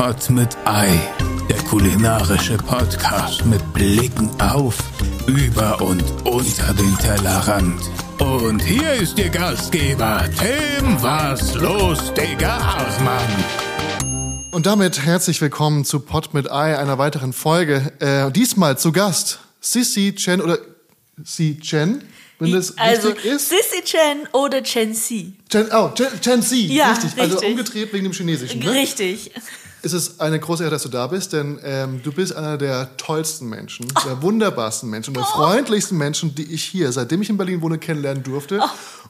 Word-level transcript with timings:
Pot 0.00 0.30
mit 0.30 0.56
Ei, 0.64 0.98
der 1.50 1.58
kulinarische 1.64 2.56
Podcast 2.56 3.44
mit 3.44 3.60
Blicken 3.74 4.30
auf, 4.40 4.78
über 5.26 5.78
und 5.82 6.02
unter 6.24 6.72
den 6.72 6.96
Tellerrand. 6.96 7.78
Und 8.18 8.60
hier 8.60 8.94
ist 8.94 9.18
Ihr 9.18 9.28
Gastgeber, 9.28 10.24
Tim 10.38 11.02
Was 11.02 11.54
los, 11.56 12.14
Digga 12.14 12.78
Hartmann. 12.78 13.44
Und 14.52 14.64
damit 14.64 15.04
herzlich 15.04 15.38
willkommen 15.42 15.84
zu 15.84 16.00
Pot 16.00 16.32
mit 16.32 16.50
Ei, 16.50 16.78
einer 16.78 16.96
weiteren 16.96 17.34
Folge. 17.34 17.92
Äh, 17.98 18.32
diesmal 18.32 18.78
zu 18.78 18.92
Gast 18.92 19.40
Sissy 19.60 20.14
Chen 20.14 20.40
oder 20.40 20.60
Si 21.22 21.60
Chen, 21.60 22.02
wenn 22.38 22.52
das 22.52 22.78
also, 22.78 23.08
richtig 23.08 23.32
ist. 23.32 23.50
Sissy 23.50 23.82
Chen 23.84 24.26
oder 24.32 24.62
Chen 24.62 24.94
Si. 24.94 25.34
Chen, 25.50 25.66
oh, 25.74 25.90
Chen, 25.90 26.06
Chen 26.22 26.40
Si, 26.40 26.74
Ja, 26.74 26.92
richtig. 26.92 27.20
Also 27.20 27.34
richtig. 27.34 27.50
umgedreht 27.50 27.92
wegen 27.92 28.04
dem 28.04 28.14
Chinesischen. 28.14 28.60
Ne? 28.60 28.70
Richtig. 28.70 29.32
Es 29.82 29.94
ist 29.94 30.20
eine 30.20 30.38
große 30.38 30.62
Ehre, 30.62 30.72
dass 30.72 30.82
du 30.82 30.90
da 30.90 31.06
bist, 31.06 31.32
denn 31.32 31.58
ähm, 31.64 32.02
du 32.02 32.12
bist 32.12 32.36
einer 32.36 32.58
der 32.58 32.94
tollsten 32.98 33.48
Menschen, 33.48 33.86
der 34.04 34.20
wunderbarsten 34.20 34.90
Menschen 34.90 35.14
der 35.14 35.24
freundlichsten 35.24 35.96
Menschen, 35.96 36.34
die 36.34 36.52
ich 36.52 36.62
hier, 36.64 36.92
seitdem 36.92 37.22
ich 37.22 37.30
in 37.30 37.38
Berlin 37.38 37.62
wohne, 37.62 37.78
kennenlernen 37.78 38.22
durfte. 38.22 38.60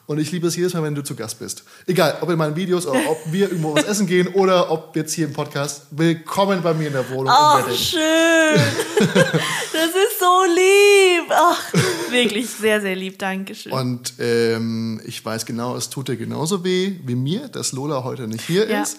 Und 0.05 0.17
ich 0.19 0.31
liebe 0.31 0.47
es 0.47 0.55
jedes 0.55 0.73
Mal, 0.73 0.83
wenn 0.83 0.95
du 0.95 1.03
zu 1.03 1.13
Gast 1.15 1.39
bist. 1.39 1.63
Egal, 1.87 2.17
ob 2.21 2.29
in 2.29 2.37
meinen 2.37 2.55
Videos 2.55 2.87
oder 2.87 2.99
ob 3.09 3.17
wir 3.31 3.49
irgendwo 3.49 3.75
was 3.75 3.83
essen 3.83 4.07
gehen 4.07 4.29
oder 4.29 4.71
ob 4.71 4.95
jetzt 4.95 5.13
hier 5.13 5.27
im 5.27 5.33
Podcast. 5.33 5.83
Willkommen 5.91 6.61
bei 6.61 6.73
mir 6.73 6.87
in 6.87 6.93
der 6.93 7.09
Wohnung 7.09 7.33
Ach, 7.35 7.59
in 7.59 7.65
Wedding. 7.65 7.77
schön. 7.77 8.61
Das 9.73 9.89
ist 9.89 10.19
so 10.19 10.43
lieb. 10.53 11.31
Ach, 11.31 11.73
wirklich 12.11 12.49
sehr, 12.49 12.79
sehr 12.81 12.95
lieb. 12.95 13.17
Dankeschön. 13.17 13.71
Und 13.71 14.13
ähm, 14.19 15.01
ich 15.05 15.23
weiß 15.25 15.45
genau, 15.45 15.75
es 15.75 15.89
tut 15.89 16.07
dir 16.07 16.17
genauso 16.17 16.63
weh 16.63 16.93
wie 17.03 17.15
mir, 17.15 17.47
dass 17.47 17.71
Lola 17.71 18.03
heute 18.03 18.27
nicht 18.27 18.45
hier 18.45 18.69
Ja. 18.69 18.83
ist. 18.83 18.97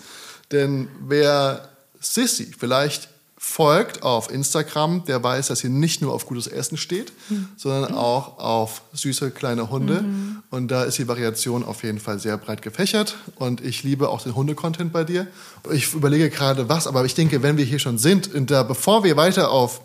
Denn 0.50 0.88
wer 1.06 1.68
Sissy 2.02 2.52
vielleicht 2.58 3.08
folgt 3.44 4.04
auf 4.04 4.30
Instagram, 4.30 5.04
der 5.04 5.20
weiß, 5.20 5.48
dass 5.48 5.58
sie 5.58 5.68
nicht 5.68 6.00
nur 6.00 6.12
auf 6.12 6.26
gutes 6.26 6.46
Essen 6.46 6.76
steht, 6.76 7.12
Hm. 7.26 7.48
sondern 7.56 7.92
auch 7.92 8.38
auf 8.38 8.82
süße 8.92 9.32
kleine 9.32 9.68
Hunde. 9.68 10.02
Mhm. 10.02 10.42
Und 10.50 10.68
da 10.68 10.84
ist 10.84 10.98
die 10.98 11.08
Variation 11.08 11.64
auf 11.64 11.82
jeden 11.82 11.98
Fall 11.98 12.20
sehr 12.20 12.36
breit 12.38 12.62
gefächert. 12.62 13.16
Und 13.34 13.60
ich 13.60 13.82
liebe 13.82 14.10
auch 14.10 14.22
den 14.22 14.36
Hunde-Content 14.36 14.92
bei 14.92 15.02
dir. 15.02 15.26
Ich 15.72 15.92
überlege 15.92 16.30
gerade 16.30 16.68
was, 16.68 16.86
aber 16.86 17.04
ich 17.04 17.16
denke, 17.16 17.42
wenn 17.42 17.56
wir 17.56 17.64
hier 17.64 17.80
schon 17.80 17.98
sind, 17.98 18.32
und 18.32 18.48
da, 18.52 18.62
bevor 18.62 19.02
wir 19.02 19.16
weiter 19.16 19.50
auf 19.50 19.80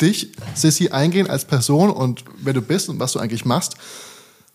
dich, 0.00 0.30
Sissy, 0.54 0.90
eingehen 0.90 1.28
als 1.28 1.44
Person 1.44 1.90
und 1.90 2.24
wer 2.38 2.52
du 2.52 2.62
bist 2.62 2.88
und 2.88 3.00
was 3.00 3.12
du 3.12 3.18
eigentlich 3.18 3.44
machst, 3.44 3.74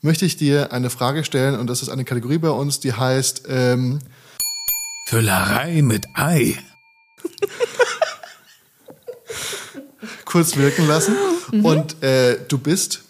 möchte 0.01 0.25
ich 0.25 0.37
dir 0.37 0.71
eine 0.71 0.89
Frage 0.89 1.25
stellen. 1.25 1.59
Und 1.59 1.67
das 1.67 1.81
ist 1.81 1.89
eine 1.89 2.05
Kategorie 2.05 2.37
bei 2.37 2.51
uns, 2.51 2.79
die 2.79 2.93
heißt 2.93 3.43
ähm, 3.49 3.99
Füllerei 5.09 5.81
mit 5.81 6.07
Ei. 6.13 6.57
kurz 10.25 10.57
wirken 10.57 10.87
lassen. 10.87 11.15
Und 11.63 12.03
äh, 12.03 12.39
du 12.47 12.57
bist 12.57 13.03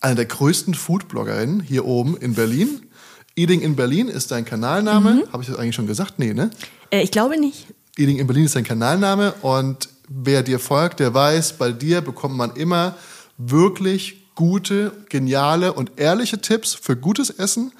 eine 0.00 0.16
der 0.16 0.26
größten 0.26 0.74
Foodbloggerinnen 0.74 1.60
hier 1.60 1.86
oben 1.86 2.16
in 2.16 2.34
Berlin. 2.34 2.82
Eating 3.36 3.62
in 3.62 3.74
Berlin 3.74 4.08
ist 4.08 4.30
dein 4.30 4.44
Kanalname. 4.44 5.24
Habe 5.32 5.42
ich 5.42 5.48
das 5.48 5.58
eigentlich 5.58 5.74
schon 5.74 5.86
gesagt? 5.86 6.18
Nee, 6.18 6.34
ne? 6.34 6.50
Äh, 6.90 7.02
ich 7.02 7.10
glaube 7.10 7.40
nicht. 7.40 7.66
Eating 7.96 8.18
in 8.18 8.26
Berlin 8.26 8.44
ist 8.44 8.54
dein 8.54 8.64
Kanalname. 8.64 9.32
Und 9.42 9.88
wer 10.08 10.42
dir 10.42 10.58
folgt, 10.58 11.00
der 11.00 11.14
weiß, 11.14 11.54
bei 11.54 11.72
dir 11.72 12.00
bekommt 12.00 12.36
man 12.36 12.54
immer 12.54 12.96
wirklich 13.38 14.24
gute, 14.34 14.92
geniale 15.08 15.72
und 15.72 15.92
ehrliche 15.96 16.38
Tipps 16.38 16.74
für 16.74 16.96
gutes 16.96 17.30
Essen. 17.30 17.72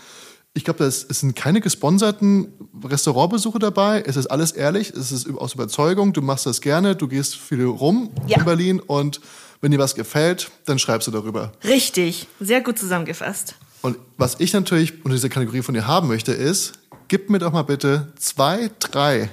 Ich 0.57 0.65
glaube, 0.65 0.85
es 0.85 1.01
sind 1.01 1.35
keine 1.35 1.61
gesponserten 1.61 2.47
Restaurantbesuche 2.85 3.59
dabei. 3.59 4.05
Es 4.07 4.15
ist 4.17 4.29
alles 4.29 4.53
ehrlich, 4.53 4.91
es 4.91 5.11
ist 5.11 5.29
aus 5.37 5.55
Überzeugung. 5.55 6.13
Du 6.13 6.23
machst 6.23 6.47
das 6.47 6.61
gerne, 6.61 6.95
du 6.95 7.09
gehst 7.09 7.35
viel 7.37 7.65
rum 7.65 8.11
Ja. 8.29 8.39
in 8.39 8.45
Berlin 8.45 8.81
und 8.81 9.21
wenn 9.61 9.73
dir 9.73 9.79
was 9.79 9.95
gefällt, 9.97 10.51
dann 10.67 10.79
schreibst 10.79 11.09
du 11.09 11.11
darüber. 11.11 11.51
Richtig. 11.65 12.29
Sehr 12.39 12.61
gut 12.61 12.79
zusammengefasst. 12.79 13.57
Und 13.83 13.97
was 14.17 14.37
ich 14.39 14.53
natürlich 14.53 14.93
unter 15.05 15.17
dieser 15.17 15.29
Kategorie 15.29 15.63
von 15.63 15.75
dir 15.75 15.87
haben 15.89 16.07
möchte, 16.07 16.33
ist, 16.33 16.75
gib 17.09 17.31
mir 17.31 17.39
doch 17.41 17.53
mal 17.53 17.63
bitte 17.63 18.13
zwei, 18.19 18.71
drei 18.79 19.31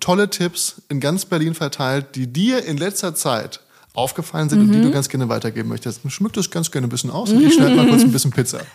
tolle 0.00 0.30
Tipps 0.30 0.76
in 0.88 1.00
ganz 1.00 1.26
Berlin 1.26 1.54
verteilt, 1.54 2.14
die 2.16 2.26
dir 2.32 2.64
in 2.64 2.76
letzter 2.78 3.14
Zeit 3.14 3.60
aufgefallen 3.94 4.48
sind 4.48 4.60
und 4.60 4.72
die 4.72 4.80
du 4.80 4.90
ganz 4.90 5.08
gerne 5.10 5.28
weitergeben 5.28 5.68
möchtest. 5.68 6.00
Schmück 6.10 6.32
das 6.32 6.50
ganz 6.50 6.70
gerne 6.70 6.86
ein 6.86 6.90
bisschen 6.90 7.10
aus 7.10 7.30
und 7.30 7.42
ich 7.46 7.52
schneide 7.54 7.74
mal 7.76 7.86
kurz 7.86 8.02
ein 8.02 8.10
bisschen 8.12 8.30
Pizza. 8.30 8.60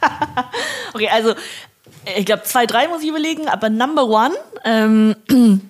Okay, 0.94 1.10
also 1.10 1.34
ich 2.18 2.26
glaube 2.26 2.44
zwei, 2.44 2.66
drei 2.66 2.88
muss 2.88 3.02
ich 3.04 3.10
überlegen, 3.10 3.48
aber 3.48 3.70
Number 3.70 4.06
One, 4.08 4.34
ähm, 4.64 5.16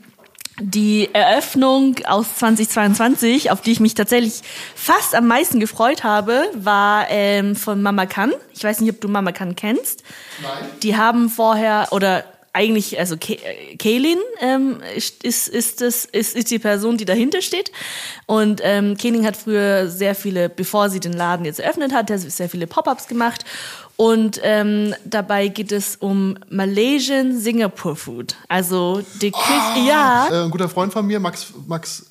die 0.59 1.09
Eröffnung 1.13 1.95
aus 2.05 2.35
2022, 2.37 3.51
auf 3.51 3.61
die 3.61 3.71
ich 3.71 3.79
mich 3.79 3.93
tatsächlich 3.93 4.41
fast 4.75 5.13
am 5.13 5.27
meisten 5.27 5.59
gefreut 5.59 6.03
habe, 6.03 6.45
war 6.55 7.05
ähm, 7.09 7.55
von 7.55 7.81
Mama 7.81 8.05
Kan. 8.07 8.33
Ich 8.53 8.63
weiß 8.63 8.81
nicht, 8.81 8.91
ob 8.91 8.99
du 9.01 9.07
Mama 9.07 9.31
Kan 9.31 9.55
kennst. 9.55 10.03
Nein. 10.41 10.51
Die 10.81 10.97
haben 10.97 11.29
vorher 11.29 11.87
oder 11.91 12.23
eigentlich, 12.53 12.97
also 12.97 13.17
Ke- 13.17 13.37
Kaylin 13.77 14.17
ähm, 14.41 14.81
ist, 14.95 15.23
ist, 15.23 15.47
ist, 15.47 15.79
das, 15.81 16.05
ist, 16.05 16.35
ist 16.35 16.49
die 16.49 16.57
Person, 16.57 16.97
die 16.97 17.05
dahinter 17.05 17.43
steht. 17.43 17.71
Und 18.25 18.61
ähm, 18.63 18.97
Kaylin 18.97 19.27
hat 19.27 19.37
früher 19.37 19.87
sehr 19.89 20.15
viele, 20.15 20.49
bevor 20.49 20.89
sie 20.89 20.99
den 20.99 21.13
Laden 21.13 21.45
jetzt 21.45 21.59
eröffnet 21.59 21.93
hat, 21.93 22.09
sehr 22.09 22.49
viele 22.49 22.65
Pop-ups 22.65 23.07
gemacht. 23.07 23.45
Und 23.97 24.39
ähm, 24.43 24.93
dabei 25.05 25.47
geht 25.47 25.71
es 25.71 25.95
um 25.95 26.37
Malaysian 26.49 27.37
Singapore 27.37 27.95
Food. 27.95 28.35
Also 28.47 29.01
die 29.21 29.31
Küche, 29.31 29.87
ja. 29.87 30.27
Äh, 30.29 30.43
ein 30.45 30.51
guter 30.51 30.69
Freund 30.69 30.93
von 30.93 31.05
mir, 31.05 31.19
Max, 31.19 31.51
Max 31.65 32.05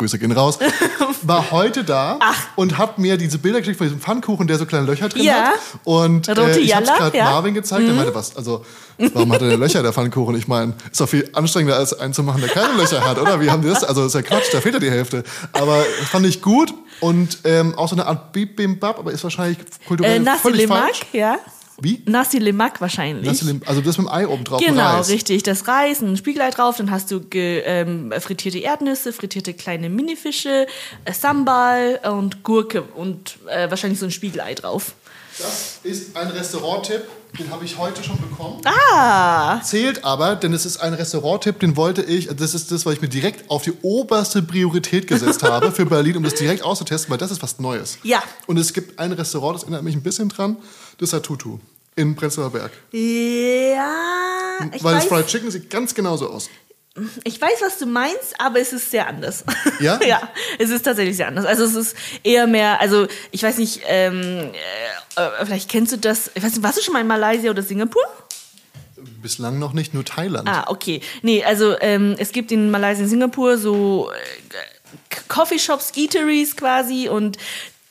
Grüße 0.00 0.18
gehen 0.18 0.32
raus, 0.32 0.58
war 1.22 1.52
heute 1.52 1.84
da 1.84 2.18
und 2.56 2.78
hat 2.78 2.98
mir 2.98 3.16
diese 3.16 3.38
Bilder 3.38 3.60
geschickt 3.60 3.78
von 3.78 3.86
diesem 3.86 4.00
Pfannkuchen, 4.00 4.48
der 4.48 4.58
so 4.58 4.66
kleine 4.66 4.86
Löcher 4.86 5.08
drin 5.08 5.22
Ja. 5.22 5.34
hat. 5.34 5.54
Und 5.84 6.26
äh, 6.26 6.58
ich 6.58 6.74
habe 6.74 6.84
gerade 6.84 7.16
ja. 7.16 7.26
Mhm. 7.26 7.30
Marvin 7.30 7.54
gezeigt. 7.54 7.86
Der 7.86 7.94
meinte, 7.94 8.12
was, 8.12 8.34
also, 8.36 8.64
warum 9.12 9.32
hat 9.32 9.42
er 9.42 9.50
denn 9.50 9.60
Löcher, 9.60 9.84
der 9.84 9.92
Pfannkuchen? 9.92 10.34
Ich 10.34 10.48
meine, 10.48 10.74
ist 10.90 11.00
doch 11.00 11.08
viel 11.08 11.30
anstrengender, 11.32 11.76
als 11.76 11.94
einen 11.96 12.12
zu 12.12 12.24
machen, 12.24 12.40
der 12.40 12.50
keine 12.50 12.72
Löcher 12.76 13.06
hat, 13.06 13.18
oder? 13.20 13.40
Wie 13.40 13.48
haben 13.52 13.62
die 13.62 13.68
das? 13.68 13.84
Also, 13.84 14.04
ist 14.04 14.14
ja 14.16 14.22
Quatsch, 14.22 14.52
da 14.52 14.60
fehlt 14.60 14.74
ja 14.74 14.80
die 14.80 14.90
Hälfte. 14.90 15.22
Aber 15.52 15.84
fand 16.10 16.26
ich 16.26 16.42
gut 16.42 16.74
und 16.98 17.38
ähm, 17.44 17.78
auch 17.78 17.88
so 17.88 17.94
eine 17.94 18.06
Art 18.06 18.32
Bibimbap, 18.32 18.98
aber 18.98 19.12
ist 19.12 19.22
wahrscheinlich 19.22 19.58
kulturell 19.86 20.26
Äh, 20.26 20.30
völlig 20.42 20.66
falsch. 20.66 21.02
ja. 21.12 21.36
Wie? 21.80 22.02
Nasi 22.06 22.38
Lemak 22.38 22.80
wahrscheinlich. 22.80 23.26
Nasi 23.26 23.44
Lim- 23.46 23.62
also 23.66 23.80
das 23.80 23.98
mit 23.98 24.06
dem 24.06 24.12
Ei 24.12 24.26
oben 24.28 24.44
drauf, 24.44 24.60
Genau, 24.64 24.96
Reis. 24.96 25.08
richtig. 25.08 25.42
Das 25.42 25.66
Reis, 25.66 26.00
ein 26.02 26.16
Spiegelei 26.16 26.50
drauf, 26.50 26.76
dann 26.76 26.90
hast 26.90 27.10
du 27.10 27.20
ge, 27.20 27.62
ähm, 27.66 28.12
frittierte 28.20 28.58
Erdnüsse, 28.58 29.12
frittierte 29.12 29.54
kleine 29.54 29.88
Minifische, 29.90 30.66
äh, 31.04 31.12
Sambal 31.12 32.00
und 32.12 32.42
Gurke 32.44 32.82
und 32.82 33.38
äh, 33.48 33.68
wahrscheinlich 33.70 33.98
so 33.98 34.04
ein 34.06 34.10
Spiegelei 34.12 34.54
drauf. 34.54 34.92
Das 35.36 35.80
ist 35.82 36.16
ein 36.16 36.28
Restauranttipp, 36.28 37.02
den 37.36 37.50
habe 37.50 37.64
ich 37.64 37.76
heute 37.76 38.04
schon 38.04 38.16
bekommen. 38.18 38.60
Ah, 38.64 39.60
Zählt 39.62 40.04
aber, 40.04 40.36
denn 40.36 40.52
es 40.52 40.64
ist 40.64 40.76
ein 40.76 40.94
Restauranttipp, 40.94 41.58
den 41.58 41.76
wollte 41.76 42.02
ich, 42.02 42.28
das 42.28 42.54
ist 42.54 42.70
das, 42.70 42.86
was 42.86 42.94
ich 42.94 43.00
mir 43.00 43.08
direkt 43.08 43.50
auf 43.50 43.62
die 43.62 43.72
oberste 43.82 44.42
Priorität 44.42 45.08
gesetzt 45.08 45.42
habe 45.42 45.72
für 45.72 45.86
Berlin, 45.86 46.18
um 46.18 46.22
das 46.22 46.36
direkt 46.36 46.62
auszutesten, 46.62 47.10
weil 47.10 47.18
das 47.18 47.32
ist 47.32 47.42
was 47.42 47.58
Neues. 47.58 47.98
Ja. 48.04 48.22
Und 48.46 48.58
es 48.58 48.72
gibt 48.72 49.00
ein 49.00 49.10
Restaurant, 49.10 49.56
das 49.56 49.62
erinnert 49.64 49.82
mich 49.82 49.96
ein 49.96 50.02
bisschen 50.04 50.28
dran, 50.28 50.56
das 50.98 51.12
ist 51.12 51.24
Tutu 51.24 51.58
in 51.96 52.14
Prenzlauer 52.16 52.50
Berg. 52.50 52.72
ja. 52.92 53.94
Ich 54.72 54.82
weil 54.84 54.94
das 54.94 55.04
weiß, 55.04 55.08
Fried 55.08 55.26
Chicken 55.26 55.50
sieht 55.50 55.70
ganz 55.70 55.94
genauso 55.94 56.28
aus. 56.28 56.48
ich 57.24 57.40
weiß, 57.40 57.60
was 57.60 57.78
du 57.78 57.86
meinst, 57.86 58.38
aber 58.38 58.60
es 58.60 58.72
ist 58.72 58.90
sehr 58.90 59.06
anders. 59.06 59.44
Ja? 59.80 60.00
ja, 60.06 60.28
es 60.58 60.70
ist 60.70 60.82
tatsächlich 60.82 61.16
sehr 61.16 61.28
anders. 61.28 61.44
Also 61.44 61.64
es 61.64 61.74
ist 61.74 61.96
eher 62.22 62.46
mehr, 62.46 62.80
also 62.80 63.06
ich 63.30 63.42
weiß 63.42 63.58
nicht, 63.58 63.82
ähm, 63.86 64.50
äh, 65.16 65.20
äh, 65.20 65.44
vielleicht 65.44 65.68
kennst 65.68 65.92
du 65.92 65.98
das, 65.98 66.30
ich 66.34 66.42
weiß 66.42 66.52
nicht, 66.52 66.62
warst 66.62 66.78
du 66.78 66.82
schon 66.82 66.92
mal 66.92 67.00
in 67.00 67.06
Malaysia 67.06 67.50
oder 67.50 67.62
Singapur? 67.62 68.02
Bislang 69.22 69.58
noch 69.58 69.72
nicht, 69.72 69.92
nur 69.92 70.04
Thailand. 70.04 70.48
Ah, 70.48 70.64
okay. 70.68 71.00
Nee, 71.22 71.44
also 71.44 71.78
ähm, 71.80 72.14
es 72.18 72.32
gibt 72.32 72.52
in 72.52 72.70
Malaysia 72.70 73.02
und 73.02 73.08
Singapur 73.08 73.58
so 73.58 74.10
äh, 74.10 75.24
Coffeeshops, 75.28 75.92
Eateries 75.96 76.56
quasi 76.56 77.08
und 77.08 77.38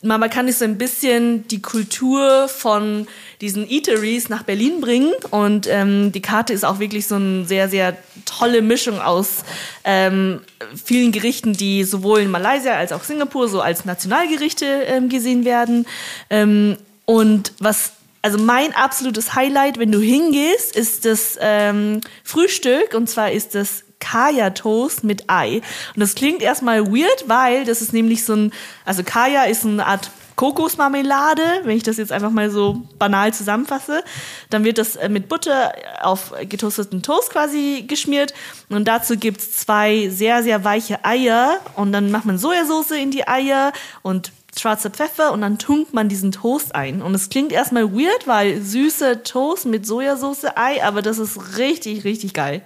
man 0.03 0.29
kann 0.29 0.45
nicht 0.45 0.57
so 0.57 0.65
ein 0.65 0.77
bisschen 0.77 1.47
die 1.47 1.61
Kultur 1.61 2.47
von 2.49 3.07
diesen 3.41 3.69
Eateries 3.69 4.29
nach 4.29 4.43
Berlin 4.43 4.81
bringen 4.81 5.13
und 5.31 5.67
ähm, 5.67 6.11
die 6.11 6.21
Karte 6.21 6.53
ist 6.53 6.65
auch 6.65 6.79
wirklich 6.79 7.07
so 7.07 7.15
eine 7.15 7.45
sehr, 7.45 7.69
sehr 7.69 7.95
tolle 8.25 8.61
Mischung 8.61 8.99
aus 8.99 9.43
ähm, 9.83 10.41
vielen 10.83 11.11
Gerichten, 11.11 11.53
die 11.53 11.83
sowohl 11.83 12.21
in 12.21 12.31
Malaysia 12.31 12.73
als 12.73 12.91
auch 12.91 13.03
Singapur 13.03 13.47
so 13.47 13.61
als 13.61 13.85
Nationalgerichte 13.85 14.65
ähm, 14.65 15.09
gesehen 15.09 15.45
werden. 15.45 15.85
Ähm, 16.29 16.77
und 17.05 17.53
was 17.59 17.93
also 18.21 18.37
mein 18.37 18.73
absolutes 18.73 19.35
Highlight, 19.35 19.77
wenn 19.79 19.91
du 19.91 19.99
hingehst, 19.99 20.75
ist 20.75 21.03
das 21.03 21.37
ähm, 21.41 21.99
Frühstück 22.23 22.93
und 22.93 23.09
zwar 23.09 23.31
ist 23.31 23.53
das 23.53 23.83
Kaya 24.03 24.49
Toast 24.49 25.03
mit 25.03 25.29
Ei. 25.29 25.61
Und 25.95 25.99
das 25.99 26.15
klingt 26.15 26.41
erstmal 26.41 26.85
weird, 26.87 27.25
weil 27.27 27.63
das 27.63 27.81
ist 27.81 27.93
nämlich 27.93 28.25
so 28.25 28.35
ein, 28.35 28.53
also 28.85 29.03
Kaya 29.03 29.43
ist 29.45 29.65
eine 29.65 29.85
Art 29.85 30.11
Kokosmarmelade, 30.35 31.43
wenn 31.63 31.77
ich 31.77 31.83
das 31.83 31.97
jetzt 31.97 32.11
einfach 32.11 32.31
mal 32.31 32.49
so 32.49 32.81
banal 32.97 33.33
zusammenfasse. 33.33 34.03
Dann 34.49 34.63
wird 34.63 34.77
das 34.77 34.95
äh, 34.95 35.07
mit 35.07 35.29
Butter 35.29 35.73
auf 36.01 36.33
getoasteten 36.49 37.03
Toast 37.03 37.29
quasi 37.29 37.85
geschmiert. 37.87 38.33
Und 38.69 38.87
dazu 38.87 39.15
gibt's 39.15 39.53
zwei 39.53 40.09
sehr, 40.09 40.43
sehr 40.43 40.63
weiche 40.63 41.05
Eier. 41.05 41.59
Und 41.75 41.91
dann 41.91 42.11
macht 42.11 42.25
man 42.25 42.37
Sojasauce 42.37 42.91
in 42.91 43.11
die 43.11 43.27
Eier 43.27 43.73
und 44.01 44.31
schwarzer 44.59 44.89
Pfeffer 44.89 45.31
und 45.31 45.41
dann 45.41 45.57
tunkt 45.57 45.93
man 45.93 46.09
diesen 46.09 46.31
Toast 46.31 46.75
ein. 46.75 47.01
Und 47.01 47.15
es 47.15 47.29
klingt 47.29 47.51
erstmal 47.51 47.91
weird, 47.93 48.27
weil 48.27 48.61
süßer 48.61 49.23
Toast 49.23 49.65
mit 49.65 49.85
Sojasauce, 49.85 50.45
Ei, 50.55 50.83
aber 50.83 51.01
das 51.01 51.17
ist 51.17 51.57
richtig, 51.57 52.03
richtig 52.03 52.33
geil. 52.33 52.61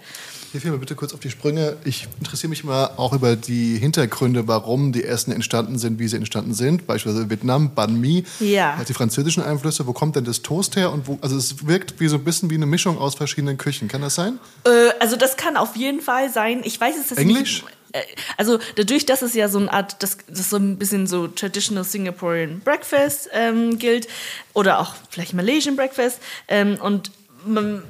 Hilf 0.53 0.63
mir 0.63 0.77
bitte 0.77 0.95
kurz 0.95 1.13
auf 1.13 1.19
die 1.19 1.29
Sprünge. 1.29 1.75
Ich 1.83 2.07
interessiere 2.19 2.49
mich 2.49 2.63
immer 2.63 2.91
auch 2.97 3.11
über 3.13 3.35
die 3.35 3.77
Hintergründe, 3.77 4.47
warum 4.47 4.91
die 4.93 5.03
Essen 5.03 5.31
entstanden 5.31 5.77
sind, 5.77 5.99
wie 5.99 6.07
sie 6.07 6.15
entstanden 6.15 6.53
sind. 6.53 6.87
Beispielsweise 6.87 7.29
Vietnam, 7.29 7.75
Banh 7.75 7.99
Mi, 7.99 8.23
Ja. 8.39 8.71
also 8.73 8.85
die 8.85 8.93
französischen 8.93 9.43
Einflüsse. 9.43 9.85
Wo 9.87 9.93
kommt 9.93 10.15
denn 10.15 10.23
das 10.23 10.41
Toast 10.41 10.75
her? 10.77 10.91
Und 10.91 11.07
wo, 11.07 11.19
also 11.21 11.35
es 11.37 11.67
wirkt 11.67 11.99
wie 11.99 12.07
so 12.07 12.15
ein 12.15 12.23
bisschen 12.23 12.49
wie 12.49 12.55
eine 12.55 12.65
Mischung 12.65 12.97
aus 12.97 13.15
verschiedenen 13.15 13.57
Küchen. 13.57 13.87
Kann 13.87 14.01
das 14.01 14.15
sein? 14.15 14.39
Äh, 14.63 14.69
also 14.99 15.15
das 15.17 15.35
kann 15.37 15.57
auf 15.57 15.75
jeden 15.75 16.01
Fall 16.01 16.31
sein. 16.31 16.61
Ich 16.63 16.79
weiß 16.79 16.95
es 16.97 17.09
jetzt 17.09 17.19
Englisch? 17.19 17.63
nicht. 17.63 17.73
Äh, 17.91 18.01
Also 18.37 18.57
dadurch, 18.75 19.05
dass 19.05 19.21
es 19.21 19.33
ja 19.33 19.49
so 19.49 19.59
eine 19.59 19.71
Art, 19.71 20.01
das, 20.01 20.17
das 20.29 20.49
so 20.49 20.57
ein 20.57 20.77
bisschen 20.77 21.07
so 21.07 21.27
traditional 21.27 21.83
Singaporean 21.83 22.61
Breakfast 22.61 23.29
ähm, 23.33 23.77
gilt 23.79 24.07
oder 24.53 24.79
auch 24.79 24.93
vielleicht 25.09 25.33
Malaysian 25.33 25.75
Breakfast 25.75 26.19
ähm, 26.47 26.77
und 26.81 27.11
man, 27.45 27.83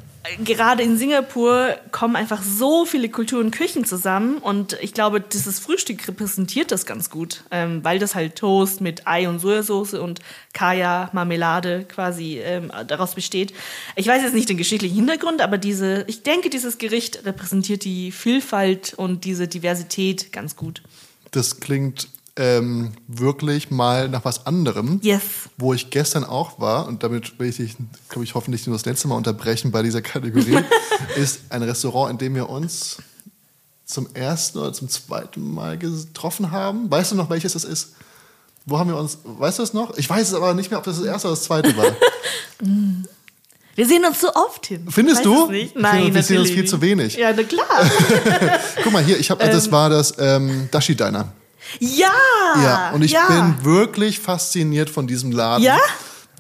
gerade 0.44 0.83
in 0.83 0.97
Singapur 0.97 1.75
kommen 1.91 2.15
einfach 2.15 2.41
so 2.44 2.85
viele 2.85 3.09
Kulturen 3.09 3.45
und 3.45 3.51
Küchen 3.51 3.85
zusammen 3.85 4.38
und 4.38 4.77
ich 4.81 4.94
glaube, 4.94 5.21
dieses 5.21 5.59
Frühstück 5.59 6.07
repräsentiert 6.07 6.71
das 6.71 6.85
ganz 6.85 7.09
gut, 7.09 7.44
ähm, 7.51 7.83
weil 7.83 8.00
das 8.00 8.15
halt 8.15 8.35
Toast 8.35 8.81
mit 8.81 9.07
Ei 9.07 9.27
und 9.27 9.39
Sojasauce 9.39 9.95
und 9.95 10.19
Kaya, 10.53 11.09
Marmelade 11.13 11.85
quasi 11.85 12.39
ähm, 12.39 12.71
daraus 12.88 13.15
besteht. 13.15 13.53
Ich 13.95 14.07
weiß 14.07 14.24
jetzt 14.24 14.33
nicht 14.33 14.50
den 14.50 14.57
geschichtlichen 14.57 14.95
Hintergrund, 14.95 15.41
aber 15.41 15.57
diese, 15.57 16.03
ich 16.07 16.24
denke, 16.24 16.50
dieses 16.50 16.77
Gericht 16.77 17.25
repräsentiert 17.25 17.83
die 17.83 18.12
Vielfalt 18.12 18.94
und 18.95 19.25
diese 19.25 19.47
Diversität 19.47 20.31
ganz 20.31 20.56
gut. 20.56 20.81
Das 21.31 21.59
klingt 21.59 22.07
ähm, 22.38 22.92
wirklich 23.07 23.72
mal 23.72 24.10
nach 24.10 24.24
was 24.24 24.45
anderem. 24.45 25.00
Yes. 25.04 25.22
Wo 25.57 25.74
ich 25.74 25.89
gestern 25.89 26.24
auch 26.24 26.60
war, 26.60 26.88
und 26.88 27.04
damit 27.04 27.39
will 27.39 27.50
ich 27.50 27.57
dich, 27.57 27.75
glaube 28.10 28.24
ich, 28.24 28.36
hoffentlich 28.36 28.66
nur 28.68 28.75
das 28.75 28.86
letzte 28.86 29.07
Mal 29.07 29.16
unterbrechen 29.16 29.72
bei 29.72 29.81
dieser 29.81 30.01
Kategorie, 30.01 30.60
ist 31.16 31.42
ein 31.50 31.63
Restaurant, 31.63 32.12
in 32.12 32.18
dem 32.18 32.36
wir 32.36 32.50
uns 32.50 32.98
zum 33.86 34.07
ersten 34.13 34.60
oder 34.60 34.74
zum 34.74 34.89
zweiten 34.89 35.54
Mal 35.54 35.78
getroffen 35.78 36.51
haben. 36.51 36.89
Weißt 36.92 37.12
du 37.12 37.16
noch, 37.16 37.30
welches 37.30 37.54
das 37.54 37.63
ist? 37.63 37.94
Wo 38.66 38.78
haben 38.78 38.90
wir 38.90 38.98
uns, 38.98 39.18
weißt 39.24 39.60
du 39.60 39.63
es 39.63 39.74
noch? 39.74 39.98
Ich 39.98 40.10
weiß 40.10 40.28
es 40.28 40.33
aber 40.33 40.54
nicht 40.54 40.69
mehr, 40.69 40.78
ob 40.78 40.86
das 40.86 40.98
das 40.98 41.06
erste 41.06 41.28
oder 41.30 41.36
das 41.36 41.45
zweite 41.45 41.75
war. 41.78 41.86
Wir 43.75 43.86
sehen 43.86 44.04
uns 44.06 44.19
so 44.19 44.33
oft 44.33 44.66
hin. 44.66 44.88
Findest 44.90 45.24
du? 45.24 45.45
finde, 45.45 45.69
Nein, 45.75 46.12
wir 46.12 46.24
sehen 46.24 46.40
uns 46.40 46.50
viel 46.50 46.66
zu 46.66 46.81
wenig. 46.81 47.16
Ja, 47.16 47.31
na 47.31 47.44
klar. 47.44 47.68
Guck 48.83 48.92
mal 48.92 49.04
hier, 49.04 49.19
ich 49.19 49.30
habe, 49.30 49.45
das 49.45 49.72
war 49.72 49.88
das 49.92 50.16
ähm, 50.18 50.68
Dashi 50.72 50.95
Diner. 50.95 51.31
Ja. 51.80 52.12
Ja, 52.64 52.92
und 52.92 53.02
ich 53.02 53.12
ja. 53.12 53.28
bin 53.28 53.64
wirklich 53.64 54.19
fasziniert 54.19 54.90
von 54.90 55.08
diesem 55.08 55.31
Laden. 55.31 55.64
Ja? 55.64 55.80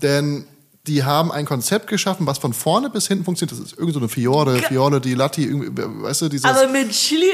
Denn 0.01 0.45
die 0.87 1.03
haben 1.03 1.31
ein 1.31 1.45
Konzept 1.45 1.87
geschaffen, 1.87 2.25
was 2.27 2.37
von 2.37 2.53
vorne 2.53 2.89
bis 2.89 3.07
hinten 3.07 3.25
funktioniert. 3.25 3.59
Das 3.59 3.65
ist 3.65 3.77
irgend 3.77 3.93
so 3.93 3.99
eine 3.99 4.09
Fiore, 4.09 4.59
Fiore 4.59 5.01
di 5.01 5.13
Latti, 5.13 5.43
irgendwie, 5.43 5.69
weißt 5.75 6.21
du, 6.23 6.29
dieses. 6.29 6.45
Aber 6.45 6.67
mit 6.67 6.91
Chiliöl? 6.91 7.33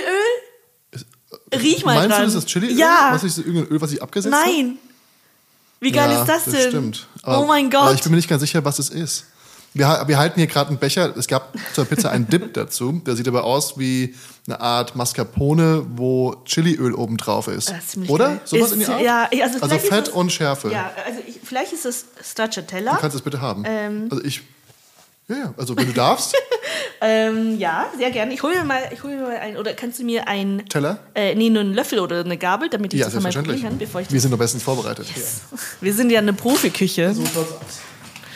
Riech 1.53 1.85
mal 1.85 1.95
meinst 1.95 2.11
dran. 2.11 2.19
du, 2.21 2.25
das 2.25 2.35
ist 2.35 2.47
Chili? 2.47 2.73
Ja. 2.73 3.09
Was 3.11 3.23
ist 3.23 3.37
das, 3.37 3.45
irgendein 3.45 3.71
Öl, 3.71 3.81
was 3.81 3.91
ich 3.91 4.01
abgesetzt 4.01 4.33
habe? 4.33 4.45
Nein. 4.45 4.77
Wie 5.79 5.91
geil 5.91 6.09
ja, 6.11 6.21
ist 6.21 6.27
das 6.27 6.45
denn? 6.45 6.69
stimmt. 6.69 7.07
oh 7.25 7.45
mein 7.47 7.67
Aber 7.75 7.87
Gott. 7.87 7.95
ich 7.95 8.01
bin 8.03 8.11
mir 8.11 8.17
nicht 8.17 8.29
ganz 8.29 8.41
sicher, 8.41 8.63
was 8.63 8.79
es 8.79 8.89
ist. 8.89 9.25
Wir, 9.73 10.03
wir 10.05 10.17
halten 10.17 10.39
hier 10.39 10.47
gerade 10.47 10.69
einen 10.69 10.77
Becher. 10.77 11.15
Es 11.17 11.27
gab 11.27 11.53
zur 11.73 11.85
Pizza 11.85 12.11
einen 12.11 12.27
Dip 12.27 12.53
dazu. 12.53 13.01
Der 13.05 13.15
sieht 13.15 13.27
aber 13.27 13.43
aus 13.43 13.77
wie 13.79 14.13
eine 14.47 14.59
Art 14.59 14.95
Mascarpone, 14.95 15.85
wo 15.95 16.35
Chiliöl 16.45 16.93
oben 16.93 17.17
drauf 17.17 17.47
ist. 17.47 17.69
Das 17.69 17.95
ist 17.95 18.09
Oder? 18.09 18.27
geil. 18.29 18.41
Sowas 18.45 18.67
Ist- 18.67 18.73
in 18.73 18.79
die 18.81 18.85
Art? 18.87 19.01
ja, 19.01 19.29
also 19.43 19.59
also 19.61 19.77
Fett 19.79 20.07
es- 20.07 20.13
und 20.13 20.31
Schärfe. 20.31 20.71
Ja, 20.71 20.91
also 21.05 21.19
ich, 21.25 21.39
vielleicht 21.43 21.73
ist 21.73 21.85
es 21.85 22.05
Stracciatella. 22.23 22.93
Du 22.93 22.99
kannst 22.99 23.15
es 23.15 23.21
bitte 23.21 23.41
haben. 23.41 23.63
Ähm. 23.65 24.07
Also 24.11 24.23
ich. 24.23 24.41
Ja, 25.29 25.37
ja, 25.37 25.53
also 25.57 25.75
wenn 25.77 25.87
du 25.87 25.93
darfst. 25.93 26.35
Ähm, 27.05 27.59
ja, 27.59 27.87
sehr 27.97 28.11
gerne. 28.11 28.33
Ich 28.33 28.41
hole 28.43 28.55
mir 28.57 28.63
mal, 28.63 28.79
ich 28.93 29.03
hole 29.03 29.17
mir 29.17 29.23
mal 29.23 29.35
ein, 29.35 29.57
oder 29.57 29.73
kannst 29.73 29.99
du 29.99 30.05
mir 30.05 30.25
ein 30.29 30.63
Teller? 30.69 30.99
Äh, 31.13 31.35
nee, 31.35 31.49
nur 31.49 31.59
einen 31.59 31.73
Löffel 31.73 31.99
oder 31.99 32.21
eine 32.21 32.37
Gabel, 32.37 32.69
damit 32.69 32.93
ich 32.93 33.01
ja, 33.01 33.07
das 33.07 33.15
nochmal 33.15 33.33
probieren 33.33 33.61
kann, 33.61 33.77
bevor 33.77 33.99
ich 33.99 34.09
Wir 34.09 34.21
sind 34.21 34.31
doch 34.31 34.37
bestens 34.37 34.63
vorbereitet. 34.63 35.07
Wir 35.81 35.93
sind 35.93 36.11
ja 36.11 36.19
eine 36.19 36.31
Profiküche. 36.31 37.13
So 37.13 37.25
schaut's 37.25 37.51
aus. 37.51 37.81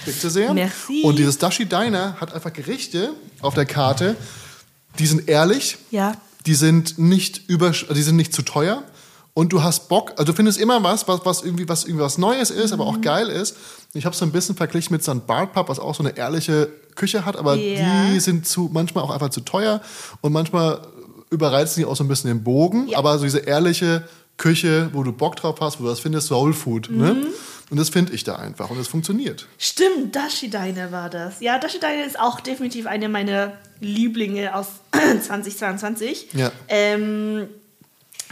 Bitte 0.08 0.30
sehr. 0.30 0.54
Merci. 0.54 1.02
Und 1.04 1.18
dieses 1.20 1.38
Dashi 1.38 1.66
Diner 1.66 2.16
hat 2.20 2.34
einfach 2.34 2.52
Gerichte 2.54 3.12
auf 3.42 3.54
der 3.54 3.66
Karte, 3.66 4.16
die 5.00 5.06
sind 5.06 5.28
ehrlich, 5.30 5.78
Ja. 5.92 6.16
die 6.46 6.56
sind 6.56 6.98
nicht 6.98 7.48
über, 7.50 7.72
die 7.72 8.02
sind 8.02 8.16
nicht 8.16 8.34
zu 8.34 8.42
teuer. 8.42 8.84
Und 9.34 9.54
du 9.54 9.62
hast 9.62 9.88
Bock, 9.88 10.12
also 10.18 10.24
du 10.32 10.34
findest 10.34 10.60
immer 10.60 10.82
was, 10.82 11.08
was, 11.08 11.20
was 11.24 11.44
irgendwie 11.44 11.70
was 11.70 11.84
irgendwie 11.84 12.04
was 12.04 12.18
Neues 12.18 12.50
ist, 12.50 12.72
aber 12.74 12.86
Mhm. 12.86 12.90
auch 12.90 13.02
geil 13.02 13.28
ist. 13.30 13.56
Ich 13.94 14.06
habe 14.06 14.14
es 14.14 14.20
so 14.20 14.26
ein 14.26 14.32
bisschen 14.32 14.56
verglichen 14.56 14.94
mit 14.96 15.04
St. 15.04 15.28
Bart 15.28 15.54
Pub, 15.54 15.70
was 15.70 15.78
auch 15.78 15.94
so 15.94 16.02
eine 16.02 16.18
ehrliche 16.18 16.70
Küche 16.96 17.24
hat, 17.24 17.36
aber 17.36 17.54
Ja. 17.56 18.06
die 18.12 18.20
sind 18.20 18.48
zu, 18.48 18.70
manchmal 18.74 19.04
auch 19.04 19.12
einfach 19.12 19.30
zu 19.30 19.42
teuer 19.42 19.80
und 20.22 20.34
manchmal 20.34 20.82
überreizen 21.30 21.82
die 21.82 21.86
auch 21.86 21.96
so 21.96 22.04
ein 22.04 22.08
bisschen 22.08 22.30
den 22.30 22.44
Bogen. 22.44 22.88
Ja. 22.88 22.98
Aber 22.98 23.18
so 23.20 23.26
diese 23.26 23.40
ehrliche 23.40 24.08
Küche, 24.38 24.90
wo 24.94 25.04
du 25.04 25.12
Bock 25.12 25.36
drauf 25.36 25.58
hast, 25.62 25.80
wo 25.80 25.84
du 25.84 25.90
das 25.90 26.00
findest, 26.00 26.28
Soul 26.28 26.54
Food. 26.54 26.90
Ne? 26.90 27.28
Und 27.70 27.78
das 27.78 27.90
finde 27.90 28.14
ich 28.14 28.24
da 28.24 28.38
einfach 28.38 28.70
und 28.70 28.80
es 28.80 28.88
funktioniert. 28.88 29.46
Stimmt, 29.58 30.16
Dashi 30.16 30.50
Diner 30.50 30.92
war 30.92 31.10
das. 31.10 31.42
Ja, 31.42 31.60
Dashi 31.60 31.80
Diner 31.80 32.06
ist 32.06 32.18
auch 32.18 32.40
definitiv 32.40 32.88
eine 32.88 33.10
meiner 33.10 33.58
Lieblinge 33.82 34.56
aus 34.56 34.68
2022. 34.92 36.30
Ja. 36.34 36.52
Ähm, 36.70 37.50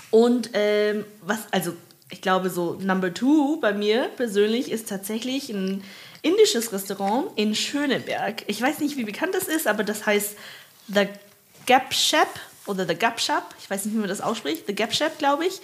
und 0.09 0.51
ähm, 0.53 1.03
was, 1.21 1.39
also 1.51 1.73
ich 2.09 2.21
glaube 2.21 2.49
so 2.49 2.77
Number 2.81 3.13
Two 3.13 3.59
bei 3.59 3.73
mir 3.73 4.09
persönlich 4.15 4.71
ist 4.71 4.87
tatsächlich 4.87 5.49
ein 5.49 5.83
indisches 6.21 6.71
Restaurant 6.71 7.27
in 7.35 7.55
Schöneberg. 7.55 8.43
Ich 8.47 8.61
weiß 8.61 8.79
nicht, 8.79 8.95
wie 8.95 9.03
bekannt 9.03 9.35
das 9.35 9.49
ist, 9.49 9.67
aber 9.67 9.83
das 9.83 10.05
heißt 10.05 10.35
The 10.88 11.07
Gap 11.65 11.93
Shop 11.93 12.29
oder 12.67 12.88
The 12.88 12.95
Gap 12.95 13.19
Shop. 13.19 13.43
Ich 13.59 13.69
weiß 13.69 13.85
nicht, 13.85 13.95
wie 13.95 13.99
man 13.99 14.09
das 14.09 14.21
ausspricht. 14.21 14.65
The 14.67 14.73
Gap 14.73 14.93
Shop, 14.93 15.17
glaube 15.17 15.45
ich. 15.45 15.59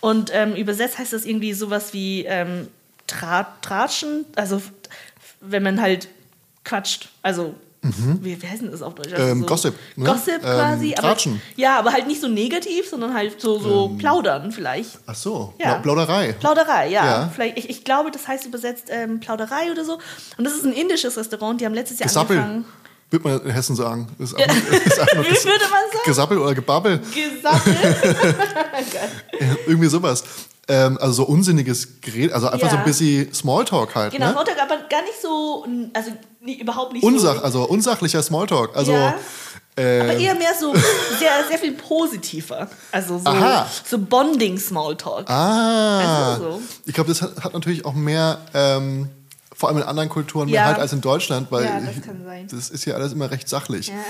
Und 0.00 0.30
ähm, 0.32 0.56
übersetzt 0.56 0.98
heißt 0.98 1.12
das 1.12 1.26
irgendwie 1.26 1.52
sowas 1.52 1.92
wie 1.92 2.24
ähm, 2.24 2.68
Tra 3.10 3.46
Tratschen, 3.62 4.24
also 4.36 4.60
wenn 5.40 5.62
man 5.62 5.80
halt 5.80 6.08
quatscht. 6.64 7.08
Also, 7.22 7.54
wie, 7.82 8.40
wie 8.42 8.46
heißt 8.46 8.60
denn 8.60 8.70
das 8.70 8.82
auf 8.82 8.94
Deutsch? 8.94 9.12
Also 9.14 9.24
Mhm. 9.34 9.40
Ähm, 9.40 9.46
Gossip, 9.46 9.74
ne? 9.96 10.04
Gossip 10.04 10.34
Ähm, 10.34 10.40
quasi. 10.42 10.92
aber, 10.92 11.08
Tratschen. 11.08 11.40
ja, 11.56 11.78
aber 11.78 11.92
halt 11.94 12.06
nicht 12.06 12.20
so 12.20 12.28
negativ, 12.28 12.88
sondern 12.90 13.14
halt 13.14 13.40
so, 13.40 13.58
so 13.58 13.88
plaudern 13.98 14.52
vielleicht. 14.52 14.98
Ach 15.06 15.14
so, 15.14 15.54
Ja. 15.58 15.74
Pla- 15.76 15.78
Plauderei. 15.94 16.32
Plauderei, 16.34 16.88
ja. 16.90 17.04
Ja. 17.06 17.30
Vielleicht, 17.34 17.56
ich, 17.58 17.70
ich 17.70 17.84
glaube, 17.84 18.10
das 18.10 18.28
heißt 18.28 18.44
übersetzt 18.44 18.88
ähm, 18.90 19.18
Plauderei 19.20 19.70
oder 19.72 19.84
so. 19.86 19.94
Und 20.36 20.44
das 20.44 20.52
ist 20.54 20.64
ein 20.66 20.72
indisches 20.74 21.16
Restaurant, 21.16 21.58
die 21.60 21.64
haben 21.64 21.72
letztes 21.74 21.98
Jahr 22.00 22.08
Gesappel, 22.08 22.36
angefangen. 22.36 22.64
würde 23.10 23.28
man 23.28 23.40
in 23.46 23.50
Hessen 23.50 23.74
sagen. 23.74 24.08
Ist 24.18 24.34
einfach, 24.36 24.54
ist 24.72 24.98
Wie 24.98 25.48
würde 25.48 25.64
man 25.70 25.80
sagen? 25.90 26.02
Gesappel 26.04 26.36
oder 26.38 26.54
Gebabbel, 26.54 26.98
Gesappel. 27.14 27.74
Ja, 29.40 29.46
irgendwie 29.66 29.88
sowas. 29.88 30.22
Ähm, 30.72 30.98
also 31.00 31.12
so 31.14 31.24
unsinniges 31.24 32.00
Gerät, 32.00 32.32
also 32.32 32.46
einfach 32.46 32.66
Ja. 32.68 32.70
so 32.70 32.76
ein 32.76 32.84
bisschen 32.84 33.34
Smalltalk 33.34 33.92
halt. 33.96 34.12
Genau, 34.12 34.26
ne? 34.28 34.34
Sonntag, 34.34 34.54
aber 34.62 34.76
gar 34.88 35.02
nicht 35.02 35.20
so, 35.20 35.66
also 35.92 36.12
nie, 36.40 36.60
überhaupt 36.60 36.92
nicht 36.92 37.02
Unsach, 37.02 37.36
so. 37.38 37.42
also 37.42 37.62
unsachlicher 37.64 38.22
Smalltalk. 38.22 38.76
Also, 38.76 38.92
Ja. 38.92 39.14
äh, 39.76 40.00
Aber 40.02 40.12
eher 40.14 40.34
mehr 40.36 40.52
so 40.58 40.72
sehr, 41.18 41.30
sehr 41.48 41.58
viel 41.58 41.72
positiver. 41.72 42.68
Also 42.92 43.18
so, 43.18 43.26
Aha. 43.28 43.66
so 43.84 43.98
Bonding-Smalltalk. 43.98 45.28
ah, 45.28 46.34
Also 46.34 46.50
so. 46.52 46.62
ich 46.86 46.94
glaube, 46.94 47.08
das 47.08 47.20
hat, 47.22 47.42
hat 47.42 47.52
natürlich 47.52 47.84
auch 47.84 47.94
mehr, 47.94 48.38
ähm, 48.54 49.08
vor 49.56 49.68
allem 49.70 49.78
in 49.78 49.84
anderen 49.84 50.08
Kulturen, 50.08 50.46
mehr 50.50 50.60
Ja. 50.60 50.66
halt 50.66 50.78
als 50.78 50.92
in 50.92 51.00
Deutschland, 51.00 51.50
weil 51.50 51.64
Ja, 51.64 51.80
das 51.80 52.00
kann 52.04 52.22
sein. 52.24 52.46
das 52.48 52.70
ist 52.70 52.84
hier 52.84 52.94
alles 52.94 53.12
immer 53.12 53.28
recht 53.30 53.48
sachlich. 53.48 53.90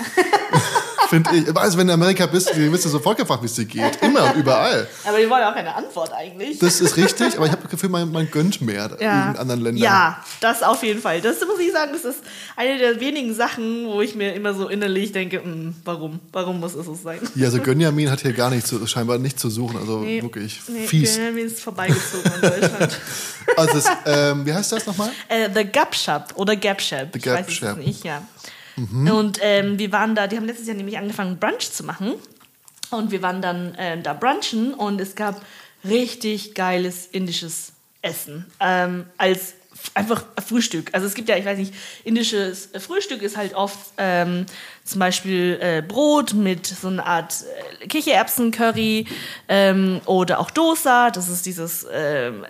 Finde 1.11 1.29
ich. 1.35 1.57
Also, 1.57 1.77
wenn 1.77 1.87
du 1.87 1.93
in 1.93 2.01
Amerika 2.01 2.25
bist, 2.25 2.55
wirst 2.57 2.85
du 2.85 2.89
sofort 2.89 3.17
gefragt, 3.17 3.43
wie 3.43 3.45
es 3.47 3.53
dir 3.53 3.65
geht. 3.65 4.01
Immer 4.01 4.31
und 4.33 4.37
überall. 4.39 4.87
Aber 5.03 5.17
die 5.19 5.29
wollen 5.29 5.43
auch 5.43 5.53
keine 5.53 5.75
Antwort 5.75 6.11
eigentlich. 6.13 6.57
Das 6.59 6.81
ist 6.81 6.97
richtig, 6.97 7.35
aber 7.37 7.45
ich 7.45 7.51
habe 7.51 7.61
das 7.61 7.69
Gefühl, 7.69 7.89
man, 7.89 8.11
man 8.11 8.31
gönnt 8.31 8.61
mehr 8.61 8.89
in 8.99 9.07
anderen 9.07 9.61
Ländern. 9.61 9.83
Ja, 9.83 10.23
das 10.39 10.63
auf 10.63 10.81
jeden 10.83 11.01
Fall. 11.01 11.21
Das 11.21 11.39
muss 11.41 11.59
ich 11.59 11.71
sagen, 11.71 11.91
das 11.93 12.05
ist 12.05 12.19
eine 12.55 12.77
der 12.79 12.99
wenigen 12.99 13.35
Sachen, 13.35 13.85
wo 13.87 14.01
ich 14.01 14.15
mir 14.15 14.33
immer 14.33 14.53
so 14.53 14.67
innerlich 14.69 15.11
denke, 15.11 15.43
"Hm, 15.43 15.75
warum? 15.85 16.19
Warum 16.31 16.59
muss 16.59 16.73
es 16.75 16.85
so 16.85 16.95
sein? 16.95 17.19
Ja, 17.35 17.47
also 17.47 17.59
Gönjamin 17.59 18.09
hat 18.09 18.21
hier 18.21 18.33
gar 18.33 18.49
nichts 18.49 18.69
zu, 18.69 18.85
scheinbar 18.87 19.17
nichts 19.17 19.41
zu 19.41 19.49
suchen, 19.49 19.77
also 19.77 20.01
wirklich 20.05 20.61
nee, 20.69 20.87
fies. 20.87 21.17
Mir 21.17 21.43
ist 21.43 21.59
vorbeigezogen 21.61 22.31
in 22.35 22.41
Deutschland. 22.41 22.99
Also 23.57 23.73
das, 23.73 23.85
ähm, 24.05 24.45
wie 24.45 24.53
heißt 24.53 24.71
das 24.71 24.85
nochmal? 24.85 25.09
äh, 25.27 25.49
The 25.53 25.65
Gap 25.65 25.93
Shop 25.93 26.27
oder 26.35 26.55
Gap 26.55 26.81
Shop. 26.81 27.07
The 27.11 27.17
ich 27.17 27.23
Gap 27.23 27.39
weiß 27.39 27.47
es 27.49 27.53
Shop. 27.55 27.77
nicht, 27.77 28.03
ja. 28.05 28.21
Und 29.11 29.39
ähm, 29.41 29.79
wir 29.79 29.91
waren 29.91 30.15
da, 30.15 30.27
die 30.27 30.37
haben 30.37 30.45
letztes 30.45 30.67
Jahr 30.67 30.75
nämlich 30.75 30.97
angefangen, 30.97 31.37
Brunch 31.37 31.71
zu 31.71 31.83
machen. 31.83 32.13
Und 32.91 33.11
wir 33.11 33.21
waren 33.21 33.41
dann 33.41 33.75
äh, 33.75 34.01
da 34.01 34.13
brunchen 34.13 34.73
und 34.73 34.99
es 34.99 35.15
gab 35.15 35.41
richtig 35.85 36.53
geiles 36.55 37.07
indisches 37.07 37.73
essen. 38.01 38.45
Ähm, 38.59 39.05
als 39.17 39.53
einfach 39.93 40.25
Frühstück. 40.45 40.89
Also 40.93 41.07
es 41.07 41.15
gibt 41.15 41.29
ja, 41.29 41.37
ich 41.37 41.45
weiß 41.45 41.57
nicht, 41.57 41.73
indisches 42.03 42.69
Frühstück 42.79 43.21
ist 43.21 43.37
halt 43.37 43.55
oft 43.55 43.77
ähm, 43.97 44.45
zum 44.83 44.99
Beispiel 44.99 45.57
äh, 45.61 45.81
Brot 45.81 46.33
mit 46.33 46.67
so 46.67 46.89
einer 46.89 47.05
Art 47.05 47.43
äh, 47.81 47.87
Kichererbsen-Curry 47.87 49.07
ähm, 49.47 50.01
oder 50.05 50.39
auch 50.39 50.51
Dosa. 50.51 51.09
Das 51.09 51.29
ist 51.29 51.45
dieses 51.45 51.87
ähm, 51.91 52.43
äh, 52.43 52.49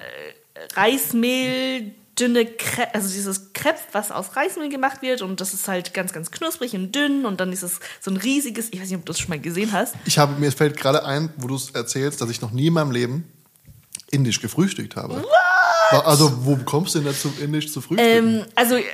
Reismehl, 0.73 1.93
dünne 2.19 2.45
Crepe, 2.45 2.93
also 2.93 3.09
dieses 3.09 3.53
Crepe, 3.53 3.79
was 3.91 4.11
aus 4.11 4.35
Reismehl 4.35 4.69
gemacht 4.69 5.01
wird 5.01 5.21
und 5.21 5.41
das 5.41 5.53
ist 5.53 5.67
halt 5.67 5.93
ganz, 5.93 6.13
ganz 6.13 6.31
knusprig 6.31 6.73
und 6.73 6.93
dünn 6.93 7.25
und 7.25 7.39
dann 7.39 7.51
ist 7.51 7.63
es 7.63 7.79
so 7.99 8.11
ein 8.11 8.17
riesiges, 8.17 8.69
ich 8.71 8.81
weiß 8.81 8.89
nicht, 8.89 8.97
ob 8.97 9.05
du 9.05 9.13
das 9.13 9.19
schon 9.19 9.29
mal 9.29 9.39
gesehen 9.39 9.71
hast. 9.71 9.95
Ich 10.05 10.17
habe, 10.17 10.39
mir 10.39 10.51
fällt 10.51 10.77
gerade 10.77 11.05
ein, 11.05 11.33
wo 11.37 11.47
du 11.47 11.55
es 11.55 11.71
erzählst, 11.71 12.21
dass 12.21 12.29
ich 12.29 12.41
noch 12.41 12.51
nie 12.51 12.67
in 12.67 12.73
meinem 12.73 12.91
Leben 12.91 13.31
indisch 14.11 14.41
gefrühstückt 14.41 14.95
habe. 14.95 15.15
What? 15.15 16.05
Also, 16.05 16.45
wo 16.45 16.55
kommst 16.57 16.95
du 16.95 16.99
denn 16.99 17.09
dazu, 17.09 17.33
indisch 17.41 17.71
zu 17.71 17.81
frühstücken? 17.81 18.39
Ähm, 18.39 18.45
also 18.55 18.75
äh, 18.75 18.85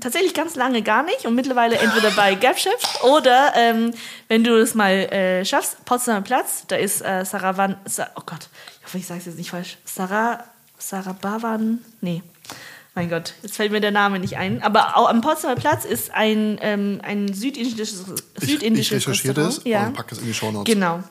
tatsächlich 0.00 0.34
ganz 0.34 0.54
lange 0.54 0.82
gar 0.82 1.02
nicht 1.02 1.26
und 1.26 1.34
mittlerweile 1.34 1.76
entweder 1.76 2.12
bei 2.12 2.34
GapChef 2.40 3.02
oder 3.02 3.52
ähm, 3.56 3.92
wenn 4.28 4.44
du 4.44 4.56
es 4.56 4.74
mal 4.74 4.92
äh, 4.92 5.44
schaffst, 5.44 5.84
Potsdamer 5.84 6.22
Platz, 6.22 6.64
da 6.68 6.76
ist 6.76 7.00
äh, 7.02 7.24
Saravan, 7.24 7.76
Sa 7.86 8.08
oh 8.14 8.22
Gott, 8.24 8.48
ich 8.78 8.86
hoffe, 8.86 8.98
ich 8.98 9.06
sage 9.06 9.20
es 9.20 9.26
jetzt 9.26 9.38
nicht 9.38 9.50
falsch, 9.50 9.78
Sarah, 9.84 10.44
Sarabavan, 10.78 11.80
nee. 12.00 12.22
Mein 12.94 13.08
Gott, 13.08 13.34
jetzt 13.42 13.56
fällt 13.56 13.72
mir 13.72 13.80
der 13.80 13.90
Name 13.90 14.18
nicht 14.18 14.36
ein. 14.36 14.62
Aber 14.62 14.96
auch 14.96 15.08
am 15.08 15.22
Potsdamer 15.22 15.56
Platz 15.56 15.84
ist 15.84 16.12
ein, 16.12 16.58
ähm, 16.60 17.00
ein 17.02 17.32
südindisches, 17.32 18.04
ich, 18.40 18.48
südindisches 18.48 18.98
ich 18.98 19.08
recherchiere 19.08 19.36
Restaurant. 19.36 19.58
das 19.58 19.64
ja. 19.64 19.86
und 19.86 19.94
packe 19.94 20.14
es 20.14 20.20
in 20.20 20.26
die 20.26 20.34
Shownotes. 20.34 20.72
Genau. 20.72 21.02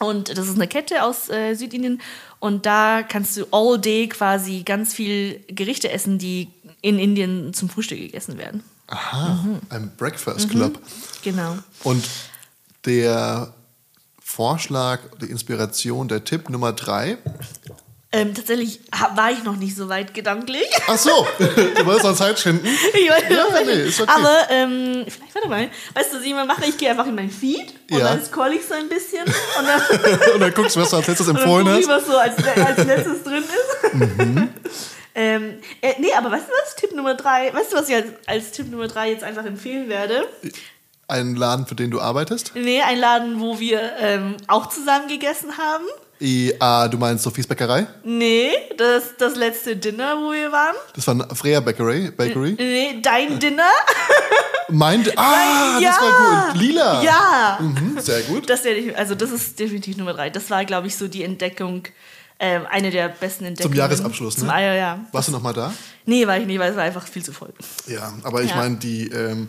Und 0.00 0.36
das 0.36 0.48
ist 0.48 0.56
eine 0.56 0.66
Kette 0.66 1.04
aus 1.04 1.28
äh, 1.28 1.54
Südindien. 1.54 2.00
Und 2.40 2.66
da 2.66 3.04
kannst 3.04 3.36
du 3.36 3.46
all 3.52 3.78
day 3.78 4.08
quasi 4.08 4.62
ganz 4.64 4.94
viel 4.94 5.44
Gerichte 5.46 5.92
essen, 5.92 6.18
die 6.18 6.48
in 6.80 6.98
Indien 6.98 7.54
zum 7.54 7.68
Frühstück 7.68 7.98
gegessen 7.98 8.36
werden. 8.36 8.64
Aha, 8.88 9.60
ein 9.68 9.92
Breakfast 9.96 10.50
Club. 10.50 10.80
Genau. 11.22 11.56
Und 11.84 12.04
der 12.84 13.54
Vorschlag, 14.20 15.00
die 15.20 15.26
Inspiration, 15.26 16.08
der 16.08 16.24
Tipp 16.24 16.50
Nummer 16.50 16.72
drei. 16.72 17.18
Ähm, 18.14 18.34
tatsächlich 18.34 18.80
war 19.14 19.30
ich 19.30 19.42
noch 19.42 19.56
nicht 19.56 19.74
so 19.74 19.88
weit 19.88 20.12
gedanklich. 20.12 20.66
Ach 20.86 20.98
so, 20.98 21.26
du 21.38 21.86
wolltest 21.86 22.04
noch 22.04 22.14
Zeit 22.14 22.38
schinden. 22.38 22.66
Ich 22.66 23.08
weiß 23.10 23.22
Ja, 23.30 23.44
nee, 23.64 23.72
ist 23.84 24.00
okay. 24.02 24.10
Aber 24.14 24.36
ähm, 24.50 25.04
vielleicht, 25.08 25.34
warte 25.34 25.48
mal. 25.48 25.70
Weißt 25.94 26.12
du, 26.12 26.16
was 26.18 26.22
ich 26.24 26.30
immer 26.30 26.44
mache? 26.44 26.66
Ich 26.66 26.76
gehe 26.76 26.90
einfach 26.90 27.06
in 27.06 27.14
mein 27.14 27.30
Feed 27.30 27.72
und 27.90 27.98
Ja. 27.98 28.08
dann 28.10 28.22
scroll 28.24 28.52
ich 28.52 28.66
so 28.66 28.74
ein 28.74 28.88
bisschen 28.90 29.24
und 29.58 29.66
dann 29.66 30.34
Und 30.34 30.40
dann 30.40 30.52
guckst 30.52 30.76
du, 30.76 30.80
was 30.80 30.90
du 30.90 30.96
als 30.96 31.06
letztes 31.06 31.26
Und 31.28 31.36
dann 31.38 31.42
empfohlen 31.44 31.66
guck 31.66 31.78
ich, 31.80 31.88
hast. 31.88 31.96
was 32.02 32.06
so 32.06 32.16
als, 32.18 32.66
als 32.68 32.86
letztes 32.86 33.22
drin 33.22 33.44
ist. 33.44 33.94
Mhm. 33.94 34.48
ähm, 35.14 35.58
äh, 35.80 35.94
nee, 35.98 36.12
aber 36.12 36.30
weißt 36.30 36.48
du 36.48 36.52
was? 36.62 36.76
Tipp 36.76 36.94
Nummer 36.94 37.14
drei. 37.14 37.52
Weißt 37.54 37.72
du, 37.72 37.76
was 37.76 37.88
ich 37.88 37.94
als, 37.94 38.06
als 38.26 38.50
Tipp 38.52 38.70
Nummer 38.70 38.88
drei 38.88 39.10
jetzt 39.10 39.24
einfach 39.24 39.46
empfehlen 39.46 39.88
werde? 39.88 40.28
Einen 41.08 41.34
Laden, 41.36 41.66
für 41.66 41.74
den 41.74 41.90
du 41.90 42.00
arbeitest. 42.00 42.52
Nee, 42.54 42.82
ein 42.82 42.98
Laden, 42.98 43.40
wo 43.40 43.58
wir 43.58 43.80
ähm, 44.00 44.36
auch 44.48 44.68
zusammen 44.68 45.08
gegessen 45.08 45.56
haben. 45.58 45.84
I, 46.22 46.54
ah, 46.60 46.86
du 46.86 46.98
meinst 46.98 47.24
Sophies 47.24 47.46
Bäckerei? 47.48 47.84
Nee, 48.04 48.52
das, 48.76 49.16
das 49.18 49.34
letzte 49.34 49.76
Dinner, 49.76 50.16
wo 50.18 50.30
wir 50.30 50.52
waren. 50.52 50.76
Das 50.94 51.06
war 51.08 51.34
Freya 51.34 51.58
Bakery. 51.58 52.12
Bakery. 52.12 52.54
Nee, 52.56 53.00
dein 53.02 53.40
Dinner. 53.40 53.70
Mein, 54.68 55.04
ah, 55.16 55.78
ja. 55.80 55.90
das 55.90 56.00
war 56.00 56.52
gut. 56.52 56.60
Lila. 56.62 57.02
Ja. 57.02 57.58
Mhm, 57.60 57.98
sehr 58.00 58.22
gut. 58.22 58.48
Das 58.48 58.62
also 58.96 59.16
das 59.16 59.32
ist 59.32 59.58
definitiv 59.58 59.96
Nummer 59.96 60.14
drei. 60.14 60.30
Das 60.30 60.48
war, 60.48 60.64
glaube 60.64 60.86
ich, 60.86 60.96
so 60.96 61.08
die 61.08 61.24
Entdeckung, 61.24 61.82
ähm, 62.38 62.66
eine 62.70 62.90
der 62.90 63.08
besten 63.08 63.44
Entdeckungen. 63.44 63.76
Jahresabschluss, 63.76 64.36
Zum 64.36 64.46
ne? 64.46 64.54
Eier, 64.54 64.74
ja. 64.74 65.00
Warst 65.10 65.28
du 65.28 65.32
noch 65.32 65.42
mal 65.42 65.52
da? 65.52 65.74
Nee, 66.06 66.26
war 66.26 66.38
ich 66.38 66.46
nicht, 66.46 66.58
weil 66.60 66.70
es 66.70 66.76
war 66.76 66.84
einfach 66.84 67.06
viel 67.06 67.24
zu 67.24 67.32
voll. 67.32 67.52
Ja, 67.88 68.12
aber 68.22 68.42
ich 68.42 68.50
Ja. 68.50 68.56
meine, 68.56 68.76
die, 68.76 69.08
ähm, 69.08 69.48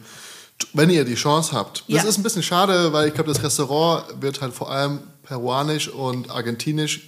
wenn 0.73 0.89
ihr 0.89 1.05
die 1.05 1.15
Chance 1.15 1.51
habt, 1.53 1.83
das 1.87 2.03
Ja. 2.03 2.09
ist 2.09 2.17
ein 2.17 2.23
bisschen 2.23 2.43
schade, 2.43 2.93
weil 2.93 3.07
ich 3.07 3.13
glaube, 3.13 3.31
das 3.31 3.43
Restaurant 3.43 4.05
wird 4.21 4.41
halt 4.41 4.53
vor 4.53 4.71
allem 4.71 4.99
peruanisch 5.23 5.87
und 5.89 6.29
argentinisch 6.29 7.07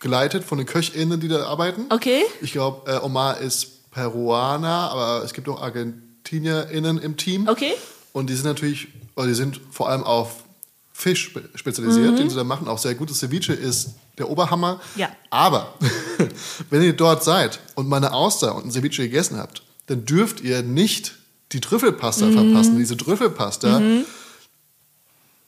geleitet 0.00 0.44
von 0.44 0.58
den 0.58 0.66
KöchInnen, 0.66 1.18
die 1.20 1.28
da 1.28 1.44
arbeiten. 1.46 1.86
Okay. 1.90 2.22
Ich 2.40 2.52
glaube, 2.52 2.90
äh, 2.90 2.98
Omar 3.04 3.38
ist 3.38 3.90
Peruaner, 3.90 4.90
aber 4.92 5.24
es 5.24 5.32
gibt 5.32 5.48
auch 5.48 5.60
ArgentinerInnen 5.60 6.98
im 6.98 7.16
Team. 7.16 7.48
Okay. 7.48 7.72
Und 8.12 8.28
die 8.30 8.34
sind 8.34 8.44
natürlich, 8.44 8.88
oder 9.16 9.26
die 9.26 9.34
sind 9.34 9.60
vor 9.70 9.88
allem 9.88 10.04
auf 10.04 10.44
Fisch 10.92 11.26
spe- 11.26 11.48
spezialisiert, 11.54 12.18
den 12.18 12.28
sie 12.28 12.34
da 12.36 12.42
machen. 12.44 12.66
Auch 12.68 12.78
sehr 12.78 12.94
gutes 12.94 13.18
Ceviche 13.20 13.52
ist 13.52 13.90
der 14.18 14.28
Oberhammer. 14.30 14.80
Mhm. 14.94 15.00
Ja. 15.00 15.08
Aber 15.30 15.74
wenn 16.70 16.82
ihr 16.82 16.92
dort 16.92 17.22
seid 17.24 17.60
und 17.76 17.88
mal 17.88 17.98
eine 17.98 18.12
Auster 18.12 18.54
und 18.56 18.66
ein 18.66 18.70
Ceviche 18.72 19.02
gegessen 19.02 19.36
habt, 19.38 19.62
dann 19.86 20.04
dürft 20.04 20.40
ihr 20.40 20.62
nicht 20.62 21.14
die 21.52 21.60
Trüffelpasta 21.60 22.26
Mhm. 22.26 22.34
verpassen. 22.52 22.78
Diese 22.78 22.96
Trüffelpasta, 22.96 23.80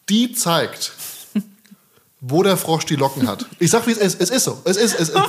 die 0.09 0.33
zeigt, 0.33 0.93
wo 2.21 2.43
der 2.43 2.57
Frosch 2.57 2.85
die 2.85 2.97
Locken 2.97 3.27
hat. 3.29 3.47
Ich 3.59 3.71
sag, 3.71 3.87
wie 3.87 3.93
es 3.93 3.99
ist. 3.99 4.21
Es 4.21 4.31
ist 4.31 4.45
so. 4.45 4.61
Es 4.65 4.77
ist, 4.77 4.95
es 4.95 5.09
ist. 5.11 5.19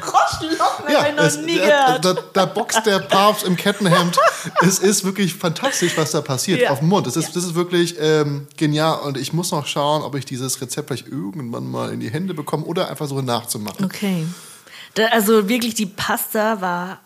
Froschlocken 0.00 0.90
Ja, 0.92 0.98
habe 1.00 1.08
ich 1.10 1.16
noch 1.16 1.24
es, 1.24 1.36
nie 1.38 1.56
da, 1.58 1.96
gehört. 1.96 2.04
da, 2.04 2.14
da 2.32 2.46
boxt 2.46 2.86
der 2.86 3.00
Papst 3.00 3.44
im 3.44 3.56
Kettenhemd. 3.56 4.16
es 4.62 4.78
ist 4.78 5.04
wirklich 5.04 5.34
fantastisch, 5.34 5.96
was 5.96 6.12
da 6.12 6.20
passiert 6.20 6.60
Ja. 6.60 6.70
auf 6.70 6.78
dem 6.80 6.88
Mund. 6.88 7.06
Das 7.06 7.16
ist, 7.16 7.34
das 7.34 7.44
ist 7.44 7.54
wirklich 7.54 7.96
ähm, 7.98 8.46
genial. 8.56 9.00
Und 9.00 9.16
ich 9.16 9.32
muss 9.32 9.50
noch 9.50 9.66
schauen, 9.66 10.02
ob 10.02 10.14
ich 10.14 10.24
dieses 10.24 10.60
Rezept 10.60 10.88
vielleicht 10.88 11.08
irgendwann 11.08 11.68
mal 11.70 11.92
in 11.92 11.98
die 12.00 12.10
Hände 12.10 12.34
bekomme 12.34 12.64
oder 12.64 12.88
einfach 12.90 13.08
so 13.08 13.20
nachzumachen. 13.20 13.84
Okay. 13.84 14.26
Da, 14.94 15.06
also 15.06 15.48
wirklich, 15.48 15.74
die 15.74 15.86
Pasta 15.86 16.60
war 16.60 17.00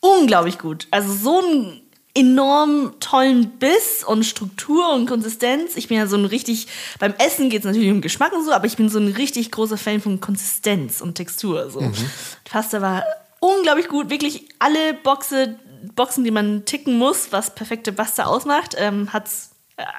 unglaublich 0.00 0.58
gut. 0.58 0.86
Also 0.92 1.12
so 1.12 1.40
einen 1.42 1.80
enorm 2.14 2.94
tollen 3.00 3.50
Biss 3.58 4.04
und 4.06 4.24
Struktur 4.24 4.92
und 4.94 5.06
Konsistenz. 5.06 5.76
Ich 5.76 5.88
bin 5.88 5.98
ja 5.98 6.06
so 6.06 6.16
ein 6.16 6.24
richtig, 6.24 6.68
beim 7.00 7.12
Essen 7.18 7.50
geht 7.50 7.60
es 7.60 7.64
natürlich 7.64 7.90
um 7.90 8.00
Geschmack 8.00 8.32
und 8.32 8.44
so, 8.44 8.52
aber 8.52 8.66
ich 8.66 8.76
bin 8.76 8.88
so 8.88 9.00
ein 9.00 9.08
richtig 9.08 9.50
großer 9.50 9.76
Fan 9.76 10.00
von 10.00 10.20
Konsistenz 10.20 11.00
und 11.00 11.16
Textur. 11.16 11.70
So. 11.70 11.80
Die 11.80 12.50
Pasta 12.50 12.80
war 12.80 13.04
unglaublich 13.40 13.88
gut. 13.88 14.10
Wirklich 14.10 14.48
alle 14.60 14.94
Boxe, 14.94 15.58
Boxen, 15.96 16.22
die 16.22 16.30
man 16.30 16.64
ticken 16.64 16.96
muss, 16.98 17.28
was 17.32 17.54
perfekte 17.54 17.92
Pasta 17.92 18.24
ausmacht, 18.24 18.76
ähm, 18.78 19.12
hat 19.12 19.26
es 19.26 19.50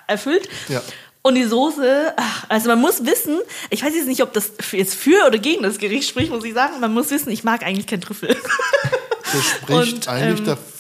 erfüllt. 0.08 0.48
Ja. 0.70 0.82
Und 1.22 1.36
die 1.36 1.44
Soße, 1.44 2.14
also 2.48 2.70
man 2.70 2.80
muss 2.80 3.04
wissen, 3.04 3.40
ich 3.72 3.84
weiß 3.84 3.94
jetzt 3.94 4.08
nicht, 4.08 4.22
ob 4.22 4.32
das 4.32 4.54
jetzt 4.72 4.96
für 4.96 5.26
oder 5.26 5.40
gegen 5.40 5.64
das 5.64 5.80
Gericht 5.80 6.08
spricht, 6.08 6.32
muss 6.32 6.46
ich 6.46 6.54
sagen, 6.54 6.80
man 6.80 6.94
muss 6.94 7.10
wissen, 7.10 7.32
ich 7.32 7.44
mag 7.44 7.64
eigentlich 7.64 7.88
keinen 7.88 8.02
Trüffel. 8.02 8.38
Das 9.34 9.44
spricht 9.44 9.94
Und, 9.94 10.08
eigentlich 10.08 10.40
ähm, 10.40 10.46
dafür. 10.46 10.75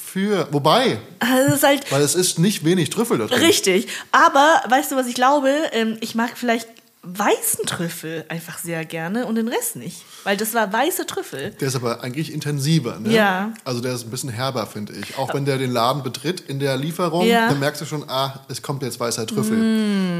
Wobei, 0.51 0.97
Also 1.19 1.67
halt 1.67 1.91
weil 1.91 2.01
es 2.01 2.15
ist 2.15 2.39
nicht 2.39 2.63
wenig 2.65 2.89
Trüffel 2.89 3.17
da 3.17 3.25
drin. 3.27 3.39
richtig. 3.39 3.87
Aber 4.11 4.61
weißt 4.69 4.91
du, 4.91 4.95
was 4.95 5.07
ich 5.07 5.15
glaube? 5.15 5.49
Ähm, 5.71 5.97
ich 6.01 6.15
mag 6.15 6.31
vielleicht 6.37 6.67
weißen 7.03 7.65
Trüffel 7.65 8.25
einfach 8.29 8.57
sehr 8.57 8.83
gerne 8.85 9.25
und 9.25 9.35
den 9.35 9.47
Rest 9.47 9.75
nicht. 9.75 9.97
Weil 10.25 10.35
das 10.35 10.53
war 10.53 10.73
weiße 10.73 11.05
Trüffel. 11.05 11.51
Der 11.61 11.69
ist 11.69 11.75
aber 11.77 12.03
eigentlich 12.03 12.33
intensiver. 12.33 12.99
Ne? 12.99 13.13
Ja. 13.13 13.53
Also 13.63 13.79
der 13.79 13.93
ist 13.93 14.03
ein 14.03 14.09
bisschen 14.09 14.29
herber, 14.29 14.67
finde 14.67 14.91
ich. 14.93 15.17
Auch 15.17 15.33
wenn 15.33 15.45
der 15.45 15.57
den 15.57 15.71
Laden 15.71 16.03
betritt 16.03 16.41
in 16.41 16.59
der 16.59 16.75
Lieferung, 16.75 17.25
Ja. 17.25 17.47
dann 17.47 17.59
merkst 17.59 17.79
du 17.81 17.85
schon, 17.85 18.09
ah, 18.09 18.43
es 18.49 18.61
kommt 18.61 18.83
jetzt 18.83 18.99
weißer 18.99 19.25
Trüffel. 19.27 19.57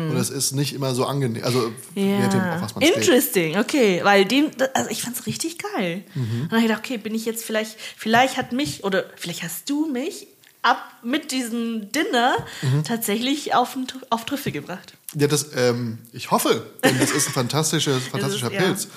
Und 0.10 0.16
es 0.16 0.30
ist 0.30 0.54
nicht 0.54 0.74
immer 0.74 0.96
so 0.96 1.06
angenehm. 1.06 1.44
Also 1.44 1.72
je 1.96 2.20
nachdem, 2.20 2.40
auf 2.40 2.62
was 2.62 2.76
man 2.76 2.84
steht. 2.86 2.96
Interesting, 2.98 3.58
okay, 3.58 4.00
weil 4.04 4.24
den, 4.26 4.52
also 4.74 4.90
ich 4.90 5.02
fand's 5.02 5.26
richtig 5.26 5.58
geil. 5.58 6.04
Mhm. 6.14 6.22
Und 6.22 6.32
dann 6.44 6.50
habe 6.52 6.58
ich 6.62 6.68
gedacht, 6.68 6.80
okay, 6.86 6.98
bin 6.98 7.14
ich 7.14 7.26
jetzt 7.26 7.44
vielleicht, 7.44 7.76
vielleicht 7.98 8.38
hat 8.38 8.54
mich 8.54 8.84
oder 8.86 9.04
vielleicht 9.18 9.44
hast 9.44 9.70
du 9.70 9.88
mich 9.92 10.28
ab 10.62 10.78
mit 11.04 11.32
diesem 11.32 11.92
Dinner 11.92 12.36
Mhm. 12.62 12.84
tatsächlich 12.84 13.54
auf, 13.54 13.78
auf 14.10 14.26
Trüffel 14.26 14.52
gebracht. 14.52 14.94
Ja, 15.14 15.28
das, 15.28 15.48
ähm, 15.56 16.00
ich 16.14 16.32
hoffe, 16.32 16.66
denn 16.84 16.98
das 17.00 17.12
ist 17.12 17.28
ein 17.28 17.34
fantastisches, 17.42 18.08
fantastischer 18.08 18.52
ja. 18.52 18.62
Pilz. 18.62 18.88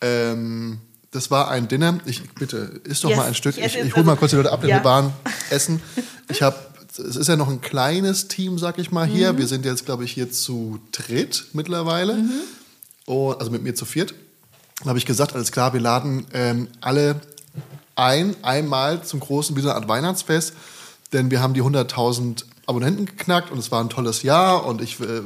Ähm, 0.00 0.78
das 1.10 1.30
war 1.30 1.50
ein 1.50 1.68
Dinner. 1.68 1.98
Ich 2.06 2.22
bitte, 2.34 2.80
isst 2.84 3.02
doch 3.04 3.08
Yes, 3.10 3.18
mal 3.18 3.26
ein 3.26 3.34
Stück. 3.34 3.58
ich 3.58 3.64
Ich, 3.64 3.76
ich, 3.76 3.94
hole 3.96 4.04
mal 4.04 4.12
also- 4.12 4.20
kurz 4.20 4.30
die 4.30 4.36
Leute 4.36 4.52
ab, 4.52 4.60
denn 4.60 4.70
Ja. 4.70 4.76
wir 4.78 4.84
waren 4.84 5.12
essen. 5.50 5.82
Ich 6.28 6.42
habe, 6.42 6.56
es 6.98 7.16
ist 7.16 7.28
ja 7.28 7.36
noch 7.36 7.48
ein 7.48 7.60
kleines 7.60 8.28
Team, 8.28 8.58
sag 8.58 8.78
ich 8.78 8.90
mal 8.92 9.06
Mhm. 9.08 9.12
hier. 9.12 9.38
Wir 9.38 9.46
sind 9.46 9.64
jetzt, 9.64 9.84
glaube 9.86 10.04
ich, 10.04 10.12
hier 10.12 10.30
zu 10.30 10.80
dritt 10.92 11.46
mittlerweile. 11.52 12.14
Mhm. 12.14 12.30
Und, 13.06 13.38
also 13.40 13.50
mit 13.50 13.62
mir 13.62 13.74
zu 13.74 13.84
viert. 13.84 14.14
Dann 14.80 14.88
habe 14.88 14.98
ich 14.98 15.06
gesagt, 15.06 15.34
alles 15.34 15.50
klar, 15.52 15.72
wir 15.72 15.80
laden 15.80 16.26
ähm, 16.32 16.68
alle 16.80 17.20
ein, 17.96 18.34
einmal 18.42 19.02
zum 19.02 19.20
großen, 19.20 19.56
wie 19.56 19.60
so 19.60 19.68
eine 19.68 19.76
Art 19.76 19.88
Weihnachtsfest. 19.88 20.54
Denn 21.12 21.30
wir 21.30 21.40
haben 21.42 21.54
die 21.54 21.62
100.000 21.62 22.44
Abonnenten 22.66 23.04
geknackt 23.04 23.50
und 23.50 23.58
es 23.58 23.72
war 23.72 23.82
ein 23.82 23.88
tolles 23.90 24.22
Jahr 24.22 24.64
und 24.64 24.80
ich, 24.80 25.00
äh, 25.00 25.22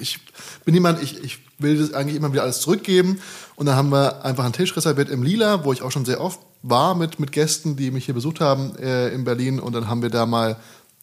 ich 0.00 0.20
bin 0.64 0.72
jemand, 0.72 1.02
ich, 1.02 1.22
ich 1.22 1.38
will 1.62 1.78
das 1.78 1.92
eigentlich 1.92 2.16
immer 2.16 2.32
wieder 2.32 2.42
alles 2.42 2.60
zurückgeben. 2.60 3.20
Und 3.56 3.66
dann 3.66 3.76
haben 3.76 3.90
wir 3.90 4.24
einfach 4.24 4.44
einen 4.44 4.52
Tisch 4.52 4.76
reserviert 4.76 5.08
im 5.08 5.22
Lila, 5.22 5.64
wo 5.64 5.72
ich 5.72 5.82
auch 5.82 5.90
schon 5.90 6.04
sehr 6.04 6.20
oft 6.20 6.40
war 6.62 6.94
mit, 6.94 7.18
mit 7.18 7.32
Gästen, 7.32 7.76
die 7.76 7.90
mich 7.90 8.04
hier 8.04 8.14
besucht 8.14 8.40
haben 8.40 8.76
äh, 8.76 9.08
in 9.08 9.24
Berlin. 9.24 9.60
Und 9.60 9.74
dann 9.74 9.88
haben 9.88 10.02
wir 10.02 10.10
da 10.10 10.26
mal, 10.26 10.56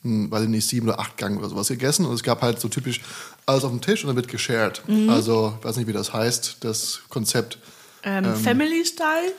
hm, 0.03 0.31
weiß 0.31 0.43
ich 0.43 0.49
nicht, 0.49 0.67
sieben 0.67 0.87
oder 0.87 0.99
acht 0.99 1.17
Gang 1.17 1.37
oder 1.39 1.49
sowas 1.49 1.67
gegessen. 1.67 2.05
Und 2.05 2.13
es 2.13 2.23
gab 2.23 2.41
halt 2.41 2.59
so 2.59 2.67
typisch 2.67 3.01
alles 3.45 3.63
auf 3.63 3.71
dem 3.71 3.81
Tisch 3.81 4.03
und 4.03 4.07
dann 4.07 4.15
wird 4.15 4.27
geshared. 4.27 4.81
Also, 5.09 5.53
ich 5.59 5.65
weiß 5.65 5.77
nicht, 5.77 5.87
wie 5.87 5.93
das 5.93 6.13
heißt, 6.13 6.57
das 6.61 7.01
Konzept. 7.09 7.57
Ähm, 8.03 8.35
Family 8.35 8.85
Style? 8.85 9.33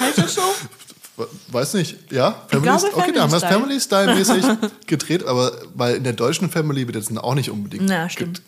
Heißt 0.00 0.18
das 0.18 0.34
so? 0.34 0.42
Weiß 1.48 1.74
nicht, 1.74 2.12
ja? 2.12 2.46
Family 2.48 2.68
glaube, 2.68 2.94
okay, 2.94 3.12
da 3.12 3.22
haben 3.22 3.32
wir 3.32 3.38
es 3.38 3.44
Family 3.44 3.80
Style-mäßig 3.80 4.44
gedreht, 4.86 5.24
aber 5.26 5.52
weil 5.74 5.96
in 5.96 6.04
der 6.04 6.12
deutschen 6.12 6.50
Family 6.50 6.86
wird 6.86 6.96
jetzt 6.96 7.16
auch 7.18 7.34
nicht 7.34 7.50
unbedingt. 7.50 7.90
Ja, 7.90 8.08
stimmt. 8.08 8.42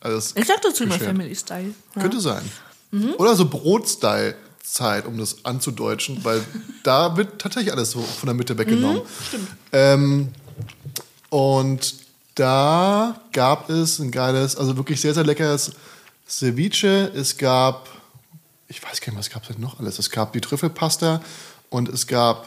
alles 0.00 0.34
Ich 0.36 0.46
sag 0.46 0.60
dazu 0.60 0.84
immer. 0.84 0.98
Family 0.98 1.34
Style. 1.34 1.74
Ja. 1.94 2.02
Könnte 2.02 2.20
sein. 2.20 2.42
Mhm. 2.90 3.14
Oder 3.16 3.34
so 3.34 3.48
Brot-Style-Zeit, 3.48 5.06
um 5.06 5.16
das 5.16 5.44
anzudeutschen, 5.44 6.24
weil 6.24 6.42
da 6.82 7.16
wird 7.16 7.40
tatsächlich 7.40 7.72
alles 7.72 7.92
so 7.92 8.00
von 8.00 8.26
der 8.26 8.34
Mitte 8.34 8.58
weggenommen. 8.58 8.98
Mhm, 8.98 9.26
stimmt. 9.26 9.48
Ähm, 9.72 10.28
und 11.30 11.94
da 12.34 13.20
gab 13.32 13.70
es 13.70 13.98
ein 13.98 14.10
geiles, 14.10 14.56
also 14.56 14.76
wirklich 14.76 15.00
sehr, 15.00 15.14
sehr 15.14 15.24
leckeres 15.24 15.72
Ceviche. 16.28 17.10
Es 17.14 17.36
gab, 17.36 17.88
ich 18.68 18.82
weiß 18.82 19.00
gar 19.00 19.12
nicht, 19.12 19.18
was 19.18 19.30
gab 19.30 19.42
es 19.42 19.48
denn 19.48 19.60
noch 19.60 19.80
alles? 19.80 19.98
Es 19.98 20.10
gab 20.10 20.32
die 20.32 20.40
Trüffelpasta 20.40 21.22
und 21.72 21.88
es 21.88 22.06
gab 22.06 22.46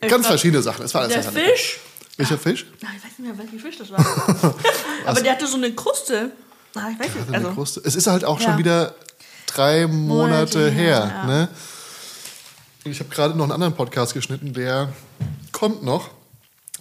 Ich 0.00 0.08
ganz 0.08 0.22
glaub, 0.22 0.26
verschiedene 0.32 0.62
Sachen. 0.62 0.84
Es 0.84 0.94
war 0.94 1.02
alles 1.02 1.12
Der. 1.12 1.24
Fisch. 1.32 1.78
Welcher 2.16 2.38
Fisch? 2.38 2.66
Ah, 2.84 2.88
ich 2.96 3.04
weiß 3.04 3.18
nicht 3.18 3.20
mehr, 3.20 3.38
welcher 3.38 3.58
Fisch 3.58 3.78
das 3.78 3.90
war. 3.90 4.54
Aber 5.06 5.20
der 5.20 5.32
hatte 5.32 5.46
so 5.46 5.56
eine 5.56 5.72
Kruste. 5.72 6.32
Ah, 6.74 6.88
ich 6.92 6.98
weiß 6.98 7.14
nicht. 7.14 7.28
Eine 7.28 7.36
Also, 7.38 7.50
Kruste. 7.52 7.82
Es 7.84 7.94
ist 7.94 8.06
halt 8.06 8.24
auch 8.24 8.38
Ja. 8.40 8.48
schon 8.50 8.58
wieder 8.58 8.94
drei 9.46 9.86
Monate, 9.86 10.58
Monate 10.58 10.70
her. 10.70 11.04
her, 11.06 11.12
ja. 11.14 11.26
Ne? 11.26 11.48
Ich 12.84 12.98
habe 13.00 13.10
gerade 13.10 13.34
noch 13.36 13.44
einen 13.44 13.52
anderen 13.52 13.74
Podcast 13.74 14.14
geschnitten, 14.14 14.52
der 14.54 14.92
kommt 15.52 15.82
noch. 15.82 16.08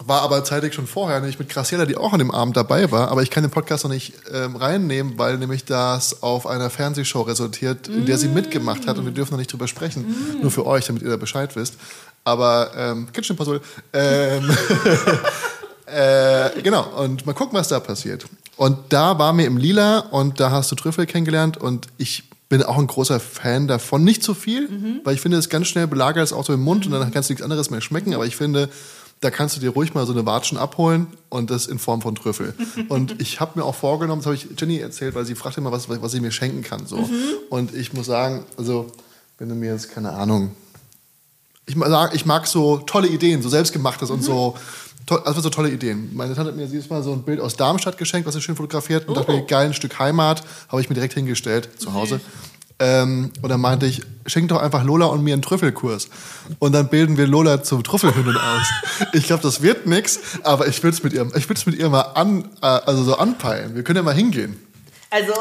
War 0.05 0.21
aber 0.21 0.43
zeitlich 0.45 0.73
schon 0.73 0.87
vorher, 0.87 1.19
nämlich 1.19 1.39
mit 1.39 1.49
Graciela, 1.49 1.85
die 1.85 1.97
auch 1.97 2.13
an 2.13 2.19
dem 2.19 2.31
Abend 2.31 2.55
dabei 2.55 2.89
war. 2.89 3.09
Aber 3.09 3.21
ich 3.21 3.29
kann 3.29 3.43
den 3.43 3.51
Podcast 3.51 3.83
noch 3.83 3.91
nicht 3.91 4.13
ähm, 4.33 4.55
reinnehmen, 4.55 5.17
weil 5.17 5.37
nämlich 5.37 5.65
das 5.65 6.23
auf 6.23 6.47
einer 6.47 6.69
Fernsehshow 6.69 7.21
resultiert, 7.21 7.89
in 7.89 8.05
der 8.05 8.17
sie 8.17 8.29
mitgemacht 8.29 8.87
hat 8.87 8.97
und 8.97 9.05
wir 9.05 9.11
dürfen 9.11 9.33
noch 9.33 9.39
nicht 9.39 9.51
drüber 9.51 9.67
sprechen. 9.67 10.39
Nur 10.41 10.51
für 10.51 10.65
euch, 10.65 10.85
damit 10.85 11.03
ihr 11.03 11.09
da 11.09 11.17
Bescheid 11.17 11.53
wisst. 11.55 11.75
Aber, 12.23 12.71
ähm, 12.77 13.11
Kitchen 13.11 13.35
Puzzle. 13.35 13.59
Ähm, 13.91 14.49
äh, 15.85 16.61
genau, 16.61 16.87
und 16.97 17.25
mal 17.25 17.33
gucken, 17.33 17.57
was 17.57 17.67
da 17.67 17.79
passiert. 17.79 18.25
Und 18.55 18.77
da 18.89 19.19
war 19.19 19.33
mir 19.33 19.45
im 19.45 19.57
Lila 19.57 19.99
und 19.99 20.39
da 20.39 20.51
hast 20.51 20.71
du 20.71 20.75
Trüffel 20.75 21.05
kennengelernt 21.07 21.57
und 21.57 21.87
ich 21.97 22.23
bin 22.49 22.63
auch 22.63 22.77
ein 22.77 22.87
großer 22.87 23.19
Fan 23.19 23.67
davon. 23.67 24.03
Nicht 24.03 24.23
zu 24.23 24.33
viel, 24.33 24.67
weil 25.03 25.13
ich 25.13 25.21
finde, 25.21 25.37
es 25.37 25.49
ganz 25.49 25.67
schnell 25.67 25.87
belagert 25.87 26.23
es 26.23 26.33
auch 26.33 26.43
so 26.43 26.51
im 26.51 26.61
Mund 26.61 26.85
und 26.85 26.91
dann 26.91 27.11
kannst 27.11 27.29
du 27.29 27.33
nichts 27.33 27.43
anderes 27.43 27.69
mehr 27.69 27.79
schmecken. 27.79 28.13
Aber 28.15 28.25
ich 28.25 28.35
finde, 28.35 28.69
da 29.21 29.31
kannst 29.31 29.55
du 29.55 29.59
dir 29.59 29.71
ruhig 29.71 29.93
mal 29.93 30.05
so 30.05 30.13
eine 30.13 30.25
Watschen 30.25 30.57
abholen 30.57 31.07
und 31.27 31.49
das 31.49 31.67
in 31.67 31.77
Form 31.77 32.01
von 32.01 32.15
Trüffel. 32.15 32.53
und 32.89 33.21
ich 33.21 33.39
habe 33.39 33.59
mir 33.59 33.65
auch 33.65 33.75
vorgenommen, 33.75 34.21
das 34.21 34.27
habe 34.27 34.35
ich 34.35 34.47
Jenny 34.57 34.77
erzählt, 34.77 35.15
weil 35.15 35.25
sie 35.25 35.35
fragte 35.35 35.59
immer, 35.59 35.71
was, 35.71 35.89
was 35.89 36.11
sie 36.11 36.21
mir 36.21 36.31
schenken 36.31 36.63
kann. 36.63 36.85
So. 36.85 37.09
Und 37.49 37.73
ich 37.75 37.93
muss 37.93 38.05
sagen, 38.05 38.45
also 38.57 38.91
wenn 39.37 39.49
du 39.49 39.55
mir 39.55 39.73
jetzt, 39.73 39.91
keine 39.91 40.11
Ahnung, 40.13 40.51
ich 41.65 41.75
mag, 41.75 42.15
ich 42.15 42.25
mag 42.25 42.47
so 42.47 42.77
tolle 42.77 43.07
Ideen, 43.07 43.41
so 43.41 43.49
selbstgemachtes 43.49 44.09
und 44.09 44.23
so. 44.23 44.55
Also 45.25 45.41
so 45.41 45.49
tolle 45.49 45.71
Ideen. 45.71 46.11
Meine 46.13 46.35
Tante 46.35 46.51
hat 46.51 46.57
mir 46.57 46.67
dieses 46.67 46.89
Mal 46.89 47.01
so 47.01 47.11
ein 47.11 47.23
Bild 47.23 47.39
aus 47.39 47.55
Darmstadt 47.55 47.97
geschenkt, 47.97 48.27
was 48.27 48.35
sie 48.35 48.41
schön 48.41 48.55
fotografiert. 48.55 49.07
Und 49.07 49.17
dachte 49.17 49.31
mir, 49.31 49.43
geil, 49.43 49.67
ein 49.67 49.73
Stück 49.73 49.97
Heimat, 49.97 50.43
habe 50.67 50.81
ich 50.81 50.89
mir 50.89 50.93
direkt 50.93 51.15
hingestellt 51.15 51.67
zu 51.79 51.93
Hause. 51.93 52.21
Ähm, 52.81 53.31
und 53.41 53.49
dann 53.49 53.59
meinte 53.59 53.85
ich, 53.85 54.01
schenk 54.25 54.49
doch 54.49 54.61
einfach 54.61 54.83
Lola 54.83 55.07
und 55.07 55.23
mir 55.23 55.33
einen 55.33 55.41
Trüffelkurs. 55.41 56.07
Und 56.59 56.71
dann 56.71 56.87
bilden 56.87 57.17
wir 57.17 57.27
Lola 57.27 57.61
zum 57.61 57.83
Trüffelhündin 57.83 58.37
aus. 58.37 58.67
Ich 59.13 59.25
glaube, 59.25 59.43
das 59.43 59.61
wird 59.61 59.85
nix, 59.85 60.19
aber 60.43 60.67
ich 60.67 60.81
würde 60.81 60.95
es 60.95 61.03
mit 61.03 61.11
ihr, 61.13 61.27
ich 61.35 61.49
würde 61.49 61.59
es 61.59 61.65
mit 61.65 61.75
ihr 61.75 61.89
mal 61.89 62.01
an, 62.01 62.45
äh, 62.61 62.65
also 62.65 63.03
so 63.03 63.15
anpeilen. 63.17 63.75
Wir 63.75 63.83
können 63.83 63.97
ja 63.97 64.03
mal 64.03 64.13
hingehen. 64.13 64.55
also, 65.09 65.33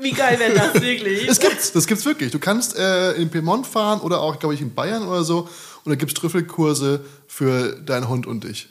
wie 0.00 0.12
geil 0.12 0.38
wäre 0.38 0.54
das 0.54 0.74
wirklich? 0.80 1.26
Das 1.26 1.40
gibt's, 1.40 1.72
das 1.72 1.86
gibt's 1.86 2.04
wirklich. 2.04 2.30
Du 2.30 2.38
kannst 2.38 2.76
äh, 2.76 3.12
in 3.12 3.28
Piemont 3.30 3.66
fahren 3.66 4.00
oder 4.00 4.20
auch, 4.20 4.38
glaube 4.38 4.54
ich, 4.54 4.60
in 4.60 4.72
Bayern 4.74 5.06
oder 5.08 5.24
so. 5.24 5.48
Und 5.84 5.90
da 5.90 5.96
gibt's 5.96 6.14
Trüffelkurse 6.14 7.00
für 7.26 7.72
deinen 7.80 8.08
Hund 8.08 8.26
und 8.26 8.44
dich. 8.44 8.68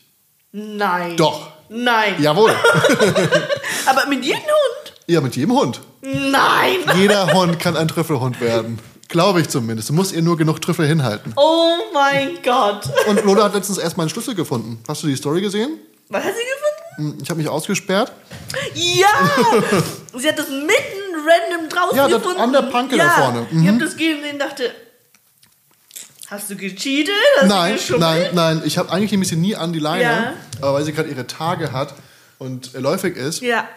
Nein. 0.52 1.18
Doch. 1.18 1.52
Nein. 1.70 2.16
Jawohl. 2.20 2.52
Aber 3.86 4.06
mit 4.08 4.24
jedem 4.24 4.42
Hund? 4.42 4.93
Ja, 5.14 5.22
mit 5.22 5.36
jedem 5.36 5.54
Hund. 5.54 5.82
Nein. 6.02 6.78
Jeder 6.98 7.32
Hund 7.34 7.60
kann 7.60 7.78
ein 7.78 7.88
Trüffelhund 7.88 8.42
werden. 8.42 8.80
Glaube 9.10 9.42
ich 9.42 9.50
zumindest. 9.50 9.90
Du 9.90 9.94
musst 9.94 10.12
ihr 10.14 10.22
nur 10.22 10.38
genug 10.38 10.62
Trüffel 10.62 10.88
hinhalten. 10.88 11.34
Oh 11.36 11.76
mein 11.94 12.38
Gott. 12.44 12.90
Und 13.08 13.24
Lola 13.24 13.44
hat 13.46 13.54
letztens 13.54 13.78
erst 13.78 13.96
mal 13.98 14.04
einen 14.04 14.10
Schlüssel 14.10 14.34
gefunden. 14.36 14.82
Hast 14.88 15.04
du 15.04 15.08
die 15.08 15.16
Story 15.16 15.42
gesehen? 15.42 15.78
Was 16.10 16.24
hat 16.24 16.34
sie 16.34 16.42
gefunden? 16.44 17.14
Hm, 17.18 17.24
Ich 17.24 17.30
habe 17.30 17.38
mich 17.40 17.48
ausgesperrt. 17.50 18.12
Ja! 18.74 19.08
sie 20.18 20.28
hat 20.28 20.38
das 20.40 20.50
mitten 20.50 21.14
random 21.16 21.70
draußen 21.70 21.98
Ja, 21.98 22.08
gefunden. 22.08 22.40
an 22.42 22.52
der 22.54 22.62
Planke 22.64 22.98
da 22.98 23.04
ja. 23.06 23.10
vorne. 23.12 23.48
Mhm. 23.52 23.62
Ich 23.62 23.68
habe 23.68 23.78
das 23.80 23.92
gesehen 23.94 24.20
und 24.32 24.40
dachte, 24.40 24.72
hast 26.28 26.50
du 26.50 26.56
gecheatet? 26.56 27.14
Hast 27.40 27.48
Nein, 27.48 27.78
du 27.88 27.98
nein, 27.98 28.28
nein. 28.34 28.62
Ich 28.66 28.78
habe 28.78 28.92
eigentlich 28.92 29.12
nehme 29.12 29.24
ich 29.24 29.30
sie 29.30 29.36
nie 29.36 29.56
an 29.56 29.74
die 29.74 29.80
Leine. 29.80 30.04
Ja. 30.04 30.34
Aber 30.62 30.76
weil 30.76 30.84
sie 30.84 30.94
gerade 30.94 31.10
ihre 31.10 31.28
Tage 31.28 31.72
hat 31.72 31.94
und 32.40 32.74
läufig 32.74 33.16
ist, 33.16 33.42
Ja. 33.42 33.68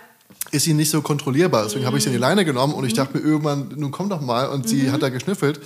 Ist 0.50 0.64
sie 0.64 0.74
nicht 0.74 0.90
so 0.90 1.02
kontrollierbar. 1.02 1.64
Deswegen 1.64 1.86
habe 1.86 1.96
ich 1.98 2.04
sie 2.04 2.08
in 2.10 2.14
die 2.14 2.18
Leine 2.20 2.44
genommen 2.44 2.74
und 2.74 2.84
ich 2.84 2.92
Mhm. 2.92 2.96
dachte 2.96 3.18
mir 3.18 3.24
irgendwann, 3.24 3.68
nun 3.76 3.90
komm 3.90 4.08
doch 4.08 4.20
mal. 4.20 4.48
Und 4.48 4.68
sie 4.68 4.90
hat 4.90 5.02
da 5.02 5.08
geschnüffelt. 5.08 5.60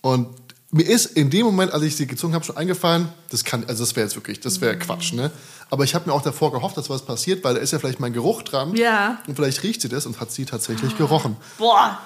Und 0.00 0.28
mir 0.70 0.86
ist 0.86 1.06
in 1.06 1.30
dem 1.30 1.46
Moment, 1.46 1.72
als 1.72 1.82
ich 1.82 1.96
sie 1.96 2.06
gezogen 2.06 2.34
habe, 2.34 2.44
schon 2.44 2.56
eingefallen, 2.56 3.08
das 3.30 3.44
kann, 3.44 3.64
also 3.68 3.84
das 3.84 3.96
wäre 3.96 4.06
jetzt 4.06 4.16
wirklich, 4.16 4.40
das 4.40 4.56
Mhm. 4.58 4.60
wäre 4.62 4.78
Quatsch, 4.78 5.12
ne? 5.12 5.30
Aber 5.70 5.84
ich 5.84 5.94
habe 5.94 6.08
mir 6.08 6.14
auch 6.14 6.22
davor 6.22 6.52
gehofft, 6.52 6.76
dass 6.76 6.88
was 6.90 7.04
passiert, 7.04 7.44
weil 7.44 7.54
da 7.54 7.60
ist 7.60 7.72
ja 7.72 7.78
vielleicht 7.78 8.00
mein 8.00 8.12
Geruch 8.12 8.42
dran. 8.42 8.74
Ja. 8.74 9.18
Und 9.26 9.34
vielleicht 9.36 9.62
riecht 9.62 9.80
sie 9.82 9.88
das 9.88 10.06
und 10.06 10.18
hat 10.20 10.30
sie 10.32 10.44
tatsächlich 10.46 10.96
gerochen. 10.96 11.36
Boah. 11.58 11.98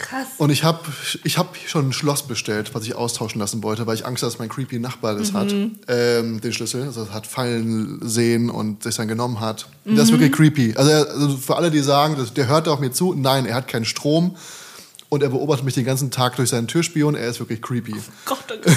Krass. 0.00 0.26
Und 0.38 0.50
ich 0.50 0.64
habe 0.64 0.80
ich 1.24 1.38
hab 1.38 1.56
schon 1.66 1.88
ein 1.88 1.92
Schloss 1.92 2.22
bestellt, 2.26 2.74
was 2.74 2.84
ich 2.84 2.94
austauschen 2.94 3.38
lassen 3.40 3.62
wollte, 3.62 3.86
weil 3.86 3.94
ich 3.94 4.06
Angst 4.06 4.22
hatte, 4.22 4.32
dass 4.32 4.38
mein 4.38 4.48
creepy 4.48 4.78
Nachbar 4.78 5.14
das 5.14 5.32
hat, 5.32 5.52
ähm, 5.88 6.40
den 6.40 6.52
Schlüssel. 6.52 6.84
Also 6.84 7.04
das 7.04 7.12
hat 7.14 7.26
fallen 7.26 8.00
sehen 8.02 8.50
und 8.50 8.82
sich 8.82 8.96
dann 8.96 9.08
genommen 9.08 9.40
hat. 9.40 9.66
Und 9.84 9.96
Das 9.96 10.06
ist 10.06 10.12
wirklich 10.12 10.32
creepy. 10.32 10.74
Also, 10.76 10.90
also 10.90 11.36
für 11.36 11.56
alle, 11.56 11.70
die 11.70 11.80
sagen, 11.80 12.16
das- 12.18 12.32
der 12.34 12.48
hört 12.48 12.66
auch 12.68 12.80
mir 12.80 12.92
zu, 12.92 13.14
nein, 13.14 13.46
er 13.46 13.54
hat 13.54 13.68
keinen 13.68 13.84
Strom 13.84 14.36
und 15.08 15.22
er 15.22 15.28
beobachtet 15.28 15.64
mich 15.64 15.74
den 15.74 15.84
ganzen 15.84 16.10
Tag 16.10 16.36
durch 16.36 16.48
seinen 16.50 16.66
Türspion. 16.68 17.14
Er 17.14 17.28
ist 17.28 17.38
wirklich 17.40 17.60
creepy. 17.60 17.94
Gott, 18.24 18.38
oh 18.50 18.54
Gott. 18.62 18.76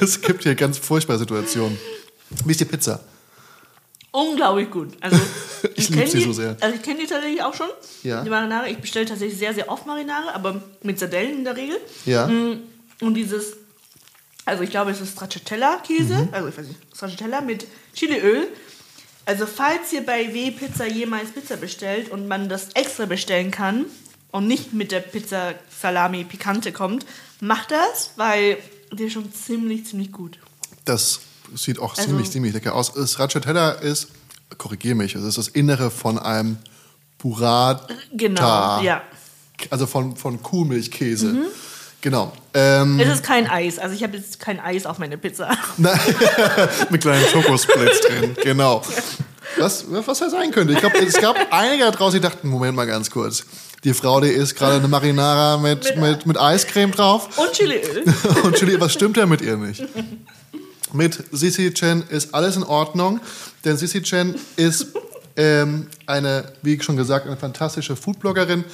es 0.02 0.20
gibt 0.20 0.42
hier 0.42 0.54
ganz 0.54 0.78
furchtbare 0.78 1.18
Situationen. 1.18 1.78
Wie 2.44 2.50
ist 2.50 2.60
die 2.60 2.64
Pizza? 2.64 3.00
Unglaublich 4.16 4.70
gut. 4.70 4.92
Also, 5.00 5.18
Ich 5.74 5.88
lieb 5.90 6.08
sie 6.08 6.18
die- 6.18 6.24
so 6.24 6.32
sehr. 6.32 6.56
Also 6.60 6.76
ich 6.76 6.82
kenne 6.82 7.00
die 7.00 7.06
tatsächlich 7.06 7.42
auch 7.42 7.54
schon. 7.54 7.68
Ja. 8.02 8.22
Die 8.24 8.30
Marinare. 8.30 8.68
Ich 8.70 8.78
bestelle 8.78 9.04
tatsächlich 9.06 9.38
sehr, 9.38 9.52
sehr 9.54 9.68
oft 9.70 9.86
Marinare, 9.86 10.34
aber 10.34 10.62
mit 10.82 10.98
Sardellen 10.98 11.38
in 11.38 11.44
der 11.44 11.56
Regel. 11.56 11.76
Ja. 12.06 12.26
Mm, 12.26 12.62
Und 13.02 13.14
dieses, 13.14 13.56
also 14.46 14.62
ich 14.62 14.70
glaube, 14.70 14.90
es 14.92 15.00
ist 15.02 15.12
Stracciatella-Käse, 15.12 16.14
Mhm. 16.14 16.28
also 16.32 16.48
ich 16.48 16.56
weiß 16.56 16.66
nicht, 16.68 16.80
Stracciatella 16.94 17.40
mit 17.42 17.66
Chiliöl. 17.94 18.48
Also 19.26 19.44
falls 19.46 19.92
ihr 19.92 20.06
bei 20.06 20.32
W-Pizza 20.32 20.86
jemals 20.86 21.32
Pizza 21.32 21.56
bestellt 21.56 22.10
und 22.10 22.26
man 22.28 22.48
das 22.48 22.68
extra 22.74 23.04
bestellen 23.06 23.50
kann 23.50 23.84
und 24.30 24.46
nicht 24.46 24.72
mit 24.72 24.92
der 24.92 25.00
Pizza 25.00 25.54
Salami 25.78 26.24
Picante 26.24 26.72
kommt, 26.72 27.04
macht 27.40 27.70
das, 27.72 28.12
weil 28.16 28.56
der 28.92 29.08
ist 29.08 29.12
schon 29.14 29.30
ziemlich, 29.34 29.84
ziemlich 29.84 30.10
gut. 30.12 30.38
Das 30.86 31.20
sieht 31.54 31.78
auch 31.78 31.90
Also- 31.96 32.02
ziemlich, 32.08 32.30
ziemlich 32.30 32.52
lecker 32.54 32.74
aus. 32.74 32.92
Stracciatella 33.10 33.70
ist, 33.72 34.08
korrigiere 34.58 34.94
mich, 34.94 35.14
es 35.14 35.22
ist 35.24 35.38
das 35.38 35.48
Innere 35.48 35.90
von 35.90 36.18
einem 36.18 36.58
Burrata. 37.18 37.86
Genau, 38.12 38.80
ja. 38.82 39.02
Also 39.70 39.86
von, 39.86 40.16
von 40.16 40.42
Kuhmilchkäse. 40.42 41.34
Genau. 42.02 42.32
Ähm, 42.52 43.00
Es 43.00 43.08
ist 43.08 43.24
kein 43.24 43.48
Eis, 43.48 43.78
also 43.78 43.94
ich 43.94 44.02
habe 44.02 44.16
jetzt 44.18 44.38
kein 44.38 44.60
Eis 44.60 44.84
auf 44.86 44.98
meine 44.98 45.16
Pizza. 45.18 45.50
nein, 45.78 45.98
mit 46.90 47.00
kleinen 47.00 47.24
Schokosplits 47.26 48.00
drin. 48.02 48.36
Genau. 48.42 48.82
Was, 49.58 49.86
was 49.88 50.18
das 50.18 50.32
sein 50.32 50.50
könnte. 50.50 50.74
Ich 50.74 50.80
glaube, 50.80 50.98
es 50.98 51.14
gab 51.18 51.36
einige 51.50 51.84
da 51.84 51.90
draußen, 51.90 52.20
die 52.20 52.26
dachten, 52.28 52.48
Moment 52.48 52.76
mal 52.76 52.86
ganz 52.86 53.10
kurz. 53.10 53.44
Die 53.84 53.94
Frau, 53.94 54.20
die 54.20 54.28
isst 54.28 54.56
gerade 54.56 54.76
eine 54.76 54.88
Marinara 54.88 55.56
mit, 55.56 55.84
Mit- 55.84 55.96
mit, 55.98 56.26
mit 56.26 56.38
Eiscreme 56.38 56.90
drauf. 56.92 57.38
Und 57.38 57.52
Chiliöl. 57.52 58.04
Und 58.42 58.56
Chili, 58.56 58.78
was 58.78 58.92
stimmt 58.92 59.16
denn 59.16 59.28
mit 59.28 59.40
ihr 59.40 59.56
nicht? 59.56 59.82
Mit 60.96 61.22
Sissy 61.30 61.72
Chen 61.74 62.02
ist 62.08 62.34
alles 62.34 62.56
in 62.56 62.62
Ordnung, 62.62 63.20
denn 63.64 63.76
Sissy 63.76 64.02
Chen 64.02 64.34
ist 64.56 64.88
ähm, 65.36 65.88
eine, 66.06 66.52
wie 66.62 66.80
schon 66.80 66.96
gesagt, 66.96 67.26
eine 67.26 67.36
fantastische 67.36 67.96
Foodbloggerin. 67.96 68.64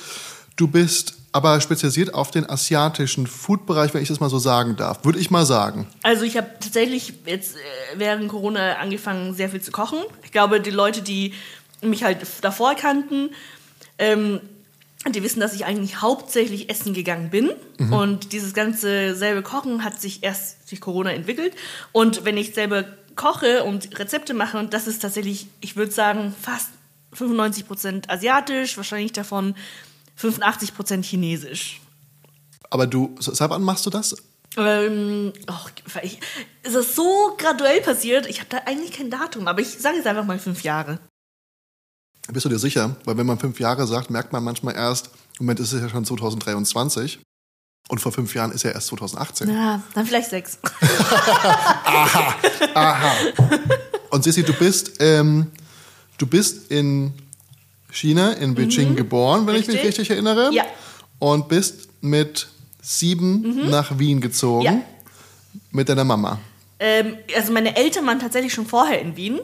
Du 0.57 0.69
bist 0.69 1.15
aber 1.33 1.61
spezialisiert 1.61 2.15
auf 2.15 2.31
den 2.31 2.49
asiatischen 2.49 3.27
Foodbereich, 3.27 3.93
wenn 3.95 4.03
ich 4.03 4.09
das 4.09 4.21
mal 4.21 4.29
so 4.29 4.39
sagen 4.39 4.77
darf. 4.77 5.05
Würde 5.05 5.19
ich 5.19 5.31
mal 5.31 5.47
sagen. 5.47 5.89
Also 6.03 6.25
ich 6.25 6.37
habe 6.37 6.49
tatsächlich 6.61 7.15
jetzt 7.27 7.57
äh, 7.57 7.59
während 7.97 8.29
Corona 8.29 8.75
angefangen, 8.75 9.35
sehr 9.35 9.49
viel 9.49 9.63
zu 9.63 9.73
kochen. 9.73 9.99
Ich 10.23 10.31
glaube, 10.31 10.61
die 10.61 10.71
Leute, 10.71 11.03
die 11.03 11.35
mich 11.81 12.05
halt 12.05 12.19
davor 12.43 12.75
kannten, 12.75 13.31
ähm, 13.99 14.41
die 15.11 15.23
wissen, 15.23 15.41
dass 15.41 15.55
ich 15.55 15.65
eigentlich 15.65 16.01
hauptsächlich 16.01 16.71
essen 16.71 16.95
gegangen 16.95 17.31
bin. 17.31 17.51
Und 17.91 18.33
dieses 18.33 18.55
ganze 18.55 19.17
selbe 19.17 19.43
Kochen 19.43 19.83
hat 19.83 20.01
sich 20.01 20.23
erst 20.23 20.71
durch 20.71 20.81
Corona 20.81 21.13
entwickelt. 21.13 21.55
Und 21.91 22.25
wenn 22.25 22.37
ich 22.37 22.55
selber 22.55 22.85
koche 23.17 23.65
und 23.65 23.99
Rezepte 23.99 24.35
mache, 24.35 24.59
und 24.59 24.73
das 24.75 24.87
ist 24.87 25.03
tatsächlich, 25.03 25.49
ich 25.61 25.77
würde 25.77 25.93
sagen, 25.93 26.35
fast 26.41 26.69
95% 27.17 28.09
asiatisch, 28.09 28.77
wahrscheinlich 28.77 29.13
davon 29.13 29.55
85% 30.21 31.03
chinesisch. 31.03 31.81
Aber 32.71 32.87
du, 32.87 33.15
seit 33.19 33.51
wann 33.51 33.63
machst 33.63 33.85
du 33.85 33.91
das? 33.91 34.17
Ähm, 34.57 35.33
oh, 35.49 35.99
ich, 36.03 36.21
es 36.63 36.75
ist 36.75 36.95
so 36.95 37.35
graduell 37.39 37.81
passiert, 37.81 38.27
ich 38.27 38.39
habe 38.39 38.51
da 38.51 38.59
eigentlich 38.67 38.93
kein 38.93 39.11
Datum, 39.11 39.49
aber 39.49 39.61
ich 39.61 39.69
sage 39.69 39.97
jetzt 39.97 40.07
einfach 40.07 40.25
mal 40.25 40.39
fünf 40.39 40.63
Jahre. 40.63 40.99
Bist 42.31 42.45
du 42.45 42.49
dir 42.49 42.59
sicher? 42.59 42.97
Weil 43.05 43.17
wenn 43.17 43.27
man 43.27 43.39
fünf 43.39 43.59
Jahre 43.61 43.87
sagt, 43.87 44.11
merkt 44.11 44.33
man 44.33 44.45
manchmal 44.45 44.75
erst, 44.75 45.07
im 45.39 45.47
Moment 45.47 45.61
ist 45.61 45.73
es 45.73 45.81
ja 45.81 45.89
schon 45.89 46.05
2023 46.05 47.19
und 47.89 48.01
vor 48.01 48.13
fünf 48.13 48.35
Jahren 48.35 48.53
ist 48.53 48.63
ja 48.63 48.71
erst 48.71 48.87
2018. 48.89 49.49
Ja, 49.49 49.83
dann 49.95 50.07
vielleicht 50.07 50.31
sechs. 50.31 50.59
aha, 51.85 52.35
aha. 52.75 53.13
Und 54.11 54.25
Sissi, 54.25 54.43
du 54.45 54.53
bist, 54.53 55.01
ähm, 55.01 55.51
du 56.19 56.27
bist 56.27 56.71
in 56.71 57.13
China, 57.91 58.33
in 58.33 58.55
Beijing 58.55 58.95
geboren, 58.97 59.47
wenn 59.47 59.57
ich 59.57 59.67
mich 59.67 59.77
Mhm. 59.77 59.83
Richtig. 59.83 59.89
richtig 59.99 60.11
erinnere. 60.11 60.51
Ja. 60.53 60.65
Und 61.19 61.49
bist 61.49 61.89
mit 62.03 62.49
sieben 62.81 63.69
nach 63.71 63.99
Wien 63.99 64.21
gezogen. 64.21 64.65
Ja. 64.65 64.81
Mit 65.71 65.89
deiner 65.89 66.05
Mama. 66.05 66.39
Ähm, 66.79 67.17
also 67.37 67.53
meine 67.53 67.77
Eltern 67.77 68.07
waren 68.07 68.19
tatsächlich 68.21 68.53
schon 68.55 68.67
vorher 68.67 69.01
in 69.01 69.17
Wien 69.17 69.39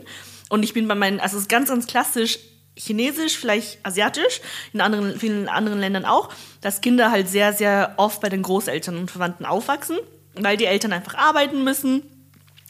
und 0.48 0.62
ich 0.62 0.72
bin 0.74 0.88
bei 0.88 0.94
meinen, 0.94 1.20
also 1.20 1.36
es 1.36 1.42
ist 1.42 1.48
ganz, 1.48 1.68
ganz 1.68 1.86
klassisch 1.86 2.38
chinesisch, 2.78 3.36
vielleicht 3.36 3.84
asiatisch, 3.84 4.40
in 4.72 4.80
anderen, 4.80 5.18
vielen 5.18 5.48
anderen 5.48 5.80
Ländern 5.80 6.04
auch, 6.04 6.30
dass 6.60 6.80
Kinder 6.80 7.10
halt 7.10 7.28
sehr, 7.28 7.52
sehr 7.52 7.94
oft 7.96 8.20
bei 8.20 8.28
den 8.28 8.42
Großeltern 8.42 8.96
und 8.96 9.10
Verwandten 9.10 9.44
aufwachsen, 9.44 9.98
weil 10.34 10.56
die 10.56 10.66
Eltern 10.66 10.92
einfach 10.92 11.14
arbeiten 11.14 11.64
müssen, 11.64 12.02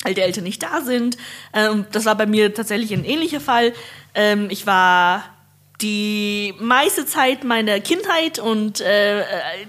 weil 0.03 0.15
die 0.15 0.21
Eltern 0.23 0.45
nicht 0.45 0.63
da 0.63 0.81
sind. 0.81 1.17
Ähm, 1.53 1.87
das 1.93 2.05
war 2.05 2.17
bei 2.17 2.27
mir 2.27 2.55
tatsächlich 2.55 2.93
ein 2.93 3.05
ähnlicher 3.05 3.41
Fall. 3.41 3.73
Ähm, 4.15 4.49
ich 4.51 4.67
war 4.67 5.25
die 5.81 6.55
meiste 6.59 7.07
Zeit 7.07 7.45
meiner 7.45 7.79
Kindheit 7.79 8.39
und 8.41 8.81
äh, 8.81 9.23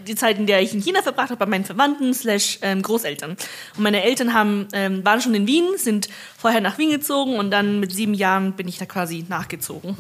die 0.08 0.16
Zeit, 0.16 0.40
in 0.40 0.48
der 0.48 0.62
ich 0.62 0.74
in 0.74 0.82
China 0.82 1.04
verbracht 1.04 1.30
habe, 1.30 1.38
bei 1.38 1.46
meinen 1.46 1.66
Verwandten 1.66 2.14
slash 2.14 2.58
ähm, 2.64 2.82
Großeltern. 2.82 3.32
Und 3.32 3.84
meine 3.84 4.04
Eltern 4.04 4.34
haben, 4.34 4.68
ähm, 4.74 5.06
waren 5.06 5.22
schon 5.22 5.36
in 5.36 5.46
Wien, 5.46 5.66
sind 5.78 6.10
vorher 6.36 6.62
nach 6.62 6.78
Wien 6.80 6.90
gezogen 6.90 7.36
und 7.36 7.52
dann 7.52 7.80
mit 7.80 7.92
sieben 7.92 8.16
Jahren 8.16 8.54
bin 8.54 8.68
ich 8.68 8.80
da 8.80 8.86
quasi 8.86 9.26
nachgezogen. 9.30 9.96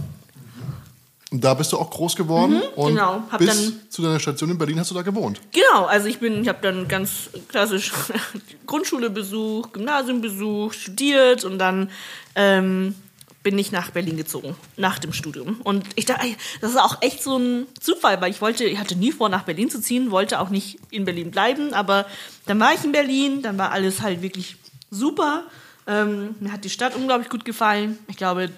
Und 1.32 1.44
da 1.44 1.54
bist 1.54 1.72
du 1.72 1.78
auch 1.78 1.90
groß 1.92 2.16
geworden. 2.16 2.62
und 2.76 2.94
genau. 2.96 3.22
Bis 3.38 3.48
dann- 3.48 3.80
zu 3.90 4.02
deiner 4.02 4.20
Station 4.20 4.50
in 4.50 4.58
Berlin 4.58 4.80
hast 4.80 4.90
du 4.92 4.96
da 4.96 5.04
gewohnt. 5.04 5.40
Genau, 5.52 5.86
also 5.86 6.08
ich 6.08 6.20
bin, 6.20 6.42
ich 6.42 6.48
habe 6.48 6.60
dann 6.62 6.88
ganz 6.88 7.30
klassisch 7.50 7.92
Grundschule 8.66 9.10
besucht, 9.10 9.74
Gymnasium 9.74 10.22
besucht, 10.22 10.76
studiert 10.80 11.44
und 11.46 11.60
dann 11.60 11.92
ähm, 12.36 12.96
bin 13.44 13.58
ich 13.60 13.72
nach 13.72 13.92
Berlin 13.92 14.18
gezogen 14.18 14.56
nach 14.76 14.98
dem 15.00 15.14
Studium. 15.14 15.62
Und 15.64 15.86
ich 15.96 16.06
dachte, 16.06 16.28
das 16.62 16.72
ist 16.72 16.78
auch 16.80 16.98
echt 17.02 17.22
so 17.24 17.38
ein 17.38 17.68
Zufall, 17.80 18.20
weil 18.22 18.32
ich 18.32 18.42
wollte, 18.42 18.64
ich 18.66 18.80
hatte 18.80 18.96
nie 18.96 19.12
vor, 19.12 19.30
nach 19.30 19.44
Berlin 19.44 19.70
zu 19.70 19.80
ziehen, 19.82 20.10
wollte 20.12 20.40
auch 20.40 20.50
nicht 20.50 20.80
in 20.90 21.06
Berlin 21.06 21.30
bleiben, 21.32 21.74
aber 21.74 22.06
dann 22.48 22.60
war 22.60 22.74
ich 22.74 22.84
in 22.84 22.92
Berlin, 22.92 23.42
dann 23.44 23.58
war 23.58 23.72
alles 23.72 24.02
halt 24.02 24.22
wirklich 24.24 24.56
super. 24.92 25.44
Ähm, 25.88 26.36
mir 26.40 26.52
hat 26.52 26.66
die 26.66 26.70
Stadt 26.70 26.96
unglaublich 26.96 27.30
gut 27.30 27.46
gefallen. 27.46 27.98
Ich 28.08 28.18
glaube, 28.18 28.50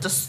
das 0.00 0.28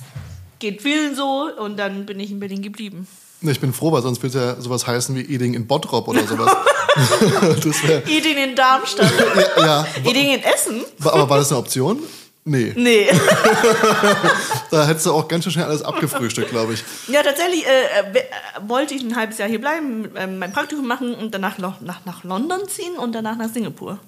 geht 0.62 0.82
vielen 0.82 1.15
so 1.15 1.50
und 1.60 1.78
dann 1.78 2.06
bin 2.06 2.19
ich 2.21 2.32
in 2.32 2.39
Berlin 2.39 2.62
geblieben. 2.62 3.08
Ich 3.41 3.60
bin 3.60 3.74
froh, 3.74 3.91
weil 3.91 4.02
sonst 4.04 4.21
würde 4.24 4.38
es 4.38 4.43
ja 4.43 4.62
sowas 4.62 4.86
heißen 4.88 5.15
wie 5.15 5.21
Eding 5.21 5.56
in 5.56 5.65
Bottrop 5.67 6.08
oder 6.08 6.26
sowas. 6.26 6.56
Eding 8.08 8.38
in 8.38 8.56
Darmstadt. 8.56 9.12
ja, 9.58 9.86
Eding 10.06 10.30
in 10.36 10.43
Essen? 10.43 10.84
aber 11.04 11.30
war 11.30 11.38
das 11.39 11.50
eine 11.52 11.60
Option? 11.60 12.00
Nee, 12.43 12.74
Nee. 12.76 13.08
da 14.71 14.88
hättest 14.88 15.06
du 15.06 15.13
auch 15.13 15.28
ganz 15.28 15.43
schön 15.43 15.54
schnell 15.54 15.65
alles 15.65 15.84
abgefrühstückt, 15.84 16.50
glaube 16.50 16.74
ich. 16.74 16.84
Ja, 17.08 17.21
tatsächlich 17.21 17.63
äh, 17.67 18.17
äh, 18.19 18.24
wollte 18.67 18.95
ich 18.95 19.04
ein 19.04 19.15
halbes 19.15 19.38
Jahr 19.38 19.47
hier 19.47 19.62
bleiben, 19.62 20.15
äh, 20.15 20.26
mein 20.26 20.52
Praktikum 20.52 20.88
machen 20.88 21.13
und 21.13 21.34
danach 21.36 21.60
noch 21.60 21.82
nach, 21.82 22.04
nach 22.06 22.24
London 22.24 22.67
ziehen 22.67 22.95
und 22.97 23.13
danach 23.13 23.38
nach 23.38 23.50
Singapur. 23.54 24.00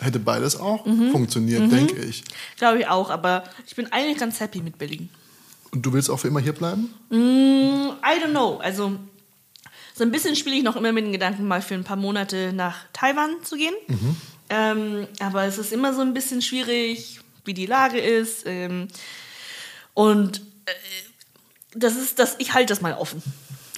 Hätte 0.00 0.18
beides 0.18 0.58
auch 0.58 0.86
Mhm. 0.86 1.10
funktioniert, 1.12 1.70
denke 1.70 1.96
ich. 2.02 2.24
Glaube 2.56 2.80
ich 2.80 2.88
auch, 2.88 3.10
aber 3.10 3.44
ich 3.66 3.74
bin 3.76 3.92
eigentlich 3.92 4.18
ganz 4.18 4.40
happy 4.40 4.60
mit 4.60 4.76
Berlin. 4.78 5.08
Und 5.72 5.82
du 5.82 5.92
willst 5.92 6.10
auch 6.10 6.18
für 6.18 6.28
immer 6.28 6.40
hier 6.40 6.52
bleiben? 6.54 6.92
I 7.10 7.14
don't 7.16 8.30
know. 8.30 8.56
Also 8.58 8.92
so 9.94 10.04
ein 10.04 10.10
bisschen 10.10 10.34
spiele 10.36 10.56
ich 10.56 10.62
noch 10.62 10.76
immer 10.76 10.92
mit 10.92 11.04
den 11.04 11.12
Gedanken, 11.12 11.46
mal 11.46 11.60
für 11.62 11.74
ein 11.74 11.84
paar 11.84 11.96
Monate 11.96 12.52
nach 12.54 12.76
Taiwan 12.92 13.30
zu 13.44 13.56
gehen. 13.56 13.74
Ähm, 14.50 15.06
aber 15.20 15.44
es 15.44 15.58
ist 15.58 15.72
immer 15.72 15.92
so 15.92 16.00
ein 16.00 16.14
bisschen 16.14 16.40
schwierig, 16.40 17.20
wie 17.44 17.52
die 17.54 17.66
Lage 17.66 17.98
ist. 17.98 18.44
Ähm, 18.46 18.88
und 19.94 20.38
äh, 20.66 20.70
das 21.74 21.96
ist 21.96 22.18
das, 22.18 22.36
ich 22.38 22.54
halte 22.54 22.72
das 22.72 22.80
mal 22.80 22.94
offen. 22.94 23.22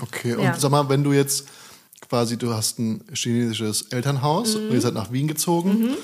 Okay, 0.01 0.35
und 0.35 0.45
Ja. 0.45 0.55
sag 0.59 0.71
mal, 0.71 0.89
wenn 0.89 1.03
du 1.03 1.13
jetzt 1.13 1.49
quasi, 2.09 2.37
du 2.37 2.53
hast 2.55 2.79
ein 2.79 3.05
chinesisches 3.13 3.83
Elternhaus 3.91 4.55
Mhm. 4.57 4.69
und 4.69 4.73
ihr 4.75 4.81
seid 4.81 4.95
nach 4.95 5.11
Wien 5.13 5.27
gezogen. 5.29 5.97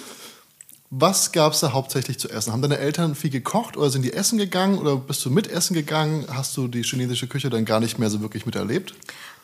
Was 0.91 1.33
gab 1.33 1.53
es 1.53 1.61
da 1.61 1.73
hauptsächlich 1.73 2.19
zu 2.19 2.29
essen? 2.31 2.53
Haben 2.53 2.63
deine 2.63 2.79
Eltern 2.79 3.15
viel 3.17 3.31
gekocht 3.31 3.77
oder 3.77 3.91
sind 3.91 4.03
die 4.03 4.13
essen 4.13 4.39
gegangen 4.39 4.79
oder 4.79 4.97
bist 4.97 5.25
du 5.25 5.31
mit 5.31 5.49
essen 5.51 5.75
gegangen? 5.75 6.27
Hast 6.33 6.57
du 6.57 6.69
die 6.69 6.83
chinesische 6.83 7.27
Küche 7.27 7.51
dann 7.51 7.65
gar 7.65 7.81
nicht 7.81 7.99
mehr 7.99 8.09
so 8.09 8.21
wirklich 8.21 8.47
miterlebt? 8.47 8.95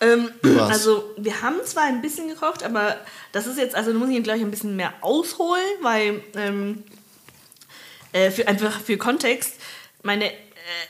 Ähm, 0.00 0.30
also 0.58 1.04
wir 1.16 1.42
haben 1.42 1.56
zwar 1.64 1.84
ein 1.84 2.00
bisschen 2.00 2.28
gekocht, 2.28 2.62
aber 2.62 2.96
das 3.32 3.46
ist 3.46 3.58
jetzt, 3.58 3.74
also 3.74 3.92
da 3.92 3.98
muss 3.98 4.08
ich 4.08 4.22
gleich 4.22 4.40
ein 4.40 4.50
bisschen 4.52 4.76
mehr 4.76 4.92
ausholen, 5.00 5.62
weil 5.82 6.22
ähm, 6.36 6.84
äh, 8.12 8.30
für, 8.30 8.46
einfach 8.46 8.80
für 8.80 8.96
Kontext, 8.96 9.54
meine 10.04 10.26
äh, 10.32 10.36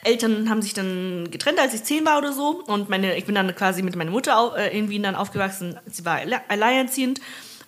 Eltern 0.04 0.50
haben 0.50 0.60
sich 0.60 0.74
dann 0.74 1.30
getrennt, 1.30 1.60
als 1.60 1.72
ich 1.74 1.82
zehn 1.84 2.04
war 2.04 2.18
oder 2.18 2.32
so 2.34 2.62
und 2.66 2.88
meine, 2.90 3.16
ich 3.16 3.24
bin 3.24 3.34
dann 3.34 3.54
quasi 3.54 3.82
mit 3.82 3.96
meiner 3.96 4.10
Mutter 4.10 4.38
au, 4.38 4.54
äh, 4.54 4.76
in 4.76 4.90
Wien 4.90 5.02
dann 5.02 5.14
aufgewachsen, 5.14 5.78
sie 5.90 6.04
war 6.04 6.16
alle- 6.16 6.48
alleinerziehend 6.50 7.20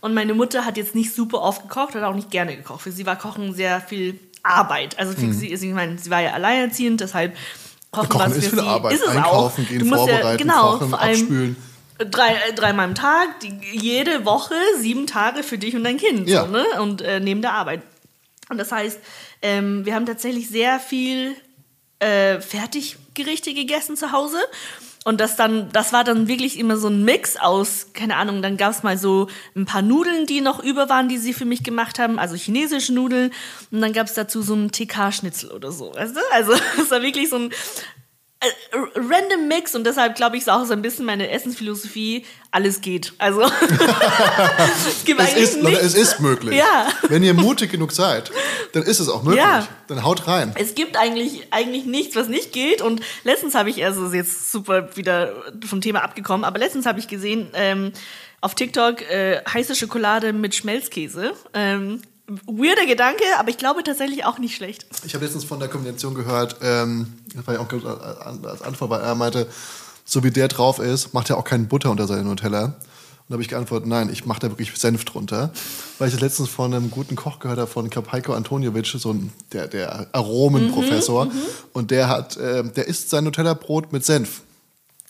und 0.05 0.13
meine 0.13 0.35
Mutter 0.35 0.67
hat 0.67 0.77
jetzt 0.77 0.95
nicht 0.95 1.15
super 1.15 1.41
oft 1.41 1.63
gekocht, 1.63 1.95
hat 1.95 2.03
auch 2.03 2.15
nicht 2.15 2.31
gerne 2.31 2.55
gekocht. 2.55 2.83
Für 2.83 2.93
sie 2.93 3.07
war 3.07 3.17
Kochen 3.17 3.55
sehr 3.55 3.81
viel 3.81 4.21
Arbeit, 4.43 4.99
also 4.99 5.15
für 5.15 5.33
sie, 5.33 5.57
sie, 5.57 5.69
ich 5.69 5.73
meine, 5.75 5.97
sie 5.97 6.11
war 6.11 6.21
ja 6.21 6.33
alleinerziehend, 6.35 7.01
deshalb 7.01 7.35
Kochen, 7.91 8.09
Mhm. 8.09 8.13
Kochen 8.13 8.33
ist 8.33 8.49
viel 8.49 8.59
sie. 8.59 8.67
Arbeit. 8.67 8.93
Ist 8.93 9.03
es 9.03 9.09
Einkaufen 9.09 9.65
auch. 9.65 9.69
gehen, 9.69 9.79
Du 9.79 9.85
musst 9.87 10.01
vorbereiten, 10.03 10.39
genau, 10.43 10.73
kochen, 10.73 10.89
vor 10.91 11.01
allem 11.01 11.21
abspülen. 11.21 11.57
Drei, 12.11 12.35
dreimal 12.55 12.85
am 12.87 12.95
Tag, 12.95 13.41
die, 13.41 13.59
jede 13.73 14.27
Woche, 14.27 14.55
sieben 14.79 15.07
Tage 15.07 15.43
für 15.43 15.57
dich 15.57 15.75
und 15.75 15.85
dein 15.85 15.97
Kind. 15.97 16.29
Ja. 16.29 16.45
So, 16.45 16.51
ne? 16.51 16.65
Und 16.83 17.01
äh, 17.01 17.21
neben 17.21 17.41
der 17.41 17.55
Arbeit. 17.55 17.81
Und 18.51 18.59
das 18.59 18.73
heißt, 18.73 18.99
ähm, 19.41 19.87
wir 19.87 19.95
haben 19.95 20.05
tatsächlich 20.05 20.49
sehr 20.51 20.81
viel 20.81 21.35
äh, 22.01 22.41
Fertiggerichte 22.41 23.55
gegessen 23.55 23.97
zu 23.97 24.13
Hause. 24.13 24.37
Und 25.05 25.21
das 25.21 25.37
dann, 25.37 25.71
das 25.71 25.93
war 25.93 26.03
dann 26.03 26.29
wirklich 26.29 26.59
immer 26.59 26.79
so 26.79 26.89
ein 26.89 27.05
Mix 27.05 27.37
aus, 27.37 27.89
keine 27.93 28.17
Ahnung, 28.17 28.41
dann 28.41 28.57
gab 28.57 28.73
es 28.73 28.83
mal 28.83 28.97
so 28.97 29.29
ein 29.55 29.67
paar 29.67 29.83
Nudeln, 29.83 30.25
die 30.25 30.41
noch 30.41 30.65
über 30.65 30.89
waren, 30.89 31.11
die 31.11 31.19
sie 31.19 31.35
für 31.35 31.45
mich 31.45 31.63
gemacht 31.63 31.99
haben, 31.99 32.19
also 32.19 32.37
chinesische 32.37 32.95
Nudeln. 32.95 33.31
Und 33.71 33.83
dann 33.83 33.93
gab 33.93 34.07
es 34.07 34.15
dazu 34.15 34.41
so 34.41 34.55
einen 34.55 34.73
TK-Schnitzel 34.73 35.51
oder 35.51 35.73
so, 35.73 35.95
weißt 35.95 36.17
du? 36.17 36.21
Also 36.33 36.53
es 36.81 36.91
war 36.91 37.03
wirklich 37.03 37.29
so 37.29 37.37
ein 37.37 37.51
random 38.95 39.49
Mix 39.49 39.75
und 39.75 39.85
deshalb 39.85 40.15
glaube 40.17 40.37
ich, 40.37 40.43
ist 40.43 40.49
auch 40.49 40.65
so 40.65 40.73
ein 40.73 40.83
bisschen 40.83 41.05
meine 41.05 41.31
Essensphilosophie, 41.31 42.25
alles 42.51 42.81
geht. 42.81 43.13
Also 43.19 43.43
es 44.87 45.05
gibt 45.05 45.21
Es 45.21 45.29
eigentlich 45.29 45.43
ist, 45.43 45.63
nichts. 45.63 45.83
es 45.83 45.95
ist 45.95 46.21
möglich. 46.21 46.57
Ja. 46.57 46.89
Wenn 47.09 47.23
ihr 47.23 47.35
mutig 47.35 47.71
genug 47.71 47.93
seid, 47.93 48.31
dann 48.73 48.83
ist 48.85 49.01
es 49.01 49.09
auch 49.09 49.23
möglich. 49.23 49.43
Ja. 49.43 49.67
Dann 49.89 50.05
haut 50.05 50.27
rein. 50.27 50.53
Es 50.57 50.75
gibt 50.75 50.97
eigentlich, 50.97 51.49
eigentlich 51.51 51.85
nichts, 51.85 52.17
was 52.17 52.29
nicht 52.29 52.53
geht. 52.53 52.81
Und 52.81 53.01
letztens 53.25 53.55
habe 53.55 53.71
ich, 53.71 53.85
also 53.85 54.07
ist 54.07 54.15
jetzt 54.15 54.53
super 54.53 54.97
wieder 54.97 55.33
vom 55.67 55.81
Thema 55.81 56.03
abgekommen, 56.03 56.45
aber 56.45 56.59
letztens 56.59 56.87
habe 56.87 56.99
ich 57.01 57.09
gesehen, 57.09 57.49
ähm, 57.55 57.93
auf 58.41 58.55
TikTok 58.55 59.03
äh, 59.11 59.43
heiße 59.53 59.75
Schokolade 59.75 60.33
mit 60.33 60.55
Schmelzkäse. 60.55 61.33
Ähm, 61.55 62.03
weirder 62.47 62.87
Gedanke, 62.87 63.25
aber 63.39 63.51
ich 63.51 63.59
glaube 63.59 63.83
tatsächlich 63.83 64.25
auch 64.25 64.39
nicht 64.39 64.57
schlecht. 64.57 64.87
Ich 65.05 65.15
habe 65.15 65.25
letztens 65.25 65.45
von 65.45 65.59
der 65.59 65.69
Kombination 65.69 66.15
gehört, 66.15 66.57
ähm, 66.63 67.13
das 67.35 67.47
war 67.47 67.55
ja 67.55 67.61
auch 67.61 67.69
ganz 67.69 67.85
als 67.85 68.63
Antwort, 68.63 68.91
weil 68.91 69.01
er 69.01 69.15
meinte, 69.15 69.47
so 70.05 70.23
wie 70.25 70.31
der 70.31 70.49
drauf 70.49 70.79
ist, 70.79 71.15
macht 71.15 71.31
er 71.31 71.39
auch 71.39 71.45
keinen 71.45 71.69
Butter 71.69 71.91
unter 71.91 72.07
seinen 72.07 72.27
Nutella. 72.27 72.65
Und 73.27 73.31
da 73.31 73.35
habe 73.35 73.43
ich 73.43 73.49
geantwortet, 73.49 73.89
nein, 73.89 74.11
ich 74.13 74.27
mache 74.27 74.41
da 74.41 74.51
wirklich 74.51 74.71
Senf 74.77 75.07
drunter. 75.07 75.51
Weil 75.99 76.09
ich 76.09 76.15
das 76.15 76.21
letztens 76.21 76.51
von 76.51 76.75
einem 76.75 76.91
guten 76.91 77.17
Koch 77.17 77.39
gehört 77.39 77.59
habe, 77.59 77.71
von 77.71 77.89
Heiko 78.13 78.35
Antoniovic, 78.35 78.87
so 78.87 79.15
ein, 79.15 79.33
der, 79.53 79.67
der 79.67 80.09
Aromenprofessor. 80.13 81.29
Und 81.73 81.91
der 81.91 82.09
hat, 82.09 82.37
äh, 82.37 82.63
der 82.65 82.87
isst 82.87 83.09
sein 83.09 83.25
Nutella-Brot 83.25 83.95
mit 83.95 84.05
Senf. 84.05 84.43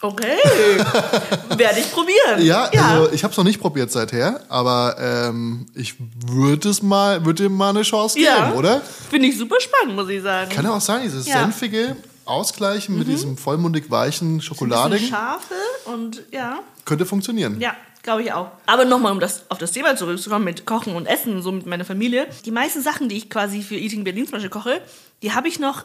Okay, 0.04 0.36
werde 1.56 1.80
ich 1.80 1.90
probieren. 1.90 2.42
Ja, 2.42 2.64
also 2.64 3.10
ich 3.10 3.24
habe 3.24 3.32
es 3.32 3.38
noch 3.38 3.44
nicht 3.44 3.58
probiert 3.58 3.90
seither, 3.90 4.42
aber 4.50 4.96
ähm, 5.00 5.64
ich 5.74 5.94
würde 6.26 6.68
es 6.68 6.82
mal, 6.82 7.24
würde 7.24 7.44
ihm 7.44 7.56
mal 7.56 7.70
eine 7.70 7.82
Chance 7.82 8.18
geben, 8.18 8.28
ja. 8.28 8.52
oder? 8.52 8.82
Finde 9.08 9.28
ich 9.28 9.38
super 9.38 9.56
spannend, 9.60 9.96
muss 9.96 10.10
ich 10.10 10.22
sagen. 10.22 10.50
Kann 10.50 10.66
ja 10.66 10.72
auch 10.76 10.80
sein, 10.82 11.04
dieses 11.04 11.26
Ja. 11.26 11.38
Mhm. 11.38 11.52
senfige 11.52 11.96
Ausgleichen 12.26 12.98
mit 12.98 13.08
diesem 13.08 13.38
vollmundig 13.38 13.90
weichen 13.90 14.42
Schokoladigen 14.42 15.08
Scharfe 15.08 15.54
und 15.86 16.22
ja. 16.30 16.58
könnte 16.84 17.06
funktionieren. 17.06 17.58
Ja, 17.62 17.74
glaube 18.02 18.24
ich 18.24 18.32
auch. 18.34 18.48
Aber 18.66 18.84
nochmal, 18.84 19.10
um 19.10 19.20
das, 19.20 19.44
auf 19.48 19.56
das 19.56 19.72
Thema 19.72 19.96
zurückzukommen 19.96 20.44
mit 20.44 20.66
Kochen 20.66 20.96
und 20.96 21.06
Essen, 21.06 21.40
so 21.40 21.50
mit 21.50 21.64
meiner 21.64 21.86
Familie. 21.86 22.26
Die 22.44 22.50
meisten 22.50 22.82
Sachen, 22.82 23.08
die 23.08 23.16
ich 23.16 23.30
quasi 23.30 23.62
für 23.62 23.76
Eating 23.76 24.04
Berlin 24.04 24.26
zum 24.26 24.32
Beispiel 24.32 24.50
koche, 24.50 24.82
die 25.22 25.32
habe 25.32 25.48
ich 25.48 25.58
noch 25.58 25.84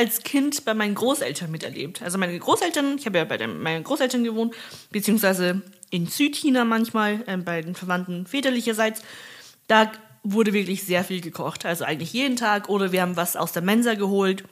als 0.00 0.22
Kind 0.22 0.64
bei 0.64 0.72
meinen 0.72 0.94
Großeltern 0.94 1.50
miterlebt. 1.50 2.00
Also 2.00 2.16
meine 2.16 2.38
Großeltern, 2.38 2.96
ich 2.96 3.04
habe 3.04 3.18
ja 3.18 3.24
bei 3.26 3.36
den, 3.36 3.62
meinen 3.62 3.84
Großeltern 3.84 4.24
gewohnt, 4.24 4.54
beziehungsweise 4.90 5.60
in 5.90 6.06
Südchina 6.06 6.64
manchmal, 6.64 7.22
äh, 7.26 7.36
bei 7.36 7.60
den 7.60 7.74
Verwandten 7.74 8.26
väterlicherseits. 8.26 9.02
Da 9.68 9.92
wurde 10.22 10.54
wirklich 10.54 10.84
sehr 10.84 11.04
viel 11.04 11.20
gekocht. 11.20 11.66
Also 11.66 11.84
eigentlich 11.84 12.14
jeden 12.14 12.36
Tag 12.36 12.70
oder 12.70 12.92
wir 12.92 13.02
haben 13.02 13.18
was 13.18 13.36
aus 13.36 13.52
der 13.52 13.60
Mensa 13.60 13.92
geholt. 13.92 14.44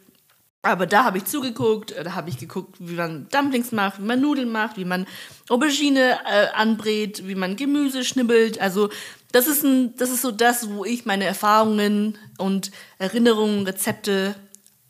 Aber 0.61 0.85
da 0.85 1.05
habe 1.05 1.17
ich 1.17 1.25
zugeguckt, 1.25 1.95
da 1.97 2.15
habe 2.15 2.29
ich 2.29 2.37
geguckt, 2.37 2.77
wie 2.79 2.97
man 2.97 3.27
Dumplings 3.31 3.73
macht, 3.73 4.01
wie 4.01 4.05
man 4.05 4.21
Nudeln 4.21 4.53
macht, 4.53 4.77
wie 4.77 4.85
man 4.85 5.07
Aubergine 5.49 6.19
äh, 6.31 6.49
anbrät, 6.53 7.27
wie 7.27 7.37
man 7.37 7.57
Gemüse 7.57 8.05
schnibbelt. 8.05 8.61
Also 8.61 8.91
das 9.33 9.47
ist, 9.47 9.65
ein, 9.65 9.97
das 9.97 10.11
ist 10.11 10.21
so 10.21 10.31
das, 10.31 10.69
wo 10.69 10.85
ich 10.85 11.07
meine 11.07 11.25
Erfahrungen 11.25 12.19
und 12.37 12.71
Erinnerungen, 12.99 13.65
Rezepte 13.65 14.35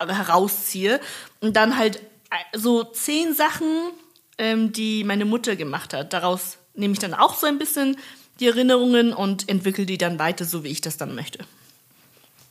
herausziehe. 0.00 1.00
Und 1.40 1.56
dann 1.56 1.76
halt 1.76 1.96
äh, 2.30 2.58
so 2.58 2.84
zehn 2.84 3.34
Sachen, 3.34 3.66
ähm, 4.38 4.72
die 4.72 5.04
meine 5.04 5.24
Mutter 5.24 5.56
gemacht 5.56 5.94
hat. 5.94 6.12
Daraus 6.12 6.58
nehme 6.74 6.92
ich 6.92 6.98
dann 6.98 7.14
auch 7.14 7.36
so 7.36 7.46
ein 7.46 7.58
bisschen 7.58 7.96
die 8.40 8.46
Erinnerungen 8.46 9.12
und 9.12 9.48
entwickle 9.48 9.86
die 9.86 9.98
dann 9.98 10.18
weiter, 10.18 10.44
so 10.44 10.64
wie 10.64 10.68
ich 10.68 10.80
das 10.80 10.96
dann 10.96 11.14
möchte. 11.14 11.40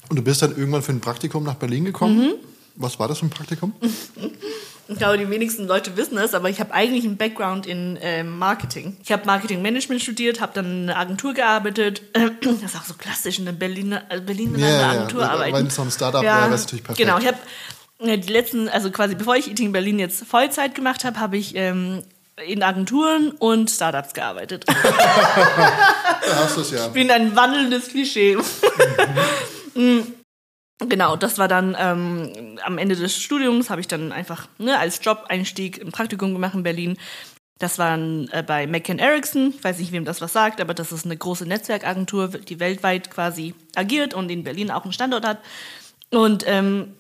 Und 0.10 0.18
du 0.18 0.22
bist 0.22 0.42
dann 0.42 0.56
irgendwann 0.56 0.84
für 0.84 0.92
ein 0.92 1.02
Praktikum 1.02 1.44
nach 1.44 1.56
Berlin 1.56 1.86
gekommen? 1.86 2.18
Mhm. 2.18 2.34
Was 2.76 3.00
war 3.00 3.08
das 3.08 3.20
für 3.20 3.26
ein 3.26 3.30
Praktikum? 3.30 3.74
Ich 4.90 4.98
glaube, 4.98 5.18
die 5.18 5.30
wenigsten 5.30 5.68
Leute 5.68 5.98
wissen 5.98 6.18
es, 6.18 6.34
aber 6.34 6.50
ich 6.50 6.60
habe 6.60 6.74
eigentlich 6.74 7.04
einen 7.04 7.18
Background 7.18 7.66
in 7.66 7.98
äh, 7.98 8.24
Marketing. 8.24 8.96
Ich 9.04 9.12
habe 9.12 9.26
Marketingmanagement 9.26 10.02
studiert, 10.02 10.40
habe 10.40 10.54
dann 10.56 10.66
in 10.66 10.90
einer 10.90 11.00
Agentur 11.00 11.34
gearbeitet. 11.34 12.02
das 12.14 12.72
ist 12.72 12.76
auch 12.78 12.86
so 12.86 12.94
klassisch, 12.94 13.40
in 13.40 13.46
der 13.46 13.52
Berliner, 13.52 14.04
äh, 14.10 14.22
Berliner 14.22 14.60
Ja, 14.60 14.92
Agentur 14.92 15.22
ja, 15.22 15.30
arbeiten. 15.32 15.58
Wenn 15.58 15.68
es 15.68 15.76
so 15.76 15.82
ein 15.82 15.92
Startup 15.92 16.24
Ja, 16.24 16.36
wäre, 16.36 16.46
wäre 16.46 16.56
es 16.56 16.62
natürlich 16.64 16.86
perfekt. 16.86 17.06
Genau, 17.06 17.20
ich 17.20 17.28
habe 17.28 17.38
äh, 18.00 18.18
die 18.18 18.32
letzten, 18.32 18.70
also 18.70 18.90
quasi 18.92 19.16
bevor 19.16 19.36
ich 19.36 19.50
Eating 19.50 19.72
Berlin 19.72 20.00
jetzt 20.00 20.26
Vollzeit 20.26 20.74
gemacht 20.74 21.04
habe, 21.04 21.20
habe 21.20 21.38
ich 21.38 21.56
ähm, 21.56 22.04
in 22.46 22.64
Agenturen 22.64 23.32
und 23.32 23.70
Startups 23.70 24.14
gearbeitet. 24.14 24.66
Da 26.30 26.36
hast 26.44 26.58
du 26.58 26.62
es 26.62 26.72
ja. 26.72 26.88
Ich 26.88 26.92
bin 26.92 27.10
ein 27.10 27.36
wandelndes 27.38 27.88
Klischee. 27.88 28.38
Mm, 29.78 30.00
genau, 30.80 31.16
das 31.16 31.38
war 31.38 31.48
dann 31.48 31.76
ähm, 31.80 32.60
am 32.64 32.78
Ende 32.78 32.96
des 32.96 33.18
Studiums, 33.18 33.70
habe 33.70 33.82
ich 33.82 33.88
dann 33.88 34.12
einfach 34.12 34.48
ne, 34.58 34.78
als 34.78 35.04
Job-Einstieg 35.04 35.82
ein 35.82 35.92
Praktikum 35.92 36.34
gemacht 36.34 36.54
in 36.54 36.64
Berlin. 36.64 36.98
Das 37.60 37.80
war 37.80 37.98
äh, 37.98 38.44
bei 38.46 38.68
McCann 38.68 39.00
Erickson. 39.00 39.54
Ich 39.58 39.64
weiß 39.64 39.80
nicht, 39.80 39.92
wem 39.92 40.06
das 40.06 40.22
was 40.22 40.34
sagt, 40.34 40.62
aber 40.62 40.74
das 40.74 40.92
ist 40.92 41.06
eine 41.06 41.18
große 41.18 41.46
Netzwerkagentur, 41.46 42.28
die 42.28 42.60
weltweit 42.60 43.10
quasi 43.10 43.56
agiert 43.76 44.14
und 44.14 44.30
in 44.30 44.44
Berlin 44.44 44.70
auch 44.70 44.84
einen 44.84 44.94
Standort 44.94 45.26
hat. 45.26 45.40
Und 46.12 46.44
ähm, 46.48 46.94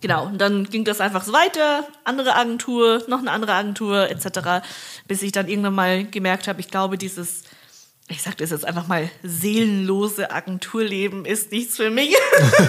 genau, 0.00 0.26
und 0.26 0.40
dann 0.40 0.64
ging 0.64 0.84
das 0.84 1.00
einfach 1.00 1.22
so 1.22 1.32
weiter. 1.32 1.86
Andere 2.02 2.34
Agentur, 2.34 3.04
noch 3.06 3.20
eine 3.20 3.30
andere 3.30 3.52
Agentur 3.52 4.10
etc. 4.10 4.66
Bis 5.06 5.22
ich 5.22 5.30
dann 5.30 5.48
irgendwann 5.48 5.74
mal 5.74 6.04
gemerkt 6.04 6.48
habe, 6.48 6.60
ich 6.60 6.70
glaube, 6.70 6.98
dieses 6.98 7.44
ich 8.08 8.22
sag 8.22 8.36
das 8.36 8.50
jetzt 8.50 8.64
einfach 8.64 8.86
mal, 8.86 9.10
seelenlose 9.24 10.30
Agenturleben 10.30 11.24
ist 11.24 11.50
nichts 11.50 11.76
für 11.76 11.90
mich. 11.90 12.14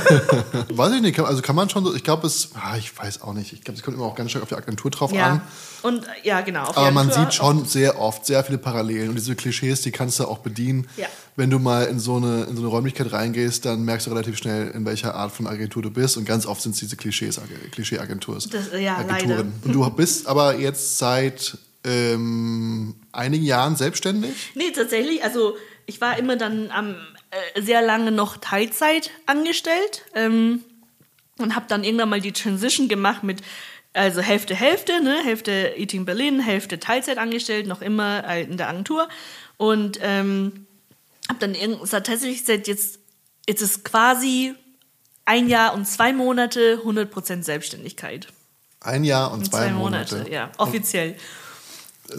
Weiß 0.69 0.93
ich 0.93 1.01
nicht, 1.01 1.19
also 1.19 1.43
kann 1.43 1.55
man 1.55 1.69
schon 1.69 1.85
so, 1.85 1.93
ich 1.93 2.03
glaube 2.03 2.25
es, 2.25 2.49
ah, 2.55 2.75
ich 2.75 2.97
weiß 2.97 3.21
auch 3.21 3.33
nicht, 3.33 3.53
ich 3.53 3.61
glaube, 3.61 3.77
es 3.77 3.83
kommt 3.83 3.97
immer 3.97 4.07
auch 4.07 4.15
ganz 4.15 4.31
stark 4.31 4.41
auf 4.41 4.49
die 4.49 4.55
Agentur 4.55 4.89
drauf 4.89 5.11
ja. 5.11 5.25
an. 5.27 5.41
Und 5.83 6.07
ja, 6.23 6.41
genau. 6.41 6.67
Aber 6.69 6.89
man 6.89 7.11
sieht 7.11 7.35
schon 7.35 7.65
sehr 7.65 7.99
oft 7.99 8.25
sehr 8.25 8.43
viele 8.43 8.57
Parallelen 8.57 9.09
und 9.09 9.15
diese 9.15 9.35
Klischees, 9.35 9.81
die 9.81 9.91
kannst 9.91 10.19
du 10.19 10.25
auch 10.25 10.39
bedienen. 10.39 10.87
Ja. 10.97 11.05
Wenn 11.35 11.51
du 11.51 11.59
mal 11.59 11.83
in 11.85 11.99
so, 11.99 12.15
eine, 12.15 12.45
in 12.45 12.55
so 12.55 12.63
eine 12.63 12.69
Räumlichkeit 12.69 13.11
reingehst, 13.11 13.63
dann 13.63 13.83
merkst 13.83 14.07
du 14.07 14.11
relativ 14.11 14.39
schnell, 14.39 14.69
in 14.71 14.85
welcher 14.85 15.13
Art 15.13 15.31
von 15.31 15.45
Agentur 15.45 15.83
du 15.83 15.91
bist. 15.91 16.17
Und 16.17 16.25
ganz 16.25 16.47
oft 16.47 16.63
sind 16.63 16.71
es 16.71 16.79
diese 16.79 16.95
Klischees, 16.95 17.39
Klischee-Agenturen. 17.73 18.41
Ja, 18.73 19.01
leider. 19.01 19.13
Agenturen. 19.13 19.53
Und 19.63 19.73
du 19.73 19.87
bist 19.91 20.25
aber 20.25 20.57
jetzt 20.57 20.97
seit 20.97 21.59
ähm, 21.83 22.95
einigen 23.11 23.45
Jahren 23.45 23.75
selbstständig. 23.75 24.51
Nee, 24.55 24.71
tatsächlich. 24.71 25.23
Also 25.23 25.57
ich 25.85 26.01
war 26.01 26.17
immer 26.17 26.35
dann 26.35 26.71
am, 26.71 26.95
äh, 27.31 27.61
sehr 27.61 27.81
lange 27.81 28.11
noch 28.11 28.37
Teilzeit 28.37 29.11
angestellt 29.25 30.03
ähm, 30.13 30.63
und 31.37 31.55
habe 31.55 31.65
dann 31.67 31.83
irgendwann 31.83 32.09
mal 32.09 32.21
die 32.21 32.33
Transition 32.33 32.87
gemacht 32.87 33.23
mit 33.23 33.41
also 33.93 34.21
Hälfte 34.21 34.53
Hälfte, 34.53 35.01
ne? 35.01 35.23
Hälfte 35.23 35.73
Eating 35.75 36.05
Berlin, 36.05 36.39
Hälfte 36.39 36.79
Teilzeit 36.79 37.17
angestellt, 37.17 37.65
noch 37.65 37.81
immer 37.81 38.23
äh, 38.27 38.43
in 38.43 38.57
der 38.57 38.69
Agentur 38.69 39.07
und 39.57 39.97
ähm, 40.01 40.67
habe 41.27 41.39
dann 41.39 41.55
tatsächlich 41.89 42.45
seit 42.45 42.67
jetzt 42.67 42.99
jetzt 43.47 43.61
ist 43.61 43.83
quasi 43.83 44.53
ein 45.25 45.49
Jahr 45.49 45.73
und 45.73 45.85
zwei 45.85 46.13
Monate 46.13 46.81
100% 46.85 47.43
Selbstständigkeit. 47.43 48.27
Ein 48.79 49.03
Jahr 49.03 49.31
und 49.31 49.45
zwei, 49.45 49.65
Zwei 49.65 49.71
Monate. 49.71 50.15
Monate, 50.15 50.31
ja, 50.31 50.51
offiziell. 50.57 51.15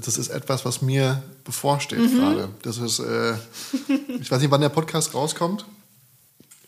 Das 0.04 0.18
ist 0.18 0.28
etwas, 0.28 0.64
was 0.64 0.82
mir 0.82 1.22
bevorsteht 1.44 1.98
Mhm. 1.98 2.18
gerade. 2.18 2.48
Das 2.62 2.78
ist, 2.78 2.98
äh, 2.98 3.34
ich 4.20 4.30
weiß 4.30 4.40
nicht, 4.40 4.50
wann 4.50 4.60
der 4.60 4.68
Podcast 4.68 5.14
rauskommt. 5.14 5.64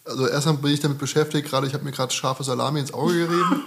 Also 0.04 0.26
erstmal 0.26 0.54
bin 0.56 0.72
ich 0.72 0.80
damit 0.80 0.98
beschäftigt, 0.98 1.48
gerade 1.48 1.66
ich 1.66 1.74
habe 1.74 1.84
mir 1.84 1.92
gerade 1.92 2.12
scharfe 2.12 2.42
Salami 2.42 2.80
ins 2.80 2.92
Auge 2.94 3.14
gerieben. 3.26 3.62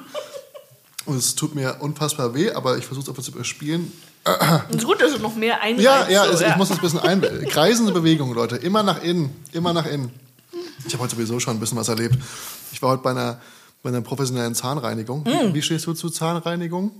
Und 1.06 1.18
es 1.18 1.36
tut 1.36 1.54
mir 1.54 1.78
unfassbar 1.82 2.34
weh, 2.34 2.52
aber 2.52 2.78
ich 2.78 2.86
versuche 2.86 3.04
es 3.04 3.10
einfach 3.10 3.24
zu 3.24 3.32
überspielen. 3.32 3.92
Ist 4.70 4.86
gut, 4.86 5.02
dass 5.02 5.12
du 5.13 5.20
noch 5.20 5.36
mehr 5.36 5.62
einreißt. 5.62 5.84
Ja, 5.84 6.08
ja, 6.10 6.26
so, 6.26 6.32
es, 6.32 6.42
ich 6.42 6.56
muss 6.56 6.70
das 6.70 6.78
ein 6.78 6.82
bisschen 6.82 7.00
ein. 7.02 7.22
Kreisende 7.50 7.92
Bewegung, 7.92 8.34
Leute. 8.34 8.56
Immer 8.56 8.82
nach 8.84 9.04
innen. 9.04 9.36
Immer 9.52 9.74
nach 9.74 9.86
innen. 9.86 10.12
Ich 10.88 10.94
habe 10.94 11.04
heute 11.04 11.16
sowieso 11.16 11.39
schon 11.42 11.58
ein 11.58 11.60
bisschen 11.60 11.78
was 11.78 11.89
erlebt. 11.89 12.18
Ich 12.72 12.82
war 12.82 12.92
heute 12.92 13.04
bei 13.04 13.12
einer, 13.12 13.42
bei 13.84 13.89
einer 13.89 14.00
professionellen 14.02 14.56
Zahnreinigung. 14.56 15.26
Hm. 15.26 15.50
Wie, 15.50 15.56
wie 15.56 15.62
stehst 15.62 15.86
du 15.88 15.94
zu 15.94 16.10
Zahnreinigung? 16.10 16.92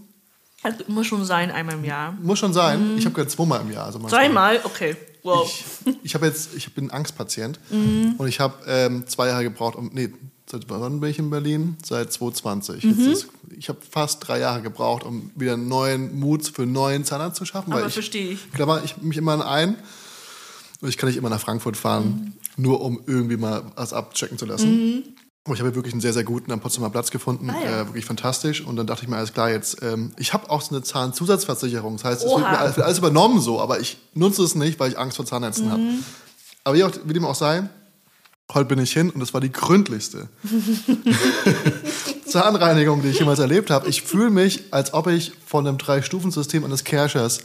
Also, 0.64 0.80
muss 0.88 1.08
schon 1.08 1.26
sein, 1.26 1.52
einmal 1.52 1.76
im 1.76 1.84
Jahr. 1.84 2.18
Muss 2.22 2.40
schon 2.40 2.54
sein. 2.54 2.98
Ich 2.98 3.06
habe 3.06 3.14
gehört 3.14 3.30
zweimal 3.32 3.62
im 3.62 3.72
Jahr. 3.72 3.86
Also 3.86 4.00
Zweimal? 4.00 4.60
Okay. 4.64 4.96
Wow. 5.24 5.46
Ich, 5.86 5.96
ich 6.04 6.16
habe 6.16 6.26
jetzt, 6.26 6.56
ich 6.56 6.74
bin 6.74 6.90
Angstpatient 6.92 7.60
Mhm. 7.70 8.16
und 8.18 8.28
ich 8.28 8.40
habe 8.40 8.56
ähm, 8.68 9.06
zwei 9.08 9.28
Jahre 9.28 9.44
gebraucht, 9.44 9.76
um, 9.76 9.90
nee, 9.94 10.10
seit 10.50 10.70
wann 10.70 11.00
bin 11.00 11.10
ich 11.10 11.20
in 11.20 11.30
Berlin? 11.30 11.78
Seit 11.86 12.12
2020. 12.12 12.84
Mhm. 12.84 13.12
Ist, 13.12 13.28
ich 13.58 13.70
habe 13.70 13.80
fast 13.90 14.28
drei 14.28 14.40
Jahre 14.40 14.62
gebraucht, 14.62 15.04
um 15.04 15.32
wieder 15.36 15.56
neuen 15.58 16.20
Mut 16.20 16.46
für 16.48 16.64
einen 16.64 16.74
neuen 16.74 17.06
Zahnarzt 17.06 17.38
zu 17.38 17.46
schaffen. 17.46 17.72
Aber 17.72 17.82
weil 17.82 17.88
ich, 17.88 17.94
verstehe 17.94 18.32
ich. 18.32 18.52
klammer 18.52 18.82
ich 18.84 18.98
mich 18.98 19.18
immer 19.18 19.46
ein 19.48 19.76
und 20.82 20.90
ich 20.90 20.98
kann 20.98 21.08
nicht 21.08 21.18
immer 21.18 21.30
nach 21.30 21.40
Frankfurt 21.42 21.78
fahren, 21.78 22.34
Mhm. 22.58 22.64
nur 22.64 22.82
um 22.82 23.00
irgendwie 23.08 23.38
mal 23.38 23.64
was 23.76 23.94
abchecken 23.94 24.38
zu 24.38 24.46
lassen. 24.46 25.04
Ich 25.52 25.60
habe 25.60 25.76
wirklich 25.76 25.94
einen 25.94 26.00
sehr, 26.00 26.14
sehr 26.14 26.24
guten 26.24 26.54
am 26.54 26.62
Potsdamer 26.62 26.90
Platz 26.90 27.12
gefunden. 27.12 27.50
Ah, 27.50 27.62
ja. 27.62 27.82
äh, 27.82 27.88
wirklich 27.88 28.06
fantastisch. 28.06 28.62
Und 28.62 28.78
dann 28.78 28.88
dachte 28.88 29.04
ich 29.04 29.10
mir, 29.10 29.18
alles 29.18 29.34
klar, 29.34 29.50
jetzt, 29.50 29.84
ähm, 29.84 30.14
ich 30.18 30.32
habe 30.34 30.50
auch 30.50 30.62
so 30.62 30.74
eine 30.74 30.84
Zahnzusatzversicherung. 30.84 31.98
Das 31.98 32.06
heißt, 32.06 32.24
es 32.24 32.32
wird 32.32 32.40
mir 32.40 32.58
alles, 32.58 32.80
alles 32.80 32.98
übernommen 32.98 33.42
so, 33.42 33.60
aber 33.60 33.82
ich 33.82 33.98
nutze 34.14 34.42
es 34.44 34.56
nicht, 34.56 34.80
weil 34.80 34.92
ich 34.92 34.98
Angst 34.98 35.18
vor 35.18 35.26
Zahnärzten 35.26 35.70
habe. 35.70 35.82
Mhm. 35.82 36.04
Aber 36.64 36.78
wie, 36.78 36.84
auch, 36.86 36.92
wie 37.04 37.12
dem 37.12 37.26
auch 37.26 37.36
sei, 37.36 37.68
heute 38.54 38.66
bin 38.66 38.80
ich 38.80 38.94
hin 38.94 39.10
und 39.10 39.20
das 39.20 39.34
war 39.34 39.42
die 39.42 39.52
gründlichste 39.52 40.30
Zahnreinigung, 42.34 43.02
die 43.02 43.10
ich 43.10 43.20
jemals 43.20 43.40
erlebt 43.40 43.70
habe. 43.70 43.88
Ich 43.88 44.02
fühle 44.02 44.30
mich, 44.32 44.64
als 44.72 44.94
ob 44.94 45.08
ich 45.08 45.32
von 45.46 45.68
einem 45.68 45.78
Drei-Stufen-System 45.78 46.66
eines 46.66 46.84
Kerschers 46.84 47.40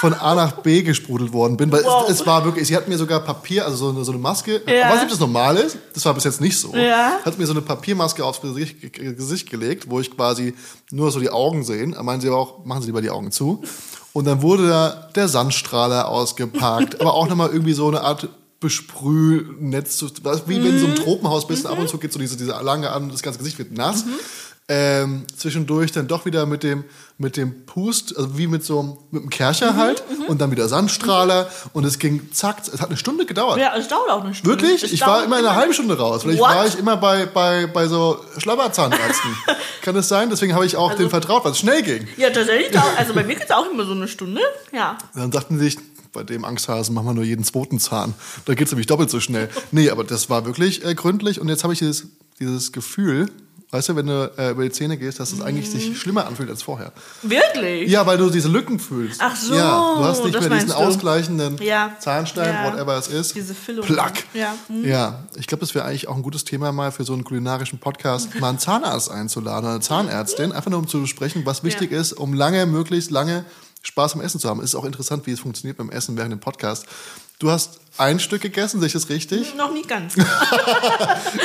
von 0.00 0.14
A 0.14 0.34
nach 0.34 0.52
B 0.62 0.82
gesprudelt 0.82 1.32
worden 1.32 1.56
bin. 1.56 1.70
Weil 1.70 1.84
Wow. 1.84 2.04
es, 2.08 2.20
es 2.20 2.26
war 2.26 2.44
wirklich, 2.44 2.66
sie 2.66 2.74
hat 2.76 2.88
mir 2.88 2.96
sogar 2.98 3.20
Papier, 3.20 3.64
also 3.64 3.76
so 3.76 3.88
eine, 3.90 4.04
so 4.04 4.12
eine 4.12 4.20
Maske. 4.20 4.62
Ja. 4.66 4.86
Weiß 4.88 4.94
nicht, 4.94 5.02
ob 5.04 5.10
das 5.10 5.20
normal 5.20 5.56
ist. 5.56 5.76
Das 5.94 6.04
war 6.04 6.14
bis 6.14 6.24
jetzt 6.24 6.40
nicht 6.40 6.58
so. 6.58 6.74
Ja. 6.74 7.18
Hat 7.24 7.38
mir 7.38 7.46
so 7.46 7.52
eine 7.52 7.62
Papiermaske 7.62 8.24
aufs 8.24 8.40
Gesicht, 8.40 8.80
ge- 8.80 9.14
Gesicht 9.14 9.50
gelegt, 9.50 9.88
wo 9.90 10.00
ich 10.00 10.10
quasi 10.14 10.54
nur 10.90 11.10
so 11.10 11.20
die 11.20 11.30
Augen 11.30 11.62
sehen. 11.64 11.94
Meinen 12.02 12.20
sie 12.20 12.28
aber 12.28 12.38
auch, 12.38 12.64
machen 12.64 12.80
sie 12.82 12.86
lieber 12.86 13.02
die 13.02 13.10
Augen 13.10 13.30
zu. 13.30 13.62
Und 14.14 14.26
dann 14.26 14.42
wurde 14.42 14.68
da 14.68 15.08
der 15.14 15.28
Sandstrahler 15.28 16.08
ausgepackt, 16.08 17.00
aber 17.00 17.14
auch 17.14 17.28
nochmal 17.28 17.50
irgendwie 17.50 17.72
so 17.74 17.88
eine 17.88 18.00
Art 18.02 18.28
Besprühnetz, 18.64 20.02
wie 20.46 20.56
wenn 20.64 20.72
du 20.72 20.78
so 20.80 20.86
im 20.86 20.94
Tropenhaus 20.94 21.46
bist, 21.46 21.66
ab 21.66 21.78
und 21.78 21.88
zu 21.88 21.98
geht 21.98 22.12
so 22.12 22.18
diese, 22.18 22.36
diese 22.36 22.52
Lange 22.62 22.90
an, 22.90 23.10
das 23.10 23.22
ganze 23.22 23.38
Gesicht 23.38 23.58
wird 23.58 23.72
nass. 23.72 24.04
Ähm, 24.66 25.26
zwischendurch 25.36 25.92
dann 25.92 26.08
doch 26.08 26.24
wieder 26.24 26.46
mit 26.46 26.62
dem, 26.62 26.84
mit 27.18 27.36
dem 27.36 27.66
Pust, 27.66 28.16
also 28.16 28.38
wie 28.38 28.46
mit 28.46 28.64
so 28.64 28.80
einem- 28.80 28.96
mit 29.10 29.20
einem 29.20 29.28
Kercher 29.30 29.76
halt, 29.76 30.02
und 30.26 30.40
dann 30.40 30.50
wieder 30.52 30.68
Sandstrahler 30.68 31.50
und 31.74 31.84
es 31.84 31.98
ging 31.98 32.32
zack, 32.32 32.62
es 32.72 32.80
hat 32.80 32.88
eine 32.88 32.96
Stunde 32.96 33.26
gedauert. 33.26 33.58
Ja, 33.58 33.76
es 33.76 33.88
dauert 33.88 34.08
auch 34.10 34.24
eine 34.24 34.34
Stunde. 34.34 34.62
Wirklich? 34.62 34.82
Es 34.82 34.90
Ich 34.90 35.02
war 35.02 35.22
immer 35.22 35.38
in 35.38 35.44
einer 35.44 35.54
halben 35.54 35.74
Stunde 35.74 35.98
raus. 35.98 36.22
Vielleicht 36.22 36.40
war 36.40 36.66
ich 36.66 36.78
immer 36.78 36.96
bei, 36.96 37.26
bei, 37.26 37.66
bei 37.66 37.88
so 37.88 38.18
Schlabberzahnärzten. 38.38 39.36
Kann 39.82 39.94
das 39.94 40.08
sein? 40.08 40.30
Deswegen 40.30 40.54
habe 40.54 40.64
ich 40.64 40.76
auch 40.78 40.92
Also- 40.92 41.02
den 41.02 41.10
vertraut, 41.10 41.44
weil 41.44 41.52
es 41.52 41.58
schnell 41.58 41.82
ging. 41.82 42.08
Ja, 42.16 42.30
tatsächlich. 42.30 42.70
dauert- 42.70 42.96
Also 42.96 43.12
bei 43.12 43.22
mir 43.22 43.34
geht 43.34 43.44
es 43.44 43.50
auch 43.50 43.70
immer 43.70 43.84
so 43.84 43.92
eine 43.92 44.08
Stunde. 44.08 44.40
Ja. 44.72 44.96
Dann 45.14 45.30
dachten 45.30 45.58
sie 45.58 45.64
sich, 45.66 45.76
bei 46.14 46.22
dem 46.22 46.44
Angsthasen 46.46 46.94
machen 46.94 47.06
wir 47.08 47.14
nur 47.14 47.24
jeden 47.24 47.44
zweiten 47.44 47.78
Zahn. 47.78 48.14
Da 48.46 48.54
geht 48.54 48.66
es 48.68 48.72
nämlich 48.72 48.86
doppelt 48.86 49.10
so 49.10 49.20
schnell. 49.20 49.50
Nee, 49.72 49.90
aber 49.90 50.04
das 50.04 50.30
war 50.30 50.46
wirklich 50.46 50.82
äh, 50.84 50.94
gründlich 50.94 51.40
und 51.40 51.48
jetzt 51.50 51.62
habe 51.64 51.74
ich 51.74 51.80
dieses, 51.80 52.06
dieses 52.40 52.72
Gefühl, 52.72 53.28
weißt 53.70 53.88
du, 53.88 53.96
wenn 53.96 54.06
du 54.06 54.32
äh, 54.38 54.50
über 54.52 54.62
die 54.62 54.70
Zähne 54.70 54.96
gehst, 54.96 55.18
dass 55.18 55.32
es 55.32 55.40
eigentlich 55.40 55.66
Mhm. 55.66 55.72
sich 55.72 55.98
schlimmer 55.98 56.26
anfühlt 56.28 56.48
als 56.48 56.62
vorher. 56.62 56.92
Wirklich? 57.22 57.90
Ja, 57.90 58.06
weil 58.06 58.16
du 58.18 58.30
diese 58.30 58.46
Lücken 58.48 58.78
fühlst. 58.78 59.20
Ach 59.20 59.34
so, 59.34 59.52
Ja, 59.54 59.94
du 59.96 60.04
hast 60.04 60.22
nicht 60.22 60.34
das 60.36 60.42
mehr 60.48 60.50
diesen 60.58 60.68
du. 60.68 60.76
ausgleichenden 60.76 61.58
Ja. 61.60 61.96
Zahnstein, 61.98 62.54
Ja. 62.54 62.70
whatever 62.72 62.96
es 62.96 63.08
ist. 63.08 63.34
Diese 63.34 63.52
Füllung. 63.54 63.84
Plack. 63.84 64.24
Ja. 64.32 64.54
Hm. 64.68 64.84
Ja, 64.84 65.24
ich 65.36 65.48
glaube, 65.48 65.60
das 65.60 65.74
wäre 65.74 65.84
eigentlich 65.86 66.06
auch 66.06 66.14
ein 66.14 66.22
gutes 66.22 66.44
Thema 66.44 66.70
mal 66.70 66.92
für 66.92 67.02
so 67.02 67.14
einen 67.14 67.24
kulinarischen 67.24 67.80
Podcast, 67.80 68.38
mal 68.38 68.50
einen 68.50 68.60
Zahnarzt 68.60 69.10
einzuladen 69.10 69.68
eine 69.68 69.80
Zahnärztin, 69.80 70.52
einfach 70.52 70.70
nur 70.70 70.78
um 70.78 70.86
zu 70.86 71.00
besprechen, 71.00 71.44
was 71.44 71.64
wichtig 71.64 71.90
ist, 71.90 72.12
um 72.12 72.32
lange, 72.32 72.66
möglichst 72.66 73.10
lange 73.10 73.44
Spaß 73.84 74.14
am 74.14 74.20
Essen 74.20 74.40
zu 74.40 74.48
haben. 74.48 74.60
Es 74.60 74.70
ist 74.70 74.74
auch 74.74 74.84
interessant, 74.84 75.26
wie 75.26 75.32
es 75.32 75.40
funktioniert 75.40 75.76
beim 75.76 75.90
Essen 75.90 76.16
während 76.16 76.32
dem 76.32 76.40
Podcast. 76.40 76.86
Du 77.38 77.50
hast 77.50 77.80
ein 77.98 78.18
Stück 78.18 78.42
gegessen, 78.42 78.80
sehe 78.80 78.86
ich 78.86 78.92
das 78.92 79.08
richtig? 79.08 79.54
Noch 79.54 79.72
nicht 79.72 79.88
ganz. 79.88 80.14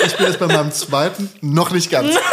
Ich 0.06 0.16
bin 0.16 0.28
jetzt 0.28 0.40
bei 0.40 0.48
meinem 0.48 0.72
zweiten, 0.72 1.30
noch 1.42 1.72
nicht 1.72 1.90
ganz. 1.92 2.16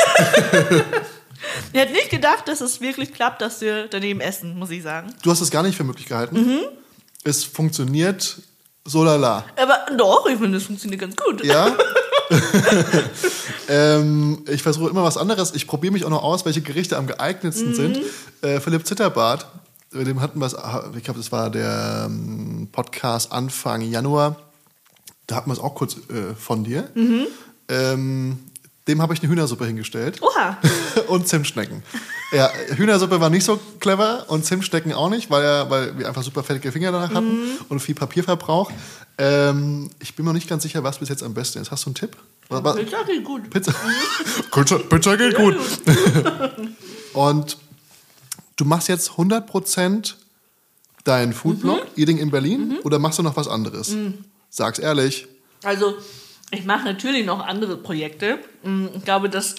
Ich 1.73 1.81
hätte 1.81 1.92
nicht 1.92 2.11
gedacht, 2.11 2.49
dass 2.49 2.61
es 2.61 2.81
wirklich 2.81 3.12
klappt, 3.12 3.40
dass 3.40 3.61
wir 3.61 3.87
daneben 3.88 4.21
essen, 4.21 4.59
muss 4.59 4.71
ich 4.71 4.83
sagen. 4.83 5.14
Du 5.23 5.31
hast 5.31 5.40
es 5.40 5.51
gar 5.51 5.62
nicht 5.62 5.77
für 5.77 5.85
möglich 5.85 6.07
gehalten. 6.07 6.61
Es 7.23 7.45
funktioniert 7.45 8.38
so 8.85 9.05
lala. 9.05 9.45
Aber 9.57 9.87
doch, 9.97 10.27
ich 10.27 10.38
finde, 10.38 10.59
es 10.59 10.64
funktioniert 10.64 11.01
ganz 11.01 11.14
gut. 11.16 11.45
Ja. 11.45 11.77
ähm, 13.69 14.45
ich 14.49 14.62
versuche 14.62 14.90
immer 14.90 15.05
was 15.05 15.16
anderes. 15.16 15.55
Ich 15.55 15.66
probiere 15.66 15.92
mich 15.92 16.05
auch 16.05 16.11
noch 16.11 16.23
aus, 16.23 16.45
welche 16.45 16.62
Gerichte 16.62 16.97
am 16.97 17.07
geeignetsten 17.07 17.75
sind. 17.75 18.01
Äh, 18.42 18.61
Philipp 18.61 18.87
Zitterbart, 18.87 19.47
mit 19.96 20.06
dem 20.06 20.20
hatten 20.20 20.38
wir 20.38 20.46
es, 20.46 20.54
ich 20.96 21.04
glaube, 21.04 21.18
das 21.20 21.32
war 21.32 21.50
der 21.50 22.06
ähm, 22.09 22.68
Podcast 22.72 23.32
Anfang 23.32 23.80
Januar. 23.82 24.37
Da 25.26 25.37
hatten 25.37 25.48
wir 25.50 25.54
es 25.54 25.59
auch 25.61 25.74
kurz 25.74 25.96
äh, 26.09 26.35
von 26.38 26.62
dir. 26.64 26.88
Ähm, 27.68 28.38
dem 28.88 29.02
habe 29.02 29.14
ich 29.14 29.20
eine 29.22 29.30
Hühnersuppe 29.30 29.66
hingestellt. 29.66 30.20
Oha. 30.22 30.59
und 31.09 31.26
Zimtschnecken. 31.26 31.82
Ja, 32.32 32.50
Hühnersuppe 32.76 33.20
war 33.20 33.30
nicht 33.30 33.44
so 33.44 33.59
clever 33.80 34.26
und 34.28 34.44
Zimtschnecken 34.44 34.92
auch 34.92 35.11
nicht, 35.11 35.30
weil, 35.30 35.42
er, 35.42 35.70
weil 35.70 35.98
wir 35.98 36.06
einfach 36.06 36.22
super 36.22 36.44
fettige 36.44 36.70
Finger 36.70 36.92
danach 36.92 37.12
hatten 37.12 37.38
und 37.68 37.80
viel 37.80 37.94
Papierverbrauch. 37.96 38.70
Ähm, 39.18 39.90
ich 39.98 40.14
bin 40.14 40.24
mir 40.24 40.30
noch 40.30 40.35
nicht 40.35 40.48
ganz 40.48 40.62
sicher, 40.62 40.85
was 40.85 40.98
bis 40.98 41.09
jetzt 41.09 41.22
am 41.22 41.35
besten 41.35 41.59
ist. 41.61 41.70
Hast 41.70 41.85
du 41.87 41.88
einen 41.90 41.94
Tipp? 41.96 42.16
Was- 42.48 42.62
was- 42.62 42.76
Pizza 42.76 43.02
geht 43.04 43.24
gut. 43.24 43.50
Pizza. 43.50 43.72
Pizza, 44.52 44.78
Pizza 44.78 45.16
geht 45.16 45.35
gut. 45.37 45.56
Und 47.12 47.56
du 48.57 48.64
machst 48.64 48.88
jetzt 48.88 49.11
100% 49.12 50.14
deinen 51.05 51.33
Foodblog, 51.33 51.85
Mhm. 51.85 52.01
Eating 52.03 52.19
in 52.19 52.31
Berlin, 52.31 52.79
oder 52.83 52.99
machst 52.99 53.19
du 53.19 53.23
noch 53.23 53.37
was 53.37 53.49
anderes? 53.49 53.95
Sag's 54.51 54.79
ehrlich. 54.79 55.27
Also, 55.62 55.95
ich 56.51 56.64
mache 56.64 56.85
natürlich 56.85 57.25
noch 57.27 57.40
andere 57.47 57.77
Projekte. 57.77 58.38
Mm, 58.62 58.87
Ich 58.97 59.05
glaube, 59.05 59.29
das 59.29 59.55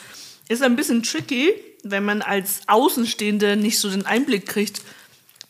ist 0.49 0.61
ein 0.63 0.75
bisschen 0.75 1.03
tricky, 1.03 1.53
wenn 1.83 2.03
man 2.05 2.21
als 2.21 2.61
Außenstehende 2.67 3.55
nicht 3.55 3.79
so 3.79 3.89
den 3.89 4.05
Einblick 4.05 4.45
kriegt, 4.45 4.81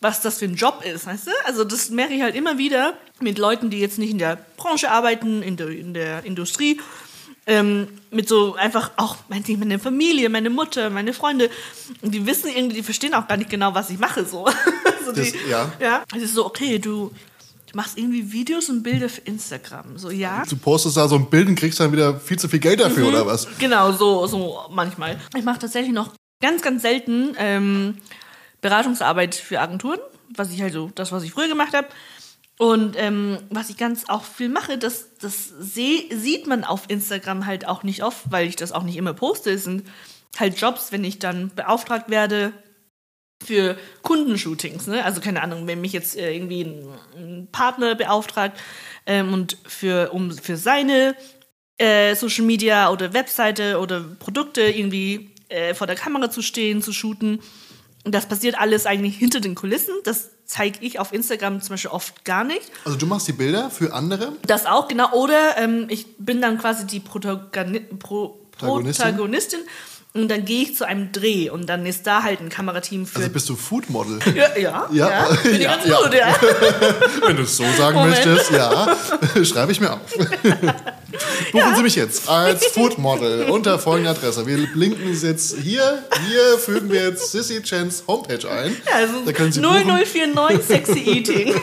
was 0.00 0.20
das 0.20 0.38
für 0.38 0.44
ein 0.44 0.54
Job 0.54 0.84
ist, 0.84 1.06
weißt 1.06 1.26
du? 1.26 1.30
Also 1.44 1.64
das 1.64 1.90
merke 1.90 2.14
ich 2.14 2.22
halt 2.22 2.36
immer 2.36 2.58
wieder 2.58 2.94
mit 3.20 3.38
Leuten, 3.38 3.70
die 3.70 3.80
jetzt 3.80 3.98
nicht 3.98 4.10
in 4.10 4.18
der 4.18 4.36
Branche 4.56 4.90
arbeiten, 4.92 5.42
in 5.42 5.56
der, 5.56 5.68
in 5.70 5.94
der 5.94 6.24
Industrie, 6.24 6.80
ähm, 7.48 7.88
mit 8.12 8.28
so 8.28 8.54
einfach 8.54 8.90
auch 8.96 9.16
meine 9.28 9.78
Familie, 9.80 10.28
meine 10.28 10.50
Mutter, 10.50 10.90
meine 10.90 11.12
Freunde, 11.12 11.50
und 12.02 12.14
die 12.14 12.24
wissen 12.26 12.48
irgendwie, 12.54 12.76
die 12.76 12.82
verstehen 12.82 13.14
auch 13.14 13.26
gar 13.26 13.36
nicht 13.38 13.50
genau, 13.50 13.74
was 13.74 13.90
ich 13.90 13.98
mache. 13.98 14.24
So. 14.24 14.44
also 14.98 15.12
Das- 15.12 15.32
die, 15.32 15.50
ja. 15.50 15.72
ja. 15.80 16.04
Es 16.14 16.22
ist 16.22 16.34
so, 16.34 16.44
okay, 16.46 16.78
du, 16.78 17.10
du 17.70 17.76
machst 17.76 17.98
irgendwie 17.98 18.30
Videos 18.32 18.68
und 18.68 18.82
Bilder 18.82 19.08
für 19.08 19.22
Instagram. 19.22 19.96
So, 19.98 20.10
ja. 20.10 20.44
Du 20.48 20.56
postest 20.56 20.96
da 20.98 21.08
so 21.08 21.16
ein 21.16 21.28
Bild 21.30 21.48
und 21.48 21.54
kriegst 21.56 21.80
dann 21.80 21.90
wieder 21.90 22.20
viel 22.20 22.38
zu 22.38 22.48
viel 22.48 22.60
Geld 22.60 22.80
dafür, 22.80 23.02
Mhm. 23.04 23.08
oder 23.08 23.26
was? 23.26 23.48
Genau, 23.58 23.92
so, 23.92 24.26
so 24.26 24.58
manchmal. 24.70 25.18
Ich 25.36 25.44
mache 25.44 25.58
tatsächlich 25.58 25.92
noch 25.92 26.12
ganz, 26.40 26.62
ganz 26.62 26.82
selten 26.82 27.34
ähm, 27.38 27.96
Beratungsarbeit 28.60 29.34
für 29.34 29.60
Agenturen, 29.60 29.98
was 30.36 30.50
ich 30.50 30.60
halt 30.62 30.72
so, 30.72 30.90
das, 30.94 31.12
was 31.12 31.22
ich 31.22 31.32
früher 31.32 31.48
gemacht 31.48 31.72
habe. 31.74 31.88
Und 32.58 32.96
ähm, 32.96 33.38
was 33.50 33.70
ich 33.70 33.76
ganz 33.76 34.08
auch 34.08 34.24
viel 34.24 34.48
mache, 34.48 34.78
das, 34.78 35.16
das 35.20 35.48
seh, 35.60 36.08
sieht 36.12 36.48
man 36.48 36.64
auf 36.64 36.84
Instagram 36.88 37.46
halt 37.46 37.66
auch 37.66 37.84
nicht 37.84 38.02
oft, 38.02 38.30
weil 38.30 38.48
ich 38.48 38.56
das 38.56 38.72
auch 38.72 38.82
nicht 38.82 38.96
immer 38.96 39.14
poste. 39.14 39.56
Sind 39.58 39.84
halt 40.36 40.60
Jobs, 40.60 40.90
wenn 40.90 41.04
ich 41.04 41.20
dann 41.20 41.52
beauftragt 41.54 42.10
werde 42.10 42.52
für 43.44 43.78
Kundenshootings. 44.02 44.88
Ne? 44.88 45.04
Also 45.04 45.20
keine 45.20 45.42
Ahnung, 45.42 45.68
wenn 45.68 45.80
mich 45.80 45.92
jetzt 45.92 46.16
äh, 46.16 46.34
irgendwie 46.34 46.62
ein, 46.62 46.88
ein 47.16 47.48
Partner 47.52 47.94
beauftragt 47.94 48.58
ähm, 49.06 49.32
und 49.32 49.56
für, 49.64 50.10
um 50.12 50.32
für 50.32 50.56
seine 50.56 51.14
äh, 51.78 52.16
Social 52.16 52.44
Media 52.44 52.90
oder 52.90 53.14
Webseite 53.14 53.78
oder 53.78 54.00
Produkte 54.00 54.62
irgendwie 54.62 55.30
äh, 55.48 55.74
vor 55.74 55.86
der 55.86 55.94
Kamera 55.94 56.30
zu 56.30 56.42
stehen, 56.42 56.82
zu 56.82 56.92
shooten. 56.92 57.40
Und 58.04 58.14
das 58.14 58.26
passiert 58.26 58.58
alles 58.58 58.86
eigentlich 58.86 59.16
hinter 59.16 59.38
den 59.38 59.54
Kulissen. 59.54 59.94
Das 60.02 60.30
zeige 60.48 60.78
ich 60.80 60.98
auf 60.98 61.12
Instagram 61.12 61.60
zum 61.60 61.74
Beispiel 61.74 61.90
oft 61.90 62.24
gar 62.24 62.42
nicht. 62.42 62.72
Also 62.84 62.98
du 62.98 63.06
machst 63.06 63.28
die 63.28 63.32
Bilder 63.32 63.70
für 63.70 63.92
andere? 63.92 64.32
Das 64.46 64.66
auch, 64.66 64.88
genau. 64.88 65.12
Oder 65.12 65.58
ähm, 65.58 65.86
ich 65.88 66.16
bin 66.16 66.40
dann 66.40 66.58
quasi 66.58 66.86
die 66.86 67.00
Protagoni 67.00 67.80
Pro 67.80 68.40
Protagonistin? 68.50 69.60
Und 70.14 70.28
dann 70.28 70.44
gehe 70.46 70.62
ich 70.62 70.74
zu 70.74 70.86
einem 70.86 71.12
Dreh 71.12 71.50
und 71.50 71.66
dann 71.66 71.84
ist 71.86 72.06
da 72.06 72.22
halt 72.22 72.40
ein 72.40 72.48
Kamerateam 72.48 73.06
für. 73.06 73.18
Also 73.18 73.28
bist 73.30 73.48
du 73.50 73.56
Foodmodel? 73.56 74.18
ja, 74.34 74.56
ja, 74.56 74.88
Ja. 74.90 75.10
ja, 75.10 75.28
Bin 75.42 75.60
Ja, 75.60 75.76
ganz 75.76 75.86
ja. 75.86 75.98
gut, 76.02 76.14
ja. 76.14 76.36
Wenn 77.26 77.36
du 77.36 77.42
es 77.42 77.56
so 77.56 77.64
sagen 77.76 77.98
Moment. 77.98 78.24
möchtest, 78.26 78.50
ja. 78.50 78.96
Schreibe 79.44 79.70
ich 79.70 79.80
mir 79.80 79.92
auf. 79.92 80.00
Buchen 81.52 81.76
Sie 81.76 81.82
mich 81.82 81.94
jetzt 81.94 82.28
als 82.28 82.66
Foodmodel 82.68 83.50
unter 83.50 83.78
folgender 83.78 84.10
Adresse. 84.12 84.46
Wir 84.46 84.56
linken 84.74 85.12
es 85.12 85.22
jetzt 85.22 85.56
hier. 85.58 86.02
Hier 86.26 86.58
fügen 86.58 86.90
wir 86.90 87.02
jetzt 87.10 87.30
Sissy 87.30 87.62
Chens 87.62 88.04
Homepage 88.06 88.48
ein. 88.50 88.74
Also 88.92 89.12
da 89.26 89.32
können 89.32 89.52
Sie 89.52 89.60
buchen. 89.60 89.86
0049 89.86 90.64
Sexy 90.66 91.00
Eating. 91.00 91.54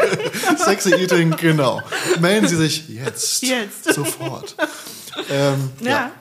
Sexy 0.57 0.93
Eating, 0.93 1.35
genau. 1.35 1.81
Melden 2.19 2.47
Sie 2.47 2.55
sich 2.57 2.87
jetzt. 2.89 3.41
Jetzt. 3.41 3.93
Sofort. 3.93 4.55
Ähm, 5.31 5.71
ja. 5.81 5.89
Ja. 5.89 6.11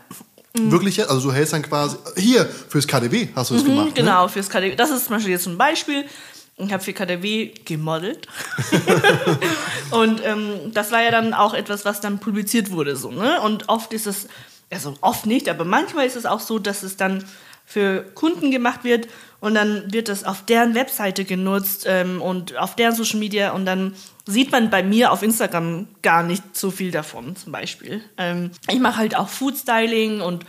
Wirklich 0.57 0.97
jetzt? 0.97 1.11
Also 1.11 1.29
du 1.29 1.35
hältst 1.35 1.53
dann 1.53 1.63
quasi. 1.63 1.97
Hier, 2.17 2.47
fürs 2.47 2.87
KDW 2.87 3.29
hast 3.35 3.51
du 3.51 3.55
das 3.55 3.65
gemacht. 3.65 3.87
Ne? 3.89 3.93
Genau, 3.95 4.29
fürs 4.29 4.49
KDW. 4.49 4.77
Das 4.77 4.91
ist 4.91 5.07
zum 5.07 5.17
Beispiel 5.17 5.33
jetzt 5.33 5.47
ein 5.47 5.59
Beispiel. 5.59 6.05
Ich 6.57 6.73
habe 6.73 6.83
für 6.83 6.93
KDW 6.93 7.53
gemodelt. 7.65 8.29
und 9.91 10.25
ähm, 10.25 10.73
das 10.73 10.93
war 10.93 11.03
ja 11.03 11.11
dann 11.11 11.35
auch 11.35 11.55
etwas, 11.55 11.85
was 11.85 12.01
dann 12.01 12.21
publiziert 12.21 12.71
wurde. 12.71 12.95
So, 12.95 13.11
ne? 13.11 13.41
Und 13.41 13.69
oft 13.69 13.93
ist 13.93 14.07
es, 14.07 14.29
also 14.71 14.95
oft 15.01 15.27
nicht, 15.27 15.49
aber 15.49 15.65
manchmal 15.65 16.07
ist 16.07 16.15
es 16.15 16.25
auch 16.25 16.41
so, 16.41 16.61
dass 16.61 16.85
es 16.85 16.97
dann 16.97 17.25
für 17.67 18.03
Kunden 18.15 18.51
gemacht 18.51 18.85
wird 18.85 19.09
und 19.41 19.55
dann 19.55 19.93
wird 19.93 20.09
das 20.09 20.23
auf 20.23 20.45
deren 20.45 20.75
Webseite 20.75 21.25
genutzt 21.25 21.85
ähm, 21.89 22.23
und 22.23 22.57
auf 22.57 22.77
deren 22.77 22.95
Social 22.95 23.19
Media 23.19 23.53
und 23.53 23.67
dann 23.67 23.95
sieht 24.27 24.53
man 24.53 24.71
bei 24.71 24.83
mir 24.83 25.13
auf 25.13 25.23
Instagram 25.23 25.87
gar 26.03 26.23
nicht 26.23 26.57
so 26.57 26.71
viel 26.71 26.91
davon 26.91 27.37
zum 27.37 27.53
Beispiel. 27.53 28.03
Ähm, 28.17 28.51
ich 28.71 28.81
mache 28.81 28.97
halt 28.97 29.17
auch 29.17 29.29
Food 29.29 29.57
Styling 29.57 30.21
und 30.21 30.45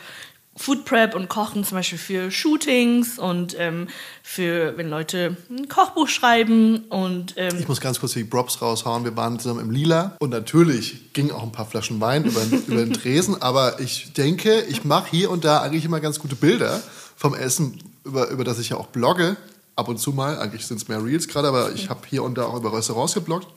Food 0.57 0.85
Prep 0.85 1.15
und 1.15 1.27
Kochen 1.27 1.65
zum 1.65 1.77
Beispiel 1.77 1.97
für 1.97 2.31
Shootings 2.31 3.19
und 3.19 3.57
ähm, 3.59 3.89
für, 4.23 4.77
wenn 4.77 4.89
Leute 4.89 5.35
ein 5.49 5.67
Kochbuch 5.67 6.07
schreiben 6.07 6.85
und 6.85 7.33
ähm, 7.35 7.59
Ich 7.59 7.67
muss 7.67 7.81
ganz 7.81 7.99
kurz 7.99 8.13
die 8.13 8.23
Props 8.23 8.61
raushauen. 8.61 9.03
Wir 9.03 9.17
waren 9.17 9.37
zusammen 9.37 9.59
im 9.59 9.71
Lila 9.71 10.15
und 10.19 10.29
natürlich 10.29 11.11
gingen 11.11 11.31
auch 11.31 11.43
ein 11.43 11.51
paar 11.51 11.65
Flaschen 11.65 11.99
Wein 11.99 12.23
über, 12.23 12.41
über 12.67 12.85
den 12.85 12.93
Tresen, 12.93 13.41
aber 13.41 13.81
ich 13.81 14.13
denke, 14.13 14.61
ich 14.61 14.85
mache 14.85 15.09
hier 15.11 15.29
und 15.29 15.43
da 15.43 15.61
eigentlich 15.61 15.83
immer 15.83 15.99
ganz 15.99 16.19
gute 16.19 16.37
Bilder 16.37 16.81
vom 17.17 17.35
Essen, 17.35 17.83
über, 18.05 18.29
über 18.29 18.45
das 18.45 18.57
ich 18.59 18.69
ja 18.69 18.77
auch 18.77 18.87
blogge. 18.87 19.35
Ab 19.75 19.89
und 19.89 19.97
zu 19.97 20.13
mal, 20.13 20.39
eigentlich 20.39 20.65
sind 20.65 20.77
es 20.77 20.87
mehr 20.87 21.03
Reels 21.03 21.27
gerade, 21.27 21.49
aber 21.49 21.73
ich 21.73 21.89
habe 21.89 21.99
hier 22.09 22.23
und 22.23 22.37
da 22.37 22.45
auch 22.45 22.55
über 22.55 22.71
Restaurants 22.71 23.13
gebloggt. 23.13 23.47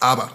Aber 0.00 0.30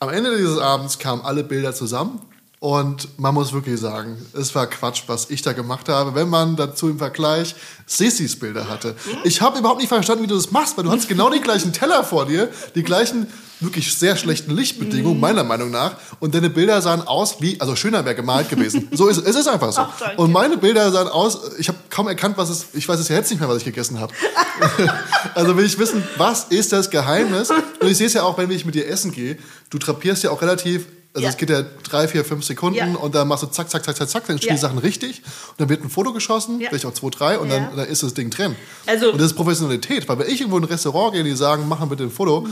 am 0.00 0.08
Ende 0.10 0.36
dieses 0.36 0.58
Abends 0.58 0.98
kamen 0.98 1.22
alle 1.22 1.44
Bilder 1.44 1.74
zusammen 1.74 2.20
und 2.64 3.20
man 3.20 3.34
muss 3.34 3.52
wirklich 3.52 3.78
sagen, 3.78 4.16
es 4.32 4.54
war 4.54 4.66
Quatsch, 4.66 5.02
was 5.06 5.28
ich 5.28 5.42
da 5.42 5.52
gemacht 5.52 5.90
habe, 5.90 6.14
wenn 6.14 6.30
man 6.30 6.56
dazu 6.56 6.88
im 6.88 6.96
Vergleich 6.96 7.54
Sissys 7.84 8.38
Bilder 8.38 8.70
hatte. 8.70 8.96
Ich 9.22 9.42
habe 9.42 9.58
überhaupt 9.58 9.80
nicht 9.80 9.90
verstanden, 9.90 10.22
wie 10.22 10.28
du 10.28 10.34
das 10.34 10.50
machst, 10.50 10.74
weil 10.78 10.84
du 10.84 10.90
hattest 10.90 11.10
genau 11.10 11.28
den 11.28 11.42
gleichen 11.42 11.74
Teller 11.74 12.02
vor 12.04 12.24
dir, 12.24 12.48
die 12.74 12.82
gleichen 12.82 13.26
wirklich 13.60 13.94
sehr 13.94 14.16
schlechten 14.16 14.50
Lichtbedingungen, 14.56 15.20
meiner 15.20 15.44
Meinung 15.44 15.70
nach. 15.70 15.96
Und 16.20 16.34
deine 16.34 16.48
Bilder 16.48 16.80
sahen 16.80 17.06
aus 17.06 17.42
wie, 17.42 17.60
also 17.60 17.76
schöner 17.76 18.02
wäre 18.06 18.14
gemalt 18.14 18.48
gewesen. 18.48 18.88
So 18.94 19.08
ist 19.08 19.18
es. 19.18 19.24
Es 19.24 19.36
ist 19.36 19.46
einfach 19.46 19.70
so. 19.70 19.82
Ach, 19.82 20.16
und 20.16 20.32
meine 20.32 20.56
Bilder 20.56 20.90
sahen 20.90 21.08
aus, 21.08 21.38
ich 21.58 21.68
habe 21.68 21.76
kaum 21.90 22.08
erkannt, 22.08 22.38
was 22.38 22.48
es, 22.48 22.68
ich 22.72 22.88
weiß 22.88 22.98
es 22.98 23.08
ja 23.08 23.16
jetzt 23.16 23.28
nicht 23.30 23.40
mehr, 23.40 23.48
was 23.50 23.58
ich 23.58 23.64
gegessen 23.64 24.00
habe. 24.00 24.14
Also 25.34 25.56
will 25.56 25.66
ich 25.66 25.78
wissen, 25.78 26.02
was 26.16 26.44
ist 26.44 26.72
das 26.72 26.88
Geheimnis? 26.88 27.50
Und 27.50 27.88
ich 27.88 27.98
sehe 27.98 28.06
es 28.06 28.14
ja 28.14 28.22
auch, 28.22 28.38
wenn 28.38 28.50
ich 28.50 28.64
mit 28.64 28.74
dir 28.74 28.86
essen 28.86 29.10
gehe. 29.10 29.36
Du 29.68 29.78
trapierst 29.78 30.22
ja 30.22 30.30
auch 30.30 30.40
relativ, 30.40 30.86
also 31.14 31.24
Ja. 31.24 31.30
es 31.30 31.36
geht 31.36 31.48
ja 31.50 31.62
drei, 31.62 32.08
vier, 32.08 32.24
fünf 32.24 32.44
Sekunden 32.44 32.76
Ja. 32.78 32.86
und 32.86 33.14
dann 33.14 33.26
machst 33.28 33.42
du 33.44 33.46
zack, 33.46 33.70
zack, 33.70 33.84
zack, 33.84 33.96
zack, 33.96 34.08
zack, 34.08 34.26
dann 34.26 34.36
stehen 34.38 34.48
Ja. 34.48 34.54
die 34.54 34.60
Sachen 34.60 34.78
richtig 34.78 35.22
und 35.50 35.60
dann 35.60 35.68
wird 35.68 35.82
ein 35.84 35.88
Foto 35.90 36.12
geschossen, 36.12 36.60
Ja. 36.60 36.68
vielleicht 36.68 36.86
auch 36.86 36.94
zwei, 36.94 37.10
drei 37.10 37.38
und 37.38 37.48
Ja. 37.50 37.60
dann, 37.60 37.76
dann 37.76 37.86
ist 37.88 38.02
das 38.02 38.14
Ding 38.14 38.30
drin. 38.30 38.56
Also- 38.86 39.12
und 39.12 39.18
das 39.20 39.28
ist 39.28 39.34
Professionalität, 39.34 40.08
weil 40.08 40.18
wenn 40.18 40.28
ich 40.28 40.40
irgendwo 40.40 40.58
in 40.58 40.64
ein 40.64 40.68
Restaurant 40.70 41.14
gehe, 41.14 41.22
die 41.24 41.34
sagen, 41.36 41.68
machen 41.68 41.88
bitte 41.88 42.02
ein 42.04 42.10
Foto, 42.10 42.46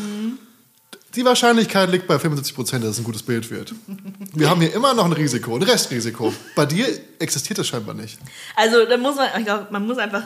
die 1.14 1.24
Wahrscheinlichkeit 1.26 1.90
liegt 1.90 2.06
bei 2.06 2.18
75 2.18 2.54
Prozent, 2.54 2.84
dass 2.84 2.92
es 2.92 2.98
ein 2.98 3.04
gutes 3.04 3.22
Bild 3.22 3.50
wird. 3.50 3.74
Wir 4.34 4.48
haben 4.48 4.60
hier 4.62 4.72
immer 4.72 4.94
noch 4.94 5.04
ein 5.04 5.12
Risiko, 5.12 5.54
ein 5.56 5.62
Restrisiko. 5.62 6.32
Bei 6.56 6.64
dir 6.64 6.86
existiert 7.18 7.58
das 7.58 7.66
scheinbar 7.66 7.94
nicht. 7.94 8.18
Also 8.56 8.86
da 8.86 8.96
muss 8.96 9.16
man, 9.16 9.28
ich 9.38 9.44
glaube, 9.44 9.66
man 9.70 9.86
muss 9.86 9.98
einfach 9.98 10.22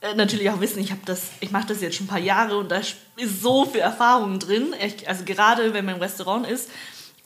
äh, 0.00 0.14
natürlich 0.16 0.50
auch 0.50 0.60
wissen, 0.60 0.80
ich 0.80 0.90
habe 0.90 1.02
das, 1.04 1.20
ich 1.38 1.52
mache 1.52 1.68
das 1.68 1.80
jetzt 1.80 1.94
schon 1.96 2.06
ein 2.06 2.08
paar 2.08 2.18
Jahre 2.18 2.56
und 2.56 2.70
da 2.72 2.78
ist 2.78 2.96
so 3.42 3.64
viel 3.64 3.80
Erfahrung 3.80 4.40
drin. 4.40 4.74
Ich, 4.84 5.08
also 5.08 5.22
gerade 5.24 5.72
wenn 5.72 5.84
man 5.84 5.94
im 5.96 6.00
Restaurant 6.00 6.48
ist, 6.48 6.68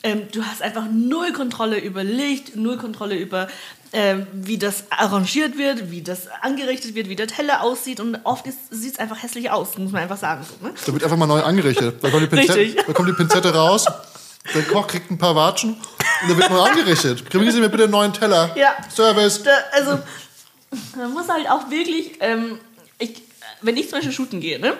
ähm, 0.06 0.28
du 0.30 0.44
hast 0.44 0.62
einfach 0.62 0.84
null 0.90 1.32
Kontrolle 1.32 1.78
über 1.78 2.04
Licht, 2.04 2.54
null 2.54 2.78
Kontrolle 2.78 3.16
über 3.16 3.48
ähm, 3.92 4.26
wie 4.32 4.58
das 4.58 4.84
arrangiert 4.90 5.58
wird, 5.58 5.90
wie 5.90 6.02
das 6.02 6.28
angerichtet 6.42 6.94
wird, 6.94 7.08
wie 7.08 7.16
der 7.16 7.26
Teller 7.26 7.62
aussieht 7.62 7.98
und 7.98 8.18
oft 8.24 8.44
sieht 8.70 8.94
es 8.94 8.98
einfach 8.98 9.22
hässlich 9.22 9.50
aus, 9.50 9.78
muss 9.78 9.92
man 9.92 10.02
einfach 10.02 10.16
sagen. 10.16 10.44
So, 10.44 10.66
ne? 10.66 10.74
Da 10.84 10.92
wird 10.92 11.02
einfach 11.02 11.16
mal 11.16 11.26
neu 11.26 11.42
angerichtet. 11.42 11.96
Da 12.02 12.10
kommt 12.10 12.22
die 12.22 12.26
Pinzette, 12.26 12.60
Richtig. 12.60 12.84
da 12.86 12.92
kommt 12.92 13.08
die 13.08 13.14
Pinzette 13.14 13.54
raus, 13.54 13.86
der 14.54 14.62
Koch 14.62 14.86
kriegt 14.86 15.10
ein 15.10 15.18
paar 15.18 15.34
Watschen 15.34 15.74
und 15.74 16.28
dann 16.28 16.36
wird 16.36 16.50
neu 16.50 16.60
angerichtet. 16.60 17.28
Kriegen 17.28 17.50
Sie 17.50 17.60
mir 17.60 17.68
bitte 17.68 17.84
einen 17.84 17.92
neuen 17.92 18.12
Teller. 18.12 18.54
Ja. 18.56 18.76
Service. 18.94 19.42
Da, 19.42 19.50
also, 19.72 19.98
man 20.96 21.12
muss 21.12 21.28
halt 21.28 21.48
auch 21.48 21.70
wirklich, 21.70 22.12
ähm, 22.20 22.58
ich, 22.98 23.22
wenn 23.62 23.76
ich 23.76 23.88
zum 23.88 23.98
Beispiel 23.98 24.12
shooten 24.12 24.40
gehe, 24.40 24.60
ne? 24.60 24.74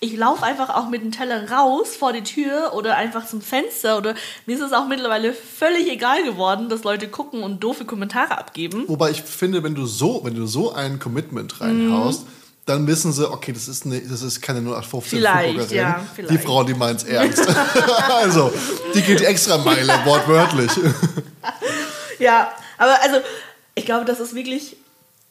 Ich 0.00 0.16
laufe 0.16 0.44
einfach 0.44 0.74
auch 0.74 0.88
mit 0.88 1.02
dem 1.02 1.10
Teller 1.10 1.50
raus 1.50 1.96
vor 1.96 2.12
die 2.12 2.22
Tür 2.22 2.72
oder 2.74 2.96
einfach 2.96 3.26
zum 3.26 3.40
Fenster 3.40 3.98
oder 3.98 4.14
mir 4.46 4.56
ist 4.56 4.62
es 4.62 4.72
auch 4.72 4.86
mittlerweile 4.86 5.32
völlig 5.32 5.90
egal 5.90 6.22
geworden, 6.22 6.68
dass 6.68 6.84
Leute 6.84 7.08
gucken 7.08 7.42
und 7.42 7.60
doofe 7.64 7.84
Kommentare 7.84 8.38
abgeben. 8.38 8.84
Wobei 8.86 9.10
ich 9.10 9.22
finde, 9.22 9.64
wenn 9.64 9.74
du 9.74 9.86
so, 9.86 10.20
wenn 10.22 10.34
du 10.34 10.46
so 10.46 10.72
ein 10.72 11.00
Commitment 11.00 11.60
reinhaust, 11.60 12.26
dann 12.68 12.86
wissen 12.86 13.12
sie, 13.12 13.30
okay, 13.30 13.52
das 13.52 13.66
ist, 13.66 13.86
eine, 13.86 14.00
das 14.00 14.22
ist 14.22 14.42
keine 14.42 14.60
0815 14.60 15.18
Vielleicht, 15.18 15.72
ja, 15.72 16.00
Die 16.00 16.22
vielleicht. 16.22 16.44
Frau, 16.44 16.62
die 16.64 16.74
meint's 16.74 17.02
ernst. 17.02 17.48
also, 18.08 18.52
die 18.94 19.00
geht 19.00 19.20
die 19.20 19.24
extra 19.24 19.58
Meile, 19.58 19.92
wortwörtlich. 20.04 20.70
Ja, 22.20 22.50
aber 22.78 23.00
also, 23.00 23.18
ich 23.76 23.86
glaube, 23.86 24.04
das 24.04 24.18
ist 24.18 24.34
wirklich, 24.34 24.76